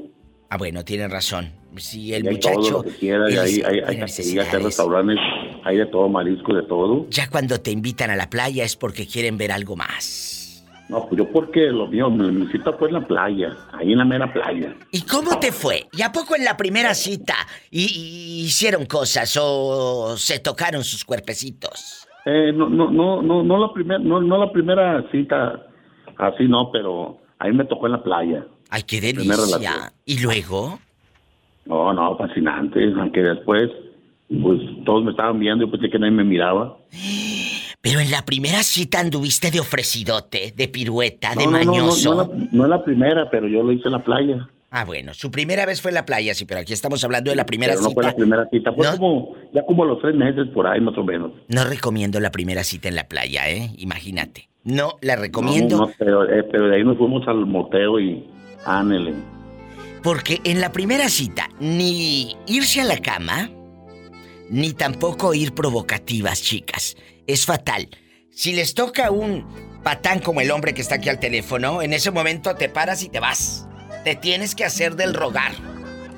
Ah, 0.50 0.58
bueno, 0.58 0.86
tienes 0.86 1.12
razón. 1.12 1.52
Si 1.76 2.14
el 2.14 2.26
y 2.26 2.28
hay 2.30 2.40
todo 2.40 2.54
muchacho 2.54 2.72
lo 2.78 2.84
que 2.84 2.92
quiera, 2.92 3.30
y 3.30 3.34
él 3.34 3.40
hay, 3.40 3.62
hay, 3.62 3.80
hay 4.02 4.64
restaurantes, 4.64 5.18
hay 5.64 5.78
de 5.78 5.86
todo, 5.86 6.10
marisco, 6.10 6.54
de 6.56 6.64
todo. 6.64 7.06
Ya 7.10 7.30
cuando 7.30 7.60
te 7.60 7.72
invitan 7.72 8.10
a 8.10 8.16
la 8.16 8.30
playa 8.30 8.64
es 8.64 8.76
porque 8.76 9.06
quieren 9.06 9.38
ver 9.38 9.52
algo 9.52 9.76
más. 9.76 10.66
No, 10.90 11.06
pues 11.06 11.18
yo 11.18 11.30
porque 11.32 11.66
lo 11.68 11.88
mío, 11.88 12.10
mi, 12.10 12.48
cita 12.48 12.72
fue 12.74 12.88
en 12.88 12.94
la 12.94 13.06
playa, 13.06 13.50
ahí 13.74 13.92
en 13.92 13.98
la 13.98 14.06
mera 14.06 14.32
playa. 14.32 14.74
¿Y 14.92 15.02
cómo 15.02 15.38
te 15.38 15.52
fue? 15.52 15.86
¿Y 15.92 16.02
a 16.02 16.12
poco 16.14 16.36
en 16.36 16.46
la 16.46 16.56
primera 16.56 16.94
cita 16.96 17.36
y, 17.70 17.84
y- 17.84 18.46
hicieron 18.46 18.86
cosas 18.86 19.38
o 19.42 20.16
se 20.18 20.40
tocaron 20.40 20.86
sus 20.86 21.04
cuerpecitos? 21.04 22.08
Eh, 22.26 22.54
no, 22.54 22.70
no, 22.70 22.90
no, 22.90 23.22
no, 23.22 23.44
no 23.44 23.58
la 23.60 23.74
primera, 23.74 24.00
no, 24.00 24.22
no 24.22 24.38
la 24.38 24.52
primera 24.52 25.04
cita, 25.12 25.68
así 26.18 26.46
no, 26.48 26.72
pero 26.72 27.18
ahí 27.40 27.52
me 27.52 27.66
tocó 27.66 27.88
en 27.88 27.92
la 27.92 28.04
playa. 28.04 28.48
Ay, 28.70 28.84
qué 28.84 29.02
delicia. 29.02 29.94
¿Y 30.06 30.20
luego? 30.20 30.80
No, 31.68 31.94
no, 31.94 32.18
fascinante, 32.18 32.80
aunque 33.00 33.22
después, 33.22 33.70
pues 34.30 34.60
todos 34.86 35.04
me 35.04 35.12
estaban 35.12 35.40
viendo 35.40 35.66
y 35.66 35.70
pensé 35.70 35.90
que 35.90 36.00
nadie 36.00 36.12
me 36.12 36.24
miraba. 36.24 36.78
Pero 37.82 38.00
en 38.00 38.12
la 38.12 38.24
primera 38.26 38.64
cita 38.64 39.00
anduviste 39.00 39.52
de 39.52 39.60
ofrecidote, 39.60 40.54
de 40.56 40.68
pirueta, 40.68 41.36
de 41.36 41.46
No, 41.46 41.52
no, 41.52 41.58
no, 41.60 41.64
no, 41.66 41.72
mañoso. 41.72 42.16
no, 42.16 42.22
la, 42.24 42.48
no 42.52 42.68
la 42.68 42.84
primera, 42.84 43.30
pero 43.30 43.48
yo 43.48 43.64
lo 43.64 43.72
hice 43.72 43.88
en 43.88 43.94
la 43.94 44.04
playa. 44.04 44.48
Ah, 44.70 44.84
bueno, 44.84 45.14
su 45.14 45.32
primera 45.32 45.66
vez 45.66 45.82
fue 45.82 45.92
en 45.92 45.96
la 45.96 46.06
playa, 46.06 46.34
sí, 46.34 46.44
pero 46.46 46.60
aquí 46.60 46.74
estamos 46.74 47.02
hablando 47.06 47.30
de 47.30 47.38
la 47.38 47.46
primera 47.46 47.74
pero 47.74 47.84
no 47.84 47.92
fue 47.92 48.04
cita. 48.04 48.12
la 48.12 48.16
primera 48.18 48.50
cita, 48.50 48.74
fue 48.74 48.86
No. 48.86 48.98
como, 48.98 49.36
ya 49.54 49.64
como 49.66 49.86
los 49.86 50.02
tres 50.02 50.16
meses 50.16 50.48
por 50.54 50.68
ahí 50.68 50.82
más 50.82 50.98
o 50.98 51.04
menos. 51.06 51.32
No 51.48 51.64
recomiendo 51.64 52.20
la 52.20 52.32
primera 52.32 52.64
cita 52.66 52.90
en 52.90 52.96
la 52.96 53.08
playa, 53.08 53.50
¿eh? 53.50 53.70
Imagínate. 53.78 54.50
No 54.66 54.98
la 55.02 55.16
recomiendo 55.16 55.78
No, 55.78 55.86
no, 55.88 55.92
pero, 55.98 56.30
eh, 56.30 56.44
pero 56.52 56.68
de 56.68 56.76
ahí 56.76 56.84
nos 56.84 56.98
fuimos 56.98 57.26
al 57.30 57.46
moteo 57.46 57.98
y 58.02 58.26
ánele. 58.66 59.14
Porque 60.08 60.40
en 60.46 60.62
la 60.62 60.72
primera 60.72 61.10
cita 61.10 61.50
ni 61.60 62.38
irse 62.48 62.80
a 62.80 62.86
la 62.86 62.98
cama, 63.00 63.50
ni 64.50 64.72
tampoco 64.72 65.34
ir 65.34 65.54
provocativas, 65.54 66.42
chicas. 66.42 66.96
Es 67.28 67.46
fatal. 67.46 67.90
Si 68.32 68.54
les 68.54 68.74
toca 68.74 69.12
un 69.12 69.46
patán 69.84 70.20
como 70.20 70.40
el 70.40 70.50
hombre 70.52 70.74
que 70.74 70.80
está 70.80 70.96
aquí 70.96 71.10
al 71.10 71.20
teléfono, 71.20 71.82
en 71.82 71.92
ese 71.92 72.12
momento 72.12 72.56
te 72.56 72.70
paras 72.70 73.04
y 73.04 73.10
te 73.10 73.20
vas. 73.20 73.68
Te 74.06 74.16
tienes 74.16 74.56
que 74.56 74.64
hacer 74.64 74.96
del 74.96 75.14
rogar. 75.14 75.52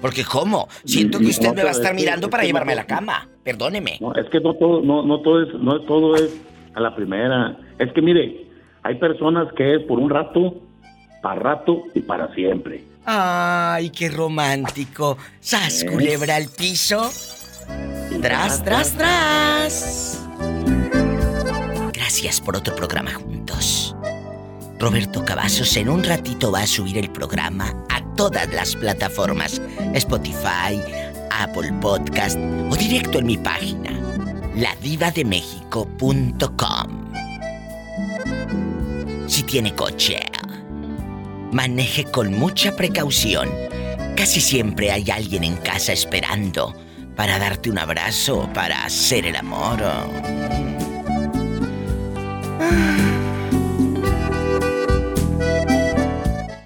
Porque 0.02 0.24
¿cómo? 0.24 0.68
Siento 0.86 1.18
que 1.18 1.26
usted 1.26 1.56
me 1.56 1.64
va 1.64 1.70
a 1.70 1.72
estar 1.72 1.96
mirando 1.96 2.30
para 2.30 2.44
llevarme 2.44 2.74
a 2.74 2.76
la 2.76 2.86
cama. 2.86 3.28
Perdóneme. 3.44 3.98
No, 4.02 4.14
es 4.14 4.30
que 4.30 4.40
no 4.40 4.54
todo, 4.54 4.84
no, 4.84 5.02
no 5.02 5.22
todo 5.22 5.42
es, 5.42 5.54
no 5.56 5.82
todo 5.82 6.16
es 6.16 6.40
a 6.76 6.80
la 6.80 6.96
primera. 6.96 7.58
Es 7.80 7.92
que 7.94 8.04
mire, 8.04 8.52
hay 8.84 9.00
personas 9.00 9.52
que 9.54 9.78
es 9.78 9.82
por 9.86 9.98
un 9.98 10.12
rato, 10.12 10.62
para 11.24 11.40
rato 11.42 11.86
y 11.96 12.02
para 12.02 12.32
siempre. 12.36 12.84
Ay, 13.12 13.90
qué 13.90 14.08
romántico. 14.08 15.18
Sas, 15.42 15.84
culebra 15.84 16.36
al 16.36 16.48
piso. 16.48 17.12
Tras, 18.22 18.64
tras, 18.64 18.92
tras. 18.92 20.20
Gracias 21.92 22.40
por 22.40 22.56
otro 22.56 22.76
programa 22.76 23.16
juntos. 23.16 23.96
Roberto 24.78 25.26
Cavazos 25.26 25.76
en 25.78 25.90
un 25.90 26.04
ratito 26.04 26.52
va 26.52 26.62
a 26.62 26.68
subir 26.68 27.00
el 27.00 27.10
programa 27.10 27.74
a 27.90 28.00
todas 28.14 28.48
las 28.54 28.76
plataformas. 28.76 29.60
Spotify, 29.96 30.80
Apple 31.32 31.74
Podcast 31.82 32.38
o 32.70 32.76
directo 32.76 33.18
en 33.18 33.26
mi 33.26 33.38
página. 33.38 33.90
ladivademexico.com 34.56 37.10
Si 39.28 39.42
tiene 39.42 39.74
coche, 39.74 40.30
maneje 41.52 42.06
con 42.06 42.34
mucha 42.34 42.76
precaución. 42.76 43.50
Casi 44.16 44.42
siempre 44.42 44.92
hay 44.92 45.10
alguien 45.12 45.44
en 45.44 45.56
casa 45.58 45.94
esperando 45.94 46.76
para 47.16 47.40
darte 47.40 47.70
un 47.70 47.80
abrazo 47.80 48.40
o 48.40 48.54
para 48.54 48.86
hacer 48.86 49.26
el 49.26 49.36
amor. 49.36 49.80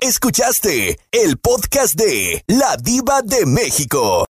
Escuchaste 0.01 0.99
el 1.11 1.37
podcast 1.37 1.95
de 1.95 2.43
La 2.47 2.77
Diva 2.77 3.21
de 3.23 3.45
México. 3.45 4.21